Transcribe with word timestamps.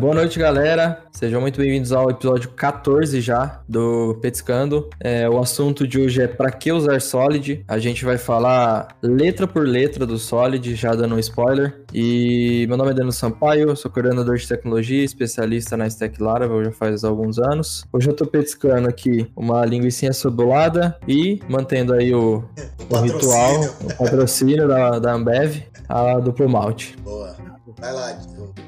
Boa 0.00 0.14
noite, 0.14 0.38
galera. 0.38 1.02
Sejam 1.12 1.42
muito 1.42 1.60
bem-vindos 1.60 1.92
ao 1.92 2.08
episódio 2.08 2.48
14 2.52 3.20
já 3.20 3.60
do 3.68 4.14
Petiscando. 4.22 4.88
É, 4.98 5.28
o 5.28 5.38
assunto 5.38 5.86
de 5.86 6.00
hoje 6.00 6.22
é 6.22 6.26
para 6.26 6.50
que 6.50 6.72
usar 6.72 6.98
Solid. 7.02 7.62
A 7.68 7.78
gente 7.78 8.02
vai 8.02 8.16
falar 8.16 8.96
letra 9.02 9.46
por 9.46 9.68
letra 9.68 10.06
do 10.06 10.16
Solid, 10.16 10.74
já 10.74 10.94
dando 10.94 11.16
um 11.16 11.18
spoiler. 11.18 11.82
E 11.92 12.64
meu 12.66 12.78
nome 12.78 12.92
é 12.92 12.94
Daniel 12.94 13.12
Sampaio, 13.12 13.76
sou 13.76 13.90
coordenador 13.90 14.38
de 14.38 14.48
tecnologia, 14.48 15.04
especialista 15.04 15.76
na 15.76 15.86
Stack 15.86 16.18
Laravel 16.22 16.64
já 16.64 16.72
faz 16.72 17.04
alguns 17.04 17.38
anos. 17.38 17.84
Hoje 17.92 18.08
eu 18.08 18.14
tô 18.14 18.24
petiscando 18.24 18.88
aqui 18.88 19.30
uma 19.36 19.66
linguiça 19.66 20.10
cebolada 20.14 20.96
e 21.06 21.40
mantendo 21.46 21.92
aí 21.92 22.14
o, 22.14 22.42
o, 22.88 22.96
o 22.96 23.00
ritual, 23.02 23.64
o 23.84 23.94
patrocínio 23.98 24.66
da, 24.66 24.98
da 24.98 25.12
Ambev, 25.12 25.62
a 25.86 26.18
duplo 26.18 26.48
malte. 26.48 26.96
Boa. 27.04 27.36
Vai 27.78 27.92
lá, 27.92 28.18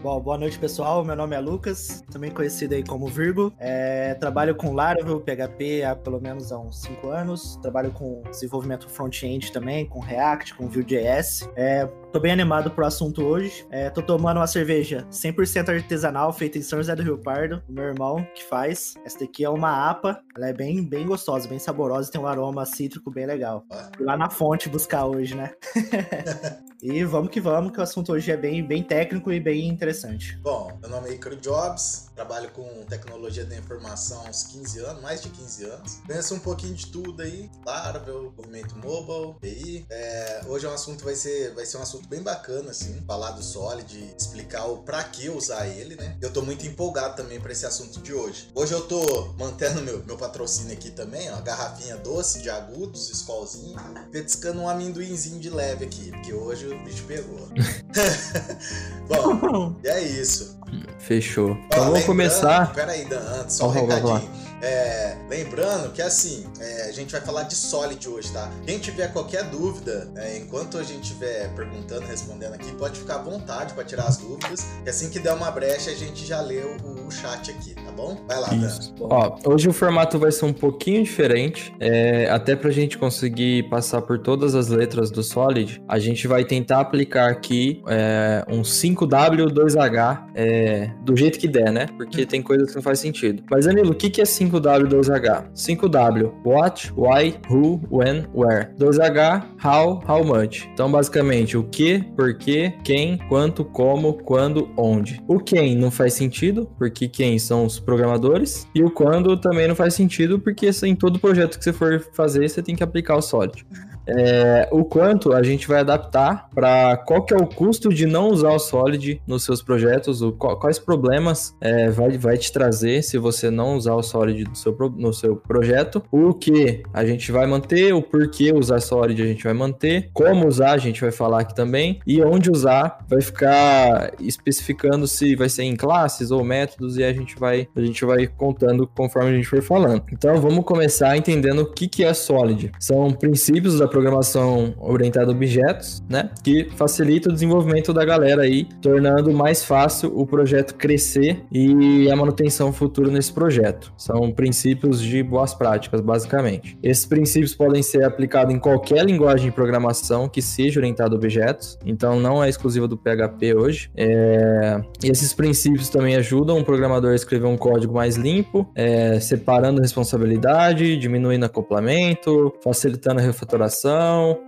Bom, 0.02 0.20
boa 0.20 0.38
noite, 0.38 0.58
pessoal. 0.58 1.04
Meu 1.04 1.16
nome 1.16 1.34
é 1.34 1.40
Lucas, 1.40 2.02
também 2.10 2.30
conhecido 2.30 2.74
aí 2.74 2.84
como 2.84 3.06
Virgo. 3.06 3.52
É, 3.58 4.14
trabalho 4.14 4.54
com 4.54 4.72
Laravel, 4.72 5.20
PHP 5.20 5.82
há 5.84 5.96
pelo 5.96 6.20
menos 6.20 6.52
há 6.52 6.58
uns 6.58 6.82
5 6.82 7.08
anos. 7.08 7.56
Trabalho 7.62 7.90
com 7.92 8.22
desenvolvimento 8.30 8.88
front-end 8.88 9.52
também, 9.52 9.86
com 9.86 10.00
React, 10.00 10.54
com 10.54 10.68
Vue.js. 10.68 11.48
É, 11.56 11.88
tô 12.12 12.20
bem 12.20 12.32
animado 12.32 12.70
pro 12.70 12.84
assunto 12.84 13.24
hoje. 13.24 13.66
É, 13.70 13.88
tô 13.88 14.02
tomando 14.02 14.36
uma 14.36 14.46
cerveja 14.46 15.06
100% 15.10 15.70
artesanal, 15.70 16.30
feita 16.32 16.58
em 16.58 16.62
São 16.62 16.78
José 16.78 16.94
do 16.94 17.02
Rio 17.02 17.16
Pardo, 17.16 17.62
o 17.66 17.72
meu 17.72 17.84
irmão 17.84 18.26
que 18.34 18.44
faz. 18.44 18.94
Essa 19.04 19.20
daqui 19.20 19.44
é 19.44 19.48
uma 19.48 19.88
APA, 19.88 20.20
ela 20.36 20.48
é 20.48 20.52
bem, 20.52 20.84
bem 20.84 21.06
gostosa, 21.06 21.48
bem 21.48 21.58
saborosa, 21.58 22.12
tem 22.12 22.20
um 22.20 22.26
aroma 22.26 22.66
cítrico 22.66 23.10
bem 23.10 23.24
legal. 23.24 23.64
Fui 23.96 24.04
lá 24.04 24.16
na 24.16 24.28
fonte 24.28 24.68
buscar 24.68 25.06
hoje, 25.06 25.34
né? 25.34 25.54
e 26.82 27.02
vamos 27.04 27.30
que 27.30 27.40
vamos, 27.40 27.72
que 27.72 27.80
o 27.80 27.82
assunto 27.82 28.12
hoje 28.12 28.30
é 28.30 28.36
bem, 28.36 28.62
bem 28.62 28.82
técnico 28.82 29.32
e 29.32 29.40
bem 29.40 29.68
interessante. 29.68 30.36
Bom, 30.42 30.70
meu 30.82 30.90
nome 30.90 31.08
é 31.08 31.14
Icaro 31.14 31.36
Jobs, 31.36 32.10
trabalho 32.14 32.50
com 32.50 32.84
tecnologia 32.90 33.46
da 33.46 33.56
informação 33.56 34.22
há 34.26 34.28
uns 34.28 34.44
15 34.44 34.80
anos, 34.80 35.02
mais 35.02 35.22
de 35.22 35.30
15 35.30 35.64
anos. 35.64 36.00
Conheço 36.06 36.34
um 36.34 36.40
pouquinho 36.40 36.74
de 36.74 36.88
tudo 36.88 37.22
aí, 37.22 37.50
Laravel, 37.64 38.34
movimento 38.36 38.76
mobile, 38.76 39.34
BI. 39.40 39.86
É, 39.90 40.42
hoje 40.46 40.66
é 40.66 40.68
um 40.68 40.74
assunto, 40.74 41.04
vai 41.04 41.14
ser, 41.14 41.54
vai 41.54 41.64
ser 41.64 41.78
um 41.78 41.82
assunto 41.82 42.01
bem 42.08 42.22
bacana, 42.22 42.70
assim, 42.70 43.02
falar 43.06 43.32
do 43.32 43.42
Solid, 43.42 44.14
explicar 44.18 44.66
o 44.66 44.78
pra 44.78 45.02
que 45.04 45.28
usar 45.28 45.66
ele, 45.66 45.96
né? 45.96 46.16
Eu 46.20 46.32
tô 46.32 46.42
muito 46.42 46.66
empolgado 46.66 47.16
também 47.16 47.40
para 47.40 47.52
esse 47.52 47.66
assunto 47.66 48.00
de 48.00 48.12
hoje. 48.12 48.50
Hoje 48.54 48.72
eu 48.72 48.82
tô 48.82 49.34
mantendo 49.38 49.82
meu, 49.82 50.02
meu 50.04 50.16
patrocínio 50.16 50.72
aqui 50.72 50.90
também, 50.90 51.30
ó, 51.32 51.40
garrafinha 51.40 51.96
doce 51.96 52.40
de 52.40 52.50
agudos, 52.50 53.10
escolzinho, 53.10 53.76
petiscando 54.10 54.60
um 54.60 54.68
amendoinzinho 54.68 55.40
de 55.40 55.50
leve 55.50 55.84
aqui, 55.84 56.10
porque 56.10 56.32
hoje 56.32 56.66
o 56.66 56.84
bicho 56.84 57.04
pegou. 57.04 57.48
Bom, 59.08 59.76
e 59.82 59.88
é 59.88 60.02
isso. 60.02 60.58
Fechou. 60.98 61.50
Então 61.66 61.84
vamos 61.86 62.04
começar. 62.04 62.72
Peraí, 62.72 63.04
Dan, 63.04 63.20
antes, 63.40 63.56
só 63.56 63.68
um 63.68 63.70
recadinho. 63.70 64.51
É, 64.62 65.16
lembrando 65.28 65.92
que 65.92 66.00
assim, 66.00 66.46
é, 66.60 66.88
a 66.88 66.92
gente 66.92 67.10
vai 67.10 67.20
falar 67.20 67.42
de 67.42 67.56
Solid 67.56 68.08
hoje, 68.08 68.32
tá? 68.32 68.48
Quem 68.64 68.78
tiver 68.78 69.12
qualquer 69.12 69.42
dúvida, 69.44 70.08
é, 70.14 70.38
enquanto 70.38 70.78
a 70.78 70.84
gente 70.84 71.02
estiver 71.02 71.52
perguntando, 71.54 72.06
respondendo 72.06 72.54
aqui, 72.54 72.70
pode 72.76 73.00
ficar 73.00 73.16
à 73.16 73.22
vontade 73.22 73.74
para 73.74 73.82
tirar 73.82 74.04
as 74.04 74.18
dúvidas. 74.18 74.64
E 74.86 74.88
assim 74.88 75.10
que 75.10 75.18
der 75.18 75.34
uma 75.34 75.50
brecha, 75.50 75.90
a 75.90 75.94
gente 75.94 76.24
já 76.24 76.40
lê 76.40 76.60
o, 76.60 77.06
o 77.06 77.10
chat 77.10 77.50
aqui, 77.50 77.74
tá 77.74 77.90
bom? 77.90 78.24
Vai 78.28 78.40
lá, 78.40 78.54
Isso. 78.54 78.94
Dan. 78.94 79.06
Ó, 79.10 79.38
hoje 79.46 79.68
o 79.68 79.72
formato 79.72 80.16
vai 80.16 80.30
ser 80.30 80.44
um 80.44 80.52
pouquinho 80.52 81.02
diferente, 81.02 81.74
é, 81.80 82.30
até 82.30 82.54
pra 82.54 82.70
gente 82.70 82.96
conseguir 82.96 83.68
passar 83.68 84.00
por 84.02 84.18
todas 84.20 84.54
as 84.54 84.68
letras 84.68 85.10
do 85.10 85.24
Solid, 85.24 85.82
a 85.88 85.98
gente 85.98 86.28
vai 86.28 86.44
tentar 86.44 86.80
aplicar 86.80 87.28
aqui 87.28 87.82
é, 87.88 88.44
um 88.48 88.62
5W2H 88.62 90.26
é, 90.36 90.90
do 91.02 91.16
jeito 91.16 91.38
que 91.38 91.48
der, 91.48 91.72
né? 91.72 91.86
Porque 91.96 92.24
tem 92.24 92.40
coisas 92.40 92.70
que 92.70 92.76
não 92.76 92.82
faz 92.82 93.00
sentido. 93.00 93.42
Mas, 93.50 93.66
Danilo, 93.66 93.90
o 93.90 93.94
que, 93.94 94.08
que 94.08 94.20
é 94.20 94.24
5 94.24 94.51
5W, 94.52 94.88
2H. 94.88 95.52
5W, 95.54 96.32
what, 96.44 96.92
why, 96.94 97.34
who, 97.48 97.80
when, 97.90 98.26
where. 98.34 98.74
2H, 98.78 99.46
how, 99.58 100.02
how 100.06 100.22
much. 100.22 100.68
Então, 100.74 100.90
basicamente, 100.90 101.56
o 101.56 101.64
que, 101.64 102.02
por 102.14 102.34
quê, 102.34 102.74
quem, 102.84 103.16
quanto, 103.28 103.64
como, 103.64 104.14
quando, 104.14 104.70
onde. 104.76 105.22
O 105.26 105.38
quem 105.38 105.74
não 105.74 105.90
faz 105.90 106.12
sentido, 106.12 106.68
porque 106.76 107.08
quem 107.08 107.38
são 107.38 107.64
os 107.64 107.80
programadores. 107.80 108.66
E 108.74 108.82
o 108.82 108.90
quando 108.90 109.36
também 109.36 109.66
não 109.66 109.74
faz 109.74 109.94
sentido, 109.94 110.38
porque 110.38 110.70
em 110.84 110.94
todo 110.94 111.18
projeto 111.18 111.58
que 111.58 111.64
você 111.64 111.72
for 111.72 112.00
fazer, 112.12 112.48
você 112.48 112.62
tem 112.62 112.76
que 112.76 112.82
aplicar 112.82 113.16
o 113.16 113.22
Solid 113.22 113.64
é, 114.06 114.68
o 114.70 114.84
quanto 114.84 115.32
a 115.32 115.42
gente 115.42 115.68
vai 115.68 115.80
adaptar 115.80 116.48
para 116.54 116.96
qual 116.96 117.22
que 117.22 117.34
é 117.34 117.36
o 117.36 117.46
custo 117.46 117.88
de 117.88 118.06
não 118.06 118.28
usar 118.28 118.50
o 118.50 118.58
Solid 118.58 119.20
nos 119.26 119.44
seus 119.44 119.62
projetos, 119.62 120.22
o, 120.22 120.32
quais 120.32 120.78
problemas 120.78 121.54
é, 121.60 121.90
vai, 121.90 122.16
vai 122.18 122.36
te 122.36 122.52
trazer 122.52 123.02
se 123.02 123.18
você 123.18 123.50
não 123.50 123.76
usar 123.76 123.94
o 123.94 124.02
Solid 124.02 124.44
no 124.44 124.56
seu, 124.56 124.76
no 124.96 125.12
seu 125.12 125.36
projeto, 125.36 126.02
o 126.10 126.34
que 126.34 126.82
a 126.92 127.04
gente 127.04 127.30
vai 127.30 127.46
manter, 127.46 127.94
o 127.94 128.02
porquê 128.02 128.52
usar 128.52 128.80
Solid 128.80 129.20
a 129.22 129.26
gente 129.26 129.44
vai 129.44 129.54
manter, 129.54 130.10
como 130.12 130.46
usar 130.46 130.72
a 130.72 130.78
gente 130.78 131.00
vai 131.00 131.12
falar 131.12 131.40
aqui 131.40 131.54
também, 131.54 132.00
e 132.06 132.22
onde 132.22 132.50
usar 132.50 133.04
vai 133.08 133.20
ficar 133.20 134.12
especificando 134.20 135.06
se 135.06 135.34
vai 135.36 135.48
ser 135.48 135.62
em 135.62 135.76
classes 135.76 136.30
ou 136.30 136.44
métodos, 136.44 136.96
e 136.96 137.04
a 137.04 137.12
gente 137.12 137.38
vai, 137.38 137.68
a 137.74 137.80
gente 137.80 138.04
vai 138.04 138.26
contando 138.26 138.86
conforme 138.86 139.30
a 139.30 139.34
gente 139.34 139.48
for 139.48 139.62
falando. 139.62 140.02
Então 140.12 140.40
vamos 140.40 140.64
começar 140.64 141.16
entendendo 141.16 141.62
o 141.62 141.72
que, 141.72 141.88
que 141.88 142.04
é 142.04 142.12
Solid. 142.12 142.72
São 142.78 143.10
princípios 143.12 143.78
da 143.78 143.88
programação 143.92 144.74
orientada 144.80 145.26
a 145.26 145.34
objetos, 145.34 146.02
né? 146.08 146.30
Que 146.42 146.68
facilita 146.76 147.28
o 147.28 147.32
desenvolvimento 147.32 147.92
da 147.92 148.04
galera 148.04 148.42
aí, 148.42 148.66
tornando 148.80 149.30
mais 149.32 149.62
fácil 149.62 150.10
o 150.18 150.26
projeto 150.26 150.74
crescer 150.74 151.44
e 151.52 152.10
a 152.10 152.16
manutenção 152.16 152.72
futura 152.72 153.10
nesse 153.10 153.30
projeto. 153.30 153.92
São 153.98 154.32
princípios 154.32 155.00
de 155.00 155.22
boas 155.22 155.52
práticas, 155.52 156.00
basicamente. 156.00 156.78
Esses 156.82 157.04
princípios 157.04 157.54
podem 157.54 157.82
ser 157.82 158.04
aplicados 158.04 158.54
em 158.54 158.58
qualquer 158.58 159.04
linguagem 159.04 159.50
de 159.50 159.52
programação 159.52 160.26
que 160.26 160.40
seja 160.40 160.80
orientada 160.80 161.14
a 161.14 161.18
objetos, 161.18 161.78
então 161.84 162.18
não 162.18 162.42
é 162.42 162.48
exclusiva 162.48 162.88
do 162.88 162.96
PHP 162.96 163.54
hoje. 163.54 163.90
É... 163.94 164.80
Esses 165.04 165.34
princípios 165.34 165.90
também 165.90 166.16
ajudam 166.16 166.58
o 166.58 166.64
programador 166.64 167.12
a 167.12 167.14
escrever 167.14 167.46
um 167.46 167.58
código 167.58 167.92
mais 167.92 168.16
limpo, 168.16 168.66
é... 168.74 169.20
separando 169.20 169.82
responsabilidade, 169.82 170.96
diminuindo 170.96 171.44
acoplamento, 171.44 172.54
facilitando 172.64 173.20
a 173.20 173.22
refatoração 173.22 173.81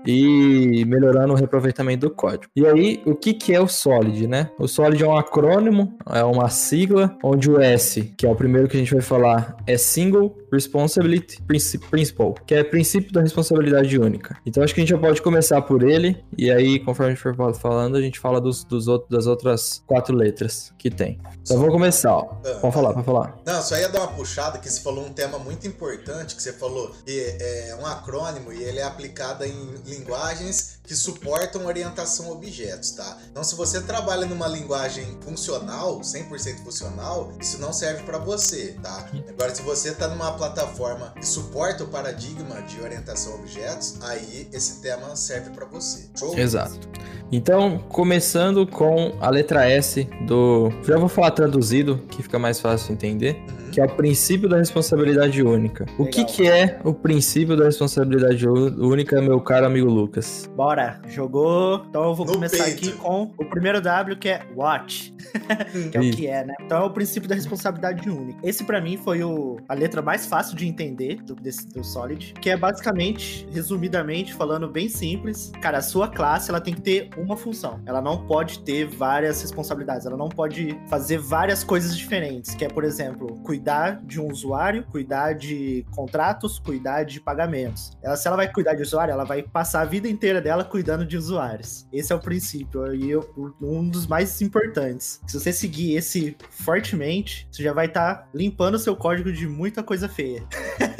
e 0.07 0.85
melhorando 0.87 1.33
o 1.33 1.37
reaproveitamento 1.37 2.09
do 2.09 2.15
código. 2.15 2.51
E 2.55 2.67
aí, 2.67 3.03
o 3.05 3.15
que, 3.15 3.35
que 3.35 3.55
é 3.55 3.61
o 3.61 3.69
SOLID, 3.69 4.27
né? 4.27 4.51
O 4.59 4.67
SOLID 4.67 5.03
é 5.03 5.09
um 5.09 5.17
acrônimo, 5.17 5.97
é 6.13 6.25
uma 6.25 6.49
sigla, 6.49 7.17
onde 7.23 7.51
o 7.51 7.61
S, 7.61 8.13
que 8.17 8.27
é 8.27 8.31
o 8.31 8.35
primeiro 8.35 8.69
que 8.69 8.77
a 8.77 8.81
gente 8.81 8.93
vai 8.93 9.03
falar, 9.03 9.57
é 9.67 9.77
Single 9.77 10.37
Responsibility 10.55 11.41
Principle, 11.43 12.35
que 12.47 12.55
é 12.55 12.65
princípio 12.65 13.13
da 13.13 13.21
responsabilidade 13.21 13.99
única. 13.99 14.39
Então, 14.47 14.63
acho 14.63 14.75
que 14.75 14.81
a 14.81 14.83
gente 14.83 14.91
já 14.91 14.99
pode 14.99 15.21
começar 15.21 15.61
por 15.63 15.83
ele, 15.83 16.25
e 16.37 16.51
aí, 16.51 16.79
conforme 16.79 17.13
a 17.13 17.15
gente 17.15 17.23
for 17.23 17.55
falando, 17.55 17.97
a 17.97 18.01
gente 18.01 18.19
fala 18.19 18.41
dos, 18.41 18.65
dos 18.65 18.89
outros, 18.89 19.11
das 19.11 19.27
outras 19.27 19.83
quatro 19.87 20.15
letras 20.15 20.73
que 20.79 20.91
tem. 20.91 21.21
Então, 21.43 21.59
vamos 21.59 21.73
começar, 21.73 22.13
ó. 22.13 22.37
Ah, 22.45 22.59
pode 22.61 22.75
falar, 22.75 22.93
pode 22.93 23.07
falar. 23.07 23.37
Não, 23.45 23.63
só 23.63 23.77
ia 23.77 23.89
dar 23.89 24.01
uma 24.01 24.09
puxada, 24.09 24.59
que 24.59 24.71
você 24.71 24.81
falou 24.81 25.05
um 25.05 25.13
tema 25.13 25.39
muito 25.39 25.67
importante, 25.67 26.35
que 26.35 26.43
você 26.43 26.53
falou 26.53 26.93
que 27.05 27.37
é 27.41 27.77
um 27.81 27.87
acrônimo 27.87 28.53
e 28.53 28.63
ele 28.63 28.79
é 28.79 28.85
aplicado 28.85 29.45
em 29.45 29.75
linguagens 29.87 30.81
que 30.85 30.95
suportam 30.95 31.67
orientação 31.67 32.27
a 32.29 32.33
objetos, 32.33 32.91
tá? 32.93 33.19
Então, 33.31 33.43
se 33.43 33.55
você 33.55 33.81
trabalha 33.81 34.27
numa 34.27 34.47
linguagem 34.47 35.17
funcional, 35.23 36.01
100% 36.01 36.63
funcional, 36.63 37.33
isso 37.41 37.59
não 37.59 37.73
serve 37.73 38.03
para 38.03 38.19
você, 38.19 38.77
tá? 38.83 39.09
Agora, 39.29 39.55
se 39.55 39.63
você 39.63 39.91
está 39.91 40.09
numa 40.09 40.33
plataforma 40.33 41.15
que 41.19 41.27
suporta 41.27 41.85
o 41.85 41.89
paradigma 41.89 42.61
de 42.63 42.81
orientação 42.81 43.33
a 43.33 43.37
objetos, 43.37 43.97
aí 44.03 44.49
esse 44.53 44.81
tema 44.81 45.17
serve 45.17 45.51
para 45.51 45.65
você. 45.65 46.07
Show? 46.15 46.39
Exato. 46.39 46.89
Então, 47.33 47.79
começando 47.89 48.67
com 48.67 49.17
a 49.21 49.31
letra 49.31 49.69
S 49.69 50.07
do. 50.27 50.71
Já 50.87 50.99
vou 50.99 51.09
falar 51.09 51.31
traduzido, 51.31 51.99
que 52.11 52.23
fica 52.23 52.39
mais 52.39 52.61
fácil 52.61 52.93
entender. 52.93 53.37
Uhum 53.49 53.64
que 53.75 53.81
é 53.81 53.85
o 53.85 53.89
princípio 53.89 54.49
da 54.49 54.57
responsabilidade 54.57 55.43
única. 55.43 55.85
O 55.99 56.07
que, 56.07 56.25
que 56.25 56.49
é 56.49 56.79
o 56.85 56.95
princípio 56.95 57.57
da 57.57 57.65
responsabilidade 57.65 58.49
única, 58.49 59.21
meu 59.21 59.41
caro 59.41 59.67
amigo 59.67 59.91
Lucas? 59.91 60.49
Bora, 60.55 61.01
jogou. 61.09 61.85
Então 61.89 62.05
eu 62.05 62.15
vou 62.15 62.25
no 62.25 62.35
começar 62.35 62.63
peito. 62.67 62.89
aqui 62.89 62.93
com 62.93 63.33
o 63.37 63.45
primeiro 63.47 63.81
W, 63.81 64.17
que 64.17 64.29
é 64.29 64.47
watch, 64.55 65.13
que 65.91 65.97
é 65.97 66.01
o 66.01 66.11
que 66.13 66.29
é, 66.29 66.45
né? 66.45 66.55
Então 66.61 66.85
é 66.85 66.87
o 66.87 66.91
princípio 66.91 67.29
da 67.29 67.35
responsabilidade 67.35 68.09
única. 68.09 68.39
Esse 68.45 68.63
para 68.63 68.81
mim 68.81 68.97
foi 68.97 69.25
o, 69.25 69.57
a 69.69 69.75
letra 69.75 70.01
mais 70.01 70.25
fácil 70.25 70.57
de 70.57 70.69
entender 70.69 71.21
do, 71.25 71.35
desse, 71.35 71.67
do 71.67 71.83
Solid, 71.83 72.33
que 72.35 72.51
é 72.51 72.57
basicamente, 72.57 73.45
resumidamente, 73.51 74.35
falando 74.35 74.69
bem 74.69 74.89
simples, 74.89 75.51
cara, 75.61 75.79
a 75.79 75.83
sua 75.83 76.07
classe 76.07 76.49
ela 76.49 76.61
tem 76.61 76.75
que 76.75 76.81
ter 76.81 77.11
uma 77.17 77.37
função. 77.37 77.81
Ela 77.87 78.01
não 78.01 78.25
pode 78.25 78.61
ter 78.61 78.87
várias 78.87 79.43
responsabilidades, 79.43 80.07
ela 80.07 80.17
não 80.17 80.29
pode 80.29 80.79
fazer 80.87 81.19
várias 81.19 81.65
coisas 81.65 81.99
diferentes, 81.99 82.55
que 82.55 82.65
é, 82.65 82.69
por 82.69 82.85
exemplo, 82.85 83.35
cuidar 83.43 83.64
cuidar 83.65 84.03
de 84.05 84.21
um 84.21 84.31
usuário, 84.31 84.85
cuidar 84.85 85.33
de 85.33 85.87
contratos, 85.91 86.59
cuidar 86.59 87.03
de 87.05 87.19
pagamentos. 87.19 87.93
Ela, 88.03 88.15
se 88.15 88.29
ela 88.29 88.37
vai 88.37 88.53
cuidar 88.53 88.75
de 88.75 88.83
usuário, 88.83 89.13
ela 89.13 89.25
vai 89.25 89.43
passar 89.43 89.81
a 89.81 89.85
vida 89.87 90.07
inteira 90.07 90.39
dela 90.39 90.65
cuidando 90.65 91.07
de 91.07 91.17
usuários. 91.17 91.87
Esse 91.91 92.13
é 92.13 92.17
o 92.17 92.19
princípio 92.21 92.95
e 92.95 93.17
um 93.63 93.89
dos 93.89 94.07
mais 94.07 94.43
importantes. 94.43 95.19
Se 95.27 95.41
você 95.41 95.51
seguir 95.51 95.97
esse 95.97 96.37
fortemente, 96.51 97.49
você 97.51 97.63
já 97.63 97.73
vai 97.73 97.87
estar 97.87 98.15
tá 98.15 98.29
limpando 98.35 98.75
o 98.75 98.79
seu 98.79 98.95
código 98.95 99.33
de 99.33 99.49
muita 99.49 99.83
coisa 99.83 100.11
feia. 100.11 100.43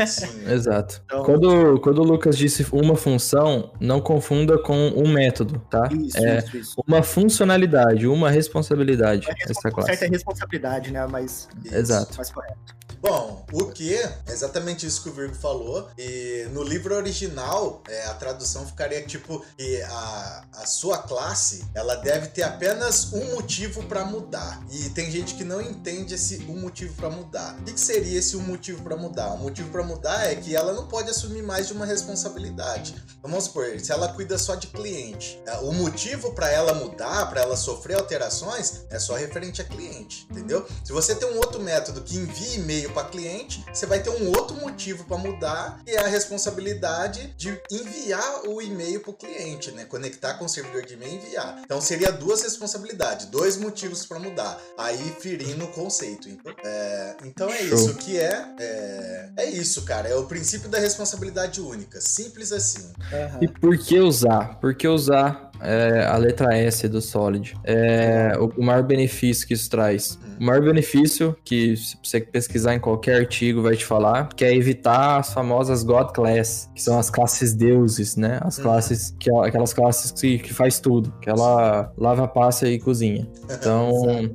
Sim. 0.07 0.51
Exato. 0.51 1.03
Então... 1.05 1.23
Quando, 1.23 1.79
quando 1.81 1.99
o 1.99 2.05
Lucas 2.05 2.39
disse 2.39 2.67
uma 2.73 2.97
função, 2.97 3.73
não 3.79 4.01
confunda 4.01 4.57
com 4.57 4.89
um 4.97 5.13
método, 5.13 5.59
tá? 5.69 5.87
Isso, 5.93 6.17
é 6.17 6.39
isso, 6.39 6.57
isso. 6.57 6.85
Uma 6.87 7.03
funcionalidade, 7.03 8.07
uma 8.07 8.31
responsabilidade. 8.31 9.29
É, 9.29 9.35
essa 9.51 9.71
classe. 9.71 9.91
certa 9.91 10.07
responsabilidade, 10.07 10.91
né? 10.91 11.07
Mas. 11.07 11.47
Exato. 11.71 12.17
Mais 12.17 12.31
that. 12.55 12.84
Bom, 13.07 13.45
o 13.53 13.67
que 13.67 13.95
é 13.95 14.19
exatamente 14.29 14.87
isso 14.87 15.03
que 15.03 15.11
o 15.11 15.13
Virgo 15.13 15.35
falou. 15.35 15.91
E 15.99 16.49
no 16.53 16.63
livro 16.63 16.95
original, 16.95 17.83
é, 17.87 18.07
a 18.07 18.15
tradução 18.15 18.67
ficaria 18.67 19.03
tipo 19.03 19.45
que 19.59 19.83
a, 19.83 20.45
a 20.55 20.67
sua 20.67 20.97
classe 20.97 21.67
ela 21.75 21.97
deve 21.97 22.29
ter 22.29 22.45
apenas 22.45 23.13
um 23.13 23.35
motivo 23.35 23.83
para 23.83 24.07
mudar. 24.07 24.65
E 24.71 24.89
tem 24.89 25.11
gente 25.11 25.35
que 25.35 25.45
não 25.45 25.61
entende 25.61 26.15
esse 26.15 26.47
um 26.49 26.59
motivo 26.59 26.95
para 26.95 27.11
mudar. 27.11 27.55
O 27.61 27.65
que, 27.65 27.75
que 27.75 27.81
seria 27.81 28.19
esse 28.19 28.39
um 28.39 28.43
motivo 28.43 28.83
para 28.83 28.97
mudar? 28.97 29.35
O 29.35 29.39
motivo 29.39 29.69
para 29.69 29.83
mudar 29.83 30.25
é 30.25 30.35
que 30.37 30.57
ela 30.57 30.73
não 30.73 30.89
pode 30.89 31.11
assumir 31.11 31.43
mais 31.43 31.67
de 31.67 31.75
uma 31.75 31.85
responsabilidade. 31.85 32.95
Vamos 33.21 33.45
supor, 33.45 33.79
se 33.81 33.93
ela 33.93 34.09
cuida 34.15 34.39
só 34.39 34.55
de 34.55 34.69
cliente, 34.69 35.39
é, 35.45 35.59
o 35.59 35.73
motivo 35.73 36.33
para 36.33 36.51
ela 36.51 36.73
mudar, 36.73 37.29
para 37.29 37.43
ela 37.43 37.57
sofrer 37.57 37.99
alterações, 37.99 38.87
é 38.89 38.99
só 38.99 39.15
referente 39.15 39.61
a 39.61 39.65
cliente, 39.65 40.27
entendeu? 40.31 40.67
Se 40.83 40.91
você 40.91 41.15
tem 41.15 41.29
um 41.29 41.37
outro 41.37 41.61
método 41.61 42.01
que 42.01 42.17
envia 42.17 42.55
e-mail 42.55 42.94
para 42.95 43.09
cliente, 43.09 43.65
você 43.73 43.85
vai 43.85 44.01
ter 44.01 44.11
um 44.11 44.29
outro 44.29 44.57
motivo 44.57 45.05
para 45.05 45.19
mudar, 45.19 45.81
que 45.85 45.91
é 45.91 45.99
a 45.99 46.07
responsabilidade 46.07 47.35
de 47.37 47.61
enviar 47.71 48.47
o 48.47 48.63
e-mail 48.63 49.01
para 49.01 49.11
o 49.11 49.15
cliente, 49.15 49.73
né? 49.73 49.85
Conectar 49.85 50.35
com 50.35 50.45
o 50.45 50.49
servidor 50.49 50.87
de 50.87 50.95
e-mail 50.95 51.13
e 51.13 51.17
enviar. 51.17 51.61
Então 51.65 51.81
seria 51.81 52.13
duas 52.13 52.43
responsabilidades, 52.43 53.27
dois 53.27 53.57
motivos 53.57 54.07
para 54.07 54.19
mudar. 54.19 54.59
Aí 54.79 55.15
ferindo 55.21 55.65
o 55.65 55.69
conceito. 55.69 56.29
Então 56.29 56.55
é, 56.65 57.17
então 57.25 57.51
é 57.51 57.63
isso 57.63 57.95
que 57.97 58.19
é, 58.19 58.47
é, 58.59 59.29
é 59.39 59.51
isso, 59.51 59.83
cara. 59.83 60.09
É 60.09 60.15
o 60.15 60.25
princípio 60.27 60.69
da 60.69 60.79
responsabilidade 60.79 61.61
única, 61.61 62.01
simples 62.01 62.53
assim. 62.53 62.93
Uhum. 63.13 63.43
E 63.43 63.49
por 63.49 63.77
que 63.77 63.99
usar? 63.99 64.61
Por 64.61 64.75
que 64.75 64.87
usar 64.87 65.51
é, 65.61 66.07
a 66.07 66.17
letra 66.17 66.57
S 66.57 66.89
do 66.89 67.01
Solid. 67.01 67.57
É, 67.65 68.33
o 68.39 68.63
maior 68.63 68.83
benefício 68.83 69.47
que 69.47 69.55
isso 69.55 69.71
traz. 69.71 70.19
O 70.39 70.45
maior 70.45 70.61
benefício, 70.61 71.37
que 71.45 71.77
se 71.77 71.97
você 72.03 72.21
pesquisar 72.21 72.75
em 72.75 72.81
qualquer 72.81 73.21
artigo 73.21 73.63
vai 73.63 73.77
te 73.77 73.85
falar, 73.85 74.29
que 74.35 74.45
é 74.45 74.55
evitar 74.55 75.19
as 75.19 75.33
famosas 75.33 75.83
God 75.83 76.11
Class, 76.13 76.71
que 76.75 76.83
são 76.83 76.99
as 76.99 77.09
classes 77.11 77.55
deuses, 77.55 78.17
né? 78.17 78.41
As 78.43 78.59
uhum. 78.59 78.65
classes, 78.65 79.15
que, 79.19 79.31
aquelas 79.31 79.73
classes 79.73 80.11
que, 80.13 80.39
que 80.39 80.53
faz 80.53 80.81
tudo, 80.81 81.13
que 81.21 81.31
ela 81.31 81.93
lava, 81.97 82.27
passa 82.27 82.69
e 82.69 82.79
cozinha. 82.79 83.27
Então, 83.65 84.35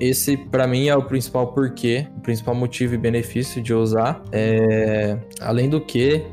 esse 0.00 0.36
para 0.36 0.66
mim 0.66 0.88
é 0.88 0.96
o 0.96 1.02
principal 1.02 1.52
porquê, 1.52 2.08
o 2.16 2.20
principal 2.20 2.54
motivo 2.54 2.94
e 2.94 2.98
benefício 2.98 3.62
de 3.62 3.74
usar. 3.74 4.22
É, 4.32 5.16
além 5.40 5.68
do 5.68 5.80
que, 5.80 6.24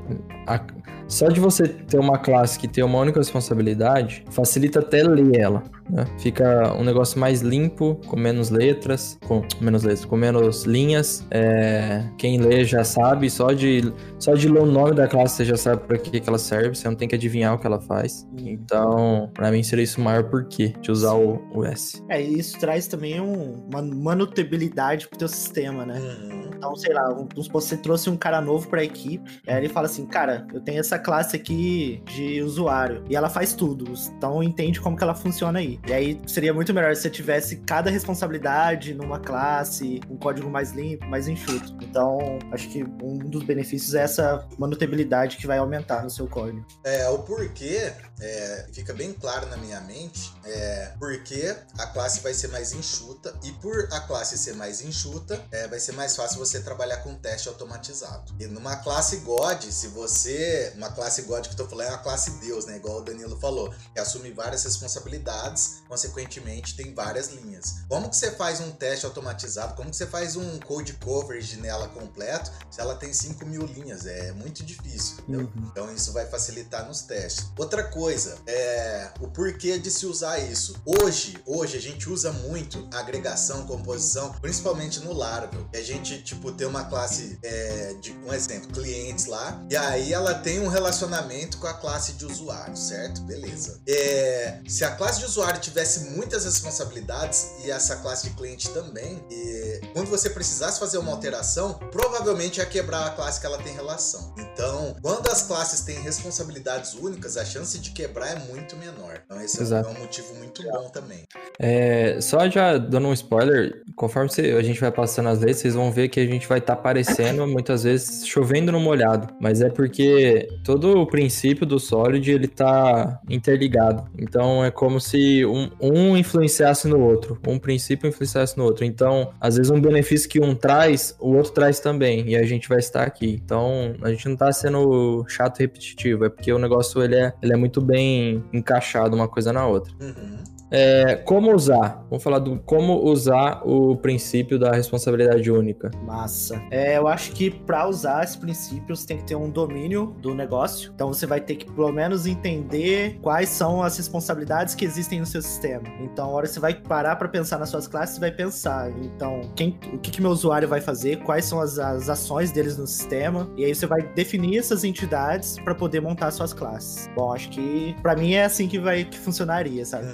a, 0.48 0.60
só 1.08 1.28
de 1.30 1.40
você 1.40 1.68
ter 1.68 2.00
uma 2.00 2.18
classe 2.18 2.60
que 2.60 2.68
tem 2.68 2.84
uma 2.84 3.00
única 3.00 3.20
responsabilidade, 3.20 4.24
facilita 4.30 4.80
até 4.80 5.04
ler 5.04 5.40
ela. 5.40 5.64
Né? 5.90 6.06
Fica 6.20 6.74
um 6.74 6.84
negócio 6.84 7.20
mais 7.20 7.42
limpo, 7.42 8.00
com 8.08 8.18
menos 8.18 8.50
letras, 8.50 9.18
com 9.28 9.44
menos 9.62 9.84
letras, 9.84 10.06
com 10.06 10.18
menos 10.18 10.64
linhas. 10.66 11.26
É, 11.32 12.04
quem 12.18 12.40
lê 12.40 12.64
já 12.64 12.84
sabe, 12.84 13.30
só 13.30 13.52
de, 13.52 13.94
só 14.20 14.34
de 14.34 14.48
ler 14.48 14.62
o 14.62 14.66
nome 14.66 14.96
da 14.96 15.08
classe 15.08 15.38
você 15.38 15.46
já 15.46 15.58
sabe 15.58 15.84
para 15.84 15.98
que, 15.98 16.20
que 16.20 16.30
ela 16.30 16.38
serve, 16.38 16.76
você 16.76 16.88
não 16.88 16.96
tem 16.96 17.08
que 17.08 17.16
adivinhar 17.16 17.54
o 17.54 17.60
que 17.60 17.68
ela 17.68 17.80
faz. 17.80 18.28
Então, 18.38 19.30
para 19.34 19.52
mim 19.52 19.62
seria 19.64 19.84
isso 19.84 20.02
o 20.02 20.04
maior 20.04 20.24
porquê 20.24 20.74
de 20.82 20.92
usar 20.92 21.14
o, 21.14 21.42
o 21.54 21.66
S. 21.66 22.04
É, 22.10 22.22
e 22.22 22.40
isso 22.40 22.58
traz 22.60 22.88
também 22.88 23.22
um, 23.22 23.66
uma 23.72 23.82
manutabilidade 23.82 25.08
pro 25.08 25.18
teu 25.18 25.28
sistema, 25.28 25.86
né? 25.86 26.00
Uhum. 26.00 26.50
Então, 26.56 26.76
sei 26.76 26.94
lá, 26.94 27.10
um, 27.14 27.28
você 27.52 27.78
trouxe 27.78 28.10
um 28.10 28.18
cara 28.18 28.42
novo 28.42 28.68
pra 28.68 28.84
equipe, 28.84 29.40
aí 29.48 29.58
ele 29.58 29.70
fala 29.70 29.86
assim, 29.86 30.06
cara, 30.06 30.48
eu 30.54 30.60
tenho 30.60 30.80
essa 30.80 30.98
classe 30.98 31.36
aqui 31.36 32.02
de 32.06 32.42
usuário, 32.42 33.04
e 33.10 33.16
ela 33.16 33.30
faz 33.30 33.54
tudo, 33.54 33.86
então 34.16 34.42
entende 34.42 34.82
como 34.82 34.98
que 34.98 35.04
ela 35.04 35.14
funciona 35.14 35.60
aí. 35.60 35.77
E 35.88 35.94
aí 35.94 36.22
seria 36.28 36.54
muito 36.54 36.74
melhor 36.74 36.96
se 36.96 37.04
você 37.04 37.10
tivesse 37.10 37.58
cada 37.58 37.90
responsabilidade 37.90 38.94
numa 38.94 39.20
classe, 39.20 40.00
um 40.10 40.18
código 40.18 40.50
mais 40.50 40.72
limpo, 40.72 41.06
mais 41.06 41.28
enxuto. 41.28 41.76
Então, 41.82 42.40
acho 42.52 42.70
que 42.70 42.84
um 42.84 43.18
dos 43.18 43.44
benefícios 43.44 43.94
é 43.94 44.04
essa 44.04 44.48
manutabilidade 44.58 45.38
que 45.38 45.48
vai 45.48 45.58
aumentar 45.58 46.04
no 46.04 46.10
seu 46.10 46.28
código. 46.28 46.66
É, 46.84 47.08
o 47.10 47.20
porquê 47.20 47.92
é, 48.20 48.66
fica 48.74 48.94
bem 48.94 49.14
claro 49.14 49.48
na 49.48 49.58
minha 49.58 49.80
mente, 49.82 50.34
é 50.46 50.94
porque 51.00 51.56
a 51.78 51.88
classe 51.88 52.22
vai 52.22 52.34
ser 52.34 52.48
mais 52.50 52.74
enxuta 52.74 53.34
e 53.44 53.52
por 53.54 53.88
a 53.92 54.00
classe 54.02 54.38
ser 54.38 54.56
mais 54.56 54.82
enxuta, 54.82 55.42
é, 55.52 55.68
vai 55.68 55.80
ser 55.80 55.92
mais 55.94 56.16
fácil 56.16 56.40
você 56.40 56.60
trabalhar 56.62 56.98
com 56.98 57.14
teste 57.16 57.48
automatizado. 57.48 58.34
E 58.40 58.46
numa 58.48 58.78
classe 58.78 59.18
God, 59.18 59.62
se 59.64 59.88
você, 59.90 60.74
uma 60.76 60.90
classe 60.90 61.24
God 61.24 61.46
que 61.46 61.54
eu 61.54 61.58
tô 61.58 61.68
falando 61.68 61.88
é 61.88 61.90
uma 61.92 61.98
classe 62.00 62.32
Deus, 62.40 62.66
né, 62.66 62.78
igual 62.78 62.98
o 62.98 63.02
Danilo 63.04 63.40
falou, 63.40 63.74
que 63.94 64.00
assume 64.00 64.32
várias 64.32 64.64
responsabilidades 64.64 65.67
consequentemente 65.88 66.76
tem 66.76 66.94
várias 66.94 67.30
linhas. 67.30 67.76
Como 67.88 68.10
que 68.10 68.16
você 68.16 68.32
faz 68.32 68.60
um 68.60 68.72
teste 68.72 69.06
automatizado? 69.06 69.76
Como 69.76 69.90
que 69.90 69.96
você 69.96 70.08
faz 70.08 70.36
um 70.36 70.60
code 70.60 70.94
coverage 70.94 71.58
nela 71.58 71.88
completo 71.90 72.52
se 72.70 72.82
ela 72.82 72.96
tem 72.96 73.14
5 73.14 73.46
mil 73.46 73.66
linhas? 73.66 74.06
É 74.06 74.32
muito 74.32 74.64
difícil, 74.64 75.18
uhum. 75.28 75.50
Então 75.72 75.94
isso 75.94 76.12
vai 76.14 76.26
facilitar 76.26 76.88
nos 76.88 77.02
testes. 77.02 77.48
Outra 77.58 77.84
coisa, 77.84 78.38
é 78.46 79.12
o 79.20 79.28
porquê 79.28 79.78
de 79.78 79.90
se 79.92 80.06
usar 80.06 80.40
isso. 80.40 80.76
Hoje, 80.86 81.38
hoje 81.46 81.78
a 81.78 81.82
gente 81.82 82.10
usa 82.10 82.32
muito 82.32 82.88
agregação, 82.94 83.66
composição, 83.66 84.32
principalmente 84.34 85.00
no 85.00 85.14
Laravel. 85.14 85.68
A 85.74 85.82
gente, 85.82 86.22
tipo, 86.22 86.52
tem 86.52 86.68
uma 86.68 86.86
classe 86.86 87.38
é, 87.44 87.96
de, 88.02 88.12
um 88.26 88.34
exemplo, 88.34 88.70
clientes 88.70 89.26
lá, 89.26 89.64
e 89.70 89.76
aí 89.76 90.14
ela 90.14 90.34
tem 90.34 90.60
um 90.60 90.68
relacionamento 90.68 91.58
com 91.58 91.68
a 91.68 91.74
classe 91.74 92.14
de 92.14 92.26
usuário, 92.26 92.76
certo? 92.76 93.22
Beleza. 93.22 93.82
É, 93.88 94.62
se 94.68 94.84
a 94.84 94.96
classe 94.96 95.20
de 95.20 95.26
usuário 95.26 95.57
tivesse 95.60 96.12
muitas 96.12 96.46
responsabilidades 96.46 97.52
e 97.64 97.72
essa 97.72 97.98
classe 97.98 98.30
de 98.30 98.36
cliente 98.36 98.70
também, 98.70 99.24
e 99.30 99.82
quando 99.94 100.08
você 100.08 100.30
precisasse 100.30 100.80
fazer 100.80 100.98
uma 100.98 101.12
alteração, 101.12 101.74
provavelmente 101.92 102.58
ia 102.58 102.66
quebrar 102.66 103.08
a 103.08 103.10
classe 103.12 103.40
que 103.40 103.46
ela 103.46 103.58
tem 103.58 103.74
relação. 103.74 104.34
Então, 104.38 104.96
quando 105.02 105.28
as 105.30 105.44
classes 105.44 105.82
têm 105.82 106.00
responsabilidades 106.02 106.94
únicas, 106.94 107.38
a 107.38 107.46
chance 107.46 107.78
de 107.80 107.92
quebrar 107.92 108.32
é 108.32 108.40
muito 108.52 108.76
menor. 108.78 109.22
Então, 109.26 109.42
esse 109.42 109.62
Exato. 109.62 109.90
é 109.90 109.92
um 109.92 110.00
motivo 110.00 110.34
muito 110.36 110.64
bom 110.64 110.90
também. 110.90 111.24
É, 111.60 112.20
só 112.22 112.50
já 112.50 112.78
dando 112.78 113.08
um 113.08 113.14
spoiler, 113.14 113.84
conforme 113.96 114.30
a 114.58 114.62
gente 114.62 114.80
vai 114.80 114.92
passando 114.92 115.30
as 115.30 115.40
leis, 115.40 115.58
vocês 115.58 115.74
vão 115.74 115.92
ver 115.92 116.10
que 116.10 116.20
a 116.20 116.26
gente 116.26 116.48
vai 116.48 116.60
estar 116.60 116.76
tá 116.76 116.80
aparecendo 116.80 117.48
muitas 117.48 117.84
vezes 117.84 118.26
chovendo 118.28 118.72
no 118.72 118.80
molhado. 118.80 119.34
Mas 119.40 119.62
é 119.62 119.70
porque 119.70 120.48
todo 120.64 121.02
o 121.02 121.08
princípio 121.08 121.66
do 121.66 121.80
Solid 121.80 122.30
ele 122.32 122.48
tá 122.48 123.20
interligado. 123.30 124.10
Então 124.18 124.64
é 124.64 124.72
como 124.72 125.00
se 125.00 125.46
um 125.48 125.70
um, 125.82 126.18
influenciasse 126.18 126.88
no 126.88 127.00
outro, 127.00 127.40
um 127.48 127.58
princípio 127.58 128.08
influenciasse 128.08 128.58
no 128.58 128.64
outro. 128.64 128.86
Então, 128.86 129.32
às 129.40 129.56
vezes 129.58 129.72
um 129.72 129.80
benefício 129.80 130.30
que 130.30 130.40
um 130.40 130.56
traz, 130.56 131.16
o 131.20 131.36
outro 131.36 131.52
traz 131.52 131.80
também, 131.80 132.30
e 132.30 132.36
a 132.36 132.44
gente 132.44 132.68
vai 132.68 132.80
estar 132.80 133.04
aqui. 133.04 133.42
Então, 133.44 133.96
a 134.02 134.10
gente 134.10 134.26
não 134.26 134.34
está 134.34 134.52
sendo 134.52 135.26
chato 135.28 135.60
e 135.60 135.64
repetitivo, 135.64 136.26
é 136.26 136.30
porque 136.30 136.52
o 136.52 136.60
negócio 136.60 137.02
ele 137.02 137.16
é, 137.16 137.34
ele 137.42 137.54
é 137.54 137.58
muito 137.58 137.82
bem 137.82 138.44
encaixado 138.54 139.16
uma 139.16 139.28
coisa 139.28 139.54
na 139.54 139.66
outra. 139.66 139.94
Uhum. 140.00 140.57
É, 140.72 141.16
como 141.16 141.54
usar? 141.54 142.06
Vamos 142.10 142.24
falar 142.24 142.40
do 142.40 142.60
como 142.60 143.04
usar 143.06 143.62
o 143.66 143.96
princípio 143.96 144.60
da 144.60 144.72
responsabilidade 144.72 145.50
única. 145.50 145.92
Massa. 146.06 146.62
É, 146.72 146.98
eu 146.98 147.08
acho 147.08 147.32
que 147.32 147.50
para 147.50 147.88
usar 147.88 148.24
esse 148.24 148.38
princípio 148.38 148.96
você 148.96 149.08
tem 149.08 149.18
que 149.18 149.24
ter 149.26 149.36
um 149.36 149.50
domínio 149.50 150.16
do 150.22 150.34
negócio. 150.34 150.92
Então 150.94 151.08
você 151.14 151.26
vai 151.26 151.40
ter 151.40 151.56
que 151.56 151.72
pelo 151.72 151.92
menos 151.92 152.26
entender 152.26 153.18
quais 153.22 153.50
são 153.50 153.82
as 153.82 153.98
responsabilidades 153.98 154.76
que 154.76 154.86
existem 154.86 155.20
no 155.20 155.26
seu 155.26 155.42
sistema. 155.42 155.84
Então, 156.02 156.26
a 156.26 156.30
hora 156.30 156.48
que 156.48 156.54
você 156.54 156.60
vai 156.60 156.74
parar 156.74 157.16
para 157.16 157.28
pensar 157.28 157.58
nas 157.58 157.70
suas 157.70 157.88
classes, 157.88 158.16
você 158.16 158.22
vai 158.22 158.32
pensar. 158.32 158.92
Então, 158.92 159.42
quem, 159.56 159.78
o 159.94 159.98
que, 159.98 160.12
que 160.12 160.22
meu 160.22 160.32
usuário 160.32 160.68
vai 160.68 160.82
fazer? 160.82 161.18
Quais 161.24 161.46
são 161.46 161.60
as, 161.60 161.80
as 161.80 162.10
ações 162.10 162.52
deles 162.52 162.78
no 162.78 162.88
sistema? 162.88 163.50
E 163.56 163.66
aí 163.66 163.74
você 163.74 163.86
vai 163.86 164.02
definir 164.02 164.58
essas 164.58 164.84
entidades 164.84 165.58
para 165.60 165.74
poder 165.74 166.02
montar 166.02 166.32
suas 166.32 166.54
classes. 166.54 167.10
Bom, 167.16 167.34
acho 167.34 167.50
que 167.50 167.96
para 168.02 168.16
mim 168.16 168.34
é 168.34 168.46
assim 168.46 168.68
que 168.68 168.80
vai 168.80 169.06
que 169.06 169.18
funcionaria, 169.18 169.86
sabe? 169.86 170.08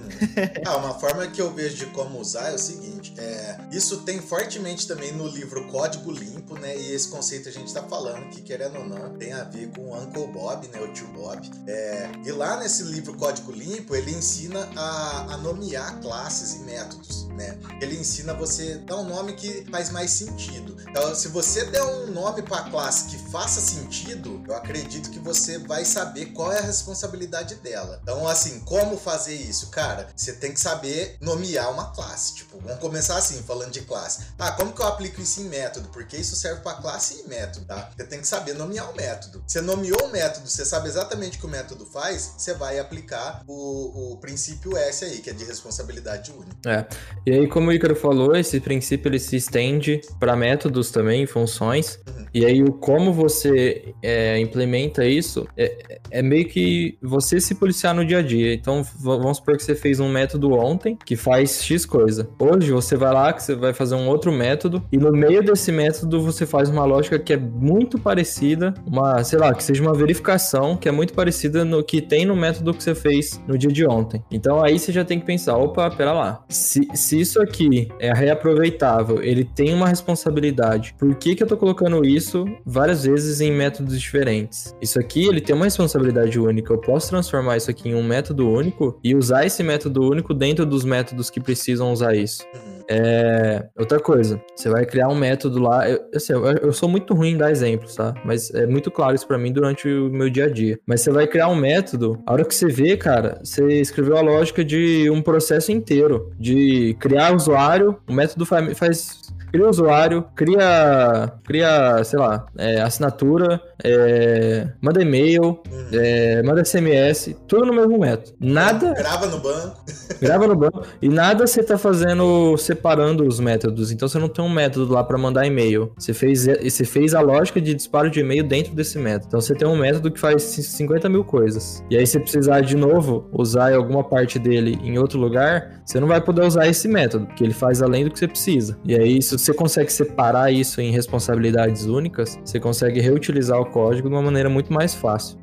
Ah, 0.66 0.78
uma 0.78 0.94
forma 0.94 1.28
que 1.28 1.42
eu 1.42 1.54
vejo 1.54 1.76
de 1.76 1.86
como 1.88 2.20
usar 2.20 2.50
é 2.52 2.56
o 2.56 2.60
seguinte: 2.60 3.14
é, 3.18 3.58
isso 3.72 4.02
tem 4.02 4.22
fortemente 4.22 4.88
também 4.88 5.12
no 5.12 5.28
livro 5.28 5.68
Código 5.68 6.12
Limpo, 6.12 6.58
né? 6.58 6.76
E 6.78 6.94
esse 6.94 7.08
conceito 7.08 7.50
a 7.50 7.52
gente 7.52 7.68
está 7.68 7.84
falando 7.84 8.30
que, 8.30 8.42
querendo 8.42 8.78
ou 8.80 8.86
não, 8.86 9.14
tem 9.18 9.34
a 9.34 9.44
ver 9.44 9.70
com 9.72 9.82
o 9.82 9.98
Uncle 9.98 10.28
Bob, 10.28 10.68
né? 10.68 10.80
O 10.80 10.94
tio 10.94 11.08
Bob. 11.08 11.50
É, 11.68 12.10
e 12.26 12.32
lá 12.32 12.58
nesse 12.58 12.84
livro 12.84 13.16
Código 13.16 13.52
Limpo, 13.52 13.96
ele 13.96 14.12
ensina 14.12 14.70
a, 14.76 15.34
a 15.34 15.38
nomear 15.38 16.00
classes 16.02 16.56
e 16.56 16.60
métodos. 16.60 17.28
né? 17.34 17.58
Ele 17.82 17.98
ensina 17.98 18.34
você 18.34 18.76
dar 18.76 18.98
um 18.98 19.08
nome 19.08 19.34
que 19.34 19.66
faz 19.72 19.90
mais 19.90 20.12
sentido. 20.12 20.78
Então, 20.90 21.14
se 21.16 21.28
você 21.28 21.66
der 21.66 21.84
um 21.84 22.12
nome 22.12 22.42
para 22.42 22.58
a 22.58 22.70
classe 22.70 23.06
que 23.10 23.18
faça 23.32 23.60
sentido, 23.60 24.44
eu 24.48 24.56
acredito 24.56 25.10
que 25.10 25.20
você 25.20 25.58
vai 25.58 25.84
saber 25.86 26.28
qual 26.28 26.52
é 26.52 26.60
a 26.60 26.64
responsabilidade 26.64 27.56
dela. 27.56 28.00
Então, 28.04 28.28
assim, 28.28 28.60
como 28.62 28.98
fazer 28.98 29.34
isso? 29.36 29.68
Cara, 29.70 30.08
você 30.16 30.33
tem 30.36 30.52
que 30.52 30.60
saber 30.60 31.18
nomear 31.22 31.72
uma 31.72 31.92
classe. 31.92 32.36
Tipo, 32.36 32.60
vamos 32.60 32.80
começar 32.80 33.18
assim, 33.18 33.42
falando 33.44 33.72
de 33.72 33.82
classe. 33.82 34.26
Ah, 34.38 34.52
como 34.52 34.74
que 34.74 34.82
eu 34.82 34.88
aplico 34.88 35.22
isso 35.22 35.42
em 35.42 35.46
método? 35.46 35.90
Porque 35.90 36.18
isso 36.18 36.36
serve 36.36 36.62
para 36.62 36.78
classe 36.78 37.24
e 37.26 37.30
método, 37.30 37.66
tá? 37.66 37.92
Você 37.96 38.04
tem 38.06 38.20
que 38.20 38.28
saber 38.28 38.54
nomear 38.54 38.92
o 38.92 38.96
método. 38.96 39.44
Você 39.46 39.62
nomeou 39.62 40.04
o 40.04 40.12
método, 40.12 40.48
você 40.48 40.66
sabe 40.66 40.88
exatamente 40.88 41.38
o 41.38 41.42
que 41.42 41.46
o 41.46 41.50
método 41.50 41.86
faz, 41.86 42.34
você 42.38 42.54
vai 42.54 42.80
aplicar 42.80 43.42
o, 43.48 44.14
o 44.14 44.18
princípio 44.18 44.78
S 44.78 45.06
aí, 45.06 45.20
que 45.20 45.30
é 45.30 45.34
de 45.34 45.44
responsabilidade 45.44 46.32
única. 46.32 46.70
É. 46.70 46.86
E 47.26 47.32
aí, 47.32 47.48
como 47.48 47.70
o 47.70 47.74
Icaro 47.74 47.96
falou, 47.96 48.36
esse 48.36 48.60
princípio 48.60 49.10
ele 49.10 49.20
se 49.20 49.36
estende 49.36 50.02
para 50.20 50.36
métodos 50.36 50.92
também, 50.92 51.26
funções. 51.26 52.00
Uhum. 52.08 52.26
E 52.34 52.46
aí, 52.46 52.64
o 52.64 52.74
como 52.74 53.14
você 53.14 53.94
é, 54.02 54.40
implementa 54.40 55.06
isso 55.06 55.48
é, 55.58 56.00
é, 56.14 56.22
meio 56.22 56.46
que 56.46 56.96
você 57.02 57.42
se 57.42 57.56
policiar 57.56 57.96
no 57.96 58.06
dia 58.06 58.20
a 58.20 58.22
dia. 58.22 58.54
Então, 58.54 58.86
vamos 59.00 59.38
supor 59.38 59.58
que 59.58 59.64
você 59.64 59.74
fez 59.74 60.00
um 60.00 60.08
método 60.08 60.54
ontem 60.54 60.96
que 61.04 61.16
faz 61.16 61.64
X 61.64 61.86
coisa. 61.86 62.30
Hoje, 62.40 62.72
você 62.72 62.96
vai 62.96 63.12
lá, 63.12 63.34
que 63.34 63.42
você 63.42 63.56
vai 63.56 63.74
fazer 63.74 63.96
um 63.96 64.08
outro 64.08 64.32
método, 64.32 64.84
e 64.92 64.98
no 64.98 65.12
meio 65.12 65.44
desse 65.44 65.72
método 65.72 66.22
você 66.22 66.46
faz 66.46 66.70
uma 66.70 66.86
lógica 66.86 67.18
que 67.18 67.34
é 67.34 67.38
muito 67.38 68.00
parecida, 68.00 68.74
uma, 68.86 69.24
sei 69.24 69.40
lá, 69.40 69.54
que 69.54 69.64
seja 69.64 69.82
uma 69.82 69.94
verificação 69.94 70.78
que 70.78 70.88
é 70.88 70.92
muito 70.92 71.14
parecida 71.14 71.66
no 71.66 71.84
que 71.84 72.00
tem 72.00 72.26
no 72.26 72.36
método 72.36 72.74
que 72.74 72.84
você 72.84 72.94
fez 72.94 73.42
no 73.48 73.58
dia 73.58 73.72
de 73.72 73.86
ontem. 73.88 74.24
Então, 74.30 74.64
aí 74.64 74.78
você 74.78 74.92
já 74.92 75.04
tem 75.04 75.20
que 75.20 75.26
pensar, 75.26 75.58
opa, 75.58 75.90
pera 75.90 76.14
lá, 76.14 76.44
se, 76.48 76.88
se 76.94 77.20
isso 77.20 77.42
aqui 77.42 77.88
é 78.00 78.14
reaproveitável, 78.14 79.24
ele 79.24 79.44
tem 79.44 79.74
uma 79.74 79.88
responsabilidade, 79.88 80.94
por 81.00 81.16
que 81.16 81.36
que 81.36 81.42
eu 81.42 81.48
tô 81.48 81.58
colocando 81.58 82.06
isso 82.06 82.46
várias 82.64 83.04
vezes 83.04 83.42
em 83.42 83.52
métodos 83.52 84.00
diferentes? 84.00 84.76
Isso 84.80 85.00
aqui, 85.00 85.26
ele 85.26 85.42
tem 85.42 85.56
uma 85.56 85.66
responsabilidade 85.66 86.03
única, 86.40 86.74
eu 86.74 86.78
posso 86.78 87.10
transformar 87.10 87.58
isso 87.58 87.70
aqui 87.70 87.90
em 87.90 87.96
um 87.96 88.04
método 88.04 88.50
único 88.50 89.00
e 89.04 89.16
usar 89.16 89.46
esse 89.46 89.64
método 89.64 90.10
único 90.10 90.34
dentro 90.34 90.66
dos 90.66 90.84
métodos 90.84 91.30
que 91.30 91.40
precisam 91.40 91.92
usar 91.92 92.16
isso. 92.16 92.44
É, 92.90 93.66
outra 93.78 94.00
coisa, 94.00 94.42
você 94.56 94.70
vai 94.70 94.86
criar 94.86 95.08
um 95.08 95.16
método 95.16 95.60
lá. 95.60 95.90
Eu, 95.90 96.00
assim, 96.14 96.34
eu, 96.34 96.46
eu, 96.46 96.74
sou 96.74 96.90
muito 96.90 97.14
ruim 97.14 97.32
em 97.32 97.38
dar 97.38 97.52
exemplos, 97.52 97.96
tá? 97.96 98.14
Mas 98.26 98.54
é 98.54 98.66
muito 98.66 98.92
claro 98.92 99.16
isso 99.16 99.28
para 99.28 99.38
mim 99.38 99.52
durante 99.52 99.88
o 99.88 100.10
meu 100.10 100.30
dia 100.30 100.46
a 100.46 100.50
dia. 100.50 100.80
Mas 100.86 101.02
você 101.02 101.12
vai 101.12 101.28
criar 101.28 101.48
um 101.48 101.56
método, 101.56 102.22
a 102.26 102.34
hora 102.34 102.46
que 102.46 102.54
você 102.54 102.68
vê, 102.68 102.98
cara, 102.98 103.40
você 103.44 103.80
escreveu 103.80 104.18
a 104.18 104.22
lógica 104.22 104.64
de 104.64 105.10
um 105.10 105.22
processo 105.22 105.72
inteiro, 105.72 106.32
de 106.38 106.96
criar 107.00 107.34
usuário, 107.34 107.98
o 108.08 108.14
método 108.14 108.46
faz 108.46 109.22
cria 109.54 109.70
usuário, 109.70 110.26
cria, 110.36 111.32
cria 111.44 112.04
sei 112.04 112.18
lá, 112.18 112.48
é, 112.58 112.82
assinatura, 112.82 113.62
é, 113.84 114.68
manda 114.82 115.00
e-mail, 115.00 115.44
uhum. 115.44 115.88
é, 115.94 116.42
manda 116.42 116.66
SMS, 116.66 117.36
tudo 117.48 117.68
no 117.68 117.74
mesmo 117.74 118.00
método. 118.00 118.36
Nada. 118.40 118.94
Grava 118.94 119.28
no 119.28 119.38
banco. 119.38 119.86
grava 120.20 120.48
no 120.48 120.56
banco. 120.56 120.82
E 121.00 121.08
nada 121.08 121.46
você 121.46 121.62
tá 121.62 121.78
fazendo 121.78 122.58
separando 122.58 123.28
os 123.28 123.40
métodos. 123.40 123.92
Então 123.92 124.08
você 124.08 124.18
não 124.18 124.28
tem 124.28 124.44
um 124.44 124.50
método 124.50 124.92
lá 124.92 125.04
para 125.04 125.20
mandar 125.20 125.46
e-mail. 125.46 125.92
Você 126.00 126.16
fez, 126.16 126.48
você 126.48 126.84
fez 126.84 127.14
a 127.14 127.22
lógica 127.22 127.62
de 127.62 127.76
disparo 127.76 128.10
de 128.10 128.22
e-mail 128.22 128.44
dentro 128.44 128.74
desse 128.74 128.98
método. 128.98 129.26
Então 129.28 129.42
você 129.42 129.54
tem 129.54 129.68
um 129.68 129.78
método 129.78 130.10
que 130.10 130.20
faz 130.20 130.42
50 130.42 131.08
mil 131.10 131.24
coisas. 131.24 131.84
E 131.92 131.98
aí, 131.98 132.08
se 132.08 132.20
precisar 132.20 132.62
de 132.62 132.76
novo 132.76 133.30
usar 133.32 133.74
alguma 133.74 134.04
parte 134.04 134.40
dele 134.40 134.80
em 134.84 134.98
outro 134.98 135.20
lugar, 135.20 135.84
você 135.86 136.00
não 136.00 136.08
vai 136.08 136.20
poder 136.20 136.44
usar 136.44 136.68
esse 136.68 136.88
método, 136.88 137.28
porque 137.28 137.44
ele 137.44 137.54
faz 137.54 137.82
além 137.84 138.06
do 138.06 138.10
que 138.10 138.18
você 138.18 138.28
precisa. 138.28 138.80
E 138.84 138.96
aí, 138.96 139.22
se 139.22 139.43
você 139.44 139.54
consegue 139.54 139.92
separar 139.92 140.52
isso 140.52 140.80
em 140.80 140.92
responsabilidades 140.92 141.86
únicas, 141.86 142.40
você 142.44 142.60
consegue 142.60 143.02
reutilizar 143.02 143.60
o 143.60 143.66
código 143.66 144.08
de 144.08 144.16
uma 144.16 144.22
maneira 144.22 144.50
muito 144.50 144.72
mais 144.72 144.96
fácil. 144.96 145.38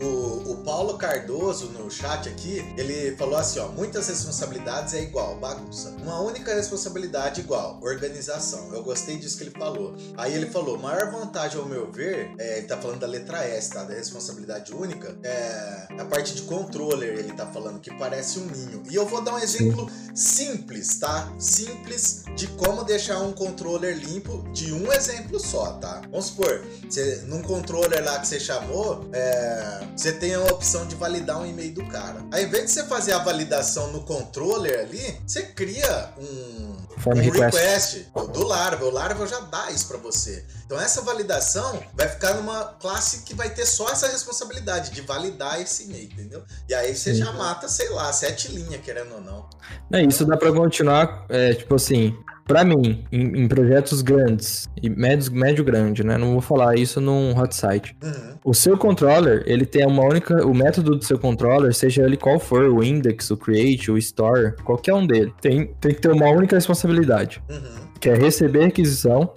Paulo 0.70 0.96
Cardoso, 0.96 1.66
no 1.70 1.90
chat 1.90 2.28
aqui, 2.28 2.64
ele 2.78 3.16
falou 3.16 3.36
assim: 3.36 3.58
ó, 3.58 3.66
muitas 3.66 4.06
responsabilidades 4.06 4.94
é 4.94 5.02
igual, 5.02 5.34
bagunça. 5.34 5.96
Uma 6.00 6.20
única 6.20 6.54
responsabilidade 6.54 7.40
igual, 7.40 7.80
organização. 7.82 8.72
Eu 8.72 8.80
gostei 8.80 9.16
disso 9.16 9.36
que 9.36 9.42
ele 9.42 9.50
falou. 9.50 9.96
Aí 10.16 10.32
ele 10.32 10.46
falou: 10.46 10.78
maior 10.78 11.10
vantagem, 11.10 11.58
ao 11.58 11.66
meu 11.66 11.90
ver, 11.90 12.32
é, 12.38 12.58
ele 12.58 12.68
tá 12.68 12.76
falando 12.76 13.00
da 13.00 13.08
letra 13.08 13.44
S, 13.44 13.70
tá? 13.70 13.82
Da 13.82 13.94
responsabilidade 13.94 14.72
única, 14.72 15.18
é 15.24 15.88
a 15.98 16.04
parte 16.04 16.36
de 16.36 16.42
controller, 16.42 17.18
ele 17.18 17.32
tá 17.32 17.46
falando 17.46 17.80
que 17.80 17.92
parece 17.94 18.38
um 18.38 18.46
ninho. 18.46 18.84
E 18.88 18.94
eu 18.94 19.04
vou 19.06 19.22
dar 19.22 19.34
um 19.34 19.38
exemplo 19.40 19.90
simples, 20.14 21.00
tá? 21.00 21.32
Simples 21.36 22.22
de 22.36 22.46
como 22.46 22.84
deixar 22.84 23.18
um 23.18 23.32
controller 23.32 23.98
limpo 23.98 24.48
de 24.52 24.72
um 24.72 24.92
exemplo 24.92 25.40
só, 25.40 25.72
tá? 25.74 26.00
Vamos 26.12 26.26
supor, 26.26 26.64
você, 26.88 27.24
num 27.26 27.42
controller 27.42 28.04
lá 28.04 28.20
que 28.20 28.28
você 28.28 28.38
chamou, 28.38 29.08
é, 29.12 29.80
você 29.96 30.12
tem 30.12 30.34
a 30.34 30.59
opção 30.60 30.86
de 30.86 30.94
validar 30.94 31.40
um 31.40 31.46
e-mail 31.46 31.72
do 31.72 31.84
cara. 31.86 32.22
Aí, 32.30 32.42
ao 32.42 32.48
invés 32.48 32.66
de 32.66 32.72
você 32.72 32.84
fazer 32.84 33.12
a 33.12 33.18
validação 33.18 33.90
no 33.92 34.02
controller 34.02 34.80
ali, 34.80 35.18
você 35.26 35.42
cria 35.42 36.12
um, 36.18 36.76
um 37.06 37.14
request. 37.14 38.10
request 38.12 38.32
do 38.34 38.46
Laravel. 38.46 38.88
O 38.88 38.90
Laravel 38.90 39.26
já 39.26 39.40
dá 39.40 39.70
isso 39.70 39.88
para 39.88 39.96
você. 39.96 40.44
Então 40.66 40.78
essa 40.78 41.00
validação 41.00 41.82
vai 41.94 42.08
ficar 42.08 42.34
numa 42.34 42.64
classe 42.74 43.22
que 43.22 43.34
vai 43.34 43.48
ter 43.48 43.64
só 43.64 43.88
essa 43.88 44.06
responsabilidade 44.06 44.90
de 44.90 45.00
validar 45.00 45.60
esse 45.60 45.84
e-mail, 45.84 46.04
entendeu? 46.12 46.44
E 46.68 46.74
aí 46.74 46.94
você 46.94 47.14
já 47.14 47.32
mata, 47.32 47.66
sei 47.66 47.88
lá, 47.88 48.12
sete 48.12 48.52
linhas, 48.52 48.82
querendo 48.82 49.14
ou 49.14 49.20
não. 49.20 49.48
É, 49.90 50.02
isso 50.02 50.26
dá 50.26 50.36
para 50.36 50.52
continuar, 50.52 51.24
é, 51.30 51.54
tipo 51.54 51.74
assim, 51.74 52.14
para 52.50 52.64
mim, 52.64 53.04
em, 53.12 53.42
em, 53.42 53.46
projetos 53.46 54.02
grandes 54.02 54.68
e 54.82 54.90
médios, 54.90 55.28
médio 55.28 55.62
grande, 55.62 56.02
né? 56.02 56.18
Não 56.18 56.32
vou 56.32 56.40
falar 56.40 56.74
isso 56.74 57.00
num 57.00 57.30
hot 57.38 57.54
site. 57.54 57.96
Uhum. 58.02 58.34
O 58.44 58.52
seu 58.52 58.76
controller, 58.76 59.44
ele 59.46 59.64
tem 59.64 59.86
uma 59.86 60.02
única, 60.02 60.44
o 60.44 60.52
método 60.52 60.96
do 60.96 61.04
seu 61.04 61.16
controller, 61.16 61.72
seja 61.72 62.02
ele 62.02 62.16
qual 62.16 62.40
for, 62.40 62.64
o 62.64 62.82
index, 62.82 63.30
o 63.30 63.36
create, 63.36 63.88
o 63.92 63.96
store, 63.96 64.56
qualquer 64.64 64.94
um 64.94 65.06
dele, 65.06 65.32
tem, 65.40 65.72
tem 65.80 65.94
que 65.94 66.00
ter 66.00 66.10
uma 66.10 66.28
única 66.28 66.56
responsabilidade, 66.56 67.40
uhum. 67.48 67.86
que 68.00 68.08
é 68.08 68.14
receber 68.16 68.62
a 68.62 68.64
requisição 68.64 69.30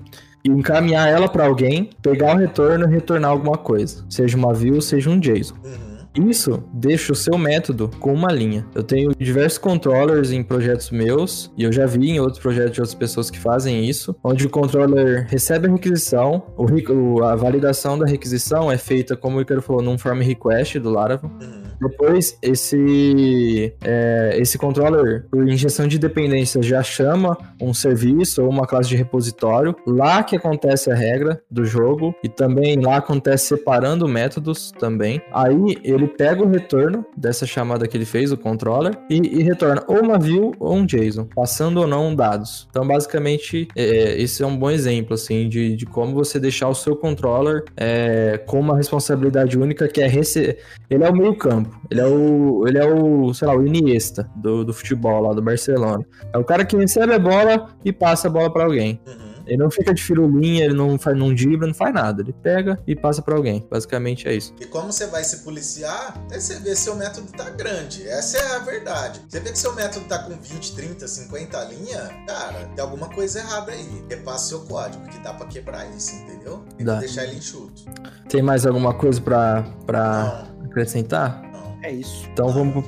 e 0.43 0.50
encaminhar 0.50 1.08
ela 1.08 1.29
para 1.29 1.46
alguém, 1.46 1.91
pegar 2.01 2.36
o 2.36 2.39
retorno 2.39 2.89
e 2.89 2.91
retornar 2.91 3.29
alguma 3.29 3.60
coisa, 3.60 4.03
seja 4.10 4.36
uma 4.36 4.55
view, 4.55 4.82
seja 4.82 5.12
um 5.12 5.20
JSON. 5.20 5.53
Uhum. 5.63 5.93
Isso 6.15 6.63
deixa 6.72 7.12
o 7.12 7.15
seu 7.15 7.38
método 7.38 7.89
com 8.00 8.13
uma 8.13 8.32
linha. 8.32 8.65
Eu 8.75 8.84
tenho 8.84 9.12
diversos 9.17 9.58
controllers 9.58 10.32
em 10.32 10.43
projetos 10.43 10.91
meus, 10.91 11.51
e 11.58 11.63
eu 11.63 11.72
já 11.72 11.86
vi 11.86 12.12
em 12.12 12.20
outros 12.20 12.39
projetos 12.39 12.74
de 12.74 12.82
outras 12.82 12.96
pessoas 12.96 13.32
que 13.32 13.39
fazem 13.39 13.86
isso, 13.86 14.15
onde 14.24 14.46
o 14.46 14.50
controller 14.50 15.25
recebe 15.27 15.67
a 15.67 15.72
requisição, 15.72 16.43
o, 16.58 17.24
a 17.24 17.36
validação 17.36 17.98
da 17.98 18.05
requisição 18.05 18.72
é 18.72 18.77
feita, 18.77 19.17
como 19.17 19.38
o 19.38 19.41
Icaro 19.41 19.62
falou, 19.62 19.82
num 19.82 19.98
form 19.98 20.22
request 20.22 20.79
do 20.79 20.89
Laravel. 20.89 21.32
Uhum. 21.41 21.62
Depois, 21.84 22.38
esse, 22.42 23.74
é, 23.84 24.36
esse 24.38 24.58
controller, 24.58 25.25
por 25.30 25.48
injeção 25.48 25.88
de 25.88 26.00
dependência, 26.00 26.62
já 26.62 26.82
chama 26.82 27.38
um 27.62 27.74
serviço 27.74 28.44
ou 28.44 28.50
uma 28.50 28.66
classe 28.66 28.90
de 28.90 28.96
repositório. 28.96 29.75
Lá 29.86 30.24
que 30.24 30.36
acontece 30.36 30.92
a 30.92 30.96
regra 30.96 31.42
do 31.50 31.66
jogo, 31.66 32.16
e 32.24 32.30
também 32.30 32.80
lá 32.80 32.98
acontece 32.98 33.48
separando 33.48 34.08
métodos 34.08 34.72
também. 34.72 35.22
Aí 35.32 35.78
ele 35.84 36.08
pega 36.08 36.44
o 36.44 36.50
retorno 36.50 37.06
dessa 37.16 37.46
chamada 37.46 37.88
que 37.88 37.98
ele 37.98 38.06
fez, 38.06 38.32
o 38.32 38.38
controller, 38.38 38.98
e, 39.10 39.40
e 39.40 39.44
retorna 39.44 39.84
ou 39.88 40.02
uma 40.02 40.18
view 40.18 40.54
ou 40.60 40.75
um 40.75 40.86
JSON, 40.86 41.28
passando 41.36 41.82
ou 41.82 41.88
não 41.88 42.16
dados. 42.16 42.68
Então, 42.70 42.88
basicamente, 42.88 43.68
é, 43.75 44.22
esse 44.22 44.44
é 44.44 44.46
um 44.46 44.58
bom 44.58 44.72
exemplo 44.72 45.13
assim 45.13 45.50
de, 45.50 45.75
de 45.75 45.86
como 45.86 46.13
você 46.13 46.40
deixar 46.40 46.70
o 46.70 46.75
seu 46.75 46.96
controller 46.96 47.63
é, 47.75 48.40
com 48.46 48.60
uma 48.60 48.78
responsabilidade 48.78 49.58
única 49.58 49.88
que 49.88 50.02
é 50.02 50.08
receber. 50.08 50.60
Ele 50.90 51.04
é 51.04 51.10
o 51.10 51.16
meio 51.16 51.36
campo. 51.36 51.73
Ele 51.89 52.01
é 52.01 52.06
o, 52.06 52.68
ele 52.68 52.77
é 52.77 52.86
o, 52.86 53.34
sei 53.34 53.48
lá, 53.48 53.56
o 53.56 53.65
Iniesta 53.65 54.30
do, 54.36 54.63
do 54.63 54.74
futebol 54.74 55.22
lá 55.22 55.34
do 55.34 55.42
Barcelona. 55.42 56.06
É 56.34 56.38
o 56.38 56.44
cara 56.44 56.65
que 56.65 56.75
recebe 56.75 57.13
a 57.13 57.20
bola 57.20 57.70
e 57.84 57.92
passa 57.92 58.27
a 58.27 58.32
bola 58.32 58.51
para 58.51 58.63
alguém. 58.63 59.00
Uhum. 59.06 59.34
Ele 59.46 59.58
não 59.58 59.70
fica 59.70 59.94
de 59.94 60.01
firulinha, 60.01 60.65
ele 60.65 60.74
não 60.74 60.98
faz, 60.98 61.18
não 61.18 61.34
dibra, 61.34 61.68
não 61.68 61.74
faz 61.74 61.94
nada. 61.94 62.22
Ele 62.22 62.34
pega 62.34 62.80
e 62.88 62.96
passa 62.96 63.22
para 63.22 63.36
alguém. 63.36 63.65
Basicamente 63.70 64.27
é 64.27 64.36
isso. 64.36 64.53
E 64.60 64.65
como 64.65 64.92
você 64.92 65.08
vai 65.08 65.24
se 65.24 65.44
policiar, 65.44 66.18
é 66.32 66.39
você 66.39 66.56
se 66.56 66.75
seu 66.84 66.96
método 66.96 67.32
tá 67.32 67.50
grande. 67.50 68.08
Essa 68.08 68.38
é 68.38 68.56
a 68.56 68.60
verdade. 68.60 69.22
Você 69.27 69.39
vê 69.39 69.51
que 69.51 69.58
seu 69.58 69.74
método 69.74 70.06
tá 70.06 70.20
com 70.20 70.36
20, 70.36 70.75
30, 70.75 71.08
50 71.08 71.63
linhas, 71.65 72.08
cara, 72.27 72.70
tem 72.75 72.84
alguma 72.84 73.10
coisa 73.10 73.39
errada 73.39 73.72
aí. 73.72 74.03
Repassa 74.10 74.50
seu 74.50 74.62
código, 74.62 75.06
que 75.08 75.18
dá 75.20 75.34
para 75.34 75.48
quebrar 75.48 75.86
isso, 75.96 76.15
entendeu? 76.15 76.63
E 76.80 76.84
dá. 76.84 77.00
deixar 77.00 77.24
ele 77.24 77.38
enxuto. 77.38 77.84
Tem 78.30 78.42
mais 78.42 78.65
alguma 78.65 78.94
coisa 78.94 79.22
para 79.22 80.48
acrescentar? 80.65 81.52
É 81.84 81.92
isso. 81.92 82.30
Então 82.32 82.48
vamos 82.48 82.86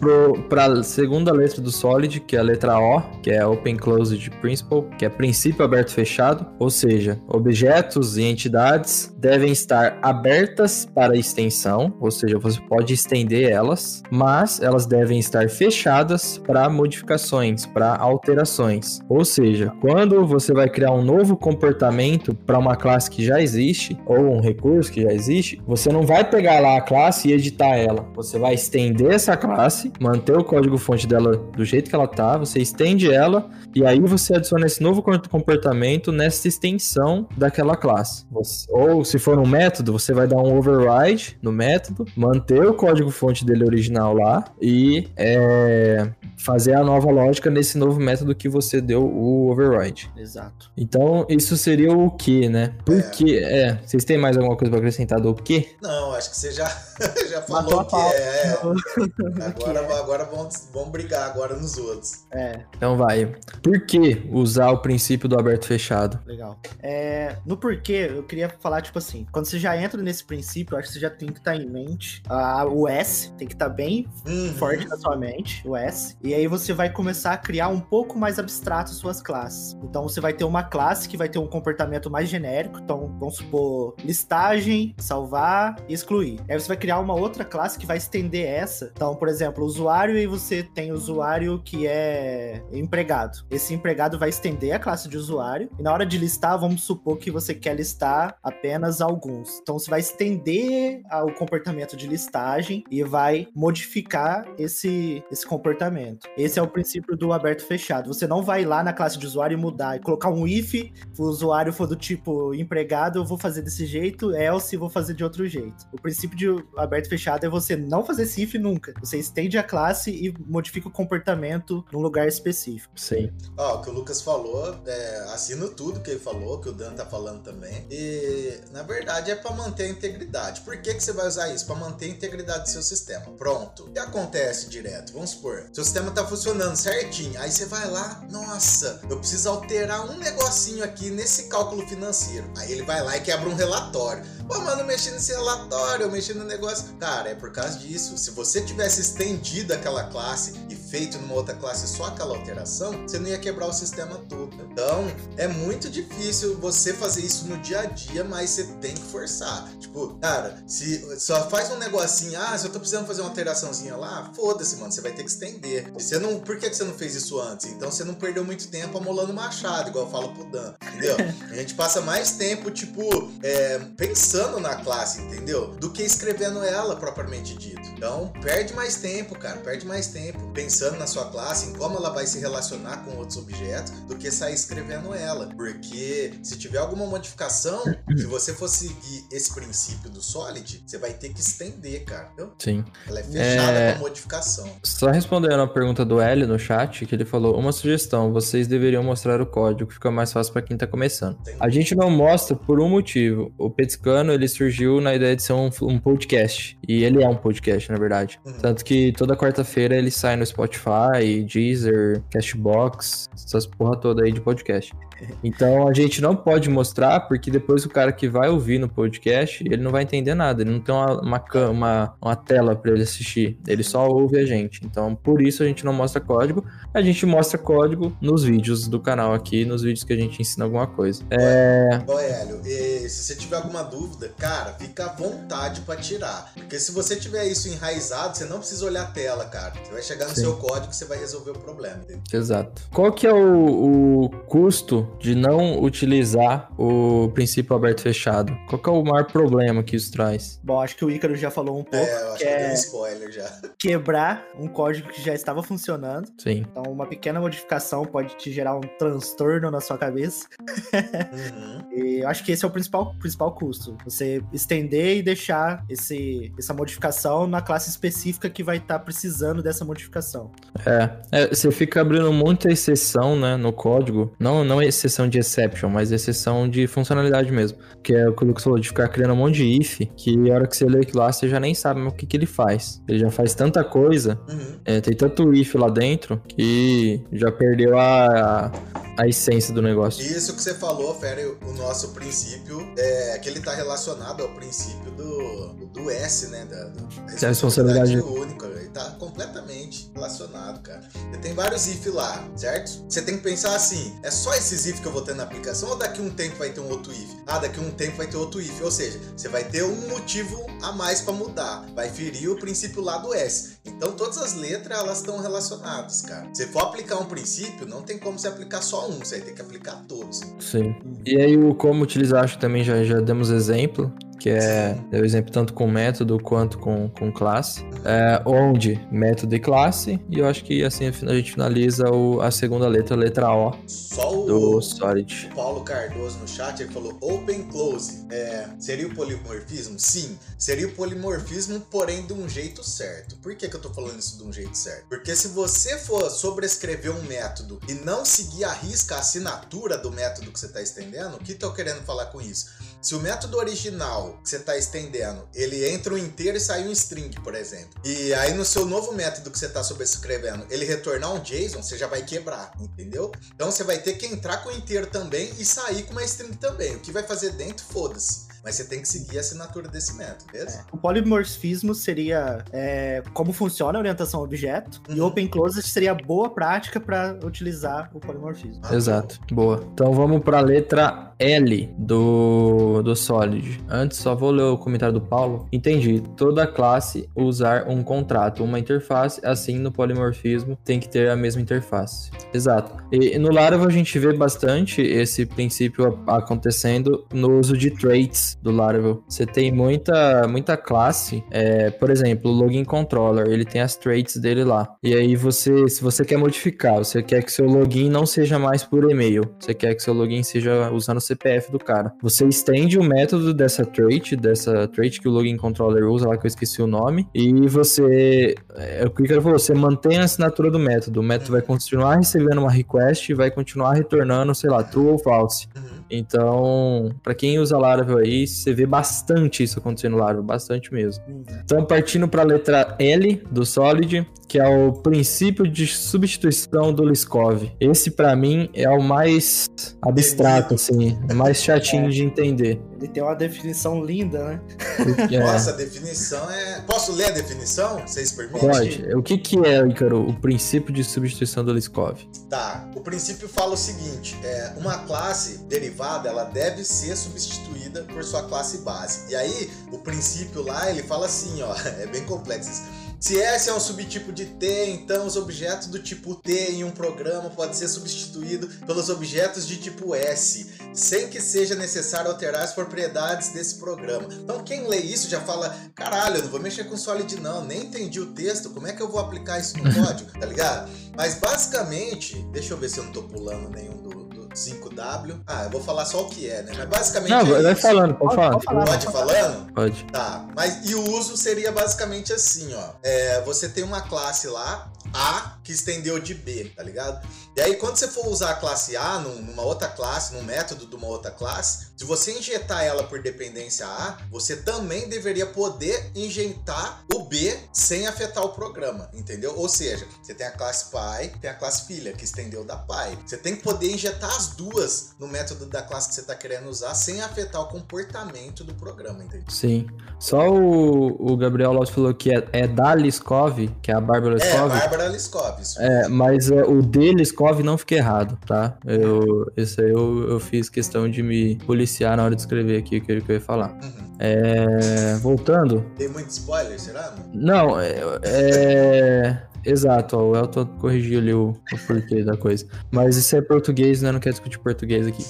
para 0.48 0.66
a 0.66 0.84
segunda 0.84 1.32
letra 1.34 1.62
do 1.62 1.70
Solid, 1.70 2.22
que 2.22 2.38
é 2.38 2.40
a 2.40 2.44
letra 2.44 2.80
O, 2.80 3.02
que 3.22 3.30
é 3.30 3.46
Open 3.46 3.76
Closed 3.76 4.30
Principle, 4.40 4.86
que 4.98 5.04
é 5.04 5.10
princípio 5.10 5.66
aberto 5.66 5.92
fechado, 5.92 6.48
ou 6.58 6.70
seja, 6.70 7.20
objetos 7.28 8.18
e 8.18 8.24
entidades 8.24 9.14
devem 9.18 9.52
estar 9.52 10.00
abertas 10.02 10.86
para 10.86 11.18
extensão, 11.18 11.94
ou 12.00 12.10
seja, 12.10 12.40
você 12.40 12.62
pode 12.62 12.94
estender 12.94 13.52
elas, 13.52 14.02
mas 14.10 14.62
elas 14.62 14.86
devem 14.86 15.20
estar 15.20 15.50
fechadas 15.50 16.38
para 16.38 16.70
modificações, 16.70 17.66
para 17.66 17.98
alterações. 17.98 19.00
Ou 19.10 19.26
seja, 19.26 19.74
quando 19.82 20.26
você 20.26 20.54
vai 20.54 20.70
criar 20.70 20.92
um 20.92 21.04
novo 21.04 21.36
comportamento 21.36 22.34
para 22.34 22.58
uma 22.58 22.78
classe 22.78 23.10
que 23.10 23.26
já 23.26 23.42
existe 23.42 24.00
ou 24.06 24.20
um 24.20 24.40
recurso 24.40 24.92
que 24.92 25.02
já 25.02 25.12
existe, 25.12 25.62
você 25.68 25.92
não 25.92 26.04
vai 26.04 26.24
pegar 26.24 26.62
lá 26.62 26.78
a 26.78 26.82
classe 26.82 27.28
e 27.28 27.34
editar 27.34 27.76
ela. 27.76 28.08
Você 28.16 28.40
vai 28.40 28.54
estender 28.54 28.85
essa 29.10 29.36
classe, 29.38 29.92
manter 30.00 30.38
o 30.38 30.44
código 30.44 30.78
fonte 30.78 31.08
dela 31.08 31.38
do 31.56 31.64
jeito 31.64 31.90
que 31.90 31.96
ela 31.96 32.08
tá, 32.08 32.38
você 32.38 32.60
estende 32.60 33.12
ela 33.12 33.50
e 33.74 33.86
aí 33.86 34.00
você 34.00 34.36
adiciona 34.36 34.66
esse 34.66 34.82
novo 34.82 35.04
comportamento 35.30 36.12
nessa 36.12 36.48
extensão 36.48 37.28
daquela 37.38 37.76
classe. 37.76 38.26
Você, 38.32 38.66
ou 38.70 39.04
se 39.04 39.20
for 39.20 39.38
um 39.40 39.46
método, 39.46 39.94
você 39.94 40.14
vai 40.14 40.28
dar 40.28 40.38
um 40.38 40.58
override 40.58 41.38
no 41.42 41.52
método, 41.52 42.06
manter 42.16 42.66
o 42.66 42.74
código 42.74 43.10
fonte 43.12 43.46
dele 43.46 43.64
original 43.64 44.14
lá 44.14 44.46
e 44.62 45.08
é, 45.18 46.10
fazer 46.38 46.74
a 46.74 46.84
nova 46.84 47.10
lógica 47.12 47.50
nesse 47.50 47.78
novo 47.78 48.00
método 48.00 48.36
que 48.36 48.48
você 48.48 48.82
deu 48.82 49.04
o 49.04 49.52
override. 49.52 50.12
Exato. 50.16 50.72
Então, 50.78 51.26
isso 51.30 51.58
seria 51.58 51.92
o 51.92 52.12
que, 52.12 52.48
né? 52.48 52.74
Porque, 52.86 53.40
é. 53.44 53.62
é. 53.62 53.80
vocês 53.86 54.04
têm 54.04 54.18
mais 54.18 54.38
alguma 54.38 54.56
coisa 54.56 54.70
para 54.70 54.80
acrescentar 54.80 55.20
do 55.20 55.34
que? 55.34 55.76
Não, 55.82 56.14
acho 56.14 56.30
que 56.30 56.38
você 56.38 56.52
já, 56.52 56.66
já 57.30 57.42
falou 57.42 57.84
que 57.86 57.96
é. 57.96 58.48
é. 58.48 58.60
Agora, 59.46 59.80
é. 59.80 60.00
agora 60.00 60.26
vamos, 60.26 60.70
vamos 60.74 60.90
brigar 60.90 61.30
agora 61.30 61.56
nos 61.56 61.78
outros. 61.78 62.26
É. 62.32 62.64
Então 62.76 62.98
vai. 62.98 63.36
Por 63.62 63.86
que 63.86 64.28
usar 64.32 64.72
o 64.72 64.80
princípio 64.80 65.28
do 65.28 65.40
aberto 65.40 65.66
fechado? 65.66 66.20
Legal. 66.26 66.60
É, 66.82 67.38
no 67.46 67.58
porquê, 67.58 68.12
eu 68.16 68.24
queria 68.24 68.50
falar, 68.50 68.82
tipo 68.82 68.98
assim, 68.98 69.26
quando 69.32 69.46
você 69.46 69.60
já 69.60 69.78
entra 69.78 70.02
nesse 70.02 70.24
princípio, 70.24 70.76
eu 70.76 70.80
acho 70.80 70.88
que 70.90 70.94
você 70.96 71.00
já 71.00 71.10
tem 71.10 71.30
que 71.30 71.40
estar 71.40 71.52
tá 71.52 71.58
em 71.58 71.68
mente. 71.68 72.22
Uh, 72.30 72.82
o 72.82 72.88
S 72.88 73.32
tem 73.38 73.48
que 73.48 73.54
estar 73.54 73.70
tá 73.70 73.74
bem 73.74 74.08
uhum. 74.28 74.54
forte 74.54 74.88
na 74.88 74.98
sua 74.98 75.16
mente, 75.16 75.68
o 75.68 75.76
S. 75.76 76.18
E 76.24 76.34
aí 76.34 76.48
você 76.48 76.74
vai 76.74 76.90
começar 76.90 77.34
a 77.34 77.38
criar 77.38 77.68
um 77.70 77.80
pouco 77.80 78.18
mais 78.18 78.40
abstrato 78.40 78.92
suas 78.92 79.22
classes. 79.22 79.78
Então 79.84 80.04
você 80.04 80.20
vai 80.20 80.34
ter 80.34 80.44
uma 80.44 80.64
classe 80.64 81.08
que 81.08 81.18
vai 81.18 81.30
ter 81.30 81.40
um 81.40 81.48
comportamento 81.48 82.10
mais 82.10 82.30
genérico. 82.30 82.80
Então, 82.80 83.16
vamos 83.20 83.38
supor, 83.38 83.96
listagem, 84.04 84.96
salvar 84.98 85.76
e 85.88 85.94
excluir. 85.94 86.40
Aí 86.50 86.60
você 86.60 86.68
vai 86.68 86.78
criar 86.78 87.00
uma 87.00 87.14
outra 87.14 87.44
classe 87.44 87.78
que 87.78 87.86
vai 87.86 87.98
estender 87.98 88.46
essa. 88.48 88.65
Então, 88.96 89.16
por 89.16 89.28
exemplo, 89.28 89.64
usuário 89.64 90.18
e 90.18 90.28
você 90.28 90.64
tem 90.64 90.92
usuário 90.92 91.62
que 91.64 91.88
é 91.88 92.62
empregado. 92.72 93.46
Esse 93.50 93.74
empregado 93.74 94.18
vai 94.18 94.30
estender 94.30 94.74
a 94.74 94.80
classe 94.80 95.08
de 95.08 95.18
usuário. 95.18 95.70
E 95.80 95.84
na 95.84 95.92
hora 95.92 96.06
de 96.06 96.18
listar, 96.18 96.60
vamos 96.60 96.84
supor 96.84 97.18
que 97.18 97.32
você 97.32 97.54
quer 97.54 97.76
listar 97.76 98.38
apenas 98.44 99.02
alguns. 99.02 99.60
Então 99.62 99.78
você 99.78 99.90
vai 99.90 100.00
estender 100.00 101.02
o 101.26 101.32
comportamento 101.32 101.96
de 101.96 102.08
listagem 102.08 102.84
e 102.90 103.04
vai 103.04 103.48
modificar 103.56 104.46
esse, 104.58 105.24
esse 105.32 105.46
comportamento. 105.46 106.28
Esse 106.38 106.60
é 106.60 106.62
o 106.62 106.68
princípio 106.68 107.16
do 107.16 107.32
aberto 107.32 107.66
fechado. 107.66 108.14
Você 108.14 108.28
não 108.28 108.42
vai 108.42 108.66
lá 108.66 108.84
na 108.84 108.94
classe 108.94 109.18
de 109.18 109.26
usuário 109.26 109.58
e 109.58 109.62
mudar 109.62 109.98
e 109.98 110.00
colocar 110.00 110.30
um 110.30 110.48
if, 110.48 110.74
o 111.18 111.24
usuário 111.24 111.72
for 111.72 111.88
do 111.88 111.96
tipo 111.96 112.54
empregado, 112.54 113.20
eu 113.20 113.26
vou 113.26 113.38
fazer 113.38 113.62
desse 113.62 113.86
jeito, 113.86 114.36
else 114.36 114.76
vou 114.76 114.90
fazer 114.90 115.14
de 115.14 115.24
outro 115.24 115.48
jeito. 115.48 115.86
O 115.92 116.02
princípio 116.02 116.38
de 116.38 116.48
aberto 116.78 117.10
fechado 117.10 117.46
é 117.46 117.50
você 117.50 117.76
não 117.76 118.04
fazer 118.04 118.24
esse 118.24 118.44
if 118.44 118.55
nunca. 118.58 118.94
Você 119.00 119.18
estende 119.18 119.58
a 119.58 119.64
classe 119.64 120.12
e 120.12 120.34
modifica 120.46 120.88
o 120.88 120.92
comportamento 120.92 121.86
num 121.92 122.00
lugar 122.00 122.28
específico. 122.28 122.94
Sim. 123.00 123.32
Ó, 123.58 123.76
o 123.76 123.82
que 123.82 123.90
o 123.90 123.94
Lucas 123.94 124.22
falou, 124.22 124.80
é, 124.86 125.20
assino 125.34 125.70
tudo 125.70 126.00
que 126.00 126.12
ele 126.12 126.20
falou, 126.20 126.60
que 126.60 126.70
o 126.70 126.74
Dan 126.74 126.94
tá 126.94 127.06
falando 127.06 127.44
também. 127.44 127.86
E, 127.90 128.60
na 128.72 128.84
verdade, 128.84 129.32
é 129.32 129.36
para 129.36 129.54
manter 129.56 129.84
a 129.84 129.90
integridade. 129.90 130.62
Por 130.62 130.78
que, 130.78 130.94
que 130.94 131.00
você 131.02 131.12
vai 131.12 131.28
usar 131.28 131.54
isso? 131.54 131.66
Para 131.66 131.76
manter 131.76 132.06
a 132.06 132.10
integridade 132.10 132.64
do 132.64 132.70
seu 132.70 132.82
sistema. 132.82 133.26
Pronto. 133.38 133.84
O 133.84 133.92
que 133.92 134.00
acontece 134.00 134.70
direto? 134.70 135.14
Vamos 135.14 135.32
supor, 135.32 135.70
seu 135.74 135.84
sistema 135.84 136.12
tá 136.12 136.26
funcionando 136.26 136.76
certinho. 136.76 137.40
Aí 137.40 137.52
você 137.52 137.66
vai 137.66 137.90
lá, 137.90 138.24
nossa, 138.30 139.02
eu 139.10 139.18
preciso 139.18 139.50
alterar 139.50 140.10
um 140.10 140.18
negocinho 140.18 140.84
aqui 140.84 141.10
nesse 141.10 141.44
cálculo 141.44 141.86
financeiro. 141.88 142.50
Aí 142.58 142.72
ele 142.72 142.84
vai 142.84 143.04
lá 143.04 143.18
e 143.18 143.22
quebra 143.22 143.50
um 143.50 143.56
relatório. 143.56 144.24
Pô, 144.48 144.60
mano, 144.60 144.84
mexi 144.84 145.10
nesse 145.10 145.32
relatório, 145.32 146.04
eu 146.04 146.12
mexi 146.12 146.34
no 146.34 146.44
negócio. 146.44 146.94
Cara, 147.00 147.30
é 147.30 147.36
por 147.36 147.52
causa 147.52 147.80
disso. 147.80 148.16
Se 148.18 148.30
você 148.32 148.62
tivesse 148.62 149.02
estendido 149.02 149.74
aquela 149.74 150.04
classe 150.04 150.54
e 150.70 150.76
feito 150.76 151.18
numa 151.18 151.34
outra 151.34 151.56
classe 151.56 151.88
só 151.88 152.06
aquela 152.06 152.38
alteração, 152.38 152.94
você 153.02 153.18
não 153.18 153.28
ia 153.28 153.40
quebrar 153.40 153.68
o 153.68 153.74
sistema 153.74 154.18
todo. 154.30 154.56
Então, 154.72 155.08
é 155.36 155.48
muito 155.48 155.90
difícil 155.90 156.58
você 156.60 156.94
fazer 156.94 157.22
isso 157.22 157.48
no 157.48 157.58
dia 157.58 157.80
a 157.80 157.86
dia, 157.86 158.24
mas 158.24 158.52
você 158.52 158.64
tem 158.80 158.94
que 158.94 159.02
forçar. 159.02 159.68
Tipo, 159.80 160.16
cara, 160.22 160.64
se 160.68 161.20
só 161.20 161.50
faz 161.50 161.72
um 161.72 161.78
negocinho, 161.78 162.40
ah, 162.40 162.56
se 162.58 162.68
eu 162.68 162.72
tô 162.72 162.80
precisando 162.80 163.08
fazer 163.08 163.22
uma 163.22 163.30
alteraçãozinha 163.30 163.96
lá, 163.96 164.32
foda-se, 164.36 164.76
mano, 164.78 164.92
você 164.92 165.02
vai 165.02 165.12
ter 165.12 165.24
que 165.24 165.30
estender. 165.30 165.92
Você 165.94 166.20
não, 166.20 166.40
por 166.40 166.60
que, 166.60 166.70
que 166.70 166.76
você 166.76 166.84
não 166.84 166.94
fez 166.94 167.16
isso 167.16 167.40
antes? 167.42 167.66
Então 167.66 167.90
você 167.90 168.04
não 168.04 168.14
perdeu 168.14 168.46
muito 168.46 168.68
tempo 168.68 168.98
amolando 168.98 169.34
machado, 169.34 169.90
igual 169.90 170.06
eu 170.06 170.12
falo 170.12 170.34
pro 170.34 170.46
Dan, 170.46 170.74
entendeu? 170.84 171.18
A 171.50 171.56
gente 171.56 171.74
passa 171.74 172.02
mais 172.02 172.32
tempo, 172.32 172.70
tipo, 172.70 173.04
é, 173.42 173.80
pensando 173.98 174.35
na 174.60 174.76
classe, 174.76 175.22
entendeu? 175.22 175.68
Do 175.80 175.90
que 175.90 176.04
escrevendo 176.04 176.64
ela 176.64 176.96
propriamente 176.96 177.56
dito. 177.56 177.82
Então, 177.96 178.32
perde 178.42 178.74
mais 178.74 178.96
tempo, 178.98 179.38
cara, 179.38 179.58
perde 179.58 179.86
mais 179.86 180.08
tempo 180.08 180.52
pensando 180.54 180.98
na 180.98 181.08
sua 181.08 181.26
classe, 181.26 181.70
em 181.70 181.74
como 181.74 181.98
ela 181.98 182.10
vai 182.10 182.26
se 182.28 182.40
relacionar 182.40 182.98
com 182.98 183.18
outros 183.18 183.38
objetos, 183.38 183.92
do 184.08 184.16
que 184.16 184.30
sair 184.32 184.54
escrevendo 184.54 185.14
ela. 185.14 185.48
Porque 185.56 186.34
se 186.44 186.58
tiver 186.58 186.78
alguma 186.78 187.06
modificação, 187.06 187.84
se 188.16 188.26
você 188.26 188.54
for 188.54 188.68
seguir 188.68 189.26
esse 189.32 189.54
princípio 189.54 190.10
do 190.10 190.22
Solid, 190.22 190.84
você 190.86 190.98
vai 190.98 191.14
ter 191.14 191.30
que 191.30 191.40
estender, 191.40 192.04
cara. 192.06 192.30
Entendeu? 192.34 192.54
Sim. 192.60 192.86
Ela 193.08 193.20
é 193.20 193.24
fechada 193.24 193.78
é... 193.78 193.94
com 193.94 194.00
modificação. 194.00 194.70
Só 194.84 195.10
respondendo 195.10 195.62
a 195.62 195.68
pergunta 195.68 196.04
do 196.04 196.20
Hélio 196.20 196.48
no 196.48 196.60
chat, 196.60 197.06
que 197.06 197.16
ele 197.16 197.26
falou: 197.26 197.58
uma 197.58 197.72
sugestão, 197.72 198.32
vocês 198.34 198.68
deveriam 198.68 199.04
mostrar 199.04 199.42
o 199.42 199.46
código, 199.46 199.92
fica 199.92 200.12
mais 200.12 200.32
fácil 200.32 200.54
para 200.54 200.62
quem 200.62 200.78
tá 200.78 200.88
começando. 200.88 201.38
Entendi. 201.42 201.58
A 201.60 201.70
gente 201.70 201.96
não 201.96 202.10
mostra 202.10 202.56
por 202.56 202.80
um 202.80 202.90
motivo. 202.90 203.52
O 203.58 203.70
Petiscano, 203.70 204.25
ele 204.34 204.48
surgiu 204.48 205.02
na 205.02 205.16
ideia 205.16 205.36
de 205.36 205.44
ser 205.44 205.54
um, 205.54 205.70
um 205.84 206.00
podcast. 206.00 206.78
E 206.88 207.04
ele 207.04 207.24
é 207.24 207.28
um 207.28 207.36
podcast, 207.36 207.92
na 207.92 207.98
verdade. 207.98 208.40
Uhum. 208.46 208.54
Tanto 208.62 208.84
que 208.84 209.12
toda 209.14 209.36
quarta-feira 209.36 209.96
ele 209.96 210.12
sai 210.12 210.36
no 210.36 210.46
Spotify, 210.46 211.44
Deezer, 211.52 212.22
Cashbox, 212.32 213.30
essas 213.34 213.66
porra 213.66 213.96
toda 213.98 214.24
aí 214.24 214.32
de 214.32 214.42
podcast. 214.42 214.94
Então 215.44 215.88
a 215.88 215.94
gente 215.94 216.22
não 216.22 216.36
pode 216.36 216.70
mostrar, 216.70 217.22
porque 217.22 217.50
depois 217.50 217.86
o 217.86 217.90
cara 217.90 218.12
que 218.12 218.28
vai 218.28 218.50
ouvir 218.50 218.80
no 218.80 218.90
podcast, 218.90 219.64
ele 219.66 219.82
não 219.82 219.92
vai 219.92 220.04
entender 220.04 220.34
nada, 220.34 220.62
ele 220.62 220.72
não 220.72 220.80
tem 220.80 220.94
uma, 220.94 221.22
uma, 221.22 221.44
uma, 221.70 222.16
uma 222.22 222.36
tela 222.36 222.76
para 222.76 222.92
ele 222.92 223.04
assistir, 223.04 223.58
ele 223.68 223.84
só 223.84 224.08
ouve 224.08 224.38
a 224.38 224.46
gente. 224.46 224.82
Então 224.84 225.16
por 225.16 225.42
isso 225.42 225.64
a 225.64 225.66
gente 225.66 225.86
não 225.86 225.94
mostra 225.94 226.22
código, 226.22 226.66
a 226.94 227.02
gente 227.02 227.26
mostra 227.26 227.58
código 227.58 228.16
nos 228.22 228.44
vídeos 228.44 228.88
do 228.88 229.00
canal 229.00 229.34
aqui, 229.34 229.66
nos 229.66 229.84
vídeos 229.84 230.04
que 230.04 230.14
a 230.14 230.18
gente 230.18 230.42
ensina 230.42 230.66
alguma 230.66 230.88
coisa. 230.88 231.24
É. 231.30 232.02
Ô, 232.08 232.20
Hélio, 232.20 232.64
se 232.64 233.10
você 233.10 233.36
tiver 233.36 233.58
alguma 233.58 233.84
dúvida, 233.84 234.32
cara, 234.38 234.74
fica 234.74 235.06
à 235.06 235.14
vontade 235.14 235.82
para 235.82 236.00
tirar. 236.00 236.52
Porque 236.54 236.80
se 236.80 236.92
você 236.92 237.16
tiver 237.16 237.46
isso 237.46 237.68
enraizado, 237.68 238.38
você 238.38 238.46
não 238.46 238.60
precisa 238.60 238.86
olhar 238.86 239.04
a 239.04 239.08
tela, 239.08 239.46
cara. 239.46 239.74
Você 239.84 239.92
vai 239.92 240.02
chegar 240.02 240.28
no 240.28 240.36
Sim. 240.36 240.42
seu 240.42 240.56
código 240.58 240.92
e 240.92 240.96
você 240.96 241.06
vai 241.06 241.18
resolver 241.18 241.52
o 241.52 241.60
problema. 241.60 241.98
Entendeu? 241.98 242.22
Exato. 242.32 242.82
Qual 242.92 243.12
que 243.12 243.28
é 243.28 243.34
o, 243.34 244.24
o 244.24 244.30
custo 244.48 245.05
de 245.20 245.36
não 245.36 245.82
utilizar 245.82 246.72
o 246.78 247.30
princípio 247.34 247.76
aberto 247.76 248.02
fechado? 248.02 248.56
Qual 248.68 248.96
é 248.96 249.00
o 249.00 249.04
maior 249.04 249.26
problema 249.26 249.84
que 249.84 249.96
isso 249.96 250.12
traz? 250.12 250.60
Bom, 250.64 250.80
acho 250.82 250.96
que 250.96 251.06
o 251.06 251.12
Ícaro 251.12 251.36
já 251.36 251.52
falou 251.52 251.80
um 251.80 251.84
pouco. 251.84 252.06
É, 252.06 252.22
eu 252.22 252.34
acho 252.34 252.38
que, 252.38 252.46
que 252.46 252.50
é 252.50 252.70
um 252.70 252.74
spoiler 252.74 253.32
já. 253.32 253.62
Quebrar 253.80 254.46
um 254.60 254.68
código 254.68 255.10
que 255.10 255.22
já 255.22 255.34
estava 255.34 255.62
funcionando. 255.64 256.28
Sim. 256.38 256.66
Então, 256.70 256.84
uma 256.92 257.06
pequena 257.06 257.40
modificação 257.40 258.06
pode 258.06 258.36
te 258.38 258.52
gerar 258.52 258.76
um 258.76 258.82
transtorno 258.82 259.72
na 259.72 259.82
sua 259.82 259.98
cabeça. 259.98 260.48
Uhum. 260.94 261.92
e 261.92 262.20
eu 262.22 262.28
acho 262.28 262.44
que 262.44 262.52
esse 262.52 262.64
é 262.64 262.68
o 262.68 262.72
principal, 262.72 263.14
principal 263.20 263.54
custo. 263.54 263.98
Você 264.06 264.42
estender 264.52 265.18
e 265.18 265.24
deixar 265.24 265.84
esse, 265.90 266.54
essa 266.58 266.74
modificação 266.74 267.48
na 267.48 267.62
classe 267.62 267.90
específica 267.90 268.50
que 268.50 268.64
vai 268.64 268.78
estar 268.78 269.00
tá 269.00 269.06
precisando 269.06 269.62
dessa 269.62 269.86
modificação. 269.86 270.52
É, 270.86 271.10
é, 271.32 271.48
você 271.48 271.72
fica 271.72 272.02
abrindo 272.02 272.32
muita 272.32 272.72
exceção, 272.72 273.36
né, 273.36 273.56
no 273.56 273.72
código. 273.72 274.34
Não, 274.40 274.64
não 274.64 274.82
é 274.82 274.88
exceção 274.98 275.28
de 275.28 275.38
exception, 275.40 275.90
mas 275.90 276.12
exceção 276.12 276.70
de 276.70 276.88
funcionalidade 276.88 277.52
mesmo. 277.52 277.78
Que 278.04 278.14
é 278.14 278.30
o 278.30 278.36
que 278.36 278.44
o 278.44 278.48
Lucas 278.48 278.64
falou, 278.64 278.80
de 278.80 278.88
ficar 278.88 279.08
criando 279.08 279.34
um 279.34 279.38
monte 279.38 279.56
de 279.56 279.82
if, 279.82 280.02
que 280.16 280.52
a 280.52 280.56
hora 280.56 280.68
que 280.68 280.76
você 280.76 280.86
lê 280.86 281.02
aquilo 281.02 281.20
lá, 281.20 281.32
você 281.32 281.48
já 281.48 281.60
nem 281.60 281.74
sabe 281.74 282.02
o 282.02 282.12
que, 282.12 282.26
que 282.26 282.38
ele 282.38 282.46
faz. 282.46 283.02
Ele 283.08 283.20
já 283.20 283.32
faz 283.32 283.54
tanta 283.54 283.84
coisa, 283.84 284.40
uhum. 284.48 284.80
é, 284.86 285.02
tem 285.02 285.16
tanto 285.16 285.54
if 285.54 285.74
lá 285.76 285.90
dentro, 285.90 286.42
que 286.48 287.22
já 287.32 287.52
perdeu 287.52 287.98
a, 287.98 288.72
a 289.18 289.28
essência 289.28 289.74
do 289.74 289.82
negócio. 289.82 290.24
Isso 290.26 290.54
que 290.56 290.62
você 290.62 290.74
falou, 290.74 291.14
Fere, 291.16 291.46
o 291.46 291.74
nosso 291.74 292.10
princípio 292.10 292.86
é 292.98 293.40
que 293.40 293.50
ele 293.50 293.60
tá 293.60 293.74
relacionado 293.74 294.42
ao 294.44 294.50
princípio 294.50 295.12
do, 295.12 295.88
do 295.94 296.10
S, 296.12 296.48
né? 296.48 296.66
Da, 296.66 296.86
da 296.86 297.48
responsabilidade 297.48 298.18
única. 298.18 298.66
Ele 298.66 298.90
tá 298.90 299.12
completamente 299.12 300.12
relacionado, 300.14 300.82
cara. 300.82 301.02
Você 301.14 301.38
tem 301.40 301.54
vários 301.54 301.88
if 301.88 302.06
lá, 302.08 302.48
certo? 302.56 303.06
Você 303.10 303.22
tem 303.22 303.38
que 303.38 303.44
pensar 303.44 303.76
assim: 303.76 304.14
é 304.24 304.32
só 304.32 304.54
esses 304.54 304.85
que 304.94 305.06
eu 305.06 305.12
vou 305.12 305.22
ter 305.22 305.36
na 305.36 305.44
aplicação 305.44 305.90
ou 305.90 305.96
daqui 305.96 306.22
um 306.22 306.30
tempo 306.30 306.58
vai 306.58 306.72
ter 306.72 306.80
um 306.80 306.90
outro 306.90 307.12
if? 307.12 307.30
Ah, 307.48 307.60
daqui 307.60 307.80
um 307.80 307.92
tempo 307.92 308.18
vai 308.18 308.28
ter 308.28 308.38
outro 308.38 308.62
if. 308.62 308.82
Ou 308.82 308.92
seja, 308.92 309.20
você 309.36 309.50
vai 309.50 309.64
ter 309.64 309.84
um 309.84 310.08
motivo 310.10 310.66
a 310.82 310.92
mais 310.92 311.22
para 311.22 311.34
mudar. 311.34 311.86
Vai 311.96 312.10
ferir 312.10 312.50
o 312.50 312.56
princípio 312.56 313.02
lá 313.02 313.18
do 313.18 313.34
S. 313.34 313.75
Então 313.86 314.14
todas 314.14 314.38
as 314.38 314.56
letras 314.56 315.00
elas 315.00 315.20
estão 315.20 315.40
relacionadas, 315.40 316.22
cara. 316.22 316.48
Se 316.54 316.68
for 316.68 316.84
aplicar 316.84 317.18
um 317.18 317.26
princípio, 317.26 317.88
não 317.88 318.02
tem 318.02 318.18
como 318.18 318.38
você 318.38 318.48
aplicar 318.48 318.82
só 318.82 319.08
um, 319.10 319.20
você 319.20 319.38
vai 319.38 319.48
ter 319.48 319.54
que 319.54 319.62
aplicar 319.62 320.04
todos. 320.08 320.42
Sim. 320.60 320.96
E 321.26 321.38
aí 321.40 321.58
o 321.58 321.74
como 321.76 322.04
utilizar, 322.04 322.44
acho 322.44 322.56
que 322.56 322.62
também 322.62 322.84
já, 322.84 323.04
já 323.04 323.20
demos 323.20 323.50
exemplo 323.50 324.12
que 324.46 324.50
é, 324.52 324.96
é 325.12 325.20
o 325.20 325.26
exemplo 325.26 325.52
tanto 325.52 325.74
com 325.74 325.88
método 325.88 326.40
quanto 326.40 326.78
com, 326.78 327.10
com 327.10 327.32
classe, 327.32 327.84
é, 328.04 328.40
onde 328.46 329.02
método 329.12 329.56
e 329.56 329.60
classe, 329.60 330.20
e 330.30 330.38
eu 330.38 330.48
acho 330.48 330.64
que 330.64 330.84
assim 330.84 331.08
a 331.08 331.34
gente 331.34 331.52
finaliza 331.52 332.12
o, 332.12 332.40
a 332.42 332.52
segunda 332.52 332.88
letra, 332.88 333.16
a 333.16 333.18
letra 333.18 333.52
O 333.52 333.74
Só 333.88 334.44
o, 334.44 334.46
do 334.46 334.82
Solid. 334.82 335.50
O 335.52 335.56
Paulo 335.56 335.82
Cardoso 335.84 336.38
no 336.38 336.48
chat 336.48 336.80
ele 336.80 336.92
falou 336.92 337.18
open 337.22 337.64
close. 337.64 338.26
É, 338.30 338.68
seria 338.78 339.08
o 339.08 339.16
polimorfismo? 339.16 339.98
Sim, 339.98 340.38
seria 340.60 340.88
o 340.88 340.92
polimorfismo, 340.92 341.80
porém 341.90 342.28
de 342.28 342.34
um 342.34 342.48
jeito 342.48 342.84
certo. 342.84 343.36
Por 343.38 343.56
que, 343.56 343.68
que 343.68 343.75
eu 343.76 343.82
tô 343.82 343.94
falando 343.94 344.20
isso 344.20 344.38
de 344.38 344.44
um 344.44 344.52
jeito 344.52 344.78
certo? 344.78 345.08
Porque 345.08 345.36
se 345.36 345.50
você 345.50 345.98
for 345.98 346.30
sobrescrever 346.30 347.16
um 347.16 347.22
método 347.24 347.80
e 347.88 347.94
não 347.94 348.26
seguir 348.26 348.64
a 348.64 348.72
risca 348.72 349.16
a 349.16 349.20
assinatura 349.20 349.98
do 349.98 350.12
método 350.12 350.52
que 350.52 350.60
você 350.60 350.66
está 350.68 350.82
estendendo, 350.82 351.36
o 351.36 351.40
que 351.40 351.54
tô 351.54 351.74
querendo 351.74 352.04
falar 352.04 352.28
com 352.28 352.42
isso? 352.42 352.68
Se 353.02 353.14
o 353.14 353.20
método 353.20 353.58
original 353.58 354.40
que 354.44 354.50
você 354.50 354.58
está 354.58 354.78
estendendo, 354.78 355.48
ele 355.54 355.88
entra 355.88 356.14
um 356.14 356.18
inteiro 356.18 356.58
e 356.58 356.60
sai 356.60 356.88
um 356.88 356.92
string, 356.92 357.40
por 357.42 357.54
exemplo, 357.54 358.02
e 358.04 358.34
aí 358.34 358.54
no 358.54 358.66
seu 358.66 358.86
novo 358.86 359.12
método 359.14 359.52
que 359.52 359.60
você 359.60 359.68
está 359.68 359.84
sobrescrevendo, 359.84 360.66
ele 360.70 360.86
retornar 360.86 361.34
um 361.34 361.40
JSON, 361.40 361.84
você 361.84 361.98
já 361.98 362.08
vai 362.08 362.24
quebrar, 362.24 362.74
entendeu? 362.80 363.32
Então 363.54 363.70
você 363.70 363.84
vai 363.84 364.00
ter 364.00 364.14
que 364.14 364.26
entrar 364.26 364.58
com 364.64 364.70
o 364.70 364.72
inteiro 364.72 365.08
também 365.08 365.54
e 365.60 365.66
sair 365.66 366.04
com 366.04 366.14
uma 366.14 366.24
string 366.24 366.56
também. 366.56 366.96
O 366.96 367.00
que 367.00 367.12
vai 367.12 367.24
fazer 367.24 367.52
dentro, 367.52 367.86
foda-se 367.86 368.55
mas 368.66 368.76
você 368.76 368.86
tem 368.86 369.00
que 369.00 369.08
seguir 369.08 369.38
a 369.38 369.42
assinatura 369.42 369.88
desse 369.88 370.18
método, 370.18 370.52
beleza? 370.52 370.80
É. 370.80 370.84
O 370.92 370.98
polimorfismo 370.98 371.94
seria 371.94 372.66
é, 372.74 373.22
como 373.32 373.54
funciona 373.54 374.00
a 374.00 374.02
orientação 374.02 374.40
a 374.40 374.44
objeto, 374.44 375.00
uhum. 375.08 375.16
e 375.16 375.22
open 375.22 375.48
closed 375.48 375.84
seria 375.84 376.16
boa 376.16 376.50
prática 376.50 377.00
para 377.00 377.38
utilizar 377.44 378.10
o 378.12 378.20
polimorfismo. 378.20 378.82
Ah, 378.84 378.96
Exato, 378.96 379.40
boa. 379.52 379.88
Então 379.94 380.12
vamos 380.14 380.42
para 380.42 380.58
a 380.58 380.62
letra 380.62 381.36
L 381.38 381.94
do, 381.98 383.02
do 383.04 383.16
Solid. 383.16 383.84
Antes, 383.90 384.18
só 384.18 384.34
vou 384.34 384.52
ler 384.52 384.64
o 384.64 384.78
comentário 384.78 385.14
do 385.14 385.22
Paulo. 385.22 385.68
Entendi. 385.72 386.24
Toda 386.36 386.66
classe 386.66 387.30
usar 387.36 387.88
um 387.88 388.02
contrato, 388.02 388.64
uma 388.64 388.80
interface, 388.80 389.42
assim 389.46 389.78
no 389.78 389.92
polimorfismo 389.92 390.78
tem 390.84 391.00
que 391.00 391.10
ter 391.10 391.30
a 391.30 391.36
mesma 391.36 391.62
interface. 391.62 392.32
Exato. 392.54 392.96
E 393.12 393.38
no 393.38 393.52
Laravel 393.52 393.88
a 393.88 393.92
gente 393.92 394.18
vê 394.18 394.34
bastante 394.34 395.02
esse 395.02 395.46
princípio 395.46 396.20
acontecendo 396.26 397.26
no 397.34 397.60
uso 397.60 397.78
de 397.78 397.92
traits 397.92 398.55
do 398.62 398.72
Laravel. 398.72 399.24
Você 399.28 399.46
tem 399.46 399.72
muita, 399.72 400.48
muita 400.48 400.76
classe, 400.76 401.44
é, 401.52 401.90
por 401.92 402.10
exemplo, 402.10 402.52
o 402.52 402.54
login 402.54 402.84
controller, 402.84 403.48
ele 403.48 403.66
tem 403.66 403.82
as 403.82 403.96
traits 403.96 404.38
dele 404.38 404.64
lá. 404.64 404.88
E 405.04 405.14
aí 405.14 405.36
você, 405.36 405.88
se 405.88 406.02
você 406.02 406.26
quer 406.26 406.38
modificar, 406.38 406.98
você 406.98 407.22
quer 407.22 407.44
que 407.44 407.52
seu 407.52 407.66
login 407.68 408.10
não 408.10 408.26
seja 408.26 408.58
mais 408.58 408.84
por 408.84 409.10
e-mail, 409.10 409.44
você 409.60 409.74
quer 409.74 409.94
que 409.94 410.02
seu 410.02 410.14
login 410.14 410.44
seja 410.44 410.92
usando 410.92 411.18
o 411.18 411.22
CPF 411.22 411.72
do 411.72 411.80
cara. 411.80 412.14
Você 412.22 412.46
estende 412.48 412.98
o 412.98 413.04
método 413.04 413.54
dessa 413.54 413.86
trait, 413.86 414.36
dessa 414.36 414.88
trait 414.88 415.20
que 415.20 415.28
o 415.28 415.32
login 415.32 415.58
controller 415.58 416.06
usa 416.10 416.28
lá 416.28 416.38
que 416.38 416.46
eu 416.46 416.50
esqueci 416.50 416.82
o 416.82 416.88
nome, 416.88 417.28
e 417.34 417.68
você, 417.68 418.56
é 418.76 419.06
o 419.06 419.10
que 419.10 419.32
eu 419.32 419.42
falou, 419.42 419.60
você 419.60 419.74
mantém 419.74 420.18
a 420.18 420.24
assinatura 420.24 420.72
do 420.72 420.80
método. 420.80 421.20
O 421.20 421.24
método 421.24 421.52
vai 421.52 421.62
continuar 421.62 422.18
recebendo 422.18 422.60
uma 422.60 422.72
request 422.72 423.32
e 423.32 423.36
vai 423.36 423.52
continuar 423.52 423.94
retornando, 423.94 424.54
sei 424.56 424.70
lá, 424.70 424.84
true 424.84 425.08
ou 425.08 425.20
false. 425.20 425.68
Uhum. 426.12 426.18
Então, 426.18 427.16
para 427.24 427.34
quem 427.34 427.60
usa 427.60 427.78
Laravel 427.78 428.18
aí, 428.18 428.48
você 428.48 428.74
vê 428.74 428.86
bastante 428.86 429.64
isso 429.64 429.80
acontecendo 429.80 430.14
no 430.14 430.20
Laravel, 430.20 430.44
bastante 430.44 430.94
mesmo. 430.94 431.24
Então, 431.64 431.86
partindo 431.86 432.28
para 432.28 432.42
a 432.42 432.46
letra 432.46 432.96
L 433.00 433.42
do 433.52 433.66
Solid, 433.66 434.28
que 434.48 434.60
é 434.60 434.68
o 434.68 434.94
princípio 434.94 435.68
de 435.68 435.88
substituição 435.88 436.94
do 436.94 437.04
Liskov. 437.04 437.72
Esse 437.80 438.12
para 438.12 438.36
mim 438.36 438.70
é 438.74 438.90
o 438.90 439.02
mais 439.02 439.68
abstrato, 440.02 440.76
assim, 440.76 441.18
é 441.30 441.34
mais 441.34 441.62
chatinho 441.62 442.08
é. 442.08 442.10
de 442.10 442.24
entender. 442.24 442.82
Ele 442.98 443.08
tem 443.08 443.22
uma 443.22 443.36
definição 443.36 444.04
linda, 444.04 444.44
né? 444.44 444.62
É. 445.36 445.40
Nossa, 445.40 445.72
a 445.72 445.74
definição 445.74 446.50
é. 446.50 446.82
Posso 446.82 447.12
ler 447.12 447.26
a 447.26 447.32
definição? 447.32 448.00
Vocês 448.00 448.32
permitem? 448.32 448.70
Pode. 448.70 449.16
O 449.16 449.24
que, 449.24 449.38
que 449.38 449.58
é, 449.66 449.86
Icaro, 449.86 450.28
o 450.28 450.34
princípio 450.34 450.94
de 450.94 451.04
substituição 451.04 451.64
do 451.64 451.74
Liskov? 451.74 452.20
Tá. 452.50 452.88
O 452.96 453.02
princípio 453.02 453.48
fala 453.48 453.74
o 453.74 453.78
seguinte: 453.78 454.38
é, 454.44 454.74
uma 454.78 455.00
classe 455.00 455.60
derivada 455.66 456.30
ela 456.30 456.46
deve 456.46 456.84
ser 456.84 457.16
substituída 457.16 458.04
por 458.04 458.24
sua 458.24 458.44
classe 458.44 458.80
base. 458.80 459.32
E 459.32 459.36
aí, 459.36 459.70
o 459.92 459.98
princípio 459.98 460.64
lá, 460.64 460.90
ele 460.90 461.04
fala 461.04 461.26
assim, 461.26 461.62
ó, 461.62 461.76
é 462.00 462.08
bem 462.08 462.24
complexo 462.24 462.72
isso 462.72 463.05
se 463.20 463.40
S 463.40 463.70
é 463.70 463.74
um 463.74 463.80
subtipo 463.80 464.32
de 464.32 464.46
T, 464.46 464.90
então 464.90 465.26
os 465.26 465.36
objetos 465.36 465.88
do 465.88 466.00
tipo 466.00 466.36
T 466.36 466.72
em 466.72 466.84
um 466.84 466.92
programa 466.92 467.50
podem 467.50 467.74
ser 467.74 467.88
substituídos 467.88 468.76
pelos 468.86 469.10
objetos 469.10 469.68
de 469.68 469.78
tipo 469.78 470.14
S, 470.14 470.72
sem 470.94 471.30
que 471.30 471.42
seja 471.42 471.76
necessário 471.76 472.30
alterar 472.32 472.64
as 472.64 472.74
propriedades 472.74 473.50
desse 473.50 473.76
programa. 473.76 474.28
Então 474.32 474.64
quem 474.64 474.88
lê 474.88 475.00
isso 475.00 475.30
já 475.30 475.42
fala, 475.42 475.76
caralho, 475.96 476.38
eu 476.38 476.44
não 476.44 476.52
vou 476.52 476.60
mexer 476.60 476.86
com 476.86 476.98
Solid 476.98 477.40
não, 477.40 477.64
nem 477.64 477.86
entendi 477.86 478.20
o 478.20 478.34
texto, 478.34 478.70
como 478.70 478.88
é 478.88 478.94
que 478.94 479.02
eu 479.02 479.10
vou 479.10 479.20
aplicar 479.20 479.60
isso 479.60 479.78
no 479.78 479.84
código, 479.94 480.32
tá 480.40 480.46
ligado? 480.46 480.92
Mas 481.16 481.36
basicamente, 481.36 482.36
deixa 482.52 482.74
eu 482.74 482.78
ver 482.78 482.90
se 482.90 483.00
eu 483.00 483.06
não 483.06 483.12
tô 483.12 483.24
pulando 483.24 483.70
nenhum 483.70 483.98
do, 484.02 484.25
5W. 484.56 485.42
Ah, 485.46 485.66
eu 485.66 485.70
vou 485.70 485.84
falar 485.84 486.06
só 486.06 486.22
o 486.22 486.30
que 486.30 486.50
é, 486.50 486.64
né? 486.64 486.74
Mas 486.78 486.90
basicamente. 486.90 487.30
Não, 487.30 487.56
é 487.56 487.62
vai 487.62 487.74
isso. 487.74 487.82
falando, 487.82 488.16
pode, 488.16 488.36
falar. 488.36 488.52
Pode, 488.52 488.66
falar. 488.66 488.86
pode 488.86 489.06
falando? 489.06 489.74
Pode. 489.74 490.04
Tá. 490.06 490.46
Mas 490.56 490.90
e 490.90 490.96
o 490.96 491.12
uso 491.12 491.38
seria 491.38 491.72
basicamente 491.72 492.34
assim, 492.34 492.74
ó. 492.74 492.90
É, 493.04 493.42
você 493.42 493.70
tem 493.70 493.84
uma 493.84 494.02
classe 494.02 494.48
lá, 494.48 494.92
A, 495.14 495.58
que 495.64 495.72
estendeu 495.72 496.20
de 496.20 496.34
B, 496.34 496.72
tá 496.76 496.84
ligado? 496.84 497.26
E 497.56 497.62
aí, 497.62 497.76
quando 497.78 497.96
você 497.96 498.08
for 498.08 498.28
usar 498.28 498.52
a 498.52 498.56
classe 498.56 498.98
A 498.98 499.20
numa 499.20 499.64
outra 499.64 499.88
classe, 499.88 500.34
num 500.34 500.44
método 500.44 500.86
de 500.86 500.96
uma 500.96 501.08
outra 501.08 501.32
classe, 501.32 501.88
se 501.96 502.04
você 502.04 502.38
injetar 502.38 502.84
ela 502.84 503.04
por 503.04 503.22
dependência 503.22 503.88
A, 503.88 504.18
você 504.30 504.58
também 504.58 505.08
deveria 505.08 505.46
poder 505.46 506.12
injetar 506.14 507.06
o 507.14 507.24
B 507.24 507.58
sem 507.72 508.08
afetar 508.08 508.44
o 508.44 508.50
programa, 508.50 509.10
entendeu? 509.14 509.58
Ou 509.58 509.70
seja, 509.70 510.06
você 510.22 510.34
tem 510.34 510.46
a 510.46 510.52
classe 510.52 510.92
pai, 510.92 511.32
tem 511.40 511.50
a 511.50 511.54
classe 511.54 511.86
filha, 511.88 512.12
que 512.12 512.26
estendeu 512.26 512.66
da 512.66 512.76
pai. 512.76 513.18
Você 513.26 513.38
tem 513.38 513.56
que 513.56 513.64
poder 513.64 513.90
injetar 513.90 514.30
as 514.36 514.45
duas 514.50 515.16
no 515.20 515.28
método 515.28 515.66
da 515.66 515.82
classe 515.82 516.10
que 516.10 516.16
você 516.16 516.22
está 516.22 516.36
querendo 516.36 516.70
usar 516.70 516.94
sem 516.94 517.22
afetar 517.22 517.62
o 517.62 517.68
comportamento 517.68 518.64
do 518.64 518.74
programa, 518.74 519.24
entendeu? 519.24 519.46
Sim. 519.50 519.88
Só 520.20 520.50
o, 520.50 521.32
o 521.32 521.38
Gabriel 521.38 521.72
Lopes 521.72 521.90
falou 521.90 522.14
que 522.14 522.32
é, 522.32 522.48
é 522.52 522.68
da 522.68 522.94
Liskov, 522.96 523.68
que 523.82 523.92
é 523.92 523.96
a 523.96 524.02
Bárbara 524.02 524.36
Liskov. 524.36 524.72
É, 524.72 524.76
a 524.76 524.80
Bárbara 524.80 525.08
Liskov. 525.08 525.62
É, 525.78 526.08
mas 526.08 526.52
é, 526.52 526.64
o 526.64 526.82
de 526.82 527.14
Liskov 527.14 527.62
não 527.62 527.78
fica 527.78 527.96
errado, 527.96 528.38
tá? 528.46 528.78
Eu, 528.86 529.52
esse 529.56 529.82
aí 529.82 529.92
eu, 529.92 530.30
eu 530.30 530.40
fiz 530.40 530.70
questão 530.70 531.10
de 531.10 531.24
me 531.24 531.56
policiar 531.66 532.18
na 532.18 532.24
hora 532.24 532.36
de 532.36 532.42
escrever 532.42 532.78
aqui 532.80 532.98
o 532.98 533.02
que 533.02 533.12
eu 533.12 533.36
ia 533.36 533.42
falar. 533.42 533.72
Uhum. 533.82 534.16
É, 534.20 535.16
voltando. 535.22 535.86
Tem 535.98 536.08
muito 536.08 536.30
spoiler, 536.30 536.80
será? 536.80 537.14
Não, 537.34 537.80
é, 537.80 537.96
é 538.24 539.42
Exato, 539.66 540.18
ó, 540.18 540.32
o 540.32 540.36
Elton 540.36 540.66
corrigiu 540.80 541.20
ali 541.20 541.34
o, 541.34 541.56
o, 541.74 541.78
porquê 541.88 542.24
da 542.24 542.38
coisa. 542.38 542.66
Mas 542.92 543.18
isso 543.18 543.36
é 543.36 543.42
português, 543.42 544.02
né? 544.02 544.12
Não 544.12 544.20
quero 544.20 544.34
discutir 544.34 544.60
português 544.60 545.08
aqui. 545.08 545.26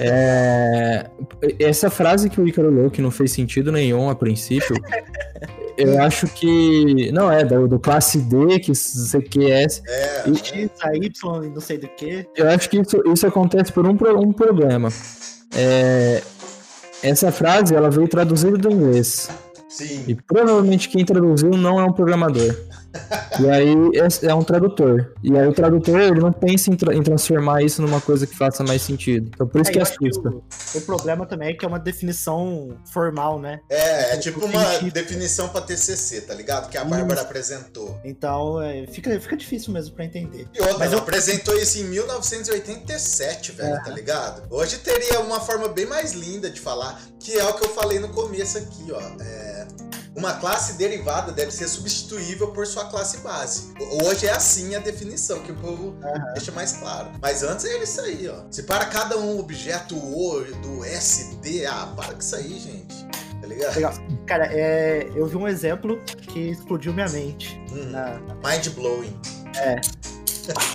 É, 0.00 1.08
essa 1.60 1.88
frase 1.88 2.28
que 2.28 2.40
o 2.40 2.48
Icaro 2.48 2.70
leu, 2.70 2.90
que 2.90 3.00
não 3.00 3.10
fez 3.10 3.32
sentido 3.32 3.70
nenhum 3.70 4.10
a 4.10 4.14
princípio, 4.14 4.76
eu 5.76 6.00
acho 6.02 6.26
que. 6.26 7.12
Não, 7.12 7.30
é, 7.30 7.44
do, 7.44 7.68
do 7.68 7.78
classe 7.78 8.18
D, 8.18 8.58
que 8.58 8.72
CQS. 8.72 9.82
É. 9.86 10.28
E, 10.28 10.36
X, 10.36 10.70
a 10.82 10.96
Y, 10.96 11.50
não 11.54 11.60
sei 11.60 11.78
do 11.78 11.88
que. 11.88 12.26
Eu 12.34 12.48
acho 12.48 12.68
que 12.68 12.80
isso, 12.80 13.02
isso 13.06 13.26
acontece 13.26 13.72
por 13.72 13.86
um, 13.86 13.96
um 14.18 14.32
problema. 14.32 14.88
É, 15.54 16.22
essa 17.02 17.30
frase, 17.30 17.74
ela 17.74 17.90
veio 17.90 18.08
traduzida 18.08 18.56
do 18.56 18.70
inglês. 18.70 19.28
Sim. 19.68 20.04
E 20.06 20.14
provavelmente 20.14 20.88
quem 20.88 21.04
traduziu 21.04 21.50
não 21.50 21.78
é 21.78 21.84
um 21.84 21.92
programador. 21.92 22.54
E 23.40 23.50
aí 23.50 23.74
é, 23.94 24.28
é 24.28 24.34
um 24.34 24.42
tradutor. 24.42 25.14
E 25.22 25.36
aí 25.36 25.46
o 25.46 25.52
tradutor 25.52 26.00
ele 26.00 26.20
não 26.20 26.32
pensa 26.32 26.70
em, 26.70 26.76
tra 26.76 26.94
em, 26.94 27.02
transformar 27.02 27.62
isso 27.62 27.82
numa 27.82 28.00
coisa 28.00 28.26
que 28.26 28.36
faça 28.36 28.64
mais 28.64 28.82
sentido. 28.82 29.30
Então 29.34 29.46
por 29.46 29.60
isso 29.60 29.70
é, 29.70 29.74
que 29.74 29.80
assusta. 29.80 30.30
Que 30.30 30.78
o, 30.78 30.80
o, 30.80 30.80
problema 30.82 31.26
também 31.26 31.50
é 31.50 31.52
que 31.52 31.64
é 31.64 31.68
uma 31.68 31.78
definição 31.78 32.76
formal, 32.92 33.38
né? 33.38 33.60
É, 33.68 34.14
é 34.14 34.16
tipo 34.16 34.44
uma 34.44 34.64
sentido. 34.72 34.92
definição 34.92 35.48
pra 35.48 35.60
TCC, 35.60 36.22
tá 36.22 36.34
ligado? 36.34 36.70
Que 36.70 36.78
a 36.78 36.84
Bárbara 36.84 37.20
apresentou. 37.20 37.98
Então 38.04 38.60
é, 38.62 38.86
fica, 38.86 39.18
fica 39.20 39.36
difícil 39.36 39.72
mesmo 39.72 39.94
pra 39.94 40.04
entender. 40.04 40.48
E 40.54 40.60
outra, 40.60 40.78
Mas 40.78 40.92
eu... 40.92 40.98
apresentou 40.98 41.54
isso 41.56 41.78
em 41.78 41.84
1987, 41.84 43.52
velho, 43.52 43.74
é. 43.74 43.80
tá 43.80 43.90
ligado? 43.90 44.42
Hoje 44.50 44.78
teria 44.78 45.20
uma 45.20 45.40
forma 45.40 45.68
bem 45.68 45.86
mais 45.86 46.12
linda 46.12 46.50
de 46.50 46.60
falar, 46.60 47.00
que 47.18 47.38
é 47.38 47.44
o 47.44 47.54
que 47.54 47.64
eu 47.64 47.70
falei 47.70 47.98
no 47.98 48.08
começo 48.08 48.58
aqui, 48.58 48.90
ó. 48.90 49.00
É 49.20 49.55
uma 50.16 50.32
classe 50.34 50.72
derivada 50.74 51.30
deve 51.30 51.50
ser 51.50 51.68
substituível 51.68 52.48
por 52.48 52.66
sua 52.66 52.86
classe 52.86 53.18
base. 53.18 53.74
Hoje 54.02 54.26
é 54.26 54.32
assim 54.32 54.74
a 54.74 54.78
definição, 54.78 55.40
que 55.40 55.52
o 55.52 55.56
povo 55.56 55.88
uhum. 55.88 56.32
deixa 56.32 56.50
mais 56.52 56.72
claro. 56.72 57.10
Mas 57.20 57.42
antes 57.42 57.66
era 57.66 57.84
isso 57.84 58.00
aí, 58.00 58.26
ó. 58.26 58.44
Se 58.50 58.62
para 58.62 58.86
cada 58.86 59.18
um 59.18 59.38
objeto 59.38 59.94
O 59.96 60.42
do 60.62 60.84
SD, 60.84 61.66
ah, 61.66 61.92
para 61.94 62.14
com 62.14 62.20
isso 62.20 62.34
aí, 62.34 62.58
gente. 62.58 63.06
Tá 63.40 63.46
ligado? 63.46 63.74
Legal. 63.74 63.94
Cara, 64.26 64.48
é, 64.50 65.06
eu 65.14 65.26
vi 65.26 65.36
um 65.36 65.46
exemplo 65.46 66.00
que 66.22 66.50
explodiu 66.50 66.94
minha 66.94 67.08
mente. 67.08 67.60
Hum, 67.70 67.90
na... 67.90 68.18
Mind 68.42 68.68
blowing. 68.70 69.14
É 69.54 69.80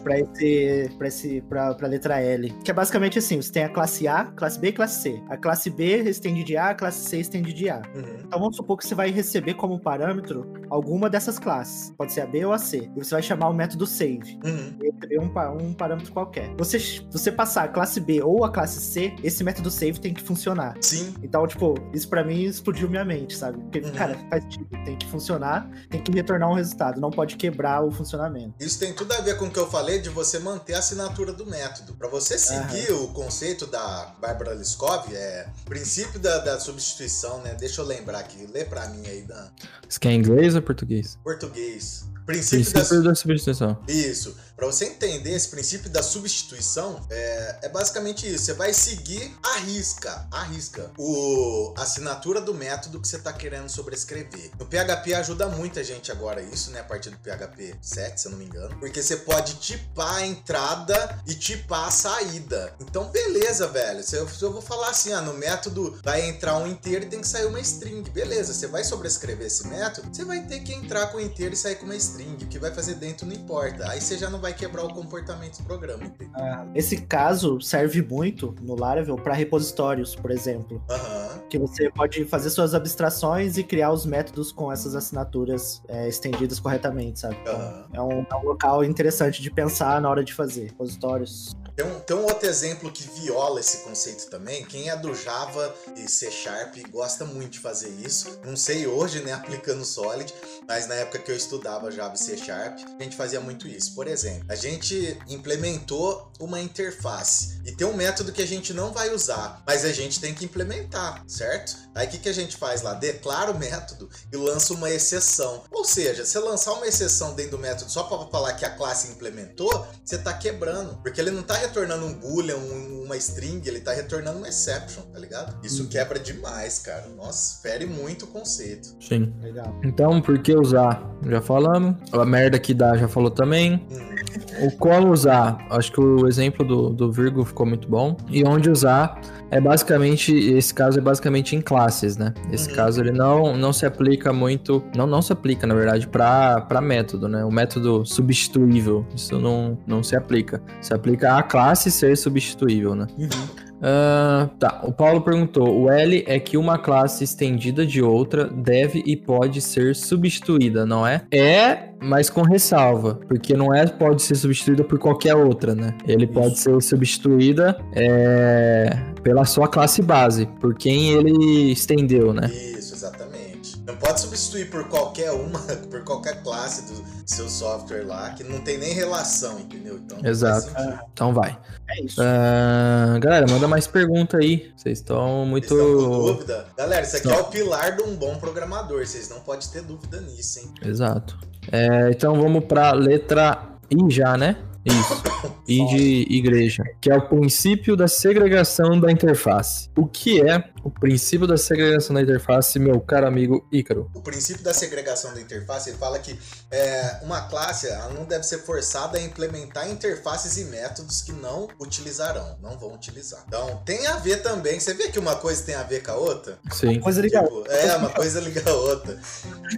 para 0.04 0.20
esse, 0.20 0.90
para 0.98 1.08
esse, 1.08 1.42
para 1.42 1.88
letra 1.88 2.20
L, 2.20 2.50
que 2.64 2.72
é 2.72 2.74
basicamente 2.74 3.20
assim, 3.20 3.42
você 3.42 3.52
tem 3.52 3.64
a 3.64 3.70
classe 3.70 4.08
A, 4.08 4.26
classe 4.26 4.60
B 4.60 4.70
e 4.70 4.74
classe 4.74 5.02
C. 5.02 5.24
A 5.30 5.38
classe 5.38 5.70
B 5.70 6.04
estende 6.10 6.44
de 6.44 6.58
A, 6.58 6.70
a 6.70 6.76
classe 6.76 7.10
C 7.10 7.20
estende 7.20 7.54
de 7.54 7.70
A. 7.70 7.82
Uhum. 7.96 8.18
Então 8.26 8.40
vamos 8.40 8.56
supor 8.56 8.78
que 8.78 8.86
você 8.86 8.96
vai 8.96 9.12
receber 9.12 9.54
como 9.56 9.80
parâmetro 9.80 10.52
alguma 10.70 11.10
dessas 11.10 11.38
classes, 11.38 11.94
pode 11.98 12.14
ser 12.14 12.22
a 12.22 12.26
B 12.26 12.46
ou 12.46 12.54
a 12.54 12.58
C. 12.58 12.90
E 12.96 13.04
você 13.04 13.16
vai 13.16 13.22
chamar 13.22 13.50
o 13.50 13.54
método 13.54 13.86
save. 13.86 14.40
Uhum. 14.44 14.78
E 14.82 15.20
um, 15.20 15.32
um 15.62 15.74
parâmetro 15.74 16.12
qualquer. 16.12 16.54
Você 16.58 16.80
você 17.12 17.32
passar 17.32 17.64
a 17.64 17.68
classe 17.68 18.00
B 18.00 18.22
ou 18.22 18.46
a 18.46 18.52
classe 18.52 18.80
C, 18.80 19.14
esse 19.24 19.44
método 19.44 19.70
save 19.70 20.00
tem 20.00 20.14
que 20.14 20.22
funcionar. 20.22 20.76
Sim. 20.82 21.14
Então, 21.22 21.46
tipo, 21.48 21.76
isso 21.94 22.08
para 22.08 22.24
mim 22.24 22.44
explodiu 22.44 22.90
minha 22.90 23.06
mente, 23.06 23.36
sabe? 23.36 23.60
Porque, 23.60 23.80
uhum. 23.80 23.92
cara, 23.94 24.18
faz 24.30 24.44
sentido, 24.44 24.68
tem 24.86 24.98
que 24.98 25.08
funcionar, 25.08 25.70
tem 25.90 26.02
que 26.02 26.12
retornar 26.12 26.50
um 26.50 26.54
resultado, 26.54 27.00
não 27.00 27.12
pode 27.12 27.36
quebrar 27.36 27.84
o 27.84 27.92
funcionamento. 27.92 28.54
Isso 28.60 28.80
tem 28.80 28.94
tudo 28.94 29.12
a 29.14 29.22
ver 29.22 29.38
com 29.38 29.46
o 29.46 29.52
que 29.52 29.60
eu 29.62 29.70
falei 29.70 30.00
de 30.00 30.10
você 30.10 30.40
manter 30.40 30.74
a 30.74 30.80
assinatura 30.80 31.32
do 31.32 31.46
método. 31.46 31.94
Para 31.94 32.08
você 32.08 32.38
seguir 32.38 32.92
o 32.92 33.08
conceito 33.10 33.66
da 33.68 34.16
Bárbara 34.20 34.54
Liskov, 34.54 35.14
é 35.14 35.48
princípio 35.66 36.20
da, 36.20 36.40
da, 36.40 36.60
substituição, 36.60 37.42
né? 37.42 37.56
Deixa 37.60 37.82
eu 37.82 37.86
lembrar 37.86 38.20
aqui, 38.20 38.48
lê 38.52 38.66
para 38.66 38.88
mim 38.90 39.06
aí, 39.06 39.22
Dan. 39.22 39.48
Isso 39.88 40.00
que 40.00 40.08
é 40.08 40.14
inglês 40.14 40.56
ou 40.56 40.62
português? 40.62 41.18
Português. 41.24 42.06
Princípio, 42.26 42.72
princípio 42.72 43.04
da... 43.04 43.10
da 43.10 43.16
substituição. 43.16 43.78
Isso. 43.88 44.36
Para 44.62 44.68
você 44.72 44.86
entender 44.86 45.32
esse 45.32 45.48
princípio 45.48 45.90
da 45.90 46.04
substituição, 46.04 47.04
é, 47.10 47.58
é, 47.64 47.70
basicamente 47.70 48.32
isso. 48.32 48.46
Você 48.46 48.54
vai 48.54 48.72
seguir 48.72 49.36
a 49.42 49.58
risca, 49.58 50.28
a 50.30 50.44
risca, 50.44 50.92
o 51.00 51.74
assinatura 51.76 52.40
do 52.40 52.54
método 52.54 53.02
que 53.02 53.08
você 53.08 53.16
está 53.16 53.34
querendo 53.34 53.68
sobrescrever. 53.70 54.52
No 54.60 54.68
PHP 54.68 55.16
ajuda 55.16 55.48
muita 55.48 55.84
gente 55.84 56.12
agora 56.12 56.44
isso, 56.44 56.70
né? 56.70 56.82
A 56.82 56.84
partir 56.84 57.10
do 57.10 57.18
PHP 57.18 57.76
7, 57.82 58.22
se 58.22 58.28
eu 58.28 58.34
não 58.34 58.38
me 58.38 58.46
engano, 58.46 58.78
porque 58.78 59.02
você 59.02 59.18
pode 59.18 59.56
tipar 59.56 60.18
a 60.18 60.28
entrada 60.28 61.20
e 61.26 61.34
tipar 61.34 61.88
a 61.88 61.92
saída. 61.92 62.72
Então, 62.80 63.06
beleza, 63.06 63.68
velho. 63.68 64.04
Se 64.04 64.16
eu, 64.16 64.30
se 64.30 64.44
eu 64.44 64.54
vou 64.54 64.62
falar 64.62 64.92
assim, 64.92 65.12
ah, 65.12 65.22
no 65.22 65.34
método 65.34 66.00
vai 66.04 66.30
entrar 66.30 66.58
um 66.58 66.68
inteiro 66.68 67.06
e 67.06 67.10
tem 67.10 67.22
que 67.22 67.28
sair 67.28 67.48
uma 67.48 67.60
string, 67.62 68.08
beleza? 68.12 68.54
Você 68.54 68.68
vai 68.68 68.84
sobrescrever 68.84 69.48
esse 69.48 69.68
método, 69.68 70.08
você 70.14 70.24
vai 70.24 70.46
ter 70.46 70.60
que 70.60 70.72
entrar 70.72 71.08
com 71.08 71.18
o 71.18 71.22
inteiro 71.22 71.56
e 71.56 71.58
sair 71.58 71.78
com 71.78 71.86
uma 71.86 71.96
string. 71.96 72.36
O 72.44 72.48
que 72.48 72.60
vai 72.60 72.72
fazer 72.72 72.94
dentro 72.94 73.26
não 73.26 73.34
importa. 73.34 73.90
Aí 73.90 74.00
você 74.00 74.20
já 74.20 74.30
não 74.30 74.40
vai 74.40 74.51
vai 74.52 74.54
quebrar 74.54 74.84
o 74.84 74.94
comportamento 74.94 75.58
do 75.58 75.64
programa. 75.64 76.04
Ah, 76.34 76.66
esse 76.76 77.02
caso 77.02 77.60
serve 77.62 78.02
muito 78.02 78.54
no 78.62 78.76
Laravel 78.76 79.16
para 79.16 79.34
repositórios, 79.34 80.16
por 80.16 80.32
exemplo. 80.32 80.82
Uhum. 80.90 81.48
Que 81.50 81.58
você 81.58 81.90
pode 81.90 82.26
fazer 82.26 82.50
suas 82.50 82.76
abstrações 82.76 83.58
e 83.58 83.64
criar 83.64 83.92
os 83.92 84.06
métodos 84.06 84.52
com 84.52 84.72
essas 84.72 84.96
assinaturas 84.96 85.82
é, 85.88 86.08
estendidas 86.08 86.60
corretamente, 86.60 87.20
sabe? 87.20 87.38
Então, 87.42 87.82
é, 87.94 88.02
um, 88.02 88.26
é 88.30 88.36
um 88.36 88.44
local 88.44 88.84
interessante 88.84 89.42
de 89.42 89.50
pensar 89.50 90.02
na 90.02 90.10
hora 90.10 90.24
de 90.24 90.34
fazer 90.34 90.66
repositórios. 90.66 91.56
Tem 91.82 91.90
um, 91.90 92.00
tem 92.00 92.16
um 92.16 92.26
outro 92.26 92.48
exemplo 92.48 92.92
que 92.92 93.10
viola 93.20 93.60
esse 93.60 93.78
conceito 93.78 94.30
também. 94.30 94.64
Quem 94.64 94.92
é 94.92 94.96
do 94.96 95.16
Java 95.16 95.74
e 95.98 96.08
C 96.08 96.30
Sharp 96.30 96.76
gosta 96.92 97.26
muito 97.26 97.54
de 97.54 97.60
fazer 97.60 97.90
isso. 97.90 98.40
Não 98.46 98.56
sei 98.56 98.86
hoje, 98.86 99.24
né, 99.24 99.34
aplicando 99.34 99.84
Solid, 99.84 100.32
mas 100.68 100.86
na 100.86 100.94
época 100.94 101.18
que 101.18 101.32
eu 101.32 101.36
estudava 101.36 101.90
Java 101.90 102.14
e 102.14 102.20
C 102.20 102.38
Sharp, 102.38 102.78
a 103.00 103.04
gente 103.04 103.16
fazia 103.16 103.42
muito 103.42 103.68
isso. 103.68 103.96
Por 103.96 104.06
exemplo, 104.06 104.46
a 104.48 104.54
gente 104.54 105.20
implementou 105.28 106.32
uma 106.40 106.60
interface 106.60 107.60
e 107.66 107.72
tem 107.72 107.88
um 107.88 107.96
método 107.96 108.32
que 108.32 108.44
a 108.44 108.48
gente 108.48 108.74
não 108.74 108.92
vai 108.92 109.12
usar, 109.12 109.64
mas 109.66 109.84
a 109.84 109.92
gente 109.92 110.20
tem 110.20 110.36
que 110.36 110.46
implementar, 110.46 111.24
certo? 111.28 111.76
Aí 111.96 112.08
o 112.08 112.10
que, 112.10 112.20
que 112.20 112.30
a 112.30 112.34
gente 112.34 112.58
faz 112.58 112.82
lá? 112.82 112.94
Declara 112.94 113.52
o 113.52 113.58
método 113.58 114.10
e 114.32 114.38
lança 114.38 114.74
uma 114.74 114.90
exceção. 114.90 115.64
Ou 115.72 115.84
seja, 115.84 116.26
se 116.26 116.38
lançar 116.40 116.74
uma 116.74 116.88
exceção 116.88 117.34
dentro 117.34 117.52
do 117.52 117.60
método 117.60 117.92
só 117.92 118.04
para 118.04 118.28
falar 118.28 118.54
que 118.54 118.66
a 118.66 118.70
classe 118.70 119.10
implementou, 119.10 119.88
você 120.04 120.16
está 120.16 120.34
quebrando, 120.34 120.98
porque 121.02 121.20
ele 121.20 121.32
não 121.32 121.42
está 121.42 121.56
retornando 121.72 122.06
um 122.06 122.14
boolean, 122.14 122.58
um, 122.58 123.04
uma 123.06 123.16
string, 123.18 123.66
ele 123.66 123.80
tá 123.80 123.94
retornando 123.94 124.38
uma 124.38 124.48
exception, 124.48 125.04
tá 125.04 125.18
ligado? 125.18 125.66
Isso 125.66 125.84
uhum. 125.84 125.90
quebra 125.90 126.20
demais, 126.20 126.80
cara. 126.80 127.08
Nossa, 127.16 127.62
fere 127.62 127.86
muito 127.86 128.26
o 128.26 128.28
conceito. 128.28 128.96
Sim. 129.00 129.34
Legal. 129.42 129.80
Então, 129.84 130.22
por 130.22 130.38
que 130.40 130.54
usar? 130.54 131.02
Já 131.26 131.42
falamos. 131.42 131.96
A 132.12 132.26
merda 132.26 132.60
que 132.60 132.74
dá, 132.74 132.98
já 132.98 133.08
falou 133.08 133.32
também. 133.32 133.76
Hum. 133.90 134.12
O 134.60 134.72
como 134.72 135.12
usar, 135.12 135.66
acho 135.70 135.92
que 135.92 136.00
o 136.00 136.28
exemplo 136.28 136.66
do, 136.66 136.90
do 136.90 137.12
Virgo 137.12 137.44
ficou 137.46 137.66
muito 137.66 137.88
bom. 137.88 138.18
E 138.30 138.44
onde 138.46 138.70
usar 138.70 139.20
é 139.50 139.60
basicamente, 139.60 140.34
esse 140.34 140.74
caso 140.74 141.00
é 141.00 141.02
basicamente 141.02 141.56
em 141.56 141.62
classes, 141.62 142.18
né? 142.18 142.34
Esse 142.52 142.70
uhum. 142.70 142.76
caso 142.76 143.02
ele 143.02 143.12
não, 143.12 143.56
não 143.56 143.74
se 143.74 143.86
aplica 143.86 144.32
muito, 144.32 144.84
não, 144.96 145.06
não 145.06 145.22
se 145.22 145.34
aplica, 145.34 145.68
na 145.68 145.76
verdade, 145.76 146.08
para 146.08 146.82
método, 146.82 147.28
né? 147.28 147.44
O 147.44 147.52
método 147.52 148.06
substituível, 148.06 149.06
isso 149.16 149.40
não, 149.40 149.78
não 149.86 150.02
se 150.04 150.16
aplica. 150.16 150.62
Se 150.82 150.94
aplica 150.94 151.38
a 151.38 151.44
classe 151.44 151.92
ser 151.92 152.16
substituível, 152.18 152.96
né? 152.96 153.08
Uhum. 153.18 153.71
Uh, 153.82 154.48
tá, 154.60 154.82
o 154.84 154.92
Paulo 154.92 155.22
perguntou: 155.22 155.82
o 155.82 155.90
L 155.90 156.24
é 156.28 156.40
que 156.40 156.56
uma 156.56 156.78
classe 156.78 157.24
estendida 157.24 157.86
de 157.86 158.02
outra 158.02 158.46
deve 158.46 159.02
e 159.06 159.18
pode 159.18 159.60
ser 159.60 159.96
substituída, 159.96 160.86
não 160.86 161.06
é? 161.06 161.24
É, 161.32 161.90
mas 162.00 162.30
com 162.30 162.44
ressalva, 162.44 163.20
porque 163.28 163.56
não 163.56 163.74
é 163.74 163.88
pode 163.88 164.22
ser 164.22 164.36
substituída 164.36 164.84
por 164.84 165.00
qualquer 165.00 165.36
outra, 165.36 165.74
né? 165.74 165.96
Ele 166.08 166.26
Isso. 166.26 166.34
pode 166.34 166.60
ser 166.60 166.80
substituída 166.82 167.76
é, 167.96 168.96
pela 169.24 169.46
sua 169.46 169.68
classe 169.68 170.02
base, 170.04 170.46
por 170.60 170.76
quem 170.76 171.14
ele 171.14 171.72
estendeu, 171.72 172.34
né? 172.34 172.48
Isso, 172.48 172.94
exatamente. 172.94 173.41
Não 173.86 173.96
pode 173.96 174.22
substituir 174.22 174.70
por 174.70 174.88
qualquer 174.88 175.32
uma, 175.32 175.60
por 175.90 176.04
qualquer 176.04 176.44
classe 176.44 176.94
do 176.94 177.04
seu 177.26 177.50
software 177.50 178.04
lá, 178.04 178.32
que 178.32 178.44
não 178.44 178.62
tem 178.62 178.78
nem 178.78 178.94
relação, 178.94 179.60
entendeu? 179.60 179.98
Então, 179.98 180.18
Exato. 180.24 180.72
Então 181.14 181.34
vai. 181.34 181.58
É 181.90 182.04
isso. 182.04 182.22
Uh, 182.22 183.20
galera, 183.20 183.46
manda 183.50 183.68
mais 183.68 183.88
pergunta 183.88 184.38
aí. 184.38 184.72
Vocês 184.76 185.00
estão 185.00 185.46
muito. 185.46 185.68
Vocês 185.68 185.82
estão 185.82 186.10
com 186.10 186.26
dúvida? 186.28 186.66
Galera, 186.78 187.06
isso 187.06 187.18
aqui 187.18 187.28
não. 187.28 187.36
é 187.36 187.42
o 187.42 187.46
pilar 187.46 187.96
de 187.96 188.04
um 188.04 188.16
bom 188.16 188.36
programador. 188.38 189.06
Vocês 189.06 189.30
não 189.30 189.40
podem 189.40 189.68
ter 189.68 189.82
dúvida 189.82 190.22
nisso, 190.22 190.60
hein? 190.60 190.72
Exato. 190.86 191.38
É, 191.72 192.10
então 192.12 192.40
vamos 192.40 192.66
para 192.66 192.92
letra 192.94 193.78
I 193.90 194.12
já, 194.12 194.38
né? 194.38 194.58
Isso. 194.86 195.24
E 195.68 195.86
de 195.88 196.36
igreja, 196.36 196.84
que 197.00 197.10
é 197.10 197.16
o 197.16 197.22
princípio 197.22 197.96
da 197.96 198.06
segregação 198.06 199.00
da 199.00 199.10
interface. 199.10 199.90
O 199.96 200.06
que 200.06 200.42
é 200.42 200.62
o 200.84 200.90
princípio 200.90 201.48
da 201.48 201.58
segregação 201.58 202.14
da 202.14 202.22
interface, 202.22 202.80
meu 202.80 203.00
caro 203.02 203.28
amigo 203.28 203.68
Ícaro? 203.72 204.10
O 204.14 204.22
princípio 204.22 204.64
da 204.64 204.74
segregação 204.74 205.34
da 205.34 205.42
interface, 205.42 205.90
ele 205.90 205.98
fala 205.98 206.20
que 206.20 206.38
é, 206.70 207.20
uma 207.22 207.42
classe 207.44 207.88
não 208.16 208.26
deve 208.26 208.44
ser 208.44 208.60
forçada 208.60 209.18
a 209.18 209.22
implementar 209.22 209.90
interfaces 209.90 210.58
e 210.58 210.66
métodos 210.66 211.22
que 211.22 211.32
não 211.32 211.68
utilizarão, 211.80 212.58
não 212.62 212.78
vão 212.78 212.94
utilizar. 212.94 213.44
Então, 213.48 213.82
tem 213.86 214.08
a 214.08 214.18
ver 214.18 214.42
também. 214.42 214.80
Você 214.80 214.94
vê 214.94 215.10
que 215.10 215.20
uma 215.20 215.36
coisa 215.36 215.64
tem 215.64 215.76
a 215.76 215.84
ver 215.84 216.04
com 216.04 216.12
a 216.12 216.16
outra? 216.16 216.60
Sim. 216.72 216.98
Uma 216.98 217.02
coisa 217.02 217.22
liga 217.22 217.44
tipo, 217.44 217.66
É, 217.68 217.96
uma 217.96 218.10
coisa 218.10 218.40
liga 218.40 218.64
a 218.70 218.74
outra. 218.74 219.20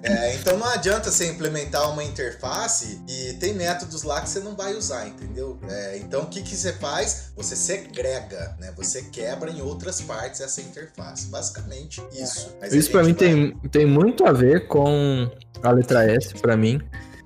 É, 0.01 0.35
então, 0.35 0.57
não 0.57 0.67
adianta 0.67 1.11
você 1.11 1.27
implementar 1.27 1.89
uma 1.91 2.03
interface 2.03 3.01
e 3.07 3.33
tem 3.33 3.53
métodos 3.53 4.03
lá 4.03 4.21
que 4.21 4.29
você 4.29 4.39
não 4.39 4.55
vai 4.55 4.73
usar, 4.75 5.07
entendeu? 5.07 5.59
É, 5.69 5.97
então, 5.97 6.23
o 6.23 6.27
que, 6.27 6.41
que 6.41 6.55
você 6.55 6.73
faz? 6.73 7.31
Você 7.35 7.55
segrega, 7.55 8.55
né? 8.59 8.73
Você 8.77 9.03
quebra 9.03 9.51
em 9.51 9.61
outras 9.61 10.01
partes 10.01 10.41
essa 10.41 10.61
interface. 10.61 10.92
Basicamente, 10.97 12.01
isso. 12.13 12.55
Mas 12.61 12.73
isso 12.73 12.91
para 12.91 13.01
mim 13.03 13.13
vai... 13.13 13.15
tem, 13.15 13.51
tem 13.71 13.85
muito 13.85 14.25
a 14.25 14.31
ver 14.31 14.67
com 14.67 15.29
a 15.61 15.71
letra 15.71 16.03
S, 16.11 16.33
para 16.35 16.55
mim 16.57 16.79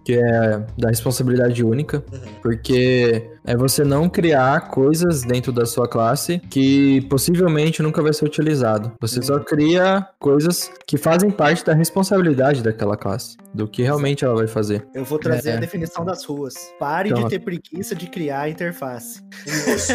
que 0.05 0.13
é 0.17 0.65
da 0.77 0.87
responsabilidade 0.87 1.61
única, 1.65 2.01
Uhum. 2.09 2.19
porque 2.41 3.29
é 3.43 3.57
você 3.57 3.83
não 3.83 4.07
criar 4.07 4.69
coisas 4.69 5.23
dentro 5.23 5.51
da 5.51 5.65
sua 5.65 5.85
classe 5.85 6.39
que 6.49 7.01
possivelmente 7.09 7.81
nunca 7.83 8.01
vai 8.01 8.13
ser 8.13 8.23
utilizado. 8.23 8.93
Você 9.01 9.21
só 9.21 9.37
cria 9.37 10.07
coisas 10.17 10.71
que 10.87 10.95
fazem 10.97 11.29
parte 11.29 11.65
da 11.65 11.73
responsabilidade 11.73 12.63
daquela 12.63 12.95
classe, 12.95 13.35
do 13.53 13.67
que 13.67 13.83
realmente 13.83 14.23
ela 14.23 14.33
vai 14.35 14.47
fazer. 14.47 14.87
Eu 14.95 15.03
vou 15.03 15.19
trazer 15.19 15.49
É. 15.49 15.53
a 15.57 15.59
definição 15.59 16.05
das 16.05 16.23
ruas. 16.23 16.53
Pare 16.79 17.09
Então- 17.09 17.23
de 17.23 17.29
ter 17.29 17.39
preguiça 17.39 17.93
de 17.93 18.07
criar 18.07 18.49
interface. 18.49 19.21
Isso, 19.45 19.91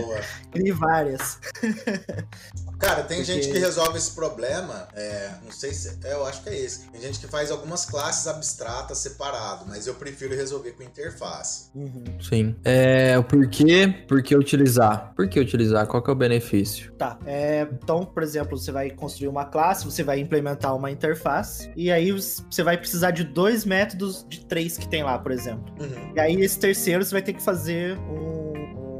boa. 0.00 0.20
Crie 0.52 0.70
várias. 0.70 1.40
Cara, 2.78 3.02
tem 3.02 3.18
Porque- 3.18 3.32
gente 3.32 3.50
que 3.50 3.58
resolve 3.58 3.96
esse 3.96 4.10
problema, 4.12 4.86
é, 4.94 5.30
não 5.42 5.50
sei 5.50 5.72
se. 5.72 5.98
É, 6.04 6.12
eu 6.12 6.26
acho 6.26 6.42
que 6.42 6.48
é 6.50 6.58
esse. 6.58 6.88
Tem 6.90 7.00
gente 7.00 7.18
que 7.18 7.26
faz 7.26 7.50
algumas 7.50 7.84
classes 7.86 8.26
abstratas 8.26 8.98
separado, 8.98 9.64
mas 9.66 9.86
eu 9.86 9.94
prefiro 9.94 10.34
resolver 10.34 10.72
com 10.72 10.82
interface. 10.82 11.70
Uhum. 11.74 12.04
Sim. 12.20 12.54
É, 12.64 13.18
o 13.18 13.24
porquê, 13.24 14.04
por 14.06 14.22
que 14.22 14.36
utilizar? 14.36 15.12
Por 15.16 15.28
que 15.28 15.40
utilizar? 15.40 15.86
Qual 15.86 16.02
que 16.02 16.10
é 16.10 16.12
o 16.12 16.16
benefício? 16.16 16.92
Tá. 16.98 17.18
é, 17.26 17.66
então, 17.72 18.04
por 18.04 18.22
exemplo, 18.22 18.56
você 18.58 18.70
vai 18.72 18.90
construir 18.90 19.28
uma 19.28 19.44
classe, 19.44 19.84
você 19.84 20.02
vai 20.02 20.18
implementar 20.20 20.74
uma 20.76 20.90
interface, 20.90 21.70
e 21.76 21.90
aí 21.90 22.12
você 22.12 22.62
vai 22.62 22.76
precisar 22.76 23.10
de 23.10 23.24
dois 23.24 23.64
métodos 23.64 24.24
de 24.28 24.44
três 24.44 24.76
que 24.76 24.88
tem 24.88 25.02
lá, 25.02 25.18
por 25.18 25.32
exemplo. 25.32 25.64
Uhum. 25.80 26.12
E 26.14 26.20
aí, 26.20 26.40
esse 26.40 26.58
terceiro, 26.58 27.04
você 27.04 27.12
vai 27.12 27.22
ter 27.22 27.32
que 27.32 27.42
fazer 27.42 27.98
um- 27.98 28.55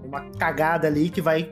uma 0.06 0.30
cagada 0.38 0.86
ali 0.86 1.10
que 1.10 1.20
vai 1.20 1.50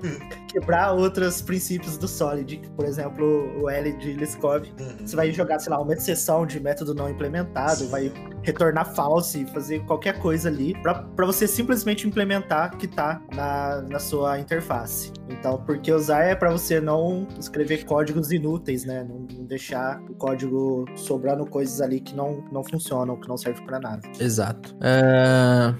quebrar 0.48 0.92
outros 0.92 1.42
princípios 1.42 1.96
do 1.98 2.06
Solid, 2.06 2.60
por 2.76 2.84
exemplo, 2.84 3.60
o 3.60 3.68
L 3.68 3.92
de 3.92 4.12
Liskov. 4.12 4.64
Uhum. 4.78 5.06
Você 5.06 5.16
vai 5.16 5.32
jogar, 5.32 5.58
sei 5.58 5.72
lá, 5.72 5.80
uma 5.80 5.92
exceção 5.92 6.46
de 6.46 6.60
método 6.60 6.94
não 6.94 7.10
implementado, 7.10 7.80
Sim. 7.80 7.88
vai 7.88 8.12
retornar 8.42 8.94
false 8.94 9.42
e 9.42 9.46
fazer 9.46 9.80
qualquer 9.84 10.18
coisa 10.18 10.48
ali 10.48 10.74
pra 10.82 10.94
pra 10.94 11.26
você 11.26 11.46
simplesmente 11.46 12.06
implementar 12.06 12.76
que 12.76 12.86
tá 12.86 13.20
na, 13.34 13.82
na 13.82 13.98
sua 13.98 14.38
interface. 14.38 15.12
Então, 15.28 15.62
porque 15.64 15.92
usar 15.92 16.22
é 16.22 16.34
pra 16.34 16.50
você 16.50 16.80
não 16.80 17.26
escrever 17.38 17.84
códigos 17.84 18.30
inúteis, 18.30 18.84
né? 18.84 19.04
Não, 19.04 19.20
não 19.20 19.44
deixar 19.44 20.00
o 20.02 20.14
código 20.14 20.84
sobrando 20.96 21.46
coisas 21.46 21.80
ali 21.80 22.00
que 22.00 22.14
não, 22.14 22.44
não 22.52 22.62
funcionam, 22.62 23.18
que 23.18 23.28
não 23.28 23.36
servem 23.36 23.64
pra 23.64 23.80
nada. 23.80 24.02
Exato. 24.20 24.76
É, 24.82 25.74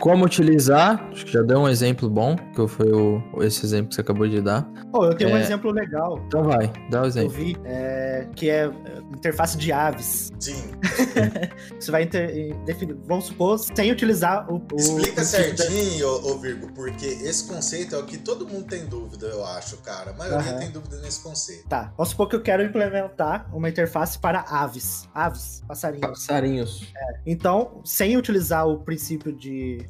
Como 0.00 0.24
utilizar? 0.24 1.08
Acho 1.12 1.26
que 1.26 1.32
já 1.32 1.42
deu 1.42 1.58
um 1.58 1.68
exemplo 1.68 2.08
bom, 2.08 2.34
que 2.34 2.66
foi 2.66 2.90
o, 2.90 3.22
esse 3.42 3.64
exemplo 3.66 3.90
que 3.90 3.94
você 3.94 4.00
acabou 4.00 4.26
de 4.26 4.40
dar. 4.40 4.66
Oh, 4.92 5.04
eu 5.04 5.14
tenho 5.14 5.30
um 5.30 5.36
É. 5.36 5.42
exemplo 5.42 5.70
legal. 5.70 6.18
Então 6.26 6.42
vai, 6.42 6.72
dá 6.90 7.00
o 7.00 7.04
Eu 7.04 7.08
exemplo. 7.08 7.30
vi 7.30 7.56
é, 7.64 8.26
que 8.34 8.48
é 8.48 8.60
é, 8.64 8.70
interface 9.14 9.58
de 9.58 9.70
aves. 9.72 10.30
Sim. 10.40 10.70
Você 11.78 11.90
vai 11.90 12.04
inter- 12.04 12.30
eh, 12.30 12.54
definir, 12.64 12.96
vamos 13.06 13.26
supor, 13.26 13.58
sem 13.58 13.90
utilizar 13.92 14.50
o. 14.50 14.56
o 14.72 14.76
Explica 14.76 15.12
princípio 15.16 15.54
da- 15.56 15.64
certinho, 15.64 16.06
ô, 16.08 16.32
ô 16.32 16.38
Virgo, 16.38 16.72
porque 16.72 17.04
esse 17.06 17.46
conceito 17.46 17.94
é 17.94 17.98
o 17.98 18.04
que 18.04 18.16
todo 18.18 18.48
mundo 18.48 18.64
tem 18.66 18.86
dúvida, 18.86 19.26
eu 19.26 19.44
acho, 19.44 19.76
cara. 19.78 20.12
A 20.12 20.14
maioria 20.14 20.50
Aham. 20.52 20.58
tem 20.60 20.70
dúvida 20.70 20.96
nesse 21.02 21.22
conceito. 21.22 21.68
Tá, 21.68 21.92
vamos 21.96 22.10
supor 22.10 22.28
que 22.28 22.36
eu 22.36 22.42
quero 22.42 22.62
implementar 22.62 23.48
uma 23.54 23.68
interface 23.68 24.18
para 24.18 24.40
aves. 24.48 25.08
Aves, 25.14 25.62
passarinhos. 25.68 26.06
Passarinhos. 26.08 26.92
Então, 27.26 27.82
sem 27.84 28.16
utilizar 28.16 28.66
o 28.66 28.78
princípio 28.78 29.30
de. 29.32 29.89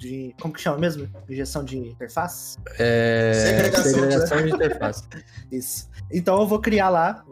de 0.00 0.34
como 0.40 0.54
que 0.54 0.60
chama 0.62 0.78
mesmo? 0.78 1.06
Injeção 1.28 1.62
de 1.62 1.76
interface? 1.78 2.56
É... 2.78 3.32
Segregação 3.34 3.82
de- 3.82 3.90
Segregação 3.90 4.42
de 4.42 4.50
interface. 4.50 5.02
Isso. 5.52 5.90
Então 6.10 6.40
eu 6.40 6.46
vou 6.46 6.58
criar 6.58 6.88
lá 6.88 7.22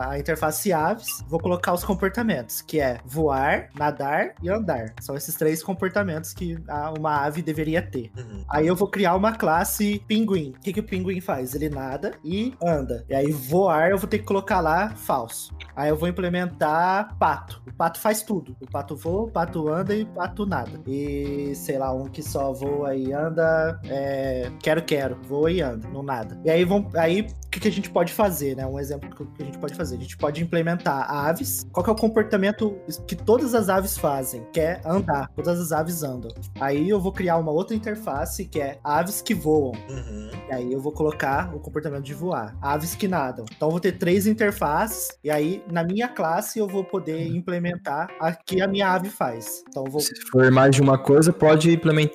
a, 0.00 0.18
interface 0.18 0.72
aves, 0.72 1.24
vou 1.28 1.38
colocar 1.38 1.72
os 1.72 1.84
comportamentos, 1.84 2.60
que 2.60 2.80
é 2.80 2.98
voar, 3.06 3.68
nadar 3.78 4.34
e 4.42 4.48
andar. 4.50 4.92
São 5.00 5.16
esses 5.16 5.34
três 5.36 5.62
comportamentos 5.62 6.34
que 6.34 6.58
uma 6.98 7.24
ave 7.24 7.40
deveria 7.40 7.80
ter. 7.80 8.10
Uhum. 8.16 8.44
Aí 8.50 8.66
eu 8.66 8.74
vou 8.74 8.88
criar 8.88 9.14
uma 9.14 9.32
classe 9.32 10.02
pinguim. 10.06 10.52
O 10.56 10.60
que, 10.60 10.72
que 10.72 10.80
o 10.80 10.82
pinguim 10.82 11.20
faz? 11.20 11.54
Ele 11.54 11.68
nada 11.68 12.12
e 12.24 12.52
anda. 12.62 13.04
E 13.08 13.14
aí 13.14 13.30
voar 13.30 13.90
eu 13.90 13.98
vou 13.98 14.08
ter 14.08 14.18
que 14.18 14.24
colocar 14.24 14.60
lá 14.60 14.90
falso. 14.90 15.54
Aí 15.74 15.88
eu 15.88 15.96
vou 15.96 16.08
implementar 16.08 17.16
pato. 17.18 17.62
O 17.66 17.72
pato 17.72 18.00
faz 18.00 18.22
tudo. 18.22 18.56
O 18.60 18.66
pato 18.66 18.96
voa, 18.96 19.22
o 19.22 19.30
pato 19.30 19.68
anda 19.68 19.94
e 19.94 20.02
o 20.02 20.06
pato 20.06 20.44
nada. 20.44 20.80
E 20.86 21.54
sei 21.54 21.78
lá, 21.78 21.94
um 21.94 22.08
que 22.16 22.22
só 22.22 22.50
voa 22.50 22.96
e 22.96 23.12
anda. 23.12 23.78
É... 23.84 24.50
Quero, 24.62 24.82
quero. 24.82 25.18
Voa 25.28 25.52
e 25.52 25.60
anda, 25.60 25.86
não 25.88 26.02
nada. 26.02 26.40
E 26.42 26.50
aí 26.50 26.64
vão. 26.64 26.90
Aí 26.94 27.20
o 27.20 27.48
que, 27.50 27.60
que 27.60 27.68
a 27.68 27.72
gente 27.72 27.90
pode 27.90 28.12
fazer, 28.12 28.56
né? 28.56 28.66
Um 28.66 28.78
exemplo 28.78 29.10
que 29.10 29.42
a 29.42 29.44
gente 29.44 29.58
pode 29.58 29.74
fazer. 29.74 29.96
A 29.96 30.00
gente 30.00 30.16
pode 30.16 30.42
implementar 30.42 31.10
aves. 31.10 31.66
Qual 31.70 31.84
que 31.84 31.90
é 31.90 31.92
o 31.92 31.96
comportamento 31.96 32.78
que 33.06 33.14
todas 33.14 33.54
as 33.54 33.68
aves 33.68 33.98
fazem? 33.98 34.46
Que 34.50 34.60
é 34.60 34.80
andar. 34.84 35.30
Todas 35.36 35.60
as 35.60 35.72
aves 35.72 36.02
andam. 36.02 36.30
Aí 36.58 36.88
eu 36.88 36.98
vou 36.98 37.12
criar 37.12 37.36
uma 37.36 37.52
outra 37.52 37.76
interface 37.76 38.46
que 38.46 38.60
é 38.60 38.78
aves 38.82 39.20
que 39.20 39.34
voam. 39.34 39.72
Uhum. 39.88 40.30
E 40.48 40.54
aí 40.54 40.72
eu 40.72 40.80
vou 40.80 40.92
colocar 40.92 41.54
o 41.54 41.60
comportamento 41.60 42.04
de 42.04 42.14
voar. 42.14 42.56
Aves 42.62 42.94
que 42.94 43.06
nadam. 43.06 43.44
Então 43.54 43.68
eu 43.68 43.72
vou 43.72 43.80
ter 43.80 43.92
três 43.92 44.26
interfaces. 44.26 45.08
E 45.22 45.30
aí 45.30 45.62
na 45.70 45.84
minha 45.84 46.08
classe 46.08 46.58
eu 46.58 46.66
vou 46.66 46.82
poder 46.82 47.26
implementar 47.26 48.08
a 48.18 48.32
que 48.32 48.62
a 48.62 48.66
minha 48.66 48.88
ave 48.88 49.10
faz. 49.10 49.62
Então 49.68 49.84
eu 49.84 49.90
vou 49.90 50.00
Se 50.00 50.14
for 50.30 50.50
mais 50.50 50.74
de 50.74 50.80
uma 50.80 50.96
coisa, 50.96 51.30
pode 51.30 51.70
implementar 51.70 52.05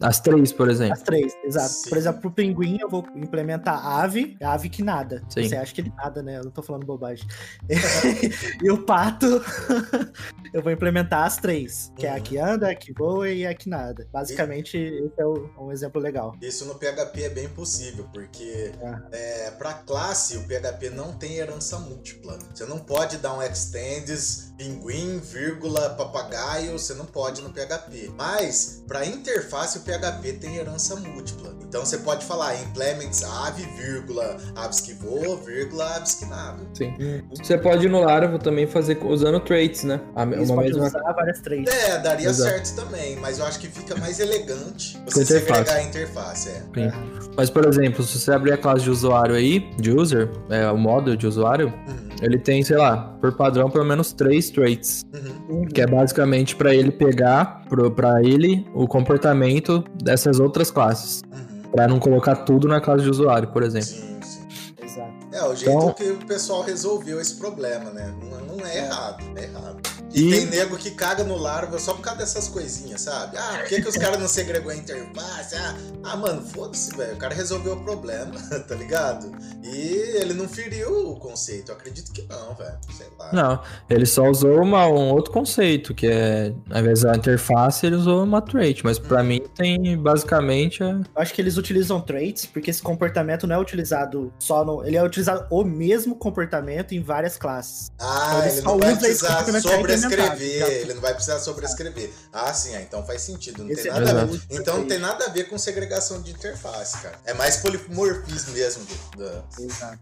as 0.00 0.20
três, 0.20 0.52
por 0.52 0.68
exemplo. 0.68 0.92
as 0.94 1.02
três, 1.02 1.32
exato. 1.44 1.68
Sim. 1.68 1.88
Por 1.88 1.98
exemplo, 1.98 2.20
pro 2.22 2.30
pinguim 2.30 2.78
eu 2.80 2.88
vou 2.88 3.04
implementar 3.14 3.74
a 3.84 4.02
ave, 4.02 4.36
a 4.42 4.52
ave 4.52 4.68
que 4.68 4.82
nada. 4.82 5.22
Sim. 5.28 5.48
Você 5.48 5.56
acha 5.56 5.74
que 5.74 5.80
ele 5.80 5.92
nada, 5.96 6.22
né? 6.22 6.38
Eu 6.38 6.44
não 6.44 6.50
tô 6.50 6.62
falando 6.62 6.84
bobagem. 6.86 7.26
e 8.62 8.70
o 8.70 8.82
pato, 8.84 9.26
eu 10.52 10.62
vou 10.62 10.72
implementar 10.72 11.24
as 11.24 11.36
três, 11.36 11.92
que 11.96 12.06
é 12.06 12.10
a 12.10 12.14
Uhum. 12.16 12.22
que 12.22 12.38
anda, 12.38 12.70
a 12.70 12.74
que 12.74 12.92
voa 12.92 13.28
e 13.30 13.46
a 13.46 13.54
que 13.54 13.68
nada. 13.68 14.06
Basicamente, 14.12 14.76
esse 14.76 15.20
é 15.20 15.26
um 15.26 15.70
exemplo 15.70 16.00
legal. 16.00 16.34
Isso 16.40 16.64
no 16.64 16.74
PHP 16.76 17.22
é 17.24 17.28
bem 17.28 17.48
possível, 17.48 18.08
porque 18.12 18.72
Ah. 18.82 19.02
é, 19.12 19.50
para 19.52 19.74
classe 19.74 20.36
o 20.36 20.46
PHP 20.46 20.90
não 20.90 21.12
tem 21.12 21.36
herança 21.36 21.78
múltipla. 21.78 22.38
Você 22.54 22.64
não 22.64 22.78
pode 22.78 23.18
dar 23.18 23.34
um 23.34 23.42
extends 23.42 24.52
pinguim, 24.56 25.18
vírgula, 25.18 25.90
papagaio, 25.90 26.72
você 26.78 26.94
não 26.94 27.04
pode 27.04 27.42
no 27.42 27.50
PHP. 27.50 28.10
Mas 28.16 28.82
para 28.86 29.04
interface 29.16 29.78
o 29.78 29.80
PHP 29.82 30.32
tem 30.34 30.56
herança 30.56 30.96
múltipla. 30.96 31.54
Então 31.68 31.84
você 31.84 31.98
pode 31.98 32.24
falar 32.24 32.54
implements 32.62 33.24
ave, 33.24 33.64
vírgula, 33.76 34.36
aves 34.54 34.80
que 34.80 34.94
voam, 34.94 35.36
vírgula, 35.38 35.96
aves 35.96 36.14
que 36.14 36.24
nadam. 36.26 36.66
Sim. 36.74 36.94
Você 37.36 37.58
pode 37.58 37.88
no 37.88 38.00
Laravel 38.00 38.38
também 38.38 38.66
fazer 38.66 38.98
usando 39.04 39.40
traits, 39.40 39.82
né? 39.82 40.00
A, 40.14 40.22
uma 40.22 40.46
podem 40.46 40.70
mesma 40.70 40.86
usar 40.86 41.12
várias 41.12 41.40
três. 41.40 41.66
É, 41.68 41.98
daria 41.98 42.28
Exato. 42.28 42.50
certo 42.50 42.76
também, 42.76 43.16
mas 43.16 43.38
eu 43.38 43.44
acho 43.46 43.58
que 43.58 43.68
fica 43.68 43.96
mais 43.96 44.20
elegante 44.20 44.96
você 45.06 45.22
interface. 45.22 45.46
segregar 45.46 45.76
a 45.76 45.82
interface, 45.82 46.48
é. 46.48 46.62
Sim. 46.74 46.92
Mas, 47.36 47.50
por 47.50 47.66
exemplo, 47.66 48.02
se 48.04 48.18
você 48.18 48.32
abrir 48.32 48.52
a 48.52 48.58
classe 48.58 48.84
de 48.84 48.90
usuário 48.90 49.34
aí, 49.34 49.60
de 49.76 49.90
user, 49.90 50.30
é, 50.48 50.70
o 50.70 50.78
modo 50.78 51.16
de 51.16 51.26
usuário, 51.26 51.66
Uhum, 51.86 52.08
ele 52.22 52.38
tem, 52.38 52.62
sei 52.62 52.76
lá, 52.76 52.96
por 53.20 53.32
padrão, 53.36 53.68
pelo 53.70 53.84
menos 53.84 54.12
três 54.12 54.50
traits. 54.50 55.02
uhum. 55.12 55.35
Que 55.72 55.80
é 55.82 55.86
basicamente 55.86 56.56
para 56.56 56.74
ele 56.74 56.90
pegar 56.90 57.62
pra 57.94 58.22
ele 58.22 58.66
o 58.74 58.86
comportamento 58.88 59.84
dessas 60.02 60.40
outras 60.40 60.70
classes. 60.70 61.22
Uhum. 61.32 61.70
Pra 61.72 61.86
não 61.88 61.98
colocar 61.98 62.36
tudo 62.36 62.66
na 62.66 62.80
classe 62.80 63.04
de 63.04 63.10
usuário, 63.10 63.48
por 63.48 63.62
exemplo. 63.62 63.86
Sim, 63.88 64.18
sim. 64.22 64.46
Exato. 64.82 65.12
É, 65.32 65.44
o 65.44 65.54
jeito 65.54 65.70
Então- 65.76 65.92
que 65.92 66.04
o 66.10 66.16
pessoal 66.26 66.62
resolveu 66.62 67.20
esse 67.20 67.34
problema, 67.36 67.90
né? 67.90 68.14
Não, 68.30 68.56
não 68.56 68.66
é 68.66 68.78
errado, 68.78 69.24
é 69.36 69.42
errado. 69.44 69.95
E, 70.16 70.22
E- 70.28 70.30
tem 70.30 70.46
nego 70.46 70.76
que 70.78 70.90
caga 70.92 71.22
no 71.22 71.36
Laravel 71.36 71.78
só 71.78 71.92
por 71.92 72.00
causa 72.00 72.20
dessas 72.20 72.48
coisinhas, 72.48 73.02
sabe? 73.02 73.36
Ah, 73.36 73.58
por 73.58 73.68
que, 73.68 73.82
que 73.82 73.88
os 73.88 73.96
caras 73.96 74.18
não 74.18 74.26
segregou 74.26 74.72
a 74.72 74.76
interface? 74.76 75.54
Ah, 75.54 75.74
ah 76.04 76.16
mano, 76.16 76.40
foda-se, 76.40 76.96
velho. 76.96 77.12
O 77.14 77.18
cara 77.18 77.34
resolveu 77.34 77.74
o 77.74 77.84
problema, 77.84 78.32
tá 78.66 78.74
ligado? 78.74 79.30
E 79.62 80.16
ele 80.18 80.32
não 80.32 80.48
feriu 80.48 81.10
o 81.10 81.16
conceito. 81.16 81.70
Eu 81.70 81.76
acredito 81.76 82.12
que 82.12 82.22
não, 82.22 82.54
velho. 82.54 82.76
Sei 82.96 83.06
lá. 83.18 83.30
Não, 83.32 83.62
ele 83.90 84.06
só 84.06 84.24
usou 84.30 84.62
uma- 84.62 84.86
um 84.86 85.10
outro 85.10 85.32
conceito, 85.32 85.94
que 85.94 86.06
é, 86.06 86.52
ao 86.70 86.80
invés 86.80 87.02
da 87.02 87.14
interface, 87.14 87.84
ele 87.84 87.96
usou 87.96 88.24
uma 88.24 88.40
trait. 88.40 88.80
Mas 88.82 88.98
pra 88.98 89.22
mim 89.22 89.42
tem 89.54 89.98
basicamente. 89.98 90.82
é- 90.82 90.86
Eu 90.86 91.04
acho 91.16 91.34
que 91.34 91.42
eles 91.42 91.58
utilizam 91.58 92.00
traits, 92.00 92.46
porque 92.46 92.70
esse 92.70 92.80
comportamento 92.80 93.46
não 93.46 93.54
é 93.56 93.58
utilizado 93.58 94.32
só 94.38 94.64
no. 94.64 94.82
Ele 94.82 94.96
é 94.96 95.02
utilizado 95.04 95.46
o 95.50 95.62
mesmo 95.62 96.16
comportamento 96.16 96.94
em 96.94 97.02
várias 97.02 97.36
classes. 97.36 97.90
Ah, 97.98 98.38
Ele 98.38 98.48
ele 98.52 98.62
só 98.62 98.70
não 98.70 98.78
vai 98.78 98.92
usa 98.94 99.08
esse 99.08 99.26
comportamento 99.26 99.62
já 99.68 100.05
sobrescrever. 100.10 100.58
já. 100.60 100.68
Ele 100.68 100.94
não 100.94 101.00
vai 101.00 101.14
precisar 101.14 101.38
sobrescrever. 101.38 102.10
Ah, 102.32 102.52
sim, 102.52 102.74
ah, 102.76 102.80
então 102.82 103.04
faz 103.04 103.22
sentido. 103.22 103.64
Não 103.64 103.70
Esse 103.70 103.82
tem 103.84 103.90
é 103.92 103.94
nada 104.00 104.22
a 104.22 104.24
ver. 104.24 104.40
Então 104.50 104.78
não 104.78 104.86
tem 104.86 104.98
nada 104.98 105.24
a 105.26 105.28
ver 105.28 105.44
com 105.44 105.58
segregação 105.58 106.20
de 106.22 106.32
interface, 106.32 106.98
cara. 106.98 107.16
É 107.24 107.34
mais 107.34 107.56
polimorfismo 107.58 108.52
mesmo. 108.52 108.84
do-. 109.16 109.44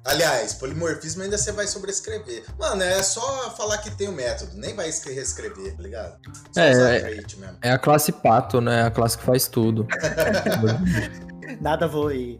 Aliás, 0.04 0.54
polimorfismo 0.54 1.22
ainda 1.22 1.38
você 1.38 1.52
vai 1.52 1.66
sobrescrever. 1.66 2.44
Mano, 2.58 2.82
é 2.82 3.02
só 3.02 3.50
falar 3.56 3.78
que 3.78 3.90
tem 3.90 4.08
o 4.08 4.12
método, 4.12 4.52
nem 4.56 4.74
vai 4.74 4.88
escre- 4.88 5.12
reescrever, 5.14 5.74
tá 5.76 5.82
ligado? 5.82 6.16
Só 6.52 6.60
É, 6.60 6.70
usar 6.72 6.94
é-. 6.94 7.20
É 7.62 7.70
a 7.72 7.78
classe 7.78 8.12
pato, 8.12 8.60
né? 8.60 8.82
A 8.84 8.90
classe 8.90 9.16
que 9.18 9.24
faz 9.24 9.46
tudo. 9.48 9.86
Nada 11.60 11.86
voa 11.86 12.14
e. 12.14 12.38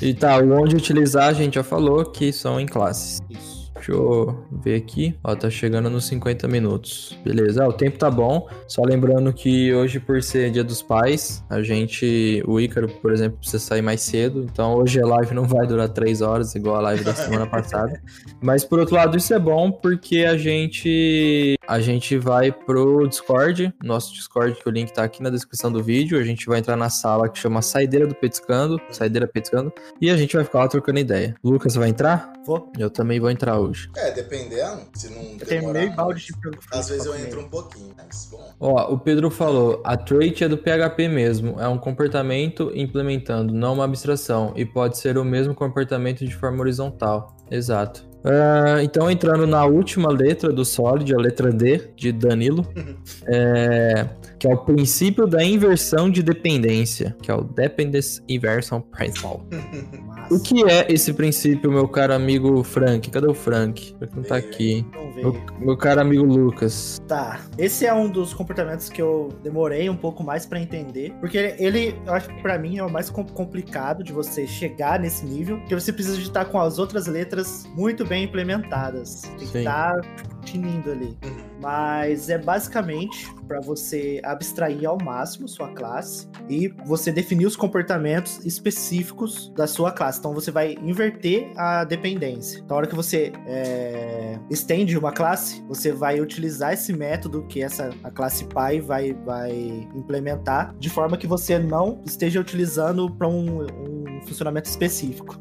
e. 0.00 0.08
E 0.08 0.14
tá, 0.14 0.38
o 0.38 0.50
onde 0.52 0.74
utilizar 0.76 1.28
a 1.28 1.32
gente 1.32 1.54
já 1.54 1.62
falou 1.64 2.04
que 2.10 2.32
são 2.32 2.58
em 2.60 2.66
classes. 2.66 3.20
Isso. 3.28 3.59
Deixa 3.80 3.92
eu 3.92 4.44
ver 4.52 4.74
aqui. 4.74 5.14
Ó, 5.24 5.34
tá 5.34 5.48
chegando 5.48 5.88
nos 5.88 6.04
50 6.04 6.46
minutos. 6.46 7.18
Beleza, 7.24 7.64
ah, 7.64 7.68
o 7.68 7.72
tempo 7.72 7.98
tá 7.98 8.10
bom. 8.10 8.46
Só 8.68 8.82
lembrando 8.82 9.32
que 9.32 9.72
hoje, 9.72 9.98
por 9.98 10.22
ser 10.22 10.50
dia 10.50 10.62
dos 10.62 10.82
pais, 10.82 11.42
a 11.48 11.62
gente. 11.62 12.42
O 12.46 12.60
Ícaro, 12.60 12.88
por 12.88 13.10
exemplo, 13.10 13.38
precisa 13.38 13.58
sair 13.58 13.80
mais 13.80 14.02
cedo. 14.02 14.46
Então 14.52 14.74
hoje 14.74 15.00
a 15.00 15.06
live 15.06 15.34
não 15.34 15.44
vai 15.44 15.66
durar 15.66 15.88
3 15.88 16.20
horas, 16.20 16.54
igual 16.54 16.76
a 16.76 16.80
live 16.80 17.02
da 17.02 17.14
semana 17.14 17.46
passada. 17.48 18.00
Mas 18.40 18.64
por 18.66 18.78
outro 18.78 18.96
lado, 18.96 19.16
isso 19.16 19.32
é 19.32 19.38
bom 19.38 19.72
porque 19.72 20.18
a 20.18 20.36
gente. 20.36 21.56
A 21.66 21.80
gente 21.80 22.18
vai 22.18 22.52
pro 22.52 23.08
Discord. 23.08 23.72
Nosso 23.82 24.12
Discord, 24.12 24.56
que 24.60 24.68
o 24.68 24.72
link 24.72 24.92
tá 24.92 25.04
aqui 25.04 25.22
na 25.22 25.30
descrição 25.30 25.72
do 25.72 25.82
vídeo. 25.82 26.18
A 26.18 26.24
gente 26.24 26.46
vai 26.46 26.58
entrar 26.58 26.76
na 26.76 26.90
sala 26.90 27.30
que 27.30 27.38
chama 27.38 27.62
Saideira 27.62 28.06
do 28.06 28.14
Petiscando. 28.14 28.78
Saideira 28.90 29.26
Petiscando. 29.26 29.72
E 30.00 30.10
a 30.10 30.16
gente 30.16 30.36
vai 30.36 30.44
ficar 30.44 30.58
lá 30.58 30.68
trocando 30.68 30.98
ideia. 30.98 31.34
Lucas, 31.42 31.76
vai 31.76 31.88
entrar? 31.88 32.30
Vou. 32.44 32.70
Eu 32.78 32.90
também 32.90 33.18
vou 33.18 33.30
entrar 33.30 33.58
hoje. 33.58 33.69
É, 33.96 34.10
dependendo, 34.10 34.82
se 34.94 35.08
não 35.10 35.22
Eu 35.22 35.38
tenho 35.38 35.60
demorar 35.60 35.80
meio 35.80 35.94
balde 35.94 36.26
de 36.26 36.32
frango 36.32 36.60
frito 36.60 36.78
Às 36.78 36.88
vezes 36.88 37.06
eu 37.06 37.12
comer. 37.12 37.26
entro 37.26 37.40
um 37.40 37.48
pouquinho, 37.48 37.94
mas 37.96 38.28
bom. 38.30 38.52
Ó, 38.58 38.94
o 38.94 38.98
Pedro 38.98 39.30
falou, 39.30 39.80
a 39.84 39.96
trait 39.96 40.42
é 40.42 40.48
do 40.48 40.58
PHP 40.58 41.08
mesmo, 41.08 41.60
é 41.60 41.68
um 41.68 41.78
comportamento 41.78 42.70
implementando, 42.74 43.52
não 43.52 43.74
uma 43.74 43.84
abstração, 43.84 44.52
e 44.56 44.64
pode 44.64 44.98
ser 44.98 45.18
o 45.18 45.24
mesmo 45.24 45.54
comportamento 45.54 46.24
de 46.24 46.34
forma 46.34 46.60
horizontal. 46.60 47.36
Exato. 47.50 48.10
Ah, 48.24 48.82
então, 48.82 49.10
entrando 49.10 49.46
na 49.46 49.64
última 49.64 50.10
letra 50.10 50.52
do 50.52 50.64
Solid, 50.64 51.14
a 51.14 51.18
letra 51.18 51.50
D, 51.50 51.90
de 51.96 52.12
Danilo, 52.12 52.66
é, 53.26 54.06
que 54.38 54.46
é 54.46 54.52
o 54.52 54.58
princípio 54.58 55.26
da 55.26 55.42
inversão 55.42 56.10
de 56.10 56.22
dependência, 56.22 57.16
que 57.22 57.30
é 57.30 57.34
o 57.34 57.42
Dependence 57.42 58.22
Inversion 58.28 58.80
Principle. 58.80 59.40
O 60.30 60.38
que 60.38 60.62
é 60.70 60.86
esse 60.92 61.12
princípio, 61.12 61.72
meu 61.72 61.88
caro 61.88 62.14
amigo 62.14 62.62
Frank? 62.62 63.10
Cadê 63.10 63.26
o 63.26 63.34
Frank? 63.34 63.96
Ele 64.00 64.10
não 64.14 64.22
tá 64.22 64.36
aqui. 64.36 64.86
Vamos 64.92 65.14
ver. 65.16 65.22
Meu, 65.22 65.36
meu 65.58 65.76
caro 65.76 66.00
amigo 66.00 66.24
Lucas. 66.24 67.00
Tá. 67.08 67.40
Esse 67.58 67.84
é 67.84 67.92
um 67.92 68.08
dos 68.08 68.32
comportamentos 68.32 68.88
que 68.88 69.02
eu 69.02 69.28
demorei 69.42 69.90
um 69.90 69.96
pouco 69.96 70.22
mais 70.22 70.46
pra 70.46 70.60
entender, 70.60 71.12
porque 71.20 71.56
ele, 71.58 71.96
eu 72.06 72.12
acho 72.12 72.28
que 72.28 72.40
pra 72.42 72.56
mim 72.58 72.78
é 72.78 72.84
o 72.84 72.90
mais 72.90 73.10
com- 73.10 73.24
complicado 73.24 74.04
de 74.04 74.12
você 74.12 74.46
chegar 74.46 75.00
nesse 75.00 75.24
nível, 75.26 75.58
porque 75.58 75.74
você 75.74 75.92
precisa 75.92 76.16
de 76.16 76.22
estar 76.22 76.44
com 76.44 76.60
as 76.60 76.78
outras 76.78 77.06
letras 77.08 77.64
muito 77.74 78.04
bem 78.04 78.24
implementadas. 78.24 79.22
Tem 79.22 79.36
que 79.48 79.58
estar 79.58 80.00
tipo, 80.00 80.40
tinindo 80.44 80.92
ali. 80.92 81.18
Uhum. 81.24 81.36
Mas 81.60 82.30
é 82.30 82.38
basicamente 82.38 83.28
para 83.50 83.58
você 83.58 84.20
abstrair 84.22 84.86
ao 84.86 84.96
máximo 85.02 85.48
sua 85.48 85.72
classe 85.72 86.28
e 86.48 86.72
você 86.86 87.10
definir 87.10 87.46
os 87.46 87.56
comportamentos 87.56 88.38
específicos 88.46 89.52
da 89.56 89.66
sua 89.66 89.90
classe. 89.90 90.20
Então 90.20 90.32
você 90.32 90.52
vai 90.52 90.74
inverter 90.80 91.50
a 91.56 91.82
dependência. 91.82 92.60
Então, 92.60 92.76
a 92.76 92.78
hora 92.78 92.86
que 92.86 92.94
você 92.94 93.32
é, 93.48 94.38
estende 94.48 94.96
uma 94.96 95.10
classe, 95.10 95.64
você 95.66 95.90
vai 95.90 96.20
utilizar 96.20 96.74
esse 96.74 96.92
método 96.92 97.44
que 97.48 97.60
essa 97.60 97.90
a 98.04 98.10
classe 98.12 98.44
pai 98.44 98.80
vai, 98.80 99.14
vai 99.14 99.50
implementar 99.96 100.72
de 100.78 100.88
forma 100.88 101.16
que 101.16 101.26
você 101.26 101.58
não 101.58 102.00
esteja 102.06 102.38
utilizando 102.38 103.10
para 103.10 103.26
um, 103.26 103.62
um 103.64 104.00
funcionamento 104.26 104.68
específico. 104.68 105.36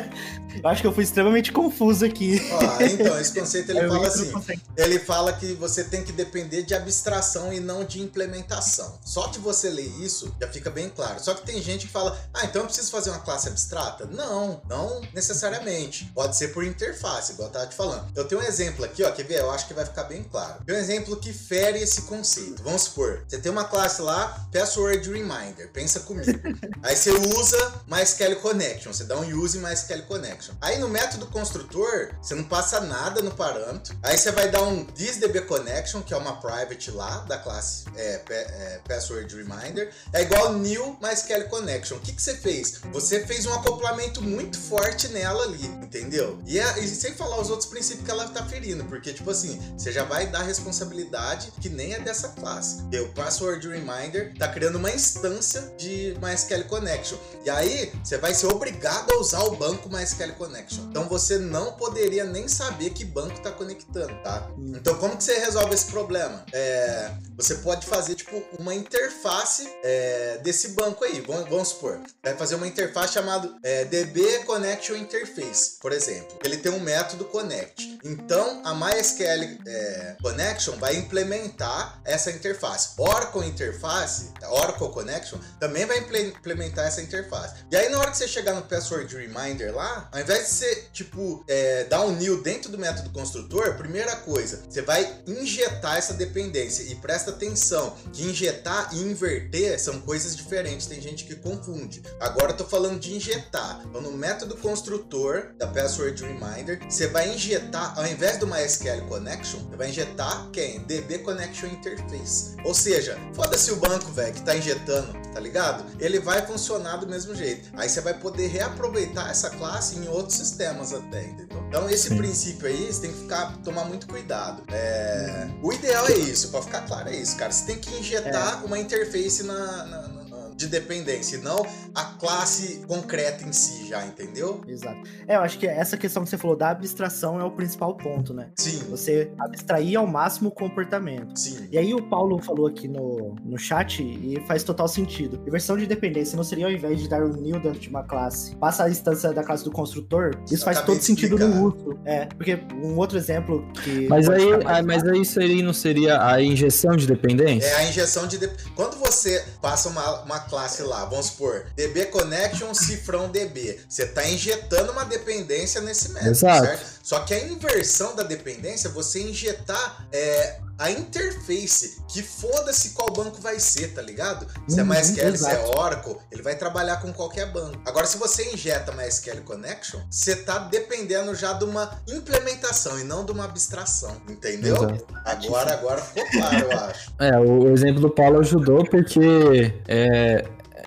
eu 0.62 0.68
acho 0.68 0.80
que 0.82 0.86
eu 0.86 0.92
fui 0.92 1.04
extremamente 1.04 1.52
confuso 1.52 2.04
aqui. 2.04 2.40
Ó, 2.52 2.82
então, 2.82 3.18
esse 3.20 3.38
conceito 3.38 3.70
ele 3.70 3.80
Eu 3.86 3.88
fala 3.88 4.06
assim: 4.08 4.32
ele 4.76 4.98
fala 4.98 5.32
que 5.32 5.54
você 5.54 5.84
tem 5.84 6.02
que 6.02 6.12
depender 6.12 6.62
de 6.62 6.74
abstração 6.74 7.45
e 7.52 7.60
não 7.60 7.84
de 7.84 8.00
implementação. 8.00 8.98
Só 9.04 9.26
de 9.28 9.38
você 9.38 9.70
ler 9.70 9.86
isso 10.00 10.34
já 10.40 10.48
fica 10.48 10.70
bem 10.70 10.88
claro. 10.88 11.22
Só 11.22 11.34
que 11.34 11.46
tem 11.46 11.62
gente 11.62 11.86
que 11.86 11.92
fala: 11.92 12.18
ah, 12.32 12.44
então 12.44 12.62
eu 12.62 12.66
preciso 12.66 12.90
fazer 12.90 13.10
uma 13.10 13.20
classe 13.20 13.48
abstrata? 13.48 14.06
Não, 14.06 14.60
não 14.68 15.00
necessariamente. 15.12 16.10
Pode 16.14 16.36
ser 16.36 16.48
por 16.48 16.64
interface, 16.64 17.32
igual 17.32 17.48
eu 17.48 17.52
tava 17.52 17.66
te 17.66 17.74
falando. 17.74 18.06
Eu 18.14 18.26
tenho 18.26 18.40
um 18.40 18.44
exemplo 18.44 18.84
aqui, 18.84 19.02
ó, 19.02 19.10
quer 19.10 19.24
ver? 19.24 19.40
Eu 19.40 19.50
acho 19.50 19.66
que 19.66 19.74
vai 19.74 19.84
ficar 19.84 20.04
bem 20.04 20.22
claro. 20.24 20.64
Tem 20.64 20.74
um 20.74 20.78
exemplo 20.78 21.16
que 21.16 21.32
fere 21.32 21.78
esse 21.78 22.02
conceito. 22.02 22.62
Vamos 22.62 22.82
supor, 22.82 23.24
você 23.26 23.38
tem 23.38 23.50
uma 23.50 23.64
classe 23.64 24.00
lá, 24.02 24.46
Password 24.52 25.10
Reminder, 25.10 25.70
pensa 25.72 26.00
comigo. 26.00 26.40
Aí 26.82 26.96
você 26.96 27.10
usa 27.10 27.82
MySQL 27.86 28.36
Connection, 28.36 28.92
você 28.92 29.04
dá 29.04 29.16
um 29.16 29.38
use 29.38 29.58
MySQL 29.58 30.02
Connection. 30.02 30.54
Aí 30.60 30.78
no 30.78 30.88
método 30.88 31.26
construtor, 31.26 32.10
você 32.20 32.34
não 32.34 32.44
passa 32.44 32.80
nada 32.80 33.22
no 33.22 33.30
parâmetro. 33.30 33.96
Aí 34.02 34.16
você 34.16 34.30
vai 34.32 34.50
dar 34.50 34.62
um 34.62 34.84
thisDB 34.84 35.42
Connection, 35.42 36.02
que 36.02 36.14
é 36.14 36.16
uma 36.16 36.40
private 36.40 36.90
lá 36.90 37.18
da 37.26 37.38
classe 37.38 37.84
é, 37.96 38.20
é, 38.28 38.80
Password 38.86 39.34
Reminder. 39.34 39.92
É 40.12 40.22
igual 40.22 40.54
new 40.54 40.96
MySQL 41.02 41.48
Connection. 41.48 41.96
O 41.96 42.00
que, 42.00 42.12
que 42.12 42.22
você 42.22 42.36
fez? 42.36 42.80
Você 42.92 43.26
fez 43.26 43.46
um 43.46 43.52
acoplamento 43.52 44.22
muito 44.22 44.58
forte 44.58 45.08
nela 45.08 45.44
ali, 45.44 45.64
entendeu? 45.66 46.38
E, 46.46 46.58
é- 46.58 46.78
e 46.80 46.88
sem 46.88 47.12
falar 47.14 47.40
os 47.40 47.50
outros 47.50 47.68
princípios 47.68 48.04
que 48.04 48.10
ela 48.10 48.28
tá 48.28 48.44
ferindo, 48.46 48.84
porque, 48.84 49.12
tipo 49.12 49.30
assim, 49.30 49.60
você 49.76 49.92
já 49.92 50.04
vai 50.04 50.26
dar 50.26 50.42
responsabilidade 50.42 51.52
que 51.60 51.68
nem 51.68 51.94
é 51.94 52.00
dessa 52.00 52.28
classe. 52.28 52.82
Porque 52.82 53.00
o 53.00 53.08
Password 53.12 53.66
Reminder 53.68 54.34
tá 54.38 54.48
criando 54.48 54.76
uma 54.76 54.90
instância 54.90 55.62
de 55.76 56.16
MySQL 56.22 56.64
Connection. 56.64 57.18
E 57.44 57.50
aí, 57.50 57.92
você 58.02 58.18
vai 58.18 58.34
ser 58.34 58.46
obrigado 58.46 59.10
a 59.12 59.18
usar 59.18 59.40
o 59.44 59.56
banco 59.56 59.88
MySQL 59.88 60.32
Connection. 60.34 60.84
Então, 60.90 61.08
você 61.08 61.38
não 61.38 61.72
poderia 61.72 62.24
nem 62.24 62.48
saber 62.48 62.90
que 62.90 63.04
banco 63.04 63.40
tá 63.40 63.50
conectando, 63.50 64.14
tá? 64.22 64.50
Então, 64.58 64.94
como 64.96 65.16
que 65.16 65.24
você 65.24 65.38
resolve 65.38 65.74
esse 65.74 65.86
problema? 65.86 66.44
É, 66.52 67.10
você 67.36 67.56
pode 67.56 67.86
fazer, 67.86 68.14
tipo, 68.14 68.42
uma 68.58 68.74
interface 68.74 69.68
é, 69.82 70.38
desse 70.42 70.68
banco 70.68 71.04
aí. 71.04 71.20
Vamos, 71.20 71.48
vamos 71.48 71.68
supor, 71.68 72.00
vai 72.22 72.34
fazer 72.36 72.54
uma 72.54 72.66
interface 72.66 73.14
chamada 73.14 73.54
é, 73.62 73.84
DB 73.84 74.44
Connection 74.44 74.96
Interface, 74.96 75.78
por 75.80 75.92
exemplo. 75.92 76.38
Ele 76.44 76.56
tem 76.56 76.72
um 76.72 76.80
método 76.80 77.24
connect. 77.26 77.98
Então, 78.04 78.62
a 78.64 78.74
MySQL 78.74 79.58
é, 79.66 80.16
Connection 80.22 80.76
vai 80.76 80.96
implementar 80.96 82.00
essa 82.04 82.30
interface. 82.30 82.90
Oracle 82.96 83.46
Interface, 83.46 84.32
Oracle 84.48 84.90
Connection, 84.90 85.38
também 85.60 85.84
vai 85.84 85.98
imple- 85.98 86.28
implementar 86.28 86.86
essa 86.86 87.02
interface. 87.02 87.54
E 87.70 87.76
aí, 87.76 87.88
na 87.88 87.98
hora 87.98 88.10
que 88.10 88.16
você 88.16 88.28
chegar 88.28 88.54
no 88.54 88.62
Password 88.62 89.14
Reminder 89.16 89.74
lá, 89.74 90.08
ao 90.12 90.20
invés 90.20 90.44
de 90.46 90.48
você, 90.54 90.74
tipo, 90.92 91.44
é, 91.48 91.84
dar 91.84 92.02
um 92.02 92.12
new 92.16 92.42
dentro 92.42 92.70
do 92.70 92.78
método 92.78 93.10
construtor, 93.10 93.74
primeira 93.76 94.16
coisa, 94.16 94.62
você 94.68 94.82
vai 94.82 95.22
injetar 95.26 95.96
essa 95.96 96.14
dependência. 96.14 96.82
E 96.84 96.94
presta 97.06 97.30
atenção, 97.30 97.94
que 98.12 98.24
injetar 98.24 98.90
e 98.92 99.00
inverter 99.00 99.78
são 99.78 100.00
coisas 100.00 100.34
diferentes. 100.34 100.88
Tem 100.88 101.00
gente 101.00 101.24
que 101.24 101.36
confunde. 101.36 102.02
Agora 102.18 102.50
eu 102.50 102.56
tô 102.56 102.64
falando 102.64 102.98
de 102.98 103.14
injetar. 103.14 103.80
Então, 103.88 104.00
no 104.00 104.10
método 104.10 104.56
construtor 104.56 105.54
da 105.56 105.68
Password 105.68 106.20
Reminder, 106.20 106.80
você 106.88 107.06
vai 107.06 107.32
injetar, 107.32 107.96
ao 107.96 108.04
invés 108.08 108.38
do 108.38 108.46
MySQL 108.46 109.02
Connection, 109.08 109.60
você 109.60 109.76
vai 109.76 109.88
injetar 109.90 110.50
quem? 110.52 110.80
DB 110.80 111.18
Connection 111.18 111.68
Interface. 111.68 112.56
Ou 112.64 112.74
seja, 112.74 113.16
foda-se 113.34 113.70
o 113.70 113.76
banco, 113.76 114.10
velho, 114.10 114.34
que 114.34 114.42
tá 114.42 114.56
injetando, 114.56 115.12
tá 115.32 115.38
ligado? 115.38 115.84
Ele 116.00 116.18
vai 116.18 116.44
funcionar 116.44 116.96
do 116.96 117.06
mesmo 117.06 117.36
jeito. 117.36 117.70
Aí 117.74 117.88
você 117.88 118.00
vai 118.00 118.14
poder 118.14 118.48
reaproveitar 118.48 119.30
essa 119.30 119.50
classe 119.50 119.96
em 119.96 120.08
outros 120.08 120.36
sistemas 120.38 120.92
até, 120.92 121.22
entendeu? 121.22 121.62
Então 121.68 121.88
esse 121.88 122.08
Sim. 122.08 122.16
princípio 122.16 122.66
aí, 122.66 122.92
você 122.92 123.02
tem 123.02 123.12
que 123.12 123.20
ficar, 123.20 123.56
tomar 123.58 123.84
muito 123.84 124.08
cuidado. 124.08 124.64
É, 124.72 125.48
O 125.62 125.72
ideal 125.72 126.06
é 126.08 126.14
isso, 126.16 126.48
pra 126.50 126.62
ficar 126.62 126.82
claro, 126.82 126.95
é 127.06 127.16
isso, 127.16 127.36
cara. 127.36 127.52
Você 127.52 127.66
tem 127.66 127.78
que 127.78 127.94
injetar 127.98 128.64
uma 128.64 128.78
interface 128.78 129.42
na- 129.42 129.84
na- 129.86 130.08
de 130.56 130.66
dependência, 130.66 131.36
e 131.36 131.40
não 131.40 131.66
a 131.94 132.04
classe 132.04 132.82
concreta 132.86 133.44
em 133.46 133.52
si 133.52 133.88
já, 133.88 134.04
entendeu? 134.06 134.62
Exato. 134.66 134.98
É, 135.28 135.36
eu 135.36 135.40
acho 135.40 135.58
que 135.58 135.66
essa 135.66 135.96
questão 135.96 136.24
que 136.24 136.30
você 136.30 136.38
falou 136.38 136.56
da 136.56 136.70
abstração 136.70 137.38
é 137.38 137.44
o 137.44 137.50
principal 137.50 137.94
ponto, 137.94 138.32
né? 138.32 138.48
Sim, 138.56 138.78
Você 138.90 139.30
abstrair 139.38 139.98
ao 139.98 140.06
máximo 140.06 140.48
o 140.48 140.52
comportamento. 140.52 141.38
sim. 141.38 141.68
E 141.70 141.78
aí 141.78 141.94
o 141.94 142.02
Paulo 142.02 142.38
falou 142.38 142.66
aqui 142.66 142.88
no, 142.88 143.36
no 143.44 143.58
chat 143.58 144.02
e 144.02 144.42
faz 144.46 144.62
total 144.62 144.88
sentido. 144.88 145.40
Inversão 145.46 145.76
de 145.76 145.86
dependência 145.86 146.36
não 146.36 146.44
seria 146.44 146.66
ao 146.66 146.72
invés 146.72 147.00
de 147.00 147.08
dar 147.08 147.22
um 147.22 147.32
new 147.32 147.60
dentro 147.60 147.78
de 147.78 147.88
uma 147.88 148.02
classe, 148.02 148.56
passa 148.56 148.84
a 148.84 148.90
instância 148.90 149.32
da 149.32 149.44
classe 149.44 149.64
do 149.64 149.70
construtor? 149.70 150.30
Isso 150.50 150.64
faz 150.64 150.80
todo 150.82 151.00
sentido 151.00 151.38
no 151.38 151.66
uso. 151.66 151.98
É, 152.04 152.26
porque 152.26 152.58
um 152.82 152.96
outro 152.96 153.18
exemplo 153.18 153.66
que. 153.82 154.08
Mas 154.08 154.28
aí, 154.28 154.50
mais 154.50 154.66
ah, 154.66 154.82
mas 154.82 155.04
aí 155.04 155.20
isso 155.20 155.38
aí 155.40 155.62
não 155.62 155.72
seria 155.72 156.24
a 156.24 156.40
injeção 156.40 156.96
de 156.96 157.06
dependência? 157.06 157.66
É 157.66 157.76
a 157.76 157.88
injeção 157.88 158.26
de. 158.26 158.38
Quando 158.74 158.96
você 158.96 159.44
passa 159.60 159.88
uma, 159.88 160.22
uma 160.22 160.40
classe 160.48 160.82
lá, 160.82 161.04
vamos 161.04 161.26
supor, 161.26 161.66
DB 161.74 162.06
Connection 162.06 162.72
cifrão 162.74 163.28
DB, 163.28 163.80
você 163.88 164.04
está 164.04 164.26
injetando 164.28 164.92
uma 164.92 165.04
dependência 165.04 165.80
nesse 165.80 166.10
método, 166.10 166.30
Exato. 166.30 166.66
certo? 166.66 166.86
Só 167.02 167.20
que 167.20 167.34
a 167.34 167.38
inversão 167.38 168.16
da 168.16 168.22
dependência, 168.22 168.90
você 168.90 169.20
injetar 169.20 170.06
é, 170.12 170.60
a 170.78 170.90
interface, 170.90 172.02
que 172.08 172.22
foda-se 172.22 172.90
qual 172.90 173.10
banco 173.10 173.40
vai 173.40 173.58
ser, 173.58 173.94
tá 173.94 174.02
ligado? 174.02 174.46
Se 174.68 174.78
é 174.78 174.82
Uhum, 174.82 174.88
MySQL, 174.88 175.14
se 175.14 175.20
é 175.20 175.28
exato. 175.28 175.78
Oracle, 175.78 176.16
ele 176.30 176.42
vai 176.42 176.56
trabalhar 176.56 176.96
com 177.00 177.12
qualquer 177.12 177.50
banco. 177.50 177.80
Agora, 177.86 178.06
se 178.06 178.18
você 178.18 178.52
injeta 178.52 178.92
MySQL 178.92 179.42
Connection, 179.44 180.00
você 180.10 180.36
tá 180.36 180.58
dependendo 180.58 181.34
já 181.34 181.52
de 181.54 181.64
uma 181.64 181.90
implementação 182.08 182.98
e 182.98 183.04
não 183.04 183.24
de 183.24 183.32
uma 183.32 183.44
abstração, 183.44 184.20
entendeu? 184.28 184.76
Exato. 184.76 185.06
Agora, 185.24 185.72
agora 185.72 186.00
ficou 186.00 186.24
claro, 186.30 186.70
eu 186.70 186.78
acho. 186.78 187.12
É, 187.18 187.38
o 187.38 187.72
exemplo 187.72 188.00
do 188.00 188.10
Paulo 188.10 188.40
ajudou 188.40 188.84
porque 188.88 189.72
é, 189.88 190.44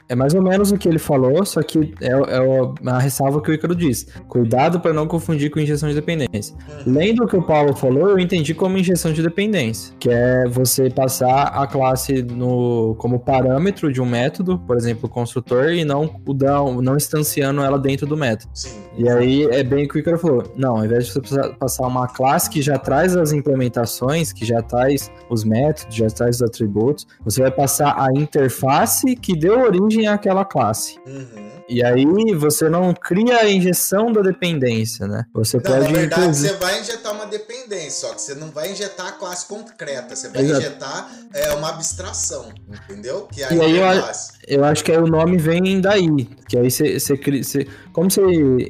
É 0.09 0.15
mais 0.15 0.33
ou 0.33 0.41
menos 0.41 0.71
o 0.71 0.77
que 0.77 0.89
ele 0.89 0.97
falou, 0.97 1.45
só 1.45 1.61
que 1.61 1.93
é, 2.01 2.07
é 2.09 2.89
a 2.89 2.97
ressalva 2.97 3.39
que 3.43 3.51
o 3.51 3.53
Icaro 3.53 3.75
diz. 3.75 4.07
Cuidado 4.27 4.79
para 4.79 4.91
não 4.91 5.07
confundir 5.07 5.51
com 5.51 5.59
injeção 5.59 5.87
de 5.87 5.93
dependência. 5.93 6.55
Lendo 6.83 7.25
o 7.25 7.27
que 7.27 7.37
o 7.37 7.43
Paulo 7.43 7.75
falou, 7.75 8.09
eu 8.09 8.17
entendi 8.17 8.55
como 8.55 8.75
injeção 8.75 9.13
de 9.13 9.21
dependência, 9.21 9.93
que 9.99 10.09
é 10.09 10.47
você 10.47 10.89
passar 10.89 11.49
a 11.49 11.67
classe 11.67 12.23
no, 12.23 12.95
como 12.97 13.19
parâmetro 13.19 13.93
de 13.93 14.01
um 14.01 14.05
método, 14.05 14.57
por 14.57 14.75
exemplo, 14.75 15.05
o 15.05 15.09
construtor, 15.09 15.73
e 15.73 15.85
não, 15.85 16.19
o 16.25 16.33
não, 16.33 16.81
não 16.81 16.97
instanciando 16.97 17.61
ela 17.61 17.77
dentro 17.77 18.07
do 18.07 18.17
método. 18.17 18.49
Sim. 18.55 18.79
E 18.97 19.07
aí 19.07 19.43
é 19.43 19.63
bem 19.63 19.85
o 19.85 19.87
que 19.87 19.97
o 19.97 19.99
Icaro 19.99 20.17
falou. 20.17 20.43
Não, 20.57 20.77
ao 20.77 20.85
invés 20.85 21.05
de 21.05 21.13
você 21.13 21.49
passar 21.59 21.85
uma 21.85 22.07
classe 22.07 22.49
que 22.49 22.63
já 22.63 22.79
traz 22.79 23.15
as 23.15 23.31
implementações, 23.31 24.33
que 24.33 24.43
já 24.43 24.61
traz 24.61 25.11
os 25.29 25.43
métodos, 25.43 25.95
já 25.95 26.07
traz 26.07 26.37
os 26.37 26.41
atributos, 26.41 27.05
você 27.23 27.41
vai 27.41 27.51
passar 27.51 27.95
a 27.95 28.07
interface 28.19 29.15
que 29.15 29.37
deu 29.37 29.61
origem 29.61 29.98
àquela 30.07 30.43
classe. 30.45 30.99
Uhum. 31.05 31.49
E 31.67 31.83
aí 31.83 32.05
você 32.35 32.67
não 32.69 32.93
cria 32.93 33.37
a 33.41 33.49
injeção 33.49 34.11
da 34.11 34.21
dependência, 34.21 35.07
né? 35.07 35.23
Você 35.33 35.57
Não, 35.57 35.63
pode. 35.63 35.83
na 35.83 35.89
verdade, 35.99 36.21
inclusive- 36.23 36.47
você 36.49 36.53
vai 36.55 36.79
injetar 36.81 37.13
uma 37.13 37.25
dependência, 37.27 38.07
só 38.07 38.13
que 38.15 38.21
você 38.21 38.33
não 38.35 38.49
vai 38.49 38.71
injetar 38.71 39.07
a 39.07 39.11
classe 39.11 39.45
concreta, 39.45 40.15
você 40.15 40.29
vai 40.29 40.41
Exato. 40.43 40.59
injetar 40.61 41.11
é, 41.33 41.53
uma 41.53 41.69
abstração, 41.69 42.51
entendeu? 42.67 43.27
Que 43.31 43.43
é 43.43 43.47
a 43.49 43.53
E 43.53 43.61
aí 43.61 43.77
eu 43.77 43.85
a- 43.87 43.95
interface. 43.95 44.31
Eu 44.49 44.65
acho 44.65 44.83
que 44.83 44.91
aí 44.91 44.97
o 44.97 45.05
nome 45.07 45.37
vem 45.37 45.79
daí. 45.79 46.27
Que 46.47 46.57
aí 46.57 46.71
você, 46.71 46.99
você, 46.99 47.15
cria- 47.15 47.43
você- 47.43 47.67
Como 47.93 48.09
você 48.09 48.21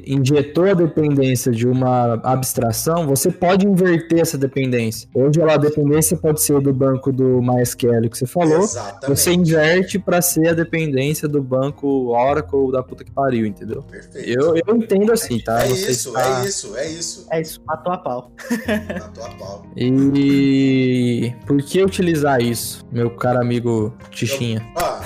injetou 0.06 0.64
a 0.70 0.74
dependência 0.74 1.50
de 1.52 1.66
uma 1.66 2.14
abstração, 2.24 3.06
você 3.06 3.30
pode 3.30 3.66
inverter 3.66 4.20
essa 4.20 4.36
dependência. 4.36 5.08
Hoje 5.14 5.40
ela, 5.40 5.54
a 5.54 5.56
dependência 5.56 6.16
pode 6.16 6.42
ser 6.42 6.60
do 6.60 6.72
banco 6.72 7.12
do 7.12 7.40
MySQL 7.40 8.08
que 8.10 8.18
você 8.18 8.26
falou. 8.26 8.58
Exatamente. 8.58 9.06
Você 9.08 9.32
inverte 9.32 9.98
para 9.98 10.20
ser 10.20 10.48
a 10.48 10.52
dependência 10.52 11.26
do 11.28 11.42
banco 11.42 12.08
Oracle 12.08 12.72
da 12.72 12.82
puta 12.82 13.04
que 13.04 13.10
pariu, 13.12 13.46
entendeu? 13.46 13.82
Perfeito. 13.82 14.28
Eu, 14.28 14.56
eu 14.66 14.76
entendo 14.76 15.12
assim, 15.12 15.38
tá? 15.38 15.64
É 15.64 15.68
se 15.68 15.90
isso, 15.92 16.12
tá- 16.12 16.42
é 16.42 16.46
isso, 16.46 16.76
é 16.76 16.88
isso. 16.90 17.26
É 17.30 17.40
isso, 17.40 17.60
matou 17.64 17.92
a 17.92 17.98
pau. 17.98 18.32
Na 18.66 19.08
tua 19.08 19.28
pau. 19.38 19.64
E 19.76 21.32
por 21.46 21.62
que 21.62 21.82
utilizar 21.82 22.40
isso, 22.42 22.84
meu 22.90 23.10
caro 23.10 23.40
amigo 23.40 23.94
Tichinha? 24.10 24.62
Ó, 24.76 25.00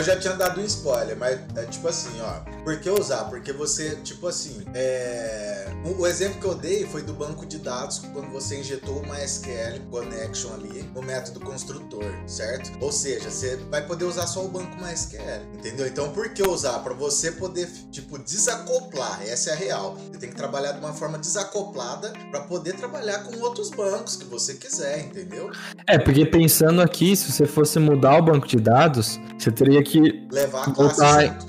eu 0.00 0.04
já 0.04 0.16
tinha 0.16 0.34
dado 0.34 0.60
um 0.60 0.64
spoiler, 0.64 1.16
mas 1.16 1.38
é 1.56 1.64
tipo 1.66 1.86
assim, 1.86 2.10
ó. 2.22 2.50
Por 2.64 2.80
que 2.80 2.88
usar? 2.88 3.24
Porque 3.24 3.52
você, 3.52 3.96
tipo 3.96 4.26
assim, 4.26 4.64
é... 4.74 5.66
o, 5.84 6.02
o 6.02 6.06
exemplo 6.06 6.40
que 6.40 6.46
eu 6.46 6.54
dei 6.54 6.86
foi 6.86 7.02
do 7.02 7.12
banco 7.12 7.44
de 7.44 7.58
dados 7.58 7.98
quando 8.12 8.30
você 8.30 8.60
injetou 8.60 9.00
uma 9.02 9.22
SQL 9.22 9.78
connection 9.90 10.52
ali 10.54 10.82
no 10.94 11.02
método 11.02 11.40
construtor, 11.40 12.04
certo? 12.26 12.70
Ou 12.80 12.90
seja, 12.90 13.30
você 13.30 13.56
vai 13.70 13.86
poder 13.86 14.04
usar 14.04 14.26
só 14.26 14.44
o 14.44 14.48
banco 14.48 14.76
MySQL, 14.82 15.42
entendeu? 15.54 15.86
Então, 15.86 16.10
por 16.12 16.30
que 16.30 16.42
usar? 16.42 16.78
Para 16.78 16.94
você 16.94 17.32
poder, 17.32 17.68
tipo, 17.90 18.18
desacoplar. 18.18 19.22
Essa 19.26 19.50
é 19.50 19.52
a 19.52 19.56
real. 19.56 19.96
Você 20.10 20.18
tem 20.18 20.30
que 20.30 20.36
trabalhar 20.36 20.72
de 20.72 20.78
uma 20.78 20.94
forma 20.94 21.18
desacoplada 21.18 22.12
para 22.30 22.40
poder 22.40 22.74
trabalhar 22.74 23.24
com 23.24 23.38
outros 23.40 23.70
bancos 23.70 24.16
que 24.16 24.24
você 24.24 24.54
quiser, 24.54 25.00
entendeu? 25.00 25.50
É, 25.86 25.98
porque 25.98 26.24
pensando 26.24 26.80
aqui, 26.80 27.14
se 27.14 27.30
você 27.30 27.46
fosse 27.46 27.78
mudar 27.78 28.18
o 28.18 28.22
banco 28.22 28.46
de 28.46 28.56
dados, 28.56 29.18
você 29.38 29.50
teria 29.50 29.82
que. 29.82 29.89
Levar 29.98 30.62
a 30.68 30.70
classe 30.70 31.00
Voltar- 31.00 31.24
junto. 31.26 31.46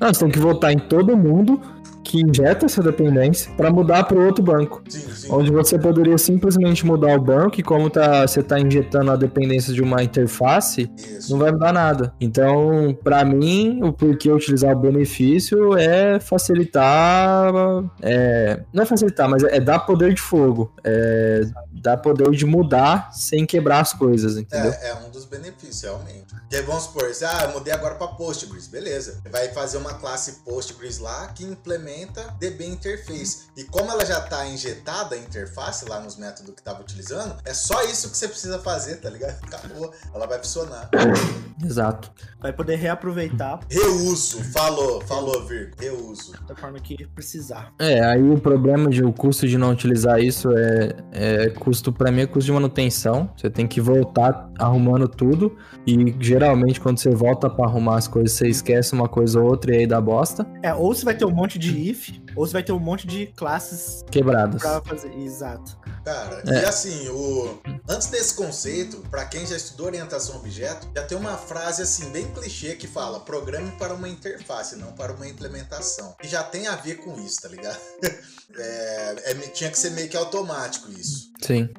Não, 0.00 0.08
você 0.14 0.20
tem 0.20 0.30
que 0.30 0.38
votar 0.38 0.72
em 0.72 0.78
todo 0.78 1.16
mundo 1.16 1.60
que 2.02 2.20
injeta 2.20 2.66
essa 2.66 2.82
dependência 2.82 3.52
para 3.56 3.70
mudar 3.70 4.04
para 4.04 4.18
outro 4.18 4.42
banco. 4.42 4.82
Sim. 4.88 5.11
Onde 5.30 5.50
você 5.50 5.78
poderia 5.78 6.18
simplesmente 6.18 6.84
mudar 6.84 7.16
o 7.16 7.20
banco 7.20 7.60
e 7.60 7.62
como 7.62 7.90
tá, 7.90 8.26
você 8.26 8.40
está 8.40 8.58
injetando 8.58 9.10
a 9.10 9.16
dependência 9.16 9.72
de 9.72 9.82
uma 9.82 10.02
interface, 10.02 10.90
Isso. 10.96 11.32
não 11.32 11.38
vai 11.38 11.52
mudar 11.52 11.72
nada. 11.72 12.14
Então, 12.20 12.96
para 13.02 13.24
mim, 13.24 13.80
o 13.82 13.92
porquê 13.92 14.30
utilizar 14.30 14.76
o 14.76 14.80
benefício 14.80 15.76
é 15.76 16.18
facilitar. 16.20 17.52
é, 18.00 18.62
não 18.72 18.82
é 18.82 18.86
facilitar, 18.86 19.28
mas 19.28 19.42
é 19.44 19.60
dar 19.60 19.80
poder 19.80 20.14
de 20.14 20.20
fogo. 20.20 20.72
É 20.84 21.42
dar 21.82 21.96
poder 21.96 22.30
de 22.30 22.46
mudar 22.46 23.12
sem 23.12 23.44
quebrar 23.44 23.80
as 23.80 23.92
coisas, 23.92 24.36
entendeu? 24.36 24.72
É, 24.72 24.90
é 24.90 24.94
um 24.94 25.10
dos 25.10 25.24
benefícios, 25.24 25.82
realmente. 25.82 26.26
Porque 26.34 26.60
vamos 26.62 26.84
supor, 26.84 27.08
você, 27.08 27.24
ah, 27.24 27.44
eu 27.46 27.52
mudei 27.52 27.72
agora 27.72 27.96
para 27.96 28.06
Postgres, 28.08 28.68
beleza. 28.68 29.20
Vai 29.30 29.48
fazer 29.48 29.78
uma 29.78 29.94
classe 29.94 30.40
Postgres 30.44 30.98
lá 30.98 31.26
que 31.28 31.44
implementa 31.44 32.22
DB 32.38 32.66
Interface. 32.66 33.46
E 33.56 33.64
como 33.64 33.90
ela 33.90 34.04
já 34.04 34.20
tá 34.20 34.46
injetada 34.46 35.11
a 35.12 35.18
interface 35.18 35.88
lá 35.88 36.00
nos 36.00 36.16
métodos 36.16 36.54
que 36.54 36.60
estava 36.60 36.80
utilizando, 36.80 37.36
é 37.44 37.54
só 37.54 37.82
isso 37.84 38.10
que 38.10 38.16
você 38.16 38.28
precisa 38.28 38.58
fazer, 38.58 38.96
tá 38.96 39.10
ligado? 39.10 39.38
Acabou. 39.42 39.92
Ela 40.14 40.26
vai 40.26 40.38
funcionar. 40.38 40.88
Exato. 41.64 42.10
Vai 42.40 42.52
poder 42.52 42.76
reaproveitar 42.76 43.60
Reuso, 43.70 44.42
falou, 44.44 45.00
falou, 45.02 45.44
Virgo. 45.46 45.76
Reuso. 45.78 46.32
da 46.46 46.54
forma 46.54 46.78
que 46.80 47.06
precisar. 47.08 47.72
É, 47.78 48.04
aí 48.04 48.22
o 48.22 48.38
problema 48.38 48.90
de 48.90 49.04
o 49.04 49.12
custo 49.12 49.46
de 49.46 49.56
não 49.56 49.70
utilizar 49.70 50.20
isso 50.20 50.50
é, 50.50 50.94
é 51.12 51.48
custo 51.50 51.92
para 51.92 52.10
mim 52.10 52.22
é 52.22 52.26
custo 52.26 52.46
de 52.46 52.52
manutenção. 52.52 53.30
Você 53.36 53.48
tem 53.48 53.66
que 53.66 53.80
voltar 53.80 54.50
arrumando 54.58 55.08
tudo 55.08 55.56
e 55.86 56.14
geralmente 56.20 56.80
quando 56.80 56.98
você 56.98 57.10
volta 57.10 57.48
para 57.48 57.64
arrumar 57.64 57.96
as 57.96 58.08
coisas, 58.08 58.32
você 58.32 58.48
esquece 58.48 58.92
uma 58.92 59.08
coisa 59.08 59.40
ou 59.40 59.46
outra 59.48 59.74
e 59.74 59.78
aí 59.78 59.86
dá 59.86 60.00
bosta. 60.00 60.46
É, 60.62 60.74
ou 60.74 60.94
você 60.94 61.04
vai 61.04 61.14
ter 61.14 61.24
um 61.24 61.30
monte 61.30 61.58
de 61.58 61.90
if, 61.90 62.10
ou 62.36 62.46
você 62.46 62.52
vai 62.52 62.62
ter 62.62 62.72
um 62.72 62.78
monte 62.78 63.06
de 63.06 63.26
classes 63.36 64.04
Quebradas. 64.10 64.60
pra 64.60 64.80
fazer. 64.82 65.12
Exato. 65.18 65.76
Cara, 66.04 66.42
É. 66.46 66.62
e 66.62 66.64
assim, 66.64 67.08
o... 67.10 67.60
antes 67.88 68.08
desse 68.08 68.34
conceito, 68.34 68.98
pra 69.10 69.24
quem 69.24 69.46
já 69.46 69.56
estudou 69.56 69.86
orientação 69.86 70.34
a 70.34 70.38
objeto, 70.38 70.88
já 70.94 71.04
tem 71.04 71.16
uma 71.16 71.36
frase 71.36 71.82
assim, 71.82 72.10
bem 72.10 72.26
clichê 72.32 72.74
que 72.74 72.88
fala: 72.88 73.20
programe 73.20 73.70
para 73.72 73.94
uma 73.94 74.08
interface, 74.08 74.76
não 74.76 74.92
para 74.92 75.12
uma 75.12 75.28
implementação. 75.28 76.14
E 76.22 76.26
já 76.28 76.42
tem 76.42 76.66
a 76.66 76.74
ver 76.76 76.96
com 76.96 77.20
isso, 77.20 77.40
tá 77.42 77.48
ligado? 77.48 77.78
É, 78.54 79.30
é, 79.30 79.34
tinha 79.54 79.70
que 79.70 79.78
ser 79.78 79.92
meio 79.92 80.10
que 80.10 80.16
automático 80.16 80.92
isso. 80.92 81.30
Sim. 81.40 81.70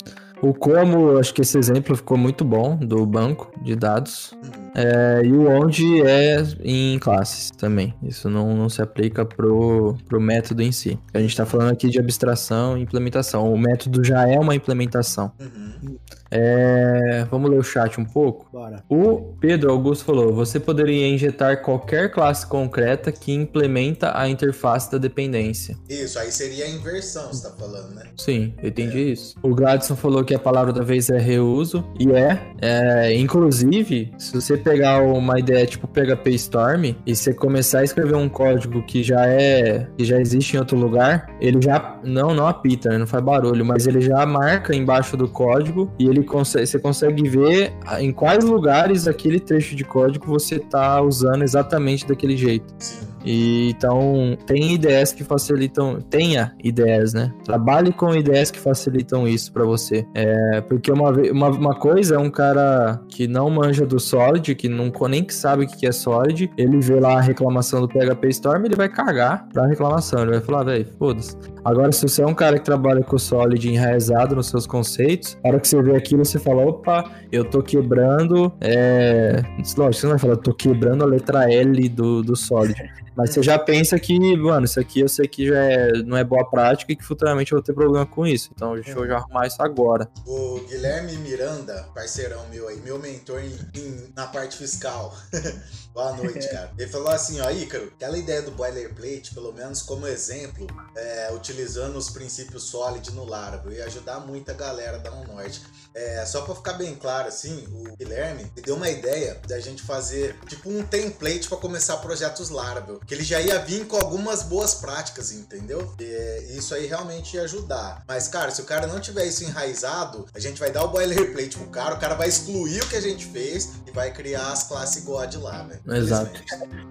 O 0.43 0.53
como, 0.53 1.17
acho 1.17 1.33
que 1.33 1.41
esse 1.41 1.57
exemplo 1.57 1.95
ficou 1.95 2.17
muito 2.17 2.43
bom 2.43 2.75
do 2.75 3.05
banco 3.05 3.49
de 3.61 3.77
dados. 3.77 4.33
Uhum. 4.33 4.63
É, 4.75 5.21
e 5.23 5.31
o 5.31 5.47
onde 5.47 6.01
é 6.01 6.43
em 6.61 6.99
classes 6.99 7.49
também. 7.51 7.93
Isso 8.03 8.29
não, 8.29 8.53
não 8.53 8.67
se 8.67 8.81
aplica 8.81 9.23
pro, 9.23 9.95
pro 10.05 10.19
método 10.19 10.61
em 10.61 10.71
si. 10.71 10.99
A 11.13 11.19
gente 11.19 11.29
está 11.29 11.45
falando 11.45 11.71
aqui 11.71 11.87
de 11.89 11.97
abstração 11.97 12.77
e 12.77 12.81
implementação. 12.81 13.53
O 13.53 13.57
método 13.57 14.03
já 14.03 14.27
é 14.27 14.37
uma 14.37 14.53
implementação. 14.53 15.31
Uhum. 15.39 15.97
É, 16.35 17.27
vamos 17.29 17.51
ler 17.51 17.59
o 17.59 17.63
chat 17.63 18.01
um 18.01 18.05
pouco. 18.05 18.49
Bora. 18.51 18.83
O 18.89 19.35
Pedro 19.39 19.69
Augusto 19.69 20.03
falou: 20.03 20.33
você 20.33 20.59
poderia 20.59 21.07
injetar 21.07 21.61
qualquer 21.61 22.11
classe 22.11 22.47
concreta 22.47 23.11
que 23.11 23.31
implementa 23.31 24.17
a 24.17 24.27
interface 24.27 24.91
da 24.91 24.97
dependência. 24.97 25.77
Isso, 25.87 26.17
aí 26.17 26.31
seria 26.31 26.65
a 26.65 26.69
inversão, 26.69 27.31
você 27.31 27.47
tá 27.47 27.55
falando, 27.55 27.93
né? 27.93 28.07
Sim, 28.17 28.55
eu 28.63 28.69
entendi 28.69 29.11
isso. 29.11 29.35
O 29.43 29.53
Gladson 29.53 29.95
falou 29.95 30.23
que 30.23 30.32
a 30.33 30.39
palavra 30.39 30.71
da 30.71 30.83
vez 30.83 31.09
é 31.09 31.17
reuso, 31.17 31.83
e 31.99 32.11
é. 32.11 32.39
é, 32.61 33.15
inclusive, 33.15 34.11
se 34.17 34.33
você 34.33 34.57
pegar 34.57 35.01
uma 35.01 35.39
ideia 35.39 35.65
tipo 35.65 35.87
PHP 35.87 36.31
Storm 36.31 36.95
e 37.05 37.15
você 37.15 37.33
começar 37.33 37.79
a 37.79 37.83
escrever 37.83 38.15
um 38.15 38.29
código 38.29 38.83
que 38.83 39.03
já 39.03 39.25
é. 39.27 39.87
que 39.97 40.05
já 40.05 40.19
existe 40.19 40.55
em 40.55 40.59
outro 40.59 40.77
lugar, 40.77 41.27
ele 41.39 41.61
já. 41.61 41.99
Não, 42.03 42.33
não 42.33 42.47
apita, 42.47 42.89
né, 42.89 42.97
não 42.97 43.07
faz 43.07 43.23
barulho, 43.23 43.65
mas 43.65 43.87
ele 43.87 44.01
já 44.01 44.25
marca 44.25 44.75
embaixo 44.75 45.15
do 45.15 45.27
código 45.27 45.91
e 45.97 46.07
ele 46.07 46.23
consegue, 46.23 46.65
você 46.65 46.79
consegue 46.79 47.27
ver 47.27 47.73
em 47.99 48.11
quais 48.11 48.43
lugares 48.43 49.07
aquele 49.07 49.39
trecho 49.39 49.75
de 49.75 49.83
código 49.83 50.25
você 50.25 50.59
tá 50.59 51.01
usando 51.01 51.43
exatamente 51.43 52.07
daquele 52.07 52.35
jeito. 52.35 52.73
Sim. 52.77 53.12
E, 53.23 53.69
então, 53.69 54.37
tem 54.45 54.73
ideias 54.73 55.11
que 55.11 55.23
facilitam. 55.23 55.99
Tenha 56.01 56.53
ideias, 56.63 57.13
né? 57.13 57.33
Trabalhe 57.43 57.91
com 57.91 58.13
ideias 58.13 58.51
que 58.51 58.59
facilitam 58.59 59.27
isso 59.27 59.51
pra 59.51 59.63
você. 59.63 60.05
É, 60.13 60.61
porque 60.61 60.91
uma, 60.91 61.09
uma, 61.09 61.49
uma 61.49 61.75
coisa 61.75 62.15
é 62.15 62.17
um 62.17 62.29
cara 62.29 62.99
que 63.09 63.27
não 63.27 63.49
manja 63.49 63.85
do 63.85 63.99
Solid, 63.99 64.55
que 64.55 64.67
não, 64.67 64.91
nem 65.09 65.23
que 65.23 65.33
sabe 65.33 65.65
o 65.65 65.67
que 65.67 65.87
é 65.87 65.91
Solid, 65.91 66.51
ele 66.57 66.79
vê 66.79 66.99
lá 66.99 67.17
a 67.17 67.21
reclamação 67.21 67.81
do 67.81 67.87
PHP 67.87 68.27
Storm, 68.29 68.65
ele 68.65 68.75
vai 68.75 68.89
cagar 68.89 69.47
pra 69.51 69.65
reclamação. 69.65 70.21
Ele 70.21 70.31
vai 70.31 70.41
falar, 70.41 70.63
velho, 70.63 70.87
foda-se. 70.97 71.37
Agora, 71.65 71.91
se 71.91 72.01
você 72.01 72.21
é 72.21 72.25
um 72.25 72.33
cara 72.33 72.57
que 72.59 72.65
trabalha 72.65 73.03
com 73.03 73.15
o 73.15 73.19
Solid 73.19 73.67
enraizado 73.69 74.35
nos 74.35 74.47
seus 74.47 74.67
conceitos, 74.67 75.37
a 75.43 75.47
hora 75.47 75.59
que 75.59 75.67
você 75.67 75.81
vê 75.81 75.95
aquilo, 75.95 76.25
você 76.25 76.37
fala, 76.39 76.65
opa, 76.65 77.09
eu 77.31 77.45
tô 77.45 77.61
quebrando. 77.63 78.51
É... 78.59 79.41
Lógico, 79.77 79.93
você 79.93 80.05
não 80.05 80.11
vai 80.11 80.19
falar, 80.19 80.35
tô 80.37 80.53
quebrando 80.53 81.03
a 81.03 81.07
letra 81.07 81.51
L 81.51 81.87
do, 81.89 82.21
do 82.21 82.35
Solid. 82.35 82.75
Mas 83.15 83.29
você 83.29 83.43
já 83.43 83.59
pensa 83.59 83.99
que, 83.99 84.35
mano, 84.35 84.65
isso 84.65 84.79
aqui 84.79 85.01
eu 85.01 85.07
sei 85.07 85.27
que 85.27 85.47
já 85.47 85.63
é, 85.63 85.91
não 86.03 86.17
é 86.17 86.23
boa 86.23 86.49
prática 86.49 86.91
e 86.91 86.95
que 86.95 87.03
futuramente 87.03 87.51
eu 87.51 87.57
vou 87.59 87.63
ter 87.63 87.71
problema 87.71 88.07
com 88.07 88.25
isso. 88.25 88.49
Então 88.55 88.73
deixa 88.73 88.89
eu 88.89 89.05
já 89.05 89.17
arrumar 89.17 89.45
isso 89.45 89.61
agora. 89.61 90.09
O 90.25 90.59
Guilherme 90.67 91.15
Miranda, 91.17 91.87
parceirão 91.93 92.41
meu 92.51 92.67
aí, 92.67 92.77
meu 92.83 92.97
mentor 92.97 93.39
em- 93.39 93.79
em- 93.79 94.11
na 94.15 94.25
parte 94.25 94.57
fiscal. 94.57 95.13
Boa 95.93 96.13
noite, 96.17 96.49
cara. 96.49 96.71
Ele 96.75 96.89
falou 96.89 97.09
assim, 97.09 97.39
ó, 97.39 97.51
Ícaro, 97.51 97.83
aquela 97.95 98.17
ideia 98.17 98.41
do 98.41 98.49
boilerplate, 98.49 99.31
pelo 99.35 99.53
menos 99.53 99.83
como 99.83 100.07
exemplo, 100.07 100.65
é, 100.97 101.31
utilizando 101.35 101.52
os 101.95 102.09
princípios 102.09 102.63
Solid 102.63 103.11
no 103.11 103.25
Laravel. 103.25 103.71
Ia 103.71 103.85
ajudar 103.85 104.19
muito 104.19 104.49
a 104.49 104.53
galera 104.53 104.97
da 104.97 105.11
Norte. 105.11 105.61
É, 105.95 106.25
só 106.25 106.41
para 106.41 106.55
ficar 106.55 106.73
bem 106.73 106.95
claro, 106.95 107.27
assim, 107.27 107.67
o 107.71 107.95
Guilherme 107.95 108.45
me 108.55 108.61
deu 108.63 108.75
uma 108.75 108.89
ideia 108.89 109.39
da 109.47 109.59
gente 109.59 109.83
fazer 109.83 110.35
tipo 110.47 110.69
um 110.69 110.83
template 110.83 111.47
para 111.47 111.57
começar 111.57 111.97
projetos 111.97 112.49
Laravel, 112.49 112.99
que 113.05 113.13
ele 113.13 113.23
já 113.23 113.39
ia 113.39 113.59
vir 113.59 113.85
com 113.85 113.95
algumas 113.97 114.41
boas 114.41 114.73
práticas, 114.73 115.31
entendeu? 115.31 115.93
E 115.99 116.57
isso 116.57 116.73
aí 116.73 116.87
realmente 116.87 117.35
ia 117.35 117.43
ajudar. 117.43 118.03
Mas, 118.07 118.27
cara, 118.27 118.49
se 118.49 118.61
o 118.61 118.65
cara 118.65 118.87
não 118.87 118.99
tiver 118.99 119.25
isso 119.25 119.43
enraizado, 119.43 120.25
a 120.33 120.39
gente 120.39 120.59
vai 120.59 120.71
dar 120.71 120.83
o 120.83 120.87
boilerplate 120.87 121.57
pro 121.57 121.67
cara, 121.67 121.95
o 121.95 121.99
cara 121.99 122.15
vai 122.15 122.27
excluir 122.27 122.81
o 122.81 122.87
que 122.87 122.95
a 122.95 123.01
gente 123.01 123.25
fez 123.27 123.73
e 123.85 123.91
vai 123.91 124.11
criar 124.11 124.51
as 124.51 124.63
classes 124.63 125.03
God 125.03 125.35
lá, 125.35 125.63
velho. 125.63 125.95
Exato. 125.95 126.41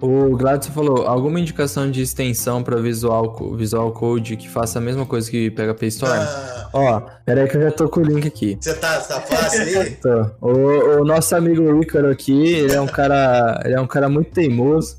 O 0.00 0.36
Gladson 0.36 0.70
falou, 0.70 1.06
alguma 1.06 1.40
indicação 1.40 1.90
de 1.90 2.02
extensão 2.02 2.62
para 2.62 2.80
Visual, 2.80 3.56
Visual 3.56 3.90
Code 3.92 4.36
que 4.36 4.48
faça 4.52 4.78
a 4.78 4.82
mesma 4.82 5.06
coisa 5.06 5.30
que 5.30 5.50
PHP 5.50 5.86
Storm? 5.86 6.12
Ah, 6.12 6.68
Ó, 6.72 7.00
peraí 7.24 7.48
que 7.48 7.56
eu 7.56 7.62
já 7.62 7.70
tô 7.70 7.88
com 7.88 8.00
o 8.00 8.04
link 8.04 8.26
aqui. 8.26 8.56
Você 8.60 8.74
tá, 8.74 8.98
tá 9.00 9.20
fácil 9.20 9.62
aí? 9.62 9.90
tô. 10.00 10.26
O, 10.40 11.00
o, 11.00 11.04
nosso 11.04 11.34
amigo 11.36 11.82
Ícaro 11.82 12.10
aqui, 12.10 12.54
ele 12.54 12.74
é 12.74 12.80
um 12.80 12.86
cara, 12.86 13.60
ele 13.64 13.74
é 13.74 13.80
um 13.80 13.86
cara 13.86 14.08
muito 14.08 14.30
teimoso. 14.30 14.96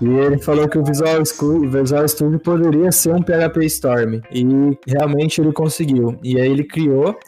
E 0.00 0.06
ele 0.06 0.38
falou 0.38 0.68
que 0.68 0.78
o 0.78 0.84
Visual 0.84 1.24
Studio, 1.26 1.70
Visual 1.70 2.06
Studio 2.06 2.38
poderia 2.38 2.92
ser 2.92 3.12
um 3.12 3.22
PHP 3.22 3.66
Storm. 3.66 4.20
E 4.30 4.44
realmente 4.86 5.40
ele 5.40 5.52
conseguiu. 5.52 6.18
E 6.22 6.40
aí 6.40 6.48
ele 6.48 6.64
criou 6.64 7.18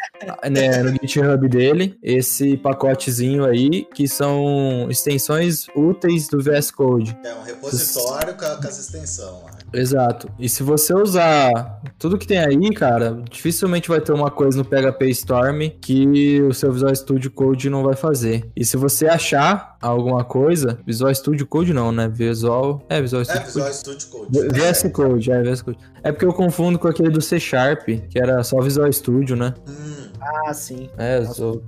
né, 0.49 0.83
no 0.83 0.91
GitHub 0.93 1.49
dele 1.49 1.99
esse 2.03 2.57
pacotezinho 2.57 3.45
aí, 3.45 3.85
que 3.93 4.07
são 4.07 4.87
extensões 4.89 5.67
úteis 5.75 6.29
do 6.29 6.41
VS 6.41 6.71
Code. 6.71 7.19
É 7.25 7.35
um 7.35 7.43
repositório 7.43 8.35
com, 8.35 8.45
as 8.45 8.79
extensões. 8.79 9.60
Exato. 9.73 10.31
E 10.39 10.49
se 10.49 10.63
você 10.63 10.95
usar 10.95 11.81
tudo 11.99 12.19
que 12.19 12.27
tem 12.27 12.39
aí, 12.39 12.71
cara, 12.75 13.23
dificilmente 13.31 13.89
vai 13.89 14.01
ter 14.01 14.13
uma 14.13 14.31
coisa 14.31 14.59
no 14.59 14.65
PHP 14.65 15.09
Storm 15.11 15.71
que 15.81 16.41
o 16.43 16.53
seu 16.53 16.73
Visual 16.73 16.95
Studio 16.95 17.31
Code 17.31 17.71
não 17.71 17.83
vai 17.83 17.95
fazer. 17.95 18.49
E 18.57 18.65
se 18.65 18.77
você 18.77 19.07
achar 19.07 19.77
alguma 19.81 20.25
coisa, 20.25 20.79
Visual 20.87 21.15
Studio 21.15 21.47
Code 21.47 21.73
não, 21.73 21.93
né? 21.93 22.09
Visual. 22.09 22.83
É, 22.89 23.01
Visual 23.01 23.23
é, 23.23 23.25
Studio, 23.25 23.43
é, 23.43 23.47
Visual 23.47 23.67
Code. 23.67 23.77
Studio 23.77 24.09
Code. 24.09 24.49
VS 24.49 24.93
Code, 24.93 25.33
é, 25.33 25.43
VS 25.43 25.63
Code. 25.63 25.79
É 26.03 26.13
porque 26.13 26.25
eu 26.25 26.33
confundo 26.33 26.79
com 26.79 26.89
aquele 26.89 27.11
do 27.11 27.21
C 27.21 27.39
Sharp, 27.39 27.87
que 27.87 28.19
era 28.19 28.43
só 28.43 28.61
Visual 28.61 28.93
Studio, 28.93 29.37
né? 29.37 29.55
Hum. 29.69 30.11
Ah, 30.21 30.53
sim. 30.53 30.91
É, 30.99 31.19
eu 31.19 31.27
sou. 31.27 31.63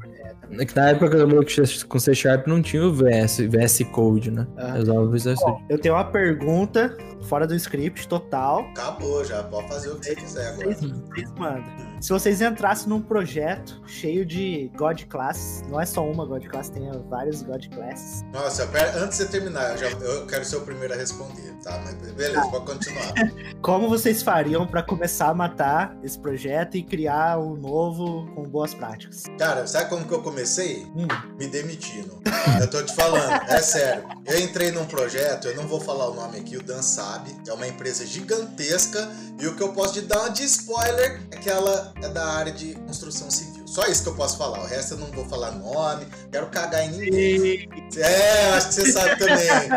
É 0.50 0.64
que 0.64 0.76
na 0.76 0.90
época 0.90 1.10
que 1.10 1.16
eu 1.16 1.28
mexia 1.28 1.64
com 1.88 1.98
C 1.98 2.14
Sharp 2.14 2.46
não 2.46 2.60
tinha 2.60 2.84
o 2.84 2.92
VS, 2.92 3.38
VS 3.38 3.82
Code, 3.92 4.30
né? 4.30 4.46
Ah. 4.56 4.76
Eu 4.76 4.82
usava 4.82 5.00
o 5.00 5.10
Visual 5.10 5.36
Studio. 5.36 5.64
Eu 5.68 5.78
tenho 5.78 5.94
uma 5.94 6.04
pergunta 6.04 6.96
fora 7.22 7.46
do 7.46 7.54
script 7.54 8.06
total. 8.08 8.60
Acabou 8.70 9.24
já, 9.24 9.42
pode 9.44 9.68
fazer 9.68 9.90
o 9.90 9.96
que 9.96 10.06
você 10.06 10.14
quiser 10.14 10.48
agora. 10.48 10.74
Vocês, 10.74 10.92
vocês 10.92 11.32
mandam. 11.38 11.91
Se 12.02 12.08
vocês 12.08 12.40
entrassem 12.40 12.88
num 12.88 13.00
projeto 13.00 13.80
cheio 13.86 14.26
de 14.26 14.68
God 14.76 15.04
Classes, 15.04 15.62
não 15.68 15.80
é 15.80 15.86
só 15.86 16.04
uma 16.04 16.26
God 16.26 16.44
Class, 16.48 16.68
tem 16.68 16.82
vários 17.08 17.42
God 17.42 17.64
Classes. 17.68 18.24
Nossa, 18.32 18.66
pera, 18.66 18.98
antes 18.98 19.18
de 19.18 19.26
terminar, 19.26 19.70
eu, 19.70 19.78
já, 19.78 19.88
eu 19.90 20.26
quero 20.26 20.44
ser 20.44 20.56
o 20.56 20.62
primeiro 20.62 20.92
a 20.94 20.96
responder, 20.96 21.54
tá? 21.62 21.80
Mas 21.84 21.94
beleza, 21.94 22.40
ah. 22.40 22.48
pode 22.48 22.66
continuar. 22.66 23.14
Como 23.62 23.88
vocês 23.88 24.20
fariam 24.20 24.66
para 24.66 24.82
começar 24.82 25.28
a 25.28 25.34
matar 25.34 25.96
esse 26.02 26.18
projeto 26.18 26.76
e 26.76 26.82
criar 26.82 27.38
um 27.38 27.54
novo 27.54 28.28
com 28.34 28.42
boas 28.42 28.74
práticas? 28.74 29.22
Cara, 29.38 29.64
sabe 29.68 29.88
como 29.88 30.04
que 30.04 30.12
eu 30.12 30.22
comecei? 30.22 30.84
Hum. 30.96 31.06
Me 31.38 31.46
demitindo. 31.46 32.20
eu 32.60 32.68
tô 32.68 32.82
te 32.82 32.92
falando, 32.96 33.30
é 33.48 33.62
sério. 33.62 34.02
Eu 34.26 34.40
entrei 34.40 34.72
num 34.72 34.86
projeto, 34.86 35.46
eu 35.46 35.54
não 35.54 35.68
vou 35.68 35.80
falar 35.80 36.08
o 36.08 36.14
nome 36.14 36.40
aqui, 36.40 36.56
o 36.56 36.62
Dan 36.64 36.82
sabe, 36.82 37.30
é 37.46 37.52
uma 37.52 37.68
empresa 37.68 38.04
gigantesca 38.04 39.08
e 39.38 39.46
o 39.46 39.54
que 39.54 39.62
eu 39.62 39.72
posso 39.72 39.94
te 39.94 40.00
dar 40.00 40.28
de 40.30 40.42
spoiler 40.44 41.20
é 41.30 41.36
que 41.36 41.48
ela 41.48 41.91
é 41.96 42.08
da 42.08 42.24
área 42.24 42.52
de 42.52 42.74
construção 42.86 43.30
civil. 43.30 43.66
Só 43.66 43.86
isso 43.86 44.02
que 44.02 44.08
eu 44.10 44.14
posso 44.14 44.36
falar. 44.36 44.60
O 44.60 44.66
resto 44.66 44.94
eu 44.94 44.98
não 44.98 45.06
vou 45.08 45.24
falar 45.26 45.52
nome, 45.52 46.06
quero 46.30 46.46
cagar 46.48 46.84
em 46.84 46.90
ninguém. 46.90 47.68
É, 47.96 48.50
acho 48.50 48.68
que 48.68 48.74
você 48.74 48.92
sabe 48.92 49.16
também. 49.18 49.68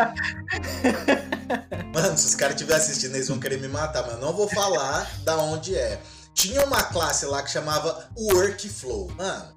Mano, 1.94 2.18
se 2.18 2.26
os 2.26 2.34
caras 2.34 2.54
estiverem 2.56 2.82
assistindo, 2.82 3.14
eles 3.14 3.28
vão 3.28 3.38
querer 3.38 3.58
me 3.58 3.68
matar, 3.68 4.02
mas 4.02 4.12
eu 4.12 4.20
não 4.20 4.32
vou 4.32 4.48
falar 4.48 5.10
da 5.24 5.36
onde 5.38 5.74
é. 5.74 6.00
Tinha 6.34 6.64
uma 6.66 6.82
classe 6.82 7.24
lá 7.24 7.42
que 7.42 7.50
chamava 7.50 8.06
Workflow. 8.14 9.10
Mano, 9.16 9.55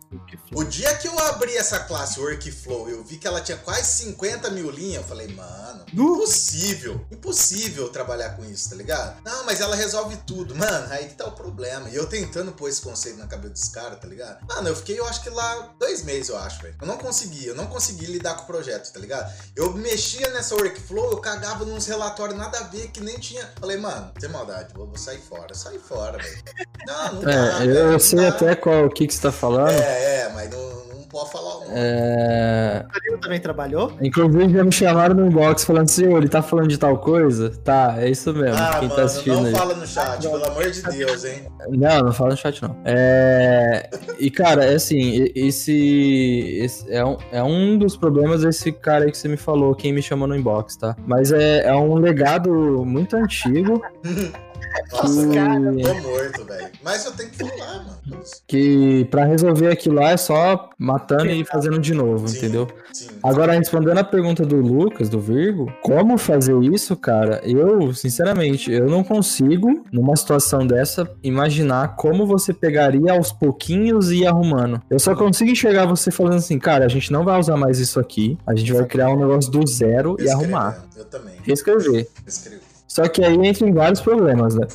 o 0.54 0.64
dia 0.64 0.96
que 0.96 1.08
eu 1.08 1.18
abri 1.20 1.56
essa 1.56 1.80
classe 1.82 2.20
Workflow, 2.20 2.90
eu 2.90 3.04
vi 3.04 3.18
que 3.18 3.28
ela 3.28 3.42
tinha 3.42 3.58
quase 3.58 4.04
50 4.06 4.50
mil 4.50 4.72
linhas, 4.72 5.04
eu 5.04 5.08
falei, 5.08 5.28
mano, 5.28 5.86
impossível, 5.94 7.06
impossível 7.12 7.90
trabalhar 7.90 8.32
com 8.32 8.44
isso, 8.44 8.72
tá 8.72 8.76
ligado? 8.76 9.22
Não, 9.24 9.46
mas 9.46 9.62
ela 9.62 9.76
resolve 9.76 10.18
tudo, 10.26 10.56
mano, 10.56 10.88
aí 10.90 11.08
que 11.08 11.14
tá 11.14 11.28
o 11.28 11.32
problema. 11.32 11.90
E 11.90 11.96
eu 11.96 12.08
tentando 12.08 12.52
pôr 12.52 12.70
esse 12.70 12.82
conceito 12.82 13.20
na 13.20 13.28
cabeça 13.28 13.54
dos 13.54 13.70
caras, 13.70 14.00
tá 14.00 14.08
ligado? 14.08 14.44
Mano, 14.48 14.70
eu 14.70 14.76
fiquei, 14.76 15.00
eu 15.00 15.06
acho 15.06 15.22
que 15.22 15.30
lá 15.30 15.74
dois 15.80 16.04
meses, 16.04 16.30
eu 16.30 16.38
acho, 16.38 16.62
velho. 16.62 16.76
Eu 16.82 16.88
não 16.88 16.98
consegui, 16.98 17.46
eu 17.46 17.56
não 17.56 17.68
consegui 17.68 18.08
lidar 18.08 18.36
com 18.36 18.44
o 18.44 18.48
projeto, 18.48 18.92
tá 18.92 19.00
ligado? 19.00 19.32
Eu 19.56 19.74
mexia 19.74 20.30
nessa 20.32 20.56
Workflow, 20.56 21.12
eu 21.12 21.18
cagava 21.18 21.66
nos 21.66 21.86
relatórios 21.86 22.38
nada 22.38 22.60
a 22.60 22.64
ver, 22.64 22.90
que 22.90 23.02
nem 23.02 23.20
tinha. 23.20 23.48
Falei, 23.60 23.78
mano, 23.78 24.12
tem 24.20 24.30
maldade, 24.30 24.74
vou, 24.74 24.88
vou 24.88 24.98
sair 24.98 25.20
fora, 25.20 25.54
sair 25.54 25.80
fora, 25.80 26.18
velho. 26.18 26.44
Não, 26.88 27.14
não 27.14 27.30
é, 27.30 27.36
dá, 27.36 27.66
eu, 27.66 27.88
véio, 27.88 28.00
sei 28.00 28.26
até 28.26 28.56
qual 28.56 28.86
o 28.86 28.90
que, 28.90 29.06
que 29.06 29.14
você 29.14 29.22
tá 29.22 29.32
falando. 29.32 29.72
É, 29.72 29.99
é, 30.00 30.32
mas 30.34 30.50
não, 30.50 30.96
não 30.96 31.04
pode 31.04 31.32
falar 31.32 31.58
o 31.58 31.60
nome. 31.62 31.72
É... 31.74 32.86
O 33.14 33.18
também 33.18 33.40
trabalhou? 33.40 33.92
Inclusive 34.02 34.54
já 34.54 34.64
me 34.64 34.72
chamaram 34.72 35.16
no 35.16 35.28
inbox 35.28 35.64
falando 35.64 35.86
assim, 35.86 36.14
ele 36.14 36.30
tá 36.30 36.42
falando 36.42 36.68
de 36.68 36.78
tal 36.78 36.98
coisa? 36.98 37.50
Tá, 37.64 37.96
é 37.98 38.10
isso 38.10 38.34
mesmo. 38.34 38.56
Ah, 38.56 38.78
quem 38.80 38.88
tá 38.88 38.96
mano, 38.96 38.96
tá 38.96 39.04
assistindo 39.04 39.36
não 39.36 39.46
aí. 39.46 39.56
fala 39.56 39.74
no 39.76 39.86
chat, 39.88 40.22
pelo 40.22 40.46
amor 40.46 40.72
de 40.72 40.82
Deus, 40.82 41.26
hein? 41.26 41.48
Não, 41.70 42.00
não 42.00 42.14
fala 42.14 42.32
no 42.32 42.38
chat 42.38 42.62
não. 42.62 42.76
É... 42.86 43.90
E 44.20 44.32
cara, 44.32 44.66
é 44.66 44.76
assim, 44.76 45.30
esse, 45.36 46.60
esse 46.62 46.92
é, 46.92 47.04
um, 47.04 47.18
é 47.32 47.44
um 47.44 47.78
dos 47.78 47.98
problemas 47.98 48.42
desse 48.42 48.72
cara 48.72 49.06
aí 49.06 49.12
que 49.12 49.18
você 49.18 49.28
me 49.28 49.38
falou, 49.38 49.76
quem 49.76 49.92
me 49.92 50.02
chamou 50.02 50.28
no 50.28 50.36
inbox, 50.36 50.78
tá? 50.78 50.96
Mas 51.06 51.32
é, 51.32 51.66
é 51.66 51.76
um 51.76 51.96
legado 51.96 52.50
muito 52.86 53.16
antigo. 53.16 53.82
Nossa, 54.92 55.28
que... 55.28 55.34
cara, 55.34 55.60
eu 55.60 55.82
tô 55.82 56.10
morto, 56.10 56.46
velho. 56.46 56.70
Mas 56.84 57.06
eu 57.06 57.12
tenho 57.14 57.30
que 57.30 57.38
falar, 57.38 57.78
mano. 57.78 58.24
Que 58.48 59.06
pra 59.12 59.26
resolver 59.26 59.68
aquilo 59.68 59.96
lá 59.96 60.12
é 60.12 60.18
só 60.18 60.70
matando 60.78 61.24
Sim, 61.24 61.42
e 61.42 61.46
fazendo 61.46 61.80
de 61.80 61.94
novo, 61.94 62.28
sim, 62.28 62.38
entendeu? 62.38 62.68
Sim. 62.94 63.10
Agora, 63.24 63.54
respondendo 63.54 63.98
a 63.98 64.04
pergunta 64.04 64.46
do 64.46 64.58
Lucas, 64.58 65.10
do 65.10 65.20
Virgo, 65.20 65.72
como 65.82 66.18
fazer 66.18 66.58
isso, 66.64 66.96
cara? 66.96 67.42
Eu, 67.44 67.94
sinceramente, 67.94 68.72
eu 68.72 68.88
não 68.88 69.04
consigo, 69.04 69.86
numa 69.92 70.16
situação 70.16 70.66
dessa, 70.66 71.10
imaginar 71.24 71.96
como 71.96 72.26
você 72.26 72.54
pegaria 72.54 73.12
aos 73.12 73.32
pouquinhos 73.32 74.12
e 74.12 74.20
ir 74.20 74.28
arrumando. 74.28 74.82
Eu 74.90 75.00
só 75.00 75.16
consigo 75.16 75.52
enxergar 75.52 75.86
você 75.86 76.12
falando 76.12 76.36
assim, 76.36 76.60
cara, 76.60 76.86
a 76.86 76.90
gente 76.90 77.12
não 77.12 77.24
vai 77.24 77.40
usar 77.40 77.58
mais 77.58 77.80
isso 77.80 78.00
aqui, 78.00 78.38
a 78.46 78.56
gente 78.56 78.74
vai 78.74 78.86
criar 78.86 79.10
um 79.10 79.20
negócio 79.20 79.52
do 79.52 79.66
zero 79.68 80.16
e 80.20 80.30
arrumar. 80.30 80.86
Eu 80.96 81.06
também. 81.06 81.36
Reescrever. 81.44 82.08
Escrever. 82.26 82.69
Só 82.90 83.08
que 83.08 83.24
aí 83.24 83.36
entra 83.36 83.70
em 83.70 83.72
vários 83.72 84.02
problemas, 84.02 84.56
né? 84.56 84.68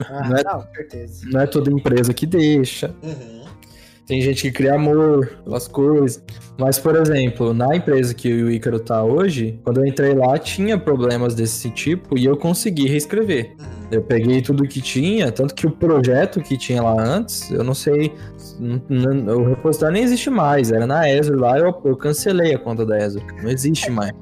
Ah, 0.00 0.28
não, 0.28 0.36
é, 0.36 0.42
não, 0.44 0.66
certeza. 0.74 1.26
Não 1.30 1.40
é 1.40 1.46
toda 1.46 1.70
empresa 1.70 2.12
que 2.12 2.26
deixa. 2.26 2.94
Uhum. 3.02 3.45
Tem 4.06 4.20
gente 4.20 4.42
que 4.42 4.52
cria 4.52 4.74
amor 4.74 5.38
pelas 5.44 5.66
coisas. 5.66 6.22
Mas, 6.56 6.78
por 6.78 6.94
exemplo, 6.94 7.52
na 7.52 7.74
empresa 7.74 8.14
que 8.14 8.32
o 8.32 8.50
Ícaro 8.50 8.78
tá 8.78 9.02
hoje, 9.02 9.58
quando 9.64 9.80
eu 9.80 9.86
entrei 9.86 10.14
lá, 10.14 10.38
tinha 10.38 10.78
problemas 10.78 11.34
desse 11.34 11.68
tipo 11.70 12.16
e 12.16 12.24
eu 12.24 12.36
consegui 12.36 12.88
reescrever. 12.88 13.54
Eu 13.90 14.02
peguei 14.02 14.40
tudo 14.40 14.66
que 14.66 14.80
tinha, 14.80 15.30
tanto 15.30 15.54
que 15.54 15.66
o 15.66 15.70
projeto 15.70 16.40
que 16.40 16.56
tinha 16.56 16.82
lá 16.82 17.00
antes, 17.00 17.50
eu 17.50 17.62
não 17.62 17.74
sei, 17.74 18.12
o 18.60 19.44
repositório 19.44 19.94
nem 19.94 20.02
existe 20.02 20.30
mais, 20.30 20.72
era 20.72 20.86
na 20.86 21.00
Azure 21.00 21.38
lá, 21.38 21.58
eu, 21.58 21.74
eu 21.84 21.96
cancelei 21.96 22.54
a 22.54 22.58
conta 22.58 22.84
da 22.84 22.96
Azure, 22.96 23.24
não 23.42 23.50
existe 23.50 23.90
mais. 23.90 24.12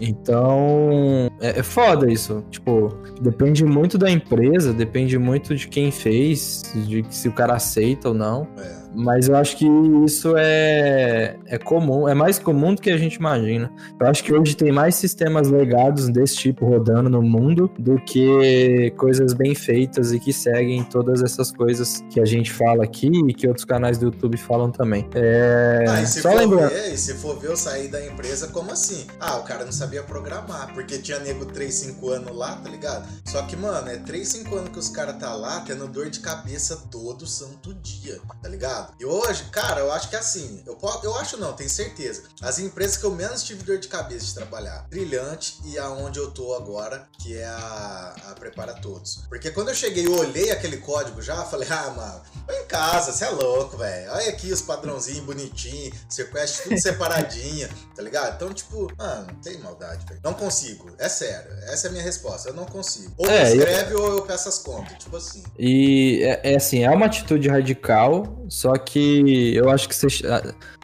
Então, 0.00 1.30
é, 1.40 1.60
é 1.60 1.62
foda 1.62 2.10
isso. 2.10 2.44
Tipo, 2.50 2.94
depende 3.20 3.64
muito 3.64 3.96
da 3.96 4.10
empresa, 4.10 4.72
depende 4.72 5.18
muito 5.18 5.54
de 5.54 5.68
quem 5.68 5.90
fez, 5.90 6.62
de 6.74 7.04
se 7.10 7.28
o 7.28 7.32
cara 7.32 7.54
aceita 7.54 8.08
ou 8.08 8.14
não. 8.14 8.46
É. 8.58 8.79
Mas 8.94 9.28
eu 9.28 9.36
acho 9.36 9.56
que 9.56 9.66
isso 10.04 10.34
é, 10.36 11.36
é 11.46 11.58
comum, 11.58 12.08
é 12.08 12.14
mais 12.14 12.38
comum 12.38 12.74
do 12.74 12.82
que 12.82 12.90
a 12.90 12.96
gente 12.96 13.14
imagina. 13.14 13.72
Eu 14.00 14.06
acho 14.06 14.22
que 14.24 14.32
hoje 14.32 14.56
tem 14.56 14.72
mais 14.72 14.94
sistemas 14.94 15.48
legados 15.48 16.08
desse 16.08 16.36
tipo 16.36 16.66
rodando 16.66 17.08
no 17.08 17.22
mundo 17.22 17.70
do 17.78 18.00
que 18.00 18.92
coisas 18.96 19.32
bem 19.32 19.54
feitas 19.54 20.12
e 20.12 20.18
que 20.18 20.32
seguem 20.32 20.82
todas 20.84 21.22
essas 21.22 21.52
coisas 21.52 22.02
que 22.10 22.20
a 22.20 22.24
gente 22.24 22.52
fala 22.52 22.84
aqui 22.84 23.10
e 23.28 23.34
que 23.34 23.46
outros 23.46 23.64
canais 23.64 23.98
do 23.98 24.06
YouTube 24.06 24.36
falam 24.36 24.70
também. 24.70 25.08
É... 25.14 25.84
Ah, 25.88 26.02
e 26.02 26.06
se, 26.06 26.20
Só 26.20 26.30
for 26.30 26.38
lembrando... 26.38 26.70
ver, 26.70 26.92
e 26.92 26.96
se 26.96 27.14
for 27.14 27.38
ver 27.38 27.50
eu 27.50 27.56
sair 27.56 27.88
da 27.88 28.04
empresa, 28.04 28.48
como 28.48 28.72
assim? 28.72 29.06
Ah, 29.20 29.36
o 29.36 29.44
cara 29.44 29.64
não 29.64 29.72
sabia 29.72 30.02
programar, 30.02 30.72
porque 30.74 30.98
tinha 30.98 31.18
nego 31.20 31.46
3, 31.46 31.72
5 31.72 32.10
anos 32.10 32.36
lá, 32.36 32.56
tá 32.56 32.68
ligado? 32.68 33.08
Só 33.24 33.42
que, 33.42 33.56
mano, 33.56 33.88
é 33.88 33.96
3, 33.98 34.26
5 34.26 34.56
anos 34.56 34.70
que 34.70 34.78
os 34.78 34.88
caras 34.88 35.16
tá 35.16 35.34
lá 35.34 35.60
tendo 35.60 35.86
dor 35.86 36.10
de 36.10 36.20
cabeça 36.20 36.76
todo 36.90 37.26
santo 37.26 37.74
dia, 37.74 38.18
tá 38.42 38.48
ligado? 38.48 38.79
Ligado? 38.80 38.94
E 38.98 39.04
hoje, 39.04 39.44
cara, 39.50 39.80
eu 39.80 39.92
acho 39.92 40.08
que 40.08 40.16
é 40.16 40.18
assim, 40.18 40.62
eu, 40.66 40.78
eu 41.02 41.14
acho 41.16 41.36
não, 41.36 41.52
tenho 41.52 41.70
certeza. 41.70 42.22
As 42.42 42.58
empresas 42.58 42.96
que 42.96 43.04
eu 43.04 43.10
menos 43.10 43.42
tive 43.42 43.62
dor 43.62 43.78
de 43.78 43.88
cabeça 43.88 44.26
de 44.26 44.34
trabalhar, 44.34 44.86
Brilhante 44.88 45.60
e 45.64 45.78
aonde 45.78 46.18
eu 46.18 46.30
tô 46.30 46.54
agora, 46.54 47.08
que 47.18 47.36
é 47.36 47.46
a, 47.46 48.14
a 48.30 48.34
preparatória. 48.34 48.80
todos. 48.80 49.22
Porque 49.28 49.50
quando 49.50 49.68
eu 49.68 49.74
cheguei 49.74 50.04
e 50.04 50.08
olhei 50.08 50.50
aquele 50.50 50.78
código 50.78 51.20
já, 51.20 51.44
falei, 51.44 51.68
ah, 51.70 51.90
mano, 51.90 52.22
tô 52.46 52.54
em 52.54 52.66
casa, 52.66 53.12
você 53.12 53.24
é 53.24 53.30
louco, 53.30 53.76
velho. 53.76 54.10
Olha 54.12 54.28
aqui 54.28 54.52
os 54.52 54.62
padrãozinhos 54.62 55.24
bonitinhos, 55.24 55.96
sequestro 56.08 56.64
tudo 56.64 56.80
separadinha, 56.80 57.68
tá 57.94 58.02
ligado? 58.02 58.34
Então, 58.36 58.52
tipo, 58.52 58.90
mano, 58.96 59.26
tem 59.42 59.58
maldade, 59.58 60.04
velho. 60.06 60.20
Não 60.22 60.34
consigo, 60.34 60.90
é 60.98 61.08
sério. 61.08 61.50
Essa 61.64 61.86
é 61.86 61.88
a 61.88 61.92
minha 61.92 62.04
resposta, 62.04 62.48
eu 62.48 62.54
não 62.54 62.64
consigo. 62.64 63.12
Ou 63.16 63.30
é, 63.30 63.54
escreve 63.54 63.94
eu... 63.94 64.02
ou 64.02 64.08
eu 64.18 64.22
peço 64.22 64.48
as 64.48 64.58
contas, 64.58 64.98
tipo 64.98 65.16
assim. 65.16 65.42
E 65.58 66.22
é, 66.22 66.52
é 66.52 66.56
assim, 66.56 66.84
é 66.84 66.90
uma 66.90 67.06
atitude 67.06 67.48
radical, 67.48 68.44
só 68.48 68.69
que 68.78 69.54
eu 69.54 69.68
acho 69.70 69.88
que 69.88 69.94
você 69.94 70.06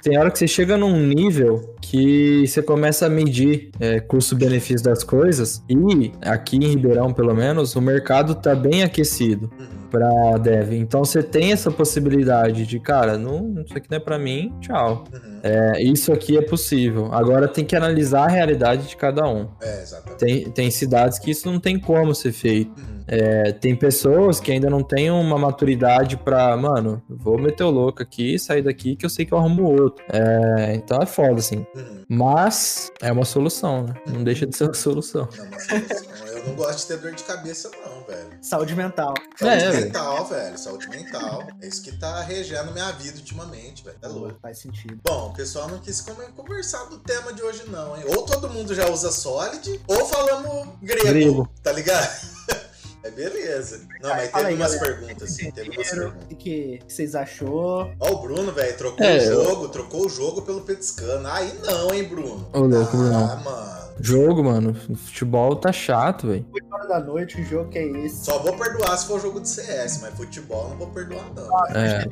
tem 0.02 0.18
hora 0.18 0.30
que 0.30 0.38
você 0.38 0.46
chega 0.46 0.76
num 0.76 0.98
nível 0.98 1.74
que 1.80 2.46
você 2.46 2.62
começa 2.62 3.06
a 3.06 3.08
medir 3.08 3.70
é, 3.80 4.00
custo-benefício 4.00 4.84
das 4.84 5.02
coisas 5.02 5.62
e 5.68 6.12
aqui 6.22 6.56
em 6.56 6.68
Ribeirão, 6.68 7.12
pelo 7.12 7.34
menos, 7.34 7.74
o 7.74 7.80
mercado 7.80 8.34
tá 8.34 8.54
bem 8.54 8.82
aquecido 8.82 9.50
uhum. 9.58 9.85
Para 9.96 10.36
dev. 10.38 10.72
Então 10.74 11.04
você 11.04 11.22
tem 11.22 11.52
essa 11.52 11.70
possibilidade 11.70 12.66
de, 12.66 12.78
cara, 12.78 13.16
não, 13.16 13.62
isso 13.62 13.76
aqui 13.76 13.90
não 13.90 13.96
é 13.96 14.00
para 14.00 14.18
mim, 14.18 14.52
tchau. 14.60 15.04
Uhum. 15.12 15.40
É, 15.42 15.82
isso 15.82 16.12
aqui 16.12 16.36
é 16.36 16.42
possível. 16.42 17.12
Agora 17.12 17.48
tem 17.48 17.64
que 17.64 17.74
analisar 17.74 18.24
a 18.24 18.28
realidade 18.28 18.88
de 18.88 18.96
cada 18.96 19.26
um. 19.26 19.48
É, 19.62 19.82
exatamente. 19.82 20.18
Tem, 20.18 20.50
tem 20.50 20.70
cidades 20.70 21.18
que 21.18 21.30
isso 21.30 21.50
não 21.50 21.58
tem 21.58 21.78
como 21.78 22.14
ser 22.14 22.32
feito. 22.32 22.78
Uhum. 22.78 22.96
É, 23.08 23.52
tem 23.52 23.74
pessoas 23.76 24.40
que 24.40 24.50
ainda 24.50 24.68
não 24.68 24.82
têm 24.82 25.10
uma 25.10 25.38
maturidade 25.38 26.16
pra, 26.16 26.56
mano, 26.56 27.00
vou 27.08 27.38
meter 27.38 27.62
o 27.62 27.70
louco 27.70 28.02
aqui 28.02 28.34
e 28.34 28.38
sair 28.38 28.62
daqui 28.62 28.96
que 28.96 29.06
eu 29.06 29.10
sei 29.10 29.24
que 29.24 29.32
eu 29.32 29.38
arrumo 29.38 29.62
outro. 29.62 30.04
É, 30.12 30.74
então 30.74 30.98
é 31.00 31.06
foda, 31.06 31.36
assim. 31.36 31.64
Uhum. 31.74 32.04
Mas 32.08 32.90
é 33.00 33.12
uma 33.12 33.24
solução, 33.24 33.84
né? 33.84 33.94
Não 34.06 34.24
deixa 34.24 34.44
de 34.46 34.56
ser 34.56 34.64
uma 34.64 34.74
solução. 34.74 35.28
Não, 35.36 35.46
uma 35.46 35.60
solução. 35.60 36.36
Eu 36.36 36.46
não 36.46 36.54
gosto 36.54 36.80
de 36.80 36.86
ter 36.86 37.02
dor 37.02 37.14
de 37.14 37.24
cabeça, 37.24 37.70
não, 37.84 37.95
velho. 38.06 38.38
Saúde 38.40 38.74
mental. 38.74 39.14
Saúde 39.36 39.64
é, 39.64 39.72
mental, 39.72 40.26
velho. 40.26 40.42
velho. 40.42 40.58
Saúde 40.58 40.88
mental. 40.88 41.46
É 41.60 41.66
isso 41.66 41.82
que 41.82 41.92
tá 41.98 42.20
regendo 42.22 42.72
minha 42.72 42.90
vida 42.92 43.18
ultimamente, 43.18 43.84
velho. 43.84 43.98
É 44.00 44.08
louco. 44.08 44.38
Faz 44.40 44.58
sentido. 44.58 44.98
Bom, 45.04 45.30
o 45.30 45.34
pessoal 45.34 45.68
não 45.68 45.78
quis 45.78 46.00
conversar 46.34 46.84
do 46.84 46.98
tema 46.98 47.32
de 47.32 47.42
hoje, 47.42 47.64
não, 47.68 47.96
hein? 47.96 48.04
Ou 48.08 48.22
todo 48.22 48.48
mundo 48.48 48.74
já 48.74 48.88
usa 48.88 49.10
Solid, 49.10 49.80
ou 49.86 50.06
falamos 50.06 50.68
grego, 50.82 51.06
grego. 51.06 51.50
tá 51.62 51.72
ligado? 51.72 52.36
É 53.06 53.10
beleza. 53.10 53.82
Não, 54.02 54.10
mas 54.10 54.32
teve 54.32 54.54
umas 54.54 54.74
perguntas, 54.74 55.30
sim. 55.30 55.48
Teve 55.52 55.70
umas 55.70 55.88
perguntas. 55.88 56.22
O 56.28 56.34
que 56.34 56.80
vocês 56.88 57.14
achou? 57.14 57.88
Ó, 58.00 58.10
o 58.10 58.18
Bruno, 58.18 58.50
velho, 58.50 58.76
trocou 58.76 59.06
é, 59.06 59.18
o 59.18 59.20
jogo, 59.20 59.64
eu... 59.64 59.68
trocou 59.68 60.06
o 60.06 60.08
jogo 60.08 60.42
pelo 60.42 60.62
petiscano. 60.62 61.28
Aí 61.28 61.56
não, 61.64 61.94
hein, 61.94 62.02
Bruno? 62.02 62.48
Ô, 62.52 62.60
louco, 62.62 62.96
ah, 62.96 63.36
Bruno. 63.36 63.44
mano. 63.44 63.85
Jogo, 64.00 64.44
mano. 64.44 64.74
Futebol 64.74 65.56
tá 65.56 65.72
chato, 65.72 66.28
velho. 66.28 66.46
8 66.52 66.66
horas 66.74 66.88
da 66.88 67.00
noite, 67.00 67.40
o 67.40 67.44
jogo 67.44 67.70
que 67.70 67.78
é 67.78 67.86
esse. 68.04 68.24
Só 68.24 68.38
vou 68.38 68.56
perdoar 68.56 68.96
se 68.96 69.06
for 69.06 69.20
jogo 69.20 69.40
de 69.40 69.48
CS, 69.48 70.02
mas 70.02 70.14
futebol 70.14 70.70
não 70.70 70.76
vou 70.76 70.88
perdoar, 70.88 71.24
não. 71.34 71.56
Ah, 71.56 71.66
é. 71.74 72.04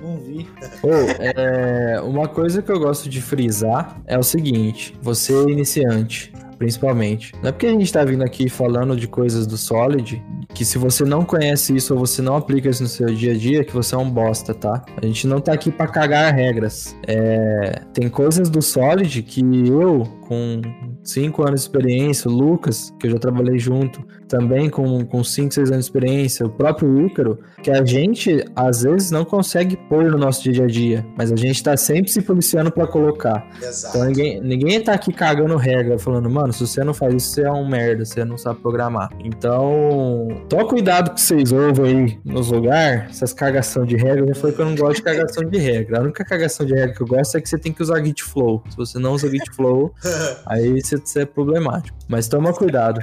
Não 0.00 0.18
vi. 0.18 0.48
Pô, 0.80 0.90
é, 1.18 2.00
uma 2.00 2.28
coisa 2.28 2.62
que 2.62 2.70
eu 2.70 2.78
gosto 2.78 3.08
de 3.08 3.20
frisar 3.20 4.00
é 4.06 4.16
o 4.16 4.22
seguinte: 4.22 4.96
você 5.02 5.32
é 5.32 5.50
iniciante 5.50 6.32
principalmente. 6.58 7.32
Não 7.42 7.48
é 7.48 7.52
porque 7.52 7.66
a 7.66 7.70
gente 7.70 7.92
tá 7.92 8.04
vindo 8.04 8.22
aqui 8.22 8.48
falando 8.48 8.96
de 8.96 9.06
coisas 9.06 9.46
do 9.46 9.56
Solid, 9.56 10.22
que 10.54 10.64
se 10.64 10.78
você 10.78 11.04
não 11.04 11.24
conhece 11.24 11.74
isso 11.74 11.94
ou 11.94 12.00
você 12.00 12.22
não 12.22 12.36
aplica 12.36 12.68
isso 12.68 12.82
no 12.82 12.88
seu 12.88 13.06
dia 13.06 13.32
a 13.32 13.36
dia, 13.36 13.64
que 13.64 13.72
você 13.72 13.94
é 13.94 13.98
um 13.98 14.10
bosta, 14.10 14.54
tá? 14.54 14.84
A 15.00 15.06
gente 15.06 15.26
não 15.26 15.40
tá 15.40 15.52
aqui 15.52 15.70
para 15.70 15.86
cagar 15.86 16.34
regras. 16.34 16.96
É... 17.06 17.82
Tem 17.92 18.08
coisas 18.08 18.48
do 18.48 18.62
Solid 18.62 19.22
que 19.22 19.40
eu, 19.68 20.04
com 20.26 20.60
5 21.02 21.42
anos 21.42 21.60
de 21.60 21.66
experiência, 21.66 22.30
o 22.30 22.34
Lucas, 22.34 22.92
que 22.98 23.06
eu 23.06 23.10
já 23.12 23.18
trabalhei 23.18 23.58
junto, 23.58 24.04
também 24.34 24.68
com 24.68 25.22
5, 25.22 25.54
6 25.54 25.70
anos 25.70 25.84
de 25.84 25.90
experiência, 25.90 26.44
o 26.44 26.50
próprio 26.50 27.06
Ícaro, 27.06 27.38
que 27.62 27.70
a 27.70 27.84
gente 27.84 28.44
às 28.56 28.82
vezes 28.82 29.12
não 29.12 29.24
consegue 29.24 29.76
pôr 29.88 30.10
no 30.10 30.18
nosso 30.18 30.50
dia 30.50 30.64
a 30.64 30.66
dia, 30.66 31.06
mas 31.16 31.30
a 31.30 31.36
gente 31.36 31.62
tá 31.62 31.76
sempre 31.76 32.10
se 32.10 32.20
policiando 32.20 32.72
para 32.72 32.84
colocar. 32.84 33.48
Exato. 33.62 33.96
Então 33.96 34.08
ninguém, 34.08 34.40
ninguém 34.40 34.82
tá 34.82 34.92
aqui 34.92 35.12
cagando 35.12 35.56
regra, 35.56 35.96
falando, 36.00 36.28
mano, 36.28 36.52
se 36.52 36.66
você 36.66 36.82
não 36.82 36.92
faz 36.92 37.14
isso, 37.14 37.30
você 37.30 37.42
é 37.42 37.52
um 37.52 37.68
merda, 37.68 38.04
você 38.04 38.24
não 38.24 38.36
sabe 38.36 38.58
programar. 38.58 39.08
Então, 39.24 40.26
toma 40.48 40.66
cuidado 40.66 41.14
que 41.14 41.20
vocês 41.20 41.52
ouvem 41.52 41.84
aí 41.84 42.18
nos 42.24 42.50
lugares, 42.50 43.10
essas 43.10 43.32
cagação 43.32 43.86
de 43.86 43.94
regra, 43.94 44.26
já 44.26 44.34
foi 44.34 44.50
que 44.50 44.60
eu 44.60 44.66
não 44.66 44.74
gosto 44.74 44.96
de 44.96 45.02
cagação 45.02 45.44
de 45.44 45.58
regra. 45.58 46.00
A 46.00 46.02
única 46.02 46.24
cagação 46.24 46.66
de 46.66 46.74
regra 46.74 46.92
que 46.92 47.02
eu 47.02 47.06
gosto 47.06 47.36
é 47.36 47.40
que 47.40 47.48
você 47.48 47.56
tem 47.56 47.72
que 47.72 47.82
usar 47.82 48.04
Git 48.04 48.24
Flow. 48.24 48.64
Se 48.68 48.76
você 48.76 48.98
não 48.98 49.12
usa 49.12 49.30
Git 49.30 49.48
Flow, 49.54 49.94
aí 50.44 50.82
você, 50.82 50.96
você 50.96 51.20
é 51.20 51.24
problemático. 51.24 51.96
Mas 52.08 52.26
toma 52.26 52.52
cuidado. 52.52 53.00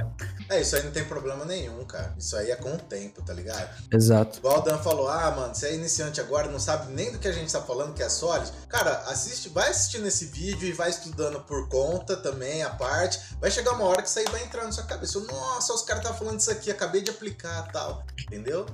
É, 0.48 0.60
isso 0.60 0.76
aí 0.76 0.82
não 0.82 0.90
tem 0.90 1.04
problema 1.04 1.44
nenhum, 1.44 1.84
cara. 1.84 2.14
Isso 2.18 2.36
aí 2.36 2.50
é 2.50 2.56
com 2.56 2.72
o 2.72 2.78
tempo, 2.78 3.22
tá 3.22 3.32
ligado? 3.32 3.68
Exato. 3.92 4.38
Igual 4.38 4.58
o 4.58 4.62
Dan 4.62 4.78
falou, 4.78 5.08
ah, 5.08 5.30
mano, 5.30 5.54
você 5.54 5.68
é 5.68 5.74
iniciante 5.74 6.20
agora, 6.20 6.48
não 6.48 6.58
sabe 6.58 6.92
nem 6.92 7.10
do 7.12 7.18
que 7.18 7.28
a 7.28 7.32
gente 7.32 7.52
tá 7.52 7.60
falando, 7.60 7.94
que 7.94 8.02
é 8.02 8.08
sólido. 8.08 8.50
Cara, 8.68 8.90
assiste, 9.06 9.48
vai 9.48 9.70
assistindo 9.70 10.06
esse 10.06 10.26
vídeo 10.26 10.68
e 10.68 10.72
vai 10.72 10.90
estudando 10.90 11.40
por 11.40 11.68
conta 11.68 12.16
também, 12.16 12.62
a 12.62 12.70
parte. 12.70 13.20
Vai 13.40 13.50
chegar 13.50 13.72
uma 13.72 13.84
hora 13.84 14.02
que 14.02 14.08
isso 14.08 14.18
aí 14.18 14.26
vai 14.30 14.42
entrar 14.42 14.64
na 14.64 14.72
sua 14.72 14.84
cabeça. 14.84 15.20
Nossa, 15.20 15.72
os 15.72 15.82
caras 15.82 16.02
tá 16.02 16.12
falando 16.12 16.40
isso 16.40 16.50
aqui, 16.50 16.70
acabei 16.70 17.02
de 17.02 17.10
aplicar 17.10 17.70
tal. 17.72 18.04
Entendeu? 18.18 18.66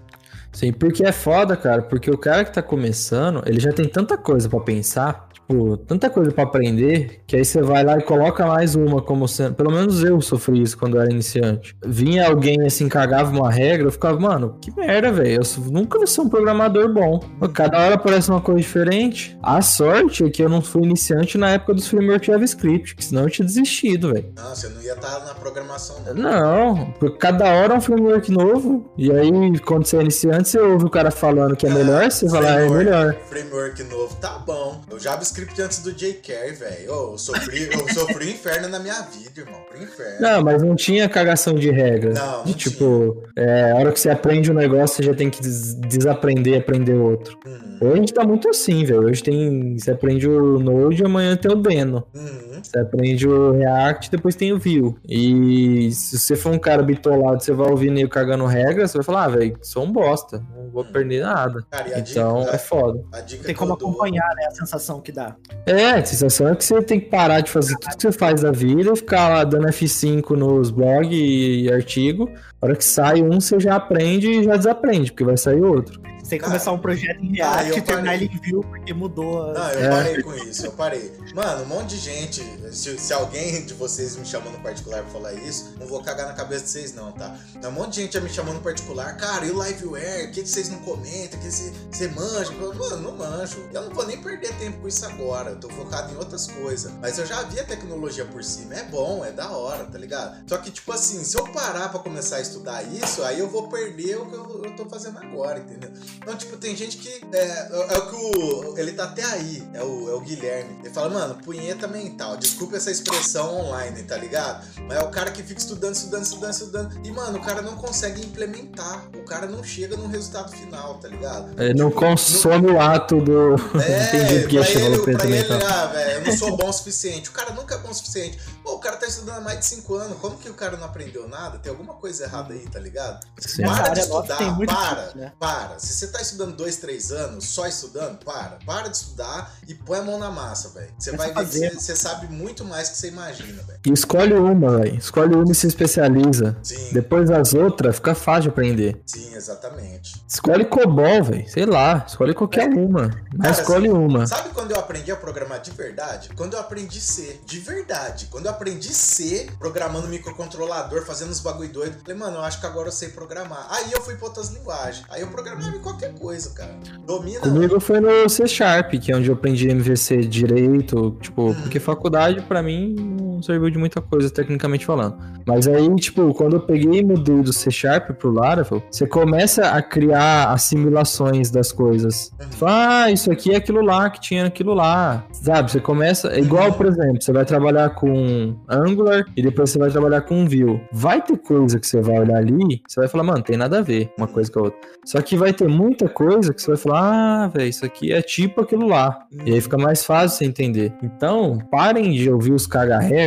Sim, 0.52 0.72
porque 0.72 1.04
é 1.04 1.12
foda, 1.12 1.56
cara. 1.56 1.82
Porque 1.82 2.10
o 2.10 2.18
cara 2.18 2.44
que 2.44 2.52
tá 2.52 2.62
começando, 2.62 3.42
ele 3.46 3.60
já 3.60 3.72
tem 3.72 3.88
tanta 3.88 4.16
coisa 4.16 4.48
para 4.48 4.60
pensar 4.60 5.27
tipo, 5.48 5.76
tanta 5.78 6.10
coisa 6.10 6.30
para 6.30 6.44
aprender, 6.44 7.20
que 7.26 7.36
aí 7.36 7.44
você 7.44 7.62
vai 7.62 7.82
lá 7.82 7.98
e 7.98 8.02
coloca 8.02 8.46
mais 8.46 8.74
uma 8.74 9.00
como 9.00 9.26
sendo. 9.26 9.54
Pelo 9.54 9.70
menos 9.70 10.04
eu 10.04 10.20
sofri 10.20 10.62
isso 10.62 10.76
quando 10.76 10.96
eu 10.96 11.02
era 11.02 11.10
iniciante. 11.10 11.74
Vinha 11.84 12.28
alguém 12.28 12.64
assim, 12.66 12.88
cagava 12.88 13.30
uma 13.30 13.50
regra, 13.50 13.86
eu 13.86 13.92
ficava, 13.92 14.18
mano, 14.20 14.58
que 14.60 14.74
merda, 14.76 15.10
velho. 15.10 15.40
Eu 15.42 15.62
nunca 15.70 15.98
vou 15.98 16.06
ser 16.06 16.20
um 16.20 16.28
programador 16.28 16.92
bom. 16.92 17.20
Cada 17.54 17.78
hora 17.78 17.94
aparece 17.94 18.30
uma 18.30 18.40
coisa 18.40 18.60
diferente. 18.60 19.36
A 19.42 19.62
sorte 19.62 20.24
é 20.24 20.30
que 20.30 20.42
eu 20.42 20.48
não 20.48 20.60
fui 20.60 20.82
iniciante 20.82 21.38
na 21.38 21.50
época 21.50 21.74
dos 21.74 21.88
frameworks 21.88 22.26
JavaScript, 22.26 22.94
que 22.94 23.04
senão 23.04 23.22
eu 23.22 23.30
tinha 23.30 23.46
desistido, 23.46 24.12
velho. 24.12 24.32
Não, 24.36 24.54
você 24.54 24.68
não 24.68 24.82
ia 24.82 24.92
estar 24.92 25.24
na 25.24 25.34
programação, 25.34 25.96
não. 26.06 26.14
Não, 26.14 26.92
porque 26.92 27.18
cada 27.18 27.44
hora 27.44 27.74
é 27.74 27.76
um 27.76 27.80
framework 27.80 28.30
novo. 28.30 28.90
E 28.96 29.10
aí, 29.10 29.58
quando 29.60 29.86
você 29.86 29.96
é 29.96 30.00
iniciante, 30.00 30.48
você 30.48 30.58
ouve 30.58 30.84
o 30.84 30.90
cara 30.90 31.10
falando 31.10 31.56
que 31.56 31.66
é 31.66 31.70
melhor, 31.70 32.10
você 32.10 32.26
vai 32.28 32.42
lá, 32.42 32.60
é 32.60 32.68
melhor. 32.68 33.16
Framework 33.28 33.82
novo, 33.84 34.14
tá 34.16 34.38
bom. 34.38 34.80
O 34.90 34.98
JavaScript 34.98 35.37
script 35.38 35.62
antes 35.62 35.78
do 35.82 35.92
J.K., 35.92 36.52
velho. 36.52 36.86
Oh, 36.88 37.12
eu 37.12 37.18
sofri, 37.18 37.68
eu 37.72 37.88
sofri 37.94 38.26
o 38.26 38.30
inferno 38.30 38.68
na 38.68 38.78
minha 38.78 39.00
vida, 39.02 39.40
irmão. 39.40 39.60
Pro 39.68 39.82
inferno. 39.82 40.20
Não, 40.20 40.42
mas 40.42 40.62
não 40.62 40.74
tinha 40.74 41.08
cagação 41.08 41.54
de 41.54 41.70
regra. 41.70 42.12
Não, 42.12 42.38
não 42.38 42.44
de, 42.44 42.54
Tipo, 42.54 43.22
é, 43.36 43.72
a 43.72 43.76
hora 43.76 43.92
que 43.92 44.00
você 44.00 44.10
aprende 44.10 44.50
um 44.50 44.54
negócio, 44.54 44.96
você 44.96 45.02
já 45.04 45.14
tem 45.14 45.30
que 45.30 45.40
des 45.40 45.74
desaprender 45.74 46.54
e 46.54 46.56
aprender 46.56 46.94
outro. 46.94 47.38
Uhum. 47.46 47.78
Hoje 47.80 47.92
a 47.92 47.96
gente 47.96 48.14
tá 48.14 48.24
muito 48.24 48.48
assim, 48.48 48.84
velho. 48.84 49.06
Hoje 49.06 49.22
tem. 49.22 49.78
Você 49.78 49.90
aprende 49.90 50.28
o 50.28 50.58
Node 50.58 51.02
e 51.02 51.06
amanhã 51.06 51.36
tem 51.36 51.50
o 51.50 51.56
Deno. 51.56 52.04
Uhum. 52.14 52.48
Você 52.62 52.78
aprende 52.78 53.28
o 53.28 53.52
React 53.52 54.10
depois 54.10 54.34
tem 54.34 54.52
o 54.52 54.58
Vue. 54.58 54.94
E 55.08 55.90
se 55.92 56.18
você 56.18 56.36
for 56.36 56.52
um 56.52 56.58
cara 56.58 56.82
bitolado, 56.82 57.42
você 57.42 57.52
vai 57.52 57.70
ouvir 57.70 57.90
meio 57.90 58.08
cagando 58.08 58.44
regra, 58.46 58.86
você 58.86 58.98
vai 58.98 59.04
falar, 59.04 59.24
ah, 59.24 59.28
velho, 59.28 59.58
sou 59.62 59.84
um 59.84 59.92
bosta. 59.92 60.44
Não 60.54 60.70
vou 60.70 60.84
uhum. 60.84 60.92
perder 60.92 61.22
nada. 61.22 61.64
Cara, 61.70 61.98
então 61.98 62.40
dica, 62.40 62.54
é 62.54 62.58
foda. 62.58 63.02
tem 63.44 63.54
como 63.54 63.74
acompanhar, 63.74 64.28
né, 64.34 64.46
a 64.46 64.50
sensação 64.50 65.00
que 65.00 65.12
dá. 65.12 65.27
É, 65.66 65.90
a 65.90 66.04
sensação 66.04 66.48
é 66.48 66.56
que 66.56 66.64
você 66.64 66.82
tem 66.82 66.98
que 66.98 67.10
parar 67.10 67.40
de 67.40 67.50
fazer 67.50 67.76
tudo 67.78 67.96
que 67.96 68.02
você 68.02 68.12
faz 68.12 68.40
da 68.40 68.50
vida, 68.50 68.96
ficar 68.96 69.28
lá 69.28 69.44
dando 69.44 69.66
F5 69.68 70.30
nos 70.30 70.70
blogs 70.70 71.10
e 71.12 71.70
artigo. 71.70 72.30
A 72.60 72.66
hora 72.66 72.76
que 72.76 72.84
sai 72.84 73.22
um, 73.22 73.40
você 73.40 73.60
já 73.60 73.76
aprende 73.76 74.28
e 74.28 74.44
já 74.44 74.56
desaprende, 74.56 75.12
porque 75.12 75.24
vai 75.24 75.36
sair 75.36 75.62
outro. 75.62 76.00
Você 76.28 76.32
tem 76.32 76.40
que 76.40 76.44
começar 76.44 76.72
um 76.72 76.78
projeto 76.78 77.24
em 77.24 77.36
React 77.36 77.72
ah, 77.72 77.78
e 77.78 77.80
terminar 77.80 78.14
ele 78.16 78.26
em 78.26 78.52
Vue, 78.52 78.62
porque 78.62 78.92
mudou. 78.92 79.50
A... 79.50 79.54
Não, 79.54 79.70
eu 79.70 79.80
é. 79.80 79.88
parei 79.88 80.22
com 80.22 80.34
isso, 80.34 80.66
eu 80.66 80.72
parei. 80.72 81.10
Mano, 81.34 81.62
um 81.62 81.66
monte 81.66 81.96
de 81.96 81.96
gente, 81.96 82.42
se, 82.70 82.98
se, 82.98 83.14
alguém 83.14 83.64
de 83.64 83.72
vocês 83.72 84.14
me 84.14 84.26
chamou 84.26 84.52
no 84.52 84.58
particular 84.58 85.00
pra 85.04 85.10
falar 85.10 85.32
isso, 85.32 85.74
não 85.80 85.86
vou 85.86 86.02
cagar 86.02 86.26
na 86.26 86.34
cabeça 86.34 86.64
de 86.64 86.70
vocês 86.70 86.94
não, 86.94 87.12
tá? 87.12 87.34
Um 87.64 87.70
monte 87.70 87.94
de 87.94 88.02
gente 88.02 88.12
já 88.12 88.20
me 88.20 88.28
chamou 88.28 88.52
no 88.52 88.60
particular, 88.60 89.16
cara, 89.16 89.46
e 89.46 89.50
o 89.50 89.62
Liveware, 89.62 90.26
o 90.26 90.32
que, 90.32 90.42
que 90.42 90.48
vocês 90.48 90.68
não 90.68 90.80
comentam, 90.80 91.40
o 91.40 91.42
que 91.42 91.50
você 91.50 92.08
manja? 92.08 92.52
Mano, 92.52 92.96
não 92.98 93.16
manjo. 93.16 93.66
Eu 93.72 93.84
não 93.84 93.94
vou 93.94 94.06
nem 94.06 94.20
perder 94.20 94.54
tempo 94.58 94.80
com 94.82 94.88
isso 94.88 95.06
agora, 95.06 95.52
eu 95.52 95.56
tô 95.56 95.70
focado 95.70 96.12
em 96.12 96.16
outras 96.18 96.46
coisas. 96.46 96.92
Mas 97.00 97.18
eu 97.18 97.24
já 97.24 97.42
vi 97.44 97.58
a 97.58 97.64
tecnologia 97.64 98.26
por 98.26 98.44
cima, 98.44 98.74
é 98.74 98.84
bom, 98.84 99.24
é 99.24 99.32
da 99.32 99.50
hora, 99.50 99.84
tá 99.86 99.96
ligado? 99.96 100.46
Só 100.46 100.58
que, 100.58 100.70
tipo 100.70 100.92
assim, 100.92 101.24
se 101.24 101.38
eu 101.38 101.44
parar 101.54 101.88
pra 101.88 102.00
começar 102.00 102.36
a 102.36 102.40
estudar 102.42 102.82
isso, 102.82 103.22
aí 103.22 103.38
eu 103.38 103.48
vou 103.48 103.70
perder 103.70 104.18
o 104.18 104.26
que 104.26 104.34
eu, 104.34 104.62
eu 104.62 104.76
tô 104.76 104.84
fazendo 104.84 105.16
agora, 105.16 105.60
entendeu? 105.60 105.90
Então, 106.20 106.36
tipo, 106.36 106.56
tem 106.56 106.76
gente 106.76 106.96
que. 106.98 107.08
É, 107.32 107.68
é 107.94 107.98
o 107.98 108.08
que 108.10 108.14
o. 108.16 108.78
Ele 108.78 108.92
tá 108.92 109.04
até 109.04 109.24
aí, 109.24 109.66
é 109.72 109.82
o, 109.82 110.10
é 110.10 110.14
o 110.14 110.20
Guilherme. 110.20 110.78
Ele 110.84 110.92
fala, 110.92 111.08
mano, 111.08 111.34
punheta 111.36 111.86
mental. 111.88 112.36
Desculpa 112.36 112.76
essa 112.76 112.90
expressão 112.90 113.56
online, 113.66 114.02
tá 114.02 114.16
ligado? 114.16 114.66
Mas 114.86 114.98
é 114.98 115.02
o 115.02 115.10
cara 115.10 115.30
que 115.30 115.42
fica 115.42 115.60
estudando, 115.60 115.94
estudando, 115.94 116.22
estudando, 116.24 116.52
estudando. 116.52 117.06
E, 117.06 117.10
mano, 117.10 117.38
o 117.38 117.42
cara 117.42 117.62
não 117.62 117.76
consegue 117.76 118.20
implementar. 118.24 119.04
O 119.14 119.24
cara 119.24 119.46
não 119.46 119.62
chega 119.64 119.96
no 119.96 120.06
resultado 120.08 120.50
final, 120.52 120.94
tá 120.98 121.08
ligado? 121.08 121.60
Ele 121.60 121.74
não 121.74 121.88
Tipo, 121.88 122.00
consome 122.00 122.70
o 122.70 122.80
ato 122.80 123.20
do. 123.20 123.56
É, 123.88 124.08
Entendi 124.08 124.40
porque 124.40 124.58
pra 124.58 124.70
ele, 124.70 124.98
pra 124.98 125.12
ele, 125.24 125.42
mental. 125.42 125.58
ah, 125.68 125.86
velho, 125.86 126.10
eu 126.12 126.24
não 126.26 126.36
sou 126.36 126.56
bom 126.56 126.68
o 126.68 126.72
suficiente. 126.72 127.28
O 127.30 127.32
cara 127.32 127.52
nunca 127.52 127.74
é 127.76 127.78
bom 127.78 127.90
o 127.90 127.94
suficiente. 127.94 128.38
Pô, 128.62 128.72
o 128.74 128.78
cara 128.78 128.96
tá 128.96 129.06
estudando 129.06 129.38
há 129.38 129.40
mais 129.40 129.60
de 129.60 129.66
5 129.66 129.94
anos. 129.94 130.18
Como 130.18 130.36
que 130.36 130.50
o 130.50 130.54
cara 130.54 130.76
não 130.76 130.84
aprendeu 130.84 131.28
nada? 131.28 131.58
Tem 131.58 131.70
alguma 131.70 131.94
coisa 131.94 132.24
errada 132.24 132.52
aí, 132.52 132.66
tá 132.68 132.78
ligado? 132.78 133.24
Sim. 133.38 133.62
Para 133.62 133.88
de 133.90 134.06
nossa 134.08 134.32
estudar, 134.34 134.66
para, 134.66 135.12
né? 135.14 135.32
para. 135.38 135.78
Se 135.78 135.94
você 135.94 136.07
tá 136.08 136.20
estudando 136.20 136.56
dois, 136.56 136.76
três 136.76 137.10
anos, 137.12 137.44
só 137.44 137.66
estudando, 137.66 138.18
para. 138.24 138.58
Para 138.64 138.88
de 138.88 138.96
estudar 138.96 139.54
e 139.66 139.74
põe 139.74 139.98
a 139.98 140.02
mão 140.02 140.18
na 140.18 140.30
massa, 140.30 140.68
velho. 140.70 140.90
Você 140.98 141.12
vai 141.12 141.32
ver 141.44 141.70
que 141.70 141.82
você, 141.82 141.96
sabe 141.96 142.26
muito 142.28 142.64
mais 142.64 142.88
que 142.88 142.96
você 142.98 143.08
imagina, 143.08 143.62
velho. 143.62 143.80
E 143.86 143.92
escolhe 143.92 144.34
uma, 144.34 144.78
velho. 144.78 144.96
Escolhe 144.96 145.34
uma 145.34 145.50
e 145.50 145.54
se 145.54 145.66
especializa. 145.66 146.56
Sim, 146.62 146.92
Depois 146.92 147.28
das 147.28 147.54
outras, 147.54 147.96
fica 147.96 148.14
fácil 148.14 148.42
de 148.42 148.48
aprender. 148.50 149.00
sim, 149.06 149.34
exatamente. 149.34 150.22
Escolhe 150.26 150.64
COBOL, 150.64 151.24
velho. 151.24 151.48
Sei 151.48 151.66
lá. 151.66 152.04
Escolhe 152.06 152.34
qualquer 152.34 152.68
uma. 152.68 153.10
Mas 153.36 153.50
Cara, 153.50 153.62
escolhe 153.62 153.88
uma. 153.88 154.26
Sabe 154.26 154.50
quando 154.50 154.70
eu 154.72 154.78
aprendi 154.78 155.10
a 155.10 155.16
programar 155.16 155.60
de 155.60 155.70
verdade? 155.70 156.30
Quando 156.36 156.54
eu 156.54 156.60
aprendi 156.60 157.00
C, 157.00 157.40
de 157.46 157.58
verdade. 157.60 158.26
Quando 158.30 158.46
eu 158.46 158.50
aprendi 158.52 158.92
C, 158.92 159.48
programando 159.58 160.08
microcontrolador, 160.08 161.04
fazendo 161.04 161.30
uns 161.30 161.40
bagulho 161.40 161.68
doido. 161.72 161.98
Falei, 162.00 162.16
mano, 162.16 162.36
eu 162.36 162.42
acho 162.42 162.60
que 162.60 162.66
agora 162.66 162.88
eu 162.88 162.92
sei 162.92 163.08
programar. 163.08 163.66
Aí 163.70 163.92
eu 163.92 164.00
fui 164.02 164.14
pra 164.16 164.26
outras 164.26 164.50
linguagens. 164.50 165.04
Aí 165.08 165.20
eu 165.20 165.28
programava 165.28 165.76
em 165.76 165.80
qualquer 165.80 165.97
coisa, 166.18 166.50
cara. 166.50 166.74
Domina. 167.06 167.40
Comigo 167.40 167.80
foi 167.80 168.00
no 168.00 168.28
C 168.28 168.46
Sharp, 168.46 168.92
que 168.94 169.10
é 169.12 169.16
onde 169.16 169.28
eu 169.28 169.34
aprendi 169.34 169.68
MVC 169.68 170.18
direito, 170.18 171.16
tipo, 171.20 171.42
Uhum. 171.48 171.54
porque 171.54 171.80
faculdade 171.80 172.40
pra 172.42 172.62
mim 172.62 172.94
não 173.38 173.42
serviu 173.42 173.70
de 173.70 173.78
muita 173.78 174.00
coisa, 174.00 174.28
tecnicamente 174.28 174.84
falando. 174.84 175.16
Mas 175.46 175.66
aí, 175.66 175.88
tipo, 175.96 176.34
quando 176.34 176.56
eu 176.56 176.60
peguei 176.60 177.00
e 177.00 177.04
mudei 177.04 177.40
do 177.40 177.52
C 177.52 177.70
Sharp 177.70 178.10
pro 178.10 178.30
Laravel, 178.30 178.82
você 178.90 179.06
começa 179.06 179.70
a 179.70 179.80
criar 179.80 180.52
assimilações 180.52 181.50
das 181.50 181.72
coisas. 181.72 182.32
Uhum. 182.40 182.46
Você 182.50 182.56
fala, 182.58 183.02
ah, 183.04 183.10
isso 183.10 183.30
aqui 183.30 183.52
é 183.52 183.56
aquilo 183.56 183.80
lá 183.80 184.10
que 184.10 184.20
tinha 184.20 184.46
aquilo 184.46 184.74
lá. 184.74 185.24
Sabe? 185.32 185.70
Você 185.70 185.80
começa. 185.80 186.28
É 186.28 186.40
igual, 186.40 186.72
por 186.72 186.86
exemplo, 186.86 187.22
você 187.22 187.32
vai 187.32 187.44
trabalhar 187.44 187.90
com 187.90 188.56
Angular 188.68 189.24
e 189.36 189.42
depois 189.42 189.70
você 189.70 189.78
vai 189.78 189.90
trabalhar 189.90 190.22
com 190.22 190.46
Vue. 190.46 190.80
Vai 190.92 191.22
ter 191.22 191.38
coisa 191.38 191.78
que 191.78 191.86
você 191.86 192.00
vai 192.00 192.18
olhar 192.18 192.36
ali, 192.36 192.82
você 192.86 193.00
vai 193.00 193.08
falar, 193.08 193.24
mano, 193.24 193.42
tem 193.42 193.56
nada 193.56 193.78
a 193.78 193.82
ver 193.82 194.10
uma 194.18 194.26
coisa 194.26 194.50
com 194.50 194.60
a 194.60 194.62
outra. 194.64 194.78
Só 195.04 195.22
que 195.22 195.36
vai 195.36 195.52
ter 195.52 195.68
muita 195.68 196.08
coisa 196.08 196.52
que 196.52 196.60
você 196.60 196.72
vai 196.72 196.76
falar, 196.76 197.44
ah, 197.44 197.48
velho, 197.48 197.68
isso 197.68 197.84
aqui 197.84 198.12
é 198.12 198.20
tipo 198.20 198.60
aquilo 198.60 198.86
lá. 198.86 199.26
E 199.46 199.54
aí 199.54 199.60
fica 199.60 199.78
mais 199.78 200.04
fácil 200.04 200.38
você 200.38 200.44
entender. 200.44 200.92
Então, 201.02 201.58
parem 201.70 202.12
de 202.12 202.30
ouvir 202.30 202.52
os 202.52 202.66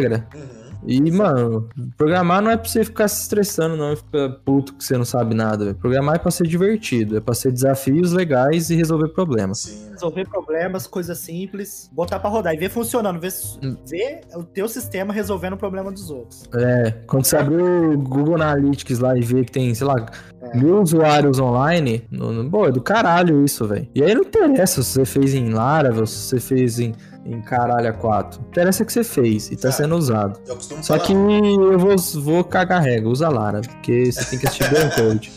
caga-regra. 0.01 0.27
Uhum. 0.35 0.61
E, 0.87 1.11
mano, 1.11 1.69
programar 1.95 2.41
não 2.41 2.49
é 2.49 2.57
pra 2.57 2.67
você 2.67 2.83
ficar 2.83 3.07
se 3.07 3.21
estressando, 3.21 3.77
não, 3.77 3.93
e 3.93 3.95
ficar 3.95 4.29
puto 4.43 4.73
que 4.73 4.83
você 4.83 4.97
não 4.97 5.05
sabe 5.05 5.35
nada. 5.35 5.65
velho. 5.65 5.77
Programar 5.77 6.15
é 6.15 6.17
pra 6.17 6.31
ser 6.31 6.47
divertido, 6.47 7.17
é 7.17 7.19
pra 7.19 7.35
ser 7.35 7.51
desafios 7.51 8.11
legais 8.13 8.71
e 8.71 8.75
resolver 8.75 9.09
problemas. 9.09 9.59
Sim, 9.59 9.77
mano. 9.81 9.91
Resolver 9.91 10.27
problemas, 10.27 10.87
coisas 10.87 11.19
simples, 11.19 11.87
botar 11.93 12.17
pra 12.19 12.31
rodar 12.31 12.55
e 12.55 12.57
ver 12.57 12.69
funcionando, 12.71 13.19
ver, 13.19 13.31
Hum. 13.63 13.75
ver 13.87 14.21
o 14.33 14.43
teu 14.43 14.67
sistema 14.67 15.13
resolvendo 15.13 15.53
o 15.53 15.57
problema 15.57 15.91
dos 15.91 16.09
outros. 16.09 16.45
É, 16.55 16.89
quando 17.05 17.25
você 17.25 17.37
abrir 17.37 17.61
o 17.61 17.95
Google 17.99 18.33
Analytics 18.35 18.97
lá 18.97 19.15
e 19.15 19.21
ver 19.21 19.45
que 19.45 19.51
tem, 19.51 19.75
sei 19.75 19.85
lá, 19.85 20.03
É. 20.41 20.57
mil 20.57 20.81
usuários 20.81 21.37
online, 21.39 22.03
no, 22.09 22.31
no, 22.33 22.49
pô, 22.49 22.65
é 22.65 22.71
do 22.71 22.81
caralho 22.81 23.45
isso, 23.45 23.67
velho. 23.67 23.87
E 23.93 24.01
aí 24.03 24.15
não 24.15 24.23
interessa 24.23 24.81
se 24.81 24.93
você 24.93 25.05
fez 25.05 25.35
em 25.35 25.49
Laravel, 25.53 26.07
se 26.07 26.15
você 26.15 26.39
fez 26.39 26.79
em, 26.79 26.95
em 27.25 27.41
caralho 27.41 27.89
a 27.89 27.93
4. 27.93 28.41
Interessa 28.49 28.83
que 28.85 28.91
você 28.91 29.03
fez 29.03 29.51
e 29.51 29.55
tá 29.55 29.69
Ah. 29.69 29.71
sendo 29.71 29.95
usado. 29.95 30.39
Só 30.59 30.81
falar, 30.95 30.99
que 31.01 31.13
eu 31.13 31.77
vou, 31.79 31.95
vou 32.21 32.43
cagar 32.43 32.81
regra, 32.81 33.09
usa 33.09 33.29
Lara, 33.29 33.61
porque 33.61 34.11
você 34.11 34.25
tem 34.25 34.39
que 34.39 34.47
assistir 34.47 34.63
o 34.65 34.95
code. 34.95 35.31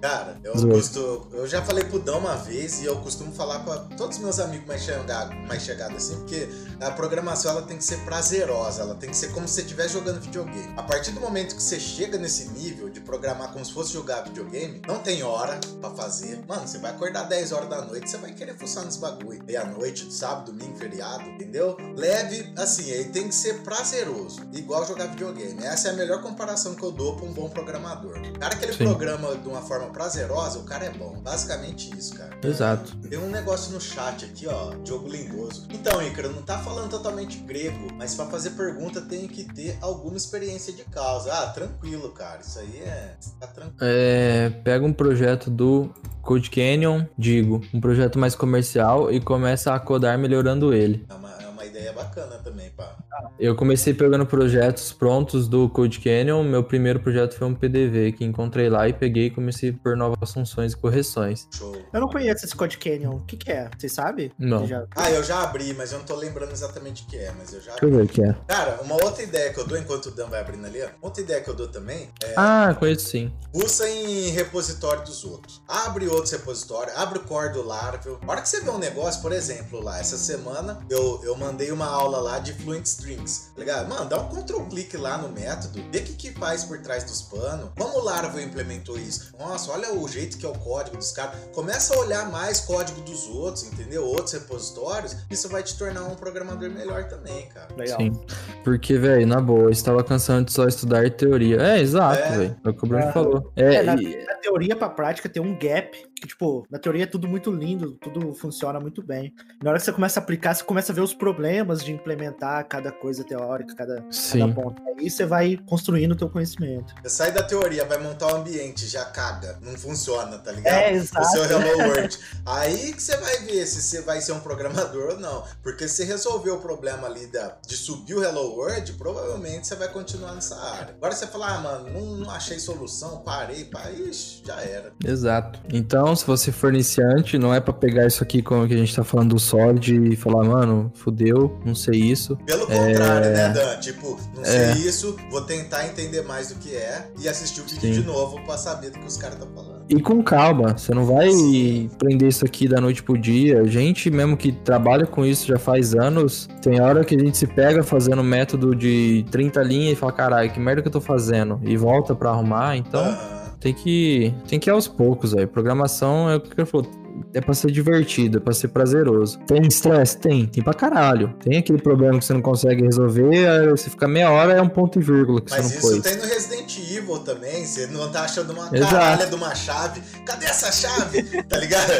Cara, 0.00 0.38
eu 0.42 0.52
costumo. 0.52 1.28
Eu 1.32 1.46
já 1.46 1.62
falei 1.62 1.84
pro 1.84 1.98
Dão 1.98 2.18
uma 2.18 2.36
vez 2.36 2.80
e 2.80 2.84
eu 2.84 2.96
costumo 2.96 3.32
falar 3.32 3.60
pra 3.60 3.76
todos 3.96 4.16
os 4.16 4.22
meus 4.22 4.38
amigos 4.38 4.66
mais 4.66 4.82
chegados, 4.82 5.36
mais 5.46 5.62
chegados 5.62 5.96
assim, 5.96 6.16
porque 6.16 6.48
a 6.80 6.90
programação 6.90 7.52
ela 7.52 7.62
tem 7.62 7.76
que 7.76 7.84
ser 7.84 7.98
prazerosa, 7.98 8.82
ela 8.82 8.94
tem 8.94 9.10
que 9.10 9.16
ser 9.16 9.32
como 9.32 9.46
se 9.46 9.54
você 9.54 9.60
estivesse 9.62 9.94
jogando 9.94 10.20
videogame. 10.20 10.74
A 10.76 10.82
partir 10.82 11.12
do 11.12 11.20
momento 11.20 11.54
que 11.54 11.62
você 11.62 11.78
chega 11.78 12.18
nesse 12.18 12.48
nível 12.50 12.88
de 12.88 13.00
programar 13.00 13.52
como 13.52 13.64
se 13.64 13.72
fosse 13.72 13.92
jogar 13.92 14.22
videogame, 14.22 14.80
não 14.86 14.98
tem 14.98 15.22
hora 15.22 15.58
pra 15.80 15.90
fazer. 15.90 16.44
Mano, 16.46 16.66
você 16.66 16.78
vai 16.78 16.90
acordar 16.90 17.24
10 17.24 17.52
horas 17.52 17.68
da 17.68 17.82
noite, 17.82 18.10
você 18.10 18.16
vai 18.18 18.32
querer 18.32 18.56
fuçar 18.56 18.84
nesse 18.84 18.98
bagulho. 18.98 19.42
Meia-noite, 19.44 20.12
sábado, 20.12 20.52
domingo, 20.52 20.76
feriado, 20.76 21.28
entendeu? 21.28 21.76
Leve, 21.96 22.52
assim, 22.56 22.90
aí 22.92 23.04
tem 23.06 23.28
que 23.28 23.34
ser 23.34 23.60
prazeroso, 23.62 24.40
igual 24.52 24.86
jogar 24.86 25.06
videogame. 25.06 25.64
Essa 25.64 25.88
é 25.88 25.90
a 25.92 25.94
melhor 25.94 26.22
comparação 26.22 26.74
que 26.74 26.82
eu 26.82 26.90
dou 26.90 27.16
pra 27.16 27.24
um 27.26 27.32
bom 27.32 27.48
programador. 27.48 28.18
O 28.18 28.38
cara 28.38 28.56
que 28.56 28.64
ele 28.64 28.72
Sim. 28.72 28.84
programa 28.84 29.36
de 29.36 29.48
uma 29.48 29.62
forma 29.62 29.87
prazerosa, 29.90 30.58
o 30.58 30.64
cara 30.64 30.86
é 30.86 30.90
bom. 30.90 31.20
Basicamente 31.22 31.96
isso, 31.96 32.14
cara. 32.14 32.30
Exato. 32.42 32.96
Tem 33.08 33.18
um 33.18 33.28
negócio 33.28 33.72
no 33.72 33.80
chat 33.80 34.24
aqui, 34.24 34.46
ó, 34.46 34.74
Diogo 34.84 35.08
Lindoso. 35.08 35.66
Então, 35.70 36.02
Ícaro, 36.02 36.32
não 36.32 36.42
tá 36.42 36.58
falando 36.58 36.90
totalmente 36.90 37.38
grego, 37.38 37.88
mas 37.96 38.14
pra 38.14 38.26
fazer 38.26 38.50
pergunta 38.50 39.00
tem 39.00 39.26
que 39.26 39.44
ter 39.44 39.76
alguma 39.80 40.16
experiência 40.16 40.72
de 40.72 40.84
causa. 40.84 41.32
Ah, 41.32 41.46
tranquilo, 41.48 42.10
cara. 42.10 42.40
Isso 42.40 42.58
aí 42.58 42.78
é. 42.78 43.16
Tá 43.40 43.46
tranquilo. 43.46 43.76
É, 43.80 44.50
pega 44.62 44.84
um 44.84 44.92
projeto 44.92 45.50
do 45.50 45.90
Code 46.22 46.50
Canyon, 46.50 47.04
digo, 47.16 47.62
um 47.72 47.80
projeto 47.80 48.18
mais 48.18 48.34
comercial 48.34 49.10
e 49.10 49.20
começa 49.20 49.74
a 49.74 49.80
codar 49.80 50.18
melhorando 50.18 50.74
ele. 50.74 51.06
É 51.08 51.14
uma 51.14 51.37
ideia 51.78 51.92
bacana 51.92 52.36
também, 52.38 52.70
pá. 52.70 52.96
Eu 53.38 53.54
comecei 53.54 53.94
pegando 53.94 54.26
projetos 54.26 54.92
prontos 54.92 55.48
do 55.48 55.68
Code 55.68 56.00
Canyon. 56.00 56.42
Meu 56.42 56.64
primeiro 56.64 57.00
projeto 57.00 57.34
foi 57.36 57.46
um 57.46 57.54
PDV 57.54 58.12
que 58.12 58.24
encontrei 58.24 58.68
lá 58.68 58.88
e 58.88 58.92
peguei 58.92 59.26
e 59.26 59.30
comecei 59.30 59.72
por 59.72 59.96
novas 59.96 60.32
funções 60.32 60.72
e 60.72 60.76
correções. 60.76 61.46
Show. 61.52 61.74
Eu 61.92 62.00
não 62.00 62.08
conheço 62.08 62.44
esse 62.44 62.54
Code 62.54 62.78
Canyon. 62.78 63.16
O 63.16 63.24
que, 63.24 63.36
que 63.36 63.50
é? 63.52 63.70
Vocês 63.78 63.92
sabem? 63.92 64.30
Não. 64.38 64.66
Já- 64.66 64.84
Ah, 64.96 65.10
eu 65.10 65.22
já 65.22 65.42
abri, 65.42 65.72
mas 65.74 65.92
eu 65.92 65.98
não 65.98 66.04
tô 66.06 66.16
lembrando 66.16 66.52
exatamente 66.52 67.04
o 67.04 67.06
que 67.06 67.16
é, 67.16 67.32
mas 67.38 67.52
eu 67.52 67.60
já 67.60 67.72
Deixa 67.72 67.84
eu 67.86 67.90
ver 67.90 68.02
o 68.04 68.08
que 68.08 68.22
é. 68.22 68.34
Cara, 68.48 68.80
uma 68.82 68.94
outra 68.96 69.22
ideia 69.22 69.52
que 69.52 69.60
eu 69.60 69.66
dou 69.66 69.78
enquanto 69.78 70.06
o 70.06 70.10
Dan 70.10 70.26
vai 70.26 70.40
abrindo 70.40 70.66
ali, 70.66 70.82
ó. 70.82 70.88
Outra 71.00 71.22
ideia 71.22 71.40
que 71.40 71.48
eu 71.48 71.54
dou 71.54 71.68
também 71.68 72.08
é 72.22 72.34
Ah, 72.36 72.74
conheço 72.78 73.08
sim. 73.08 73.32
Fuça 73.54 73.88
em 73.88 74.30
repositório 74.30 75.04
dos 75.04 75.24
outros. 75.24 75.62
Abre 75.68 76.08
outros 76.08 76.32
repositórios, 76.32 76.96
abre 76.96 77.18
o 77.18 77.22
core 77.22 77.52
do 77.52 77.62
Laravel. 77.62 78.18
A 78.26 78.30
hora 78.30 78.40
que 78.42 78.48
você 78.48 78.60
vê 78.60 78.70
um 78.70 78.78
negócio, 78.78 79.20
por 79.22 79.32
exemplo, 79.32 79.80
lá, 79.82 79.98
essa 79.98 80.16
semana 80.16 80.78
eu, 80.90 81.20
eu 81.24 81.36
mandei 81.36 81.67
uma 81.72 81.86
aula 81.86 82.18
lá 82.18 82.38
de 82.38 82.52
Fluent 82.52 82.84
Strings, 82.86 83.50
tá 83.54 83.60
ligado? 83.60 83.88
Mano, 83.88 84.06
dá 84.08 84.20
um 84.20 84.28
Ctrl 84.28 84.62
clique 84.64 84.96
lá 84.96 85.18
no 85.18 85.28
método, 85.28 85.82
vê 85.90 85.98
o 85.98 86.02
que, 86.04 86.12
que 86.14 86.32
faz 86.32 86.64
por 86.64 86.78
trás 86.80 87.04
dos 87.04 87.22
panos, 87.22 87.70
como 87.76 87.98
o 87.98 88.04
Laravel 88.04 88.42
implementou 88.44 88.98
isso. 88.98 89.32
Nossa, 89.38 89.70
olha 89.72 89.92
o 89.94 90.06
jeito 90.08 90.38
que 90.38 90.46
é 90.46 90.48
o 90.48 90.52
código 90.58 90.96
dos 90.96 91.12
caras. 91.12 91.34
Começa 91.54 91.94
a 91.94 91.98
olhar 91.98 92.30
mais 92.30 92.60
código 92.60 93.00
dos 93.02 93.26
outros, 93.28 93.64
entendeu? 93.64 94.04
Outros 94.04 94.32
repositórios, 94.32 95.16
isso 95.30 95.48
vai 95.48 95.62
te 95.62 95.76
tornar 95.76 96.04
um 96.04 96.14
programador 96.14 96.70
melhor 96.70 97.04
também, 97.08 97.46
cara. 97.48 97.68
Legal. 97.76 97.98
Sim. 97.98 98.20
Porque, 98.64 98.96
velho, 98.98 99.26
na 99.26 99.40
boa, 99.40 99.62
eu 99.64 99.70
estava 99.70 100.02
cansando 100.04 100.46
de 100.46 100.52
só 100.52 100.66
estudar 100.66 101.08
teoria. 101.10 101.56
É, 101.60 101.80
exato, 101.80 102.18
É. 102.22 102.36
velho. 102.38 102.56
É 102.64 102.68
o 102.68 102.74
que 102.74 102.84
o 102.84 102.88
Bruno 102.88 103.04
É. 103.04 103.12
falou. 103.12 103.52
É, 103.56 103.74
É, 103.76 103.82
na, 103.82 103.94
e- 103.94 104.24
na 104.24 104.34
teoria 104.36 104.76
pra 104.76 104.88
prática 104.88 105.28
tem 105.28 105.42
um 105.42 105.56
gap. 105.58 106.06
Que, 106.20 106.26
tipo, 106.26 106.66
na 106.70 106.78
teoria 106.78 107.04
é 107.04 107.06
tudo 107.06 107.28
muito 107.28 107.50
lindo, 107.50 107.92
tudo 108.00 108.34
funciona 108.34 108.80
muito 108.80 109.02
bem. 109.02 109.32
Na 109.62 109.70
hora 109.70 109.78
que 109.78 109.84
você 109.84 109.92
começa 109.92 110.18
a 110.18 110.22
aplicar, 110.22 110.54
você 110.54 110.64
começa 110.64 110.92
a 110.92 110.94
ver 110.94 111.00
os 111.00 111.14
problemas 111.14 111.84
de 111.84 111.92
implementar 111.92 112.66
cada 112.68 112.90
coisa 112.90 113.24
teórica, 113.24 113.74
cada, 113.74 114.04
cada 114.32 114.48
ponto. 114.52 114.82
Aí 114.98 115.08
você 115.08 115.24
vai 115.24 115.56
construindo 115.66 116.12
o 116.12 116.16
teu 116.16 116.28
conhecimento. 116.28 116.94
Você 117.02 117.08
sai 117.08 117.32
da 117.32 117.42
teoria, 117.42 117.84
vai 117.84 117.98
montar 117.98 118.32
o 118.32 118.36
ambiente, 118.36 118.86
já 118.86 119.04
caga. 119.04 119.58
Não 119.62 119.76
funciona, 119.76 120.38
tá 120.38 120.52
ligado? 120.52 120.74
É, 120.74 120.92
o 120.92 120.96
exato. 120.96 121.26
seu 121.28 121.44
Hello 121.44 121.88
World. 121.88 122.18
Aí 122.46 122.92
que 122.92 123.02
você 123.02 123.16
vai 123.16 123.38
ver 123.38 123.66
se 123.66 123.80
você 123.82 124.00
vai 124.02 124.20
ser 124.20 124.32
um 124.32 124.40
programador 124.40 125.12
ou 125.12 125.20
não. 125.20 125.44
Porque 125.62 125.86
se 125.86 125.96
você 125.96 126.04
resolver 126.04 126.50
o 126.50 126.58
problema 126.58 127.06
ali 127.06 127.26
da, 127.26 127.56
de 127.66 127.76
subir 127.76 128.14
o 128.14 128.22
Hello 128.22 128.56
World, 128.56 128.92
provavelmente 128.94 129.66
você 129.66 129.76
vai 129.76 129.88
continuar 129.88 130.34
nessa 130.34 130.56
área. 130.56 130.94
Agora 130.94 131.14
você 131.14 131.26
fala, 131.26 131.54
ah, 131.54 131.60
mano, 131.60 131.90
não, 131.90 132.16
não 132.16 132.30
achei 132.30 132.58
solução, 132.58 133.22
parei, 133.22 133.64
pá, 133.64 133.90
ixi, 133.90 134.42
já 134.44 134.60
era. 134.60 134.92
Exato. 135.04 135.60
Então, 135.70 136.07
se 136.16 136.26
você 136.26 136.50
for 136.52 136.72
iniciante, 136.72 137.38
não 137.38 137.54
é 137.54 137.60
pra 137.60 137.72
pegar 137.72 138.06
isso 138.06 138.22
aqui 138.22 138.42
como 138.42 138.66
que 138.66 138.74
a 138.74 138.76
gente 138.76 138.94
tá 138.94 139.02
falando 139.04 139.30
do 139.34 139.38
Solid 139.38 140.12
e 140.12 140.16
falar, 140.16 140.44
mano, 140.44 140.90
fudeu, 140.94 141.58
não 141.64 141.74
sei 141.74 142.00
isso. 142.00 142.36
Pelo 142.46 142.66
contrário, 142.66 143.30
né, 143.30 143.48
Dan? 143.50 143.76
Tipo, 143.80 144.18
não 144.36 144.44
sei 144.44 144.58
É. 144.60 144.72
isso, 144.78 145.16
vou 145.30 145.42
tentar 145.42 145.86
entender 145.86 146.22
mais 146.22 146.48
do 146.48 146.56
que 146.56 146.74
é 146.74 147.08
e 147.20 147.28
assistir 147.28 147.60
o 147.60 147.64
vídeo 147.64 147.80
Sim. 147.80 147.92
de 147.92 148.06
novo 148.06 148.40
pra 148.44 148.56
saber 148.56 148.90
do 148.90 148.98
que 148.98 149.06
os 149.06 149.16
caras 149.16 149.38
estão 149.38 149.48
falando. 149.54 149.78
E 149.90 150.00
com 150.02 150.22
calma, 150.22 150.76
você 150.76 150.92
não 150.92 151.06
vai 151.06 151.30
Sim. 151.30 151.88
aprender 151.94 152.28
isso 152.28 152.44
aqui 152.44 152.68
da 152.68 152.80
noite 152.80 153.02
pro 153.02 153.16
dia. 153.16 153.64
Gente 153.66 154.10
mesmo 154.10 154.36
que 154.36 154.52
trabalha 154.52 155.06
com 155.06 155.24
isso 155.24 155.46
já 155.46 155.58
faz 155.58 155.94
anos, 155.94 156.46
tem 156.60 156.80
hora 156.80 157.04
que 157.04 157.14
a 157.14 157.18
gente 157.18 157.38
se 157.38 157.46
pega 157.46 157.82
fazendo 157.82 158.22
método 158.22 158.74
de 158.74 159.24
30 159.30 159.62
linhas 159.62 159.92
e 159.94 159.96
fala, 159.96 160.12
caralho, 160.12 160.50
que 160.50 160.60
merda 160.60 160.82
que 160.82 160.88
eu 160.88 160.92
tô 160.92 161.00
fazendo? 161.00 161.58
E 161.64 161.76
volta 161.76 162.14
pra 162.14 162.30
arrumar, 162.30 162.76
então. 162.76 163.37
Tem 163.60 163.74
que, 163.74 164.32
tem 164.48 164.58
que 164.58 164.70
ir 164.70 164.72
aos 164.72 164.86
poucos, 164.86 165.34
aí. 165.34 165.46
Programação 165.46 166.30
é 166.30 166.36
o 166.36 166.40
que 166.40 166.60
ele 166.60 166.66
falou 166.66 166.86
é 167.34 167.40
pra 167.40 167.54
ser 167.54 167.70
divertido, 167.70 168.38
é 168.38 168.40
pra 168.40 168.52
ser 168.52 168.68
prazeroso. 168.68 169.38
Tem 169.46 169.62
estresse? 169.66 170.18
Tem, 170.18 170.46
tem 170.46 170.62
pra 170.62 170.74
caralho. 170.74 171.34
Tem 171.42 171.58
aquele 171.58 171.80
problema 171.80 172.18
que 172.18 172.24
você 172.24 172.32
não 172.32 172.42
consegue 172.42 172.82
resolver, 172.82 173.48
aí 173.48 173.68
você 173.68 173.90
fica 173.90 174.08
meia 174.08 174.30
hora, 174.30 174.54
é 174.54 174.62
um 174.62 174.68
ponto 174.68 174.98
e 174.98 175.02
vírgula 175.02 175.40
que 175.40 175.50
Mas 175.50 175.66
você 175.66 175.72
não 175.74 175.78
isso 175.78 175.90
foi. 175.90 176.00
tem 176.00 176.16
no 176.16 176.24
Resident 176.24 176.78
Evil 176.78 177.18
também, 177.20 177.64
você 177.66 177.86
não 177.88 178.10
tá 178.10 178.22
achando 178.22 178.52
uma 178.52 178.70
Exato. 178.74 178.94
caralha 178.94 179.26
de 179.26 179.34
uma 179.34 179.54
chave. 179.54 180.00
Cadê 180.24 180.46
essa 180.46 180.72
chave? 180.72 181.22
tá 181.42 181.58
ligado? 181.58 181.92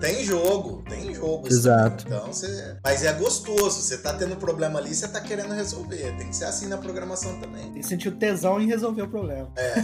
tem 0.00 0.24
jogo, 0.24 0.82
tem 0.88 1.14
jogo. 1.14 1.48
isso 1.48 1.58
Exato. 1.58 2.04
Então 2.06 2.26
você. 2.26 2.76
Mas 2.82 3.04
é 3.04 3.12
gostoso, 3.12 3.82
você 3.82 3.98
tá 3.98 4.12
tendo 4.14 4.36
problema 4.36 4.78
ali, 4.78 4.94
você 4.94 5.08
tá 5.08 5.20
querendo 5.20 5.52
resolver. 5.52 6.14
Tem 6.16 6.28
que 6.28 6.36
ser 6.36 6.44
assim 6.44 6.68
na 6.68 6.78
programação 6.78 7.38
também. 7.40 7.62
Tem 7.72 7.80
que 7.80 7.86
sentir 7.86 8.08
o 8.08 8.12
tesão 8.12 8.60
em 8.60 8.66
resolver 8.66 9.02
o 9.02 9.08
problema. 9.08 9.48
É. 9.56 9.74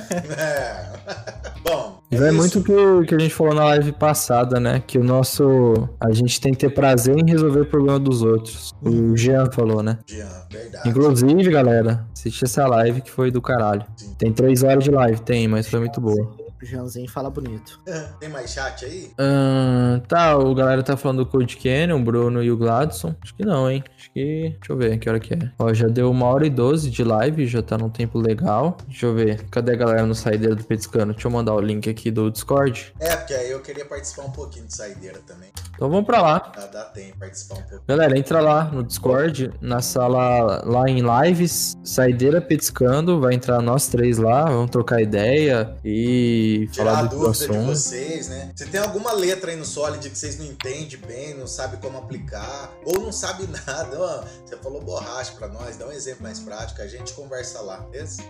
Bom. 1.64 2.00
E 2.10 2.16
vai 2.16 2.28
isso. 2.28 2.36
muito 2.36 2.58
o 2.58 2.64
que, 2.64 2.72
o 2.72 3.02
que 3.04 3.14
a 3.14 3.18
gente 3.18 3.34
falou 3.34 3.54
na 3.54 3.64
live 3.66 3.92
passada, 3.92 4.29
né? 4.60 4.82
Que 4.86 4.98
o 4.98 5.04
nosso. 5.04 5.88
A 6.00 6.12
gente 6.12 6.40
tem 6.40 6.52
que 6.52 6.58
ter 6.58 6.70
prazer 6.70 7.16
em 7.18 7.28
resolver 7.28 7.60
o 7.60 7.66
problema 7.66 7.98
dos 7.98 8.22
outros. 8.22 8.72
O 8.82 9.16
Jean 9.16 9.50
falou, 9.50 9.82
né? 9.82 9.98
Jean, 10.06 10.28
verdade. 10.50 10.88
Inclusive, 10.88 11.50
galera, 11.50 12.06
assiste 12.12 12.44
essa 12.44 12.66
live 12.66 13.00
que 13.00 13.10
foi 13.10 13.30
do 13.30 13.42
caralho. 13.42 13.84
Sim. 13.96 14.14
Tem 14.18 14.32
três 14.32 14.62
horas 14.62 14.84
de 14.84 14.90
live, 14.90 15.20
tem, 15.22 15.48
mas 15.48 15.68
foi 15.68 15.80
muito 15.80 16.00
boa. 16.00 16.39
O 16.62 16.66
Jeanzinho 16.66 17.08
fala 17.08 17.30
bonito. 17.30 17.80
Tem 18.18 18.28
mais 18.28 18.50
chat 18.50 18.84
aí? 18.84 19.10
Ahn, 19.18 20.00
tá, 20.00 20.36
o 20.36 20.54
galera 20.54 20.82
tá 20.82 20.94
falando 20.96 21.24
do 21.24 21.26
Code 21.26 21.56
Canyon, 21.56 21.98
o 22.00 22.04
Bruno 22.04 22.42
e 22.42 22.50
o 22.50 22.56
Gladson. 22.56 23.14
Acho 23.22 23.34
que 23.34 23.44
não, 23.44 23.70
hein? 23.70 23.82
Acho 23.96 24.10
que. 24.12 24.56
Deixa 24.58 24.72
eu 24.72 24.76
ver 24.76 24.98
que 24.98 25.08
hora 25.08 25.18
que 25.18 25.32
é. 25.32 25.38
Ó, 25.58 25.72
já 25.72 25.88
deu 25.88 26.10
uma 26.10 26.26
hora 26.26 26.46
e 26.46 26.50
doze 26.50 26.90
de 26.90 27.02
live, 27.02 27.46
já 27.46 27.62
tá 27.62 27.78
num 27.78 27.88
tempo 27.88 28.18
legal. 28.18 28.76
Deixa 28.86 29.06
eu 29.06 29.14
ver. 29.14 29.42
Cadê 29.50 29.72
a 29.72 29.76
galera 29.76 30.04
no 30.04 30.14
saideira 30.14 30.54
do 30.54 30.62
Petiscano? 30.64 31.12
Deixa 31.12 31.28
eu 31.28 31.32
mandar 31.32 31.54
o 31.54 31.60
link 31.60 31.88
aqui 31.88 32.10
do 32.10 32.30
Discord. 32.30 32.92
É, 33.00 33.16
porque 33.16 33.32
aí 33.32 33.50
eu 33.50 33.60
queria 33.60 33.86
participar 33.86 34.24
um 34.24 34.32
pouquinho 34.32 34.66
de 34.66 34.74
saideira 34.74 35.18
também. 35.26 35.48
Então 35.74 35.88
vamos 35.88 36.04
pra 36.04 36.20
lá. 36.20 36.52
Dá, 36.54 36.66
dá 36.66 36.84
tempo 36.84 37.18
participar 37.18 37.54
um 37.54 37.62
pouco. 37.62 37.84
Galera, 37.88 38.18
entra 38.18 38.40
lá 38.40 38.64
no 38.64 38.84
Discord, 38.84 39.50
na 39.62 39.80
sala 39.80 40.62
lá 40.66 40.88
em 40.90 41.00
lives, 41.00 41.78
saideira 41.82 42.38
petiscando, 42.38 43.18
vai 43.18 43.32
entrar 43.32 43.62
nós 43.62 43.88
três 43.88 44.18
lá, 44.18 44.44
vamos 44.44 44.70
trocar 44.70 45.00
ideia 45.00 45.74
e 45.82 46.49
Tirar 46.68 46.92
a 46.92 46.94
falar 46.96 47.08
do, 47.08 47.18
dúvida 47.18 47.48
de 47.48 47.66
vocês, 47.66 48.28
né? 48.28 48.52
Se 48.54 48.66
tem 48.66 48.80
alguma 48.80 49.12
letra 49.12 49.50
aí 49.50 49.56
no 49.56 49.64
Solid 49.64 50.08
que 50.08 50.18
vocês 50.18 50.38
não 50.38 50.46
entendem 50.46 50.98
bem, 51.06 51.34
não 51.34 51.46
sabem 51.46 51.78
como 51.80 51.98
aplicar, 51.98 52.70
ou 52.84 53.00
não 53.00 53.12
sabe 53.12 53.48
nada, 53.66 53.98
ó, 53.98 54.24
você 54.44 54.56
falou 54.56 54.80
borracha 54.82 55.32
pra 55.38 55.48
nós, 55.48 55.76
dá 55.76 55.86
um 55.86 55.92
exemplo 55.92 56.22
mais 56.22 56.40
prático, 56.40 56.82
a 56.82 56.86
gente 56.86 57.12
conversa 57.12 57.60
lá, 57.60 57.78
beleza? 57.90 58.22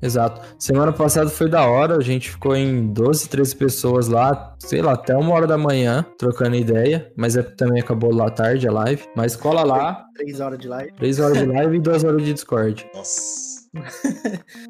Exato. 0.00 0.40
Semana 0.58 0.92
passada 0.92 1.30
foi 1.30 1.48
da 1.48 1.66
hora, 1.66 1.96
a 1.96 2.02
gente 2.02 2.30
ficou 2.30 2.56
em 2.56 2.86
12, 2.88 3.28
13 3.28 3.56
pessoas 3.56 4.08
lá, 4.08 4.56
sei 4.58 4.82
lá, 4.82 4.92
até 4.92 5.14
uma 5.14 5.34
hora 5.34 5.46
da 5.46 5.58
manhã, 5.58 6.04
trocando 6.18 6.56
ideia, 6.56 7.12
mas 7.16 7.36
é, 7.36 7.42
também 7.42 7.80
acabou 7.80 8.14
lá 8.14 8.30
tarde 8.30 8.66
a 8.66 8.72
live. 8.72 9.08
Mas 9.14 9.36
cola 9.36 9.62
lá, 9.62 10.08
Três 10.18 10.40
horas 10.40 10.58
de 10.58 10.66
live. 10.66 10.92
3 10.94 11.20
horas 11.20 11.38
de 11.38 11.46
live 11.46 11.76
e 11.76 11.80
2 11.80 12.04
horas 12.04 12.22
de 12.24 12.32
Discord. 12.32 12.90
Nossa. 12.92 13.47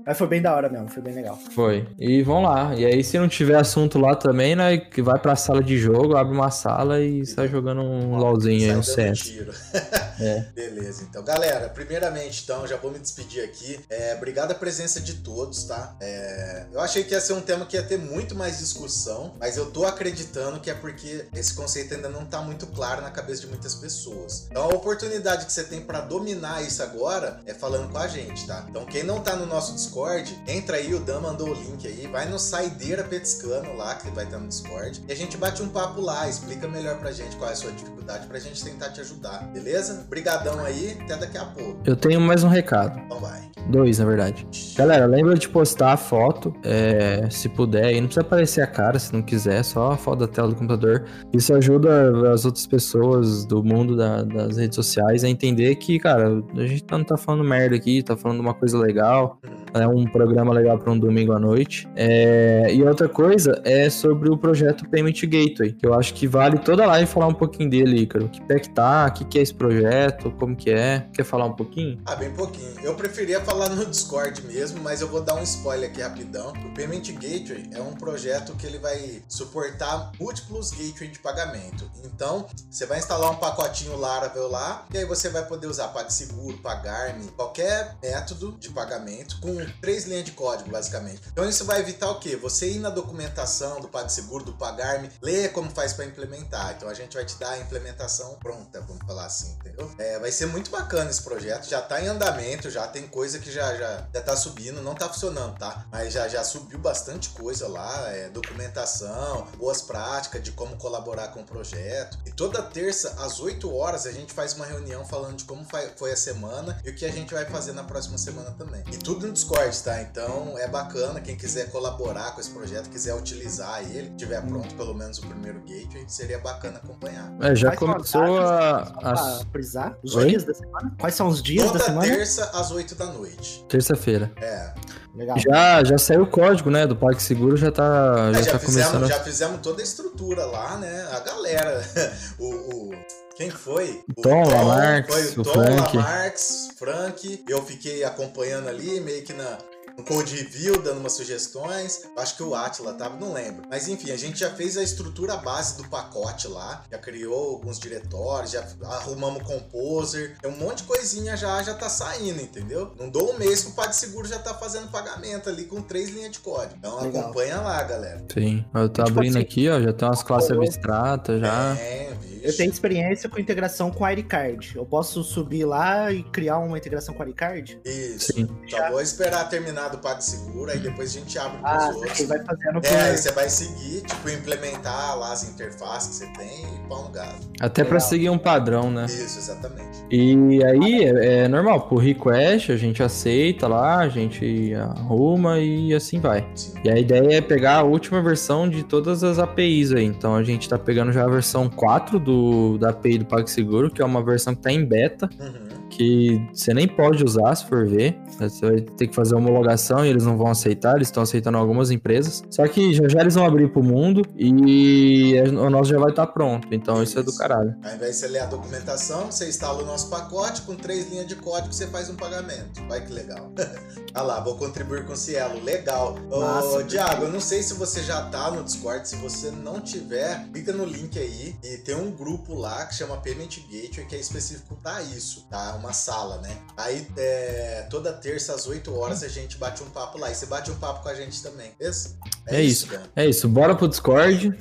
Mas 0.05 0.19
foi 0.19 0.27
bem 0.27 0.43
da 0.43 0.55
hora 0.55 0.69
mesmo, 0.69 0.89
foi 0.89 1.03
bem 1.03 1.15
legal. 1.15 1.39
Foi. 1.55 1.87
E 1.99 2.23
vão 2.23 2.43
lá. 2.43 2.75
E 2.75 2.85
aí, 2.85 3.03
se 3.05 3.19
não 3.19 3.29
tiver 3.29 3.57
assunto 3.57 3.99
lá 3.99 4.15
também, 4.15 4.57
né, 4.57 4.79
que 4.79 5.03
vai 5.03 5.19
pra 5.19 5.37
sala 5.37 5.63
de 5.63 5.79
jogo, 5.79 6.17
abre 6.17 6.35
uma 6.35 6.51
sala 6.51 7.01
e 7.01 7.25
sai 7.27 7.49
jogando 7.49 7.83
um 7.83 8.17
LOLzinho 8.17 8.71
aí, 8.73 8.77
um 8.77 8.83
CS. 8.83 9.35
É. 10.21 10.41
Beleza, 10.53 11.07
então. 11.09 11.23
Galera, 11.23 11.69
primeiramente, 11.69 12.43
então, 12.43 12.67
já 12.67 12.77
vou 12.77 12.91
me 12.91 12.99
despedir 12.99 13.45
aqui. 13.45 13.79
É, 13.89 14.15
obrigado 14.17 14.51
a 14.51 14.55
presença 14.55 15.01
de 15.01 15.15
todos, 15.15 15.63
tá? 15.63 15.97
É, 16.01 16.67
eu 16.73 16.81
achei 16.81 17.05
que 17.05 17.15
ia 17.15 17.21
ser 17.21 17.35
um 17.35 17.41
tema 17.41 17.65
que 17.65 17.77
ia 17.77 17.85
ter 17.85 17.99
muito 17.99 18.35
mais 18.35 18.59
discussão, 18.59 19.37
mas 19.39 19.57
eu 19.57 19.71
tô 19.71 19.85
acreditando 19.87 20.59
que 20.59 20.71
é 20.71 20.75
porque 20.75 21.27
esse 21.35 21.55
conceito 21.55 21.95
ainda 21.95 22.09
não 22.09 22.25
tá 22.25 22.41
muito 22.43 22.67
claro 22.67 23.01
na 23.01 23.13
cabeça 23.13 23.43
de 23.43 23.47
muitas 23.47 23.77
pessoas. 23.77 24.49
Então, 24.51 24.65
a 24.65 24.75
oportunidade 24.75 25.47
que 25.47 25.53
você 25.53 25.63
tem 25.63 25.81
pra 25.83 26.01
dominar 26.01 26.63
isso 26.63 26.83
agora 26.83 27.41
é 27.47 27.55
falando 27.55 27.91
com 27.93 27.99
a 27.99 28.09
gente, 28.09 28.45
tá? 28.45 28.67
Então, 28.69 28.88
quem 28.91 29.03
não 29.05 29.21
tá 29.21 29.37
no 29.37 29.47
nosso 29.47 29.75
Discord, 29.75 30.35
entra 30.47 30.77
aí, 30.77 30.95
o 30.95 31.01
Dan 31.01 31.21
mandou 31.21 31.49
o 31.51 31.55
link 31.55 31.87
aí, 31.87 32.07
vai 32.11 32.29
no 32.29 32.39
Saideira 32.39 33.03
Petiscano 33.05 33.77
lá, 33.77 33.95
que 33.95 34.11
vai 34.11 34.25
estar 34.25 34.39
no 34.39 34.49
Discord, 34.49 35.03
e 35.09 35.13
a 35.13 35.17
gente 35.17 35.37
bate 35.37 35.63
um 35.63 35.69
papo 35.69 36.01
lá, 36.01 36.29
explica 36.29 36.67
melhor 36.67 36.99
pra 36.99 37.13
gente 37.13 37.37
qual 37.37 37.51
é 37.51 37.53
a 37.53 37.57
sua 37.57 37.71
dificuldade 37.73 38.27
pra 38.27 38.39
gente 38.39 38.63
tentar 38.65 38.91
te 38.91 39.01
ajudar, 39.01 39.49
beleza? 39.53 40.07
Brigadão 40.09 40.59
aí, 40.65 40.97
até 41.03 41.17
daqui 41.17 41.39
a 41.39 41.45
pouco. 41.45 41.79
Eu 41.85 41.97
tenho 41.97 42.21
mais 42.21 42.43
um 42.45 42.49
recado. 42.49 42.99
Então 43.05 43.21
vai. 43.21 43.47
Dois, 43.69 43.99
na 43.99 44.07
verdade. 44.07 44.47
Galera, 44.77 45.05
lembra 45.05 45.35
de 45.35 45.47
postar 45.49 45.93
a 45.93 45.97
foto, 45.97 46.55
é, 46.65 47.29
se 47.31 47.49
puder, 47.51 47.93
e 47.93 48.01
não 48.01 48.07
precisa 48.07 48.23
aparecer 48.23 48.63
a 48.63 48.67
cara 48.67 48.99
se 48.99 49.13
não 49.13 49.21
quiser, 49.21 49.63
só 49.63 49.93
a 49.93 49.97
foto 49.97 50.21
da 50.21 50.29
tela 50.29 50.49
do 50.49 50.55
computador. 50.55 51.05
Isso 51.35 51.53
ajuda 51.55 52.33
as 52.33 52.47
outras 52.47 52.67
pessoas 52.67 53.45
do 53.45 53.63
mundo 53.63 53.95
da- 53.97 54.23
das 54.23 54.57
redes 54.57 54.75
sociais 54.77 55.23
a 55.23 55.29
entender 55.29 55.75
que, 55.77 55.99
cara, 55.99 56.43
a 56.57 56.67
gente 56.67 56.85
não 56.91 57.05
tá 57.05 57.19
falando 57.19 57.45
merda 57.45 57.77
aqui, 57.77 58.03
tá 58.03 58.17
falando 58.17 58.41
uma 58.41 58.55
coisa 58.55 58.78
legal, 58.79 59.39
é 59.75 59.87
um 59.87 60.05
programa 60.07 60.53
legal 60.53 60.79
para 60.79 60.93
um 60.93 60.99
domingo 60.99 61.33
à 61.33 61.39
noite. 61.39 61.89
É, 61.95 62.73
e 62.73 62.83
outra 62.83 63.09
coisa 63.09 63.61
é 63.65 63.91
sobre 63.91 64.31
o 64.31 64.37
projeto 64.37 64.89
Payment 64.89 65.13
Gateway, 65.13 65.73
que 65.73 65.87
eu 65.87 65.95
acho 65.95 66.15
que 66.15 66.27
vale 66.27 66.59
toda 66.59 66.85
a 66.85 66.87
live 66.87 67.07
falar 67.07 67.27
um 67.27 67.35
pouquinho 67.35 67.71
dele, 67.71 68.03
Ícaro. 68.03 68.29
Que 68.29 68.41
pé 68.43 68.59
que 68.59 68.71
tá, 68.71 69.07
o 69.09 69.13
que, 69.13 69.25
que 69.25 69.39
é 69.39 69.43
esse 69.43 69.55
projeto, 69.55 70.31
como 70.39 70.57
que 70.57 70.71
é. 70.71 71.07
Quer 71.13 71.25
falar 71.25 71.47
um 71.47 71.55
pouquinho? 71.55 72.01
Ah, 72.07 72.17
bem 72.17 72.31
pouquinho. 72.33 72.73
Eu 72.83 72.95
preferia 72.95 73.41
falar 73.41 73.69
no 73.71 73.85
Discord 73.85 74.43
mesmo, 74.47 74.81
mas 74.83 75.01
eu 75.01 75.09
vou 75.09 75.21
dar 75.21 75.35
um 75.35 75.43
spoiler 75.43 75.91
aqui 75.91 76.01
rapidão. 76.01 76.53
O 76.65 76.75
Payment 76.75 77.03
Gateway 77.15 77.71
é 77.73 77.81
um 77.81 77.93
projeto 77.93 78.55
que 78.55 78.67
ele 78.67 78.79
vai 78.79 79.23
suportar 79.29 80.13
múltiplos 80.19 80.71
gateways 80.71 81.13
de 81.13 81.19
pagamento. 81.19 81.91
Então, 82.05 82.47
você 82.71 82.87
vai 82.87 82.99
instalar 82.99 83.31
um 83.31 83.37
pacotinho 83.37 83.97
Laravel 83.97 84.49
lá, 84.49 84.87
e 84.93 84.99
aí 84.99 85.05
você 85.05 85.29
vai 85.29 85.45
poder 85.45 85.67
usar 85.67 85.89
PagSeguro, 85.89 86.59
Pagarme, 86.59 87.27
qualquer 87.37 87.97
método 88.03 88.57
de 88.59 88.68
pagamento 88.73 89.41
com 89.41 89.57
três 89.81 90.05
linhas 90.05 90.25
de 90.25 90.33
código, 90.33 90.71
basicamente. 90.71 91.23
Então, 91.33 91.49
isso 91.49 91.65
vai 91.65 91.81
evitar 91.81 92.11
o 92.11 92.19
quê? 92.19 92.37
Você 92.37 92.71
ir 92.71 92.79
na 92.79 92.91
documentação 92.91 93.81
do 93.81 93.89
PagSeguro, 93.89 94.45
do 94.45 94.53
Pagarme, 94.53 95.11
ler 95.23 95.53
como 95.53 95.71
faz 95.71 95.93
para 95.93 96.05
implementar. 96.05 96.75
Então, 96.77 96.89
a 96.89 96.95
gente 96.95 97.15
vai 97.15 97.25
te 97.25 97.37
dar 97.37 97.51
a 97.51 97.59
implementação 97.59 98.35
pronta, 98.37 98.81
vamos 98.81 99.05
falar 99.07 99.27
assim, 99.27 99.53
entendeu? 99.53 99.91
É, 99.99 100.19
vai 100.19 100.33
ser 100.33 100.47
muito 100.47 100.71
bacana 100.71 101.11
esse 101.11 101.23
projeto, 101.23 101.69
já 101.69 101.81
tá 101.81 102.01
em 102.01 102.09
andamento, 102.09 102.71
já 102.71 102.87
tem 102.87 103.07
coisa 103.07 103.39
que 103.39 103.51
já, 103.51 103.75
já, 103.77 104.07
já 104.13 104.23
tá 104.23 104.37
subindo, 104.37 104.83
não 104.83 104.95
tá 104.95 105.09
funcionando, 105.09 105.59
tá? 105.59 105.87
Mas 105.91 106.13
já, 106.13 106.29
já 106.29 106.45
subiu 106.45 106.79
bastante 106.79 107.31
coisa 107.31 107.69
lá, 107.69 108.11
é, 108.13 108.29
documentação, 108.29 109.47
boas 109.57 109.83
práticas 109.83 110.43
de 110.43 110.53
como 110.53 110.77
colaborar 110.77 111.29
com 111.29 111.41
o 111.41 111.45
projeto. 111.45 112.19
E 112.27 112.33
toda 112.33 112.63
terça, 112.63 113.17
às 113.19 113.41
8 113.41 113.75
horas, 113.75 114.07
a 114.07 114.13
gente 114.13 114.33
faz 114.33 114.55
uma 114.55 114.67
reunião 114.67 115.05
falando 115.05 115.37
de 115.37 115.45
como 115.45 115.67
foi 115.97 116.13
a 116.13 116.17
semana 116.17 116.81
e 116.85 116.91
o 116.91 116.95
que 116.95 117.05
a 117.05 117.11
gente 117.11 117.33
vai 117.33 117.45
fazer 117.45 117.73
na 117.73 117.85
próxima 117.85 118.19
semana 118.19 118.51
também. 118.59 118.83
E 118.93 118.97
tudo 118.99 119.27
no 119.27 119.33
Discord, 119.33 119.77
tá? 119.83 120.03
Então 120.03 120.59
é 120.59 120.67
bacana, 120.69 121.21
quem 121.21 121.37
quiser 121.37 121.71
colaborar 121.71 122.33
com 122.35 122.41
esse 122.41 122.51
projeto, 122.51 122.89
quiser 122.91 123.15
utilizar 123.15 123.81
ele, 123.91 124.11
tiver 124.17 124.41
pronto 124.43 124.75
pelo 124.75 124.95
menos 124.95 125.19
o 125.19 125.27
primeiro 125.27 125.61
gateway, 125.61 126.05
seria 126.09 126.39
bacana 126.39 126.79
acompanhar. 126.79 127.33
É, 127.41 127.55
já 127.55 127.69
Quais 127.75 127.79
começou 127.79 128.39
a, 128.41 128.79
a 129.03 129.41
frisar 129.53 129.97
os 130.03 130.15
Oi? 130.17 130.27
dias 130.31 130.45
da 130.45 130.55
semana? 130.55 130.95
Quais 130.99 131.15
são 131.15 131.29
os 131.29 131.43
dias 131.43 131.67
da 131.67 131.73
Toda 131.73 131.85
semana? 131.85 132.03
terça, 132.09 132.45
às 132.53 132.71
8 132.71 132.95
da 132.95 133.07
noite. 133.07 133.65
terça-feira. 133.69 134.31
É. 134.37 134.75
Legal. 135.15 135.37
Já, 135.39 135.83
já 135.83 135.99
saiu 135.99 136.23
o 136.23 136.27
código, 136.31 136.71
né? 136.71 136.87
Do 136.87 136.95
PagSeguro 136.95 137.57
já 137.57 137.73
tá, 137.73 138.31
já 138.33 138.39
É, 138.39 138.43
já, 138.43 138.53
tá 138.53 138.59
fizemos, 138.59 138.89
começando. 138.93 139.09
já 139.09 139.21
fizemos 139.25 139.61
toda 139.61 139.81
a 139.81 139.85
estrutura 139.85 140.45
lá, 140.47 140.77
né? 140.77 141.09
A 141.13 141.21
galera. 141.21 141.83
O. 142.39 142.47
o- 142.93 143.18
quem 143.39 143.51
foi? 143.51 144.03
O 144.17 144.21
Tom 144.21 144.43
Lamarx, 144.49 145.15
Foi 145.15 145.27
o 145.29 145.41
o 145.41 145.45
Tom 145.45 145.53
Frank. 145.53 145.97
Lamarx, 145.97 146.69
Frank. 146.77 147.45
Eu 147.49 147.63
fiquei 147.65 148.03
acompanhando 148.03 148.69
ali, 148.69 149.01
meio 149.01 149.23
que 149.23 149.33
na. 149.33 149.57
No 149.97 150.05
code 150.05 150.37
review, 150.37 150.81
dando 150.81 151.01
umas 151.01 151.15
sugestões. 151.15 152.03
Acho 152.17 152.37
que 152.37 152.43
o 152.45 152.55
Atila 152.55 152.95
tava, 152.95 153.17
não 153.17 153.33
lembro. 153.33 153.63
Mas 153.69 153.89
enfim, 153.89 154.13
a 154.13 154.17
gente 154.17 154.39
já 154.39 154.49
fez 154.51 154.77
a 154.77 154.83
estrutura 154.83 155.37
base 155.39 155.77
do 155.77 155.89
pacote 155.89 156.47
lá. 156.47 156.85
Já 156.89 156.99
criou 156.99 157.55
alguns 157.55 157.81
diretórios, 157.81 158.53
já 158.53 158.65
arrumamos 158.85 159.43
composer. 159.43 160.37
Tem 160.41 160.49
um 160.49 160.57
monte 160.57 160.79
de 160.79 160.85
coisinha 160.85 161.37
já, 161.37 161.61
já 161.65 161.75
tá 161.75 161.89
saindo, 161.89 162.41
entendeu? 162.41 162.93
Não 162.97 163.09
dou 163.09 163.33
um 163.35 163.39
mês 163.39 163.65
que 163.65 163.71
o 163.71 163.75
PagSeguro 163.75 164.29
já 164.29 164.39
tá 164.39 164.55
fazendo 164.55 164.89
pagamento 164.89 165.49
ali 165.49 165.65
com 165.65 165.83
três 165.83 166.11
linhas 166.11 166.31
de 166.31 166.39
código. 166.41 166.77
Então 166.79 167.01
Legal. 167.03 167.23
acompanha 167.23 167.61
lá, 167.61 167.83
galera. 167.83 168.25
Sim, 168.33 168.65
eu 168.73 168.89
tô 168.89 169.03
Tipo 169.03 169.19
abrindo 169.19 169.37
assim, 169.37 169.45
aqui, 169.45 169.69
ó, 169.69 169.81
já 169.81 169.93
tem 169.93 170.07
umas 170.07 170.23
classes 170.23 170.51
abstratas 170.53 171.41
já. 171.41 171.77
É, 171.77 172.13
viu? 172.21 172.28
Eu 172.43 172.57
tenho 172.57 172.71
experiência 172.71 173.29
com 173.29 173.39
integração 173.39 173.91
com 173.91 174.09
iCard. 174.09 174.77
Eu 174.77 174.85
posso 174.85 175.23
subir 175.23 175.65
lá 175.65 176.13
e 176.13 176.23
criar 176.23 176.59
uma 176.59 176.77
integração 176.77 177.15
com 177.15 177.27
iCard? 177.27 177.81
Isso. 177.85 178.33
Sim. 178.33 178.49
Só 178.69 178.91
vou 178.91 179.01
esperar 179.01 179.49
terminar 179.49 179.89
do 179.89 179.99
PagSeguro, 179.99 180.71
aí 180.71 180.79
depois 180.79 181.15
a 181.15 181.19
gente 181.19 181.39
abre 181.39 181.59
pros 181.59 181.73
ah, 181.73 181.93
outros. 181.95 182.27
vai 182.27 182.45
fazendo 182.45 182.81
É, 182.85 183.03
aí 183.03 183.17
você 183.17 183.33
vai 183.33 183.49
seguir, 183.49 184.03
tipo, 184.03 184.29
implementar 184.31 185.19
lá 185.19 185.33
as 185.33 185.49
interfaces 185.49 186.09
que 186.09 186.15
você 186.17 186.39
tem 186.39 186.65
e 186.75 186.89
pau 186.89 187.05
no 187.05 187.11
gato. 187.11 187.49
Até 187.61 187.85
para 187.85 188.01
seguir 188.01 188.31
um 188.31 188.39
padrão, 188.39 188.91
né? 188.91 189.07
Isso, 189.07 189.39
exatamente. 189.39 190.05
E 190.11 190.65
aí 190.65 191.05
é, 191.05 191.45
é 191.45 191.49
normal, 191.49 191.83
por 191.83 191.99
request 191.99 192.73
a 192.73 192.77
gente 192.77 193.03
aceita 193.03 193.67
lá, 193.67 193.99
a 193.99 194.09
gente 194.09 194.75
arruma 194.75 195.59
e 195.59 195.95
assim 195.95 196.21
vai. 196.21 196.47
Sim. 196.55 196.75
E 196.85 196.91
a 196.91 196.99
ideia 196.99 197.39
é 197.39 197.41
pegar 197.41 197.77
a 197.77 197.83
última 197.83 198.23
versão 198.23 198.69
de 198.69 198.83
todas 198.83 199.23
as 199.23 199.39
APIs 199.39 199.93
aí. 199.93 200.05
Então 200.05 200.35
a 200.35 200.43
gente 200.43 200.69
tá 200.69 200.79
pegando 200.79 201.13
já 201.13 201.25
a 201.25 201.29
versão 201.29 201.69
4 201.69 202.19
do, 202.29 202.79
da 202.79 202.91
API 202.91 203.19
do 203.19 203.25
PagSeguro, 203.25 203.91
que 203.91 204.03
é 204.03 204.05
uma 204.05 204.23
versão 204.23 204.55
que 204.55 204.61
tá 204.61 204.71
em 204.71 204.85
beta. 204.85 205.29
Uhum 205.41 205.78
que 205.91 206.41
você 206.53 206.73
nem 206.73 206.87
pode 206.87 207.25
usar 207.25 207.55
se 207.55 207.67
for 207.67 207.87
ver. 207.87 208.19
Você 208.39 208.65
vai 208.65 208.81
ter 208.81 209.09
que 209.09 209.15
fazer 209.15 209.35
homologação 209.35 210.05
e 210.05 210.09
eles 210.09 210.25
não 210.25 210.37
vão 210.37 210.49
aceitar, 210.49 210.97
eles 210.97 211.09
estão 211.09 211.23
aceitando 211.23 211.59
algumas 211.59 211.91
empresas. 211.91 212.43
Só 212.51 212.67
que 212.67 212.95
já 212.95 213.09
já 213.09 213.21
eles 213.21 213.35
vão 213.35 213.45
abrir 213.45 213.69
pro 213.73 213.83
mundo 213.83 214.23
e 214.37 215.35
o 215.51 215.71
nosso 215.71 215.91
já 215.91 215.99
vai 215.99 216.11
estar 216.11 216.27
tá 216.27 216.33
pronto. 216.33 216.69
Então 216.71 217.03
isso. 217.03 217.13
isso 217.13 217.19
é 217.19 217.23
do 217.23 217.37
caralho. 217.37 217.75
Ao 217.83 217.95
invés 217.95 218.13
de 218.13 218.17
você 218.21 218.29
ler 218.29 218.41
a 218.41 218.47
documentação, 218.47 219.27
você 219.27 219.49
instala 219.49 219.83
o 219.83 219.87
nosso 219.87 220.09
pacote, 220.09 220.63
com 220.63 220.75
três 220.75 221.11
linhas 221.11 221.27
de 221.27 221.37
código 221.37 221.73
você 221.73 221.87
faz 221.87 222.09
um 222.09 222.15
pagamento. 222.15 222.83
Vai 222.89 223.05
que 223.05 223.13
legal. 223.13 223.53
ah 224.15 224.23
lá, 224.23 224.41
vou 224.41 224.57
contribuir 224.57 225.05
com 225.05 225.13
o 225.13 225.17
Cielo. 225.17 225.63
Legal. 225.63 226.17
Ô, 226.31 226.83
Diago, 226.83 227.25
eu 227.25 227.33
não 227.33 227.41
sei 227.41 227.63
se 227.63 227.75
você 227.75 228.03
já 228.03 228.23
tá 228.27 228.51
no 228.51 228.63
Discord. 228.63 229.09
Se 229.09 229.17
você 229.17 229.51
não 229.51 229.81
tiver, 229.81 230.49
clica 230.53 230.73
no 230.73 230.85
link 230.85 231.19
aí 231.19 231.57
e 231.63 231.79
tem 231.79 231.95
um 231.95 232.11
grupo 232.11 232.55
lá 232.55 232.87
que 232.87 232.95
chama 232.95 233.17
Payment 233.17 233.49
Gateway 233.71 234.07
que 234.07 234.17
é 234.17 234.21
específico 234.21 234.77
para 234.83 235.03
isso, 235.03 235.47
tá? 235.51 235.78
Uma 235.79 235.93
sala, 235.93 236.39
né? 236.39 236.57
Aí 236.77 237.07
é, 237.17 237.87
toda 237.91 238.13
terça 238.13 238.55
às 238.55 238.67
8 238.67 238.95
horas 238.97 239.23
a 239.23 239.29
gente 239.29 239.57
bate 239.57 239.83
um 239.83 239.91
papo 239.91 240.19
lá. 240.19 240.31
E 240.31 240.35
você 240.35 240.47
bate 240.47 240.71
um 240.71 240.75
papo 240.75 241.03
com 241.03 241.09
a 241.09 241.15
gente 241.15 241.43
também, 241.43 241.73
beleza? 241.79 242.17
É, 242.47 242.57
é 242.57 242.63
isso. 242.63 242.87
isso 242.87 243.01
é 243.15 243.27
isso. 243.27 243.49
Bora 243.49 243.75
pro 243.75 243.89
Discord. 243.89 244.59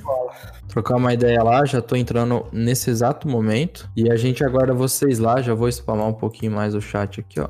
Trocar 0.68 0.96
uma 0.96 1.12
ideia 1.12 1.42
lá. 1.42 1.64
Já 1.64 1.82
tô 1.82 1.96
entrando 1.96 2.46
nesse 2.52 2.90
exato 2.90 3.28
momento. 3.28 3.88
E 3.96 4.10
a 4.10 4.16
gente 4.16 4.44
aguarda 4.44 4.72
vocês 4.72 5.18
lá. 5.18 5.42
Já 5.42 5.54
vou 5.54 5.70
spamar 5.70 6.06
um 6.06 6.14
pouquinho 6.14 6.52
mais 6.52 6.74
o 6.74 6.80
chat 6.80 7.20
aqui, 7.20 7.40
ó. 7.40 7.48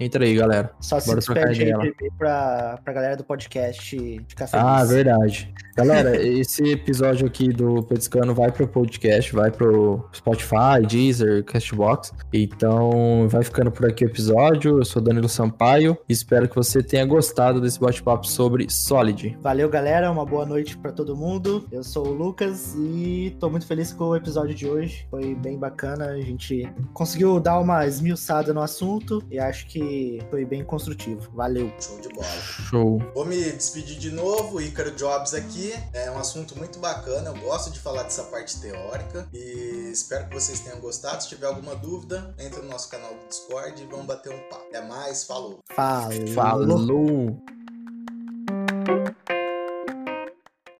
Entra 0.00 0.24
aí, 0.24 0.34
galera. 0.34 0.70
Só 0.80 0.98
Bora 1.00 1.20
se 1.20 1.26
trocar 1.26 1.54
ideia 1.54 1.76
lá. 1.76 1.84
Pra, 2.18 2.78
pra 2.82 2.92
galera 2.92 3.16
do 3.16 3.24
podcast 3.24 4.24
ficar 4.26 4.46
feliz. 4.46 4.66
Ah, 4.66 4.84
verdade. 4.84 5.52
Galera, 5.76 6.20
esse 6.20 6.62
episódio 6.72 7.26
aqui 7.26 7.48
do 7.48 7.82
Petiscano 7.84 8.34
vai 8.34 8.52
pro 8.52 8.68
podcast, 8.68 9.32
vai 9.32 9.50
pro 9.50 10.04
Spotify, 10.12 10.84
Deezer, 10.86 11.42
Castbox. 11.44 12.12
Então, 12.34 13.26
vai 13.28 13.42
ficando 13.42 13.70
por 13.70 13.88
aqui 13.88 14.04
o 14.04 14.08
episódio. 14.08 14.78
Eu 14.78 14.84
sou 14.84 15.00
Danilo 15.00 15.28
Sampaio 15.28 15.96
espero 16.08 16.48
que 16.48 16.56
você 16.56 16.82
tenha 16.82 17.04
gostado 17.04 17.60
desse 17.60 17.80
bate-papo 17.80 18.26
sobre 18.26 18.68
Solid. 18.68 19.38
Valeu, 19.40 19.68
galera. 19.68 20.10
Uma 20.10 20.24
boa 20.26 20.44
noite 20.44 20.76
para 20.76 20.92
todo 20.92 21.16
mundo. 21.16 21.66
Eu 21.72 21.82
sou 21.82 22.06
o 22.06 22.12
Lucas 22.12 22.74
e 22.76 23.34
tô 23.40 23.48
muito 23.48 23.66
feliz 23.66 23.92
com 23.92 24.04
o 24.04 24.16
episódio 24.16 24.54
de 24.54 24.66
hoje. 24.66 25.06
Foi 25.10 25.34
bem 25.34 25.58
bacana. 25.58 26.06
A 26.06 26.20
gente 26.20 26.70
conseguiu 26.92 27.40
dar 27.40 27.58
uma 27.58 27.86
esmiuçada 27.86 28.52
no 28.52 28.60
assunto 28.60 29.22
e 29.30 29.38
acho 29.38 29.66
que 29.66 29.89
foi 30.30 30.44
bem 30.44 30.64
construtivo. 30.64 31.30
Valeu. 31.32 31.72
Show 31.80 32.00
de 32.00 32.08
bola. 32.08 32.26
Show. 32.26 32.98
Vou 33.14 33.24
me 33.24 33.36
despedir 33.52 33.98
de 33.98 34.10
novo. 34.10 34.60
Ícaro 34.60 34.90
Jobs 34.92 35.34
aqui. 35.34 35.72
É 35.92 36.10
um 36.10 36.18
assunto 36.18 36.56
muito 36.56 36.78
bacana. 36.78 37.30
Eu 37.30 37.36
gosto 37.40 37.70
de 37.70 37.78
falar 37.78 38.04
dessa 38.04 38.24
parte 38.24 38.60
teórica 38.60 39.28
e 39.32 39.90
espero 39.92 40.28
que 40.28 40.34
vocês 40.34 40.60
tenham 40.60 40.80
gostado. 40.80 41.22
Se 41.22 41.28
tiver 41.28 41.46
alguma 41.46 41.74
dúvida, 41.74 42.34
entra 42.38 42.62
no 42.62 42.68
nosso 42.68 42.88
canal 42.88 43.10
do 43.14 43.28
Discord 43.28 43.82
e 43.82 43.86
vamos 43.86 44.06
bater 44.06 44.32
um 44.32 44.38
papo. 44.48 44.60
Até 44.68 44.86
mais. 44.86 45.24
Falou. 45.24 45.60
Falou. 45.74 46.26
Falou. 46.28 47.59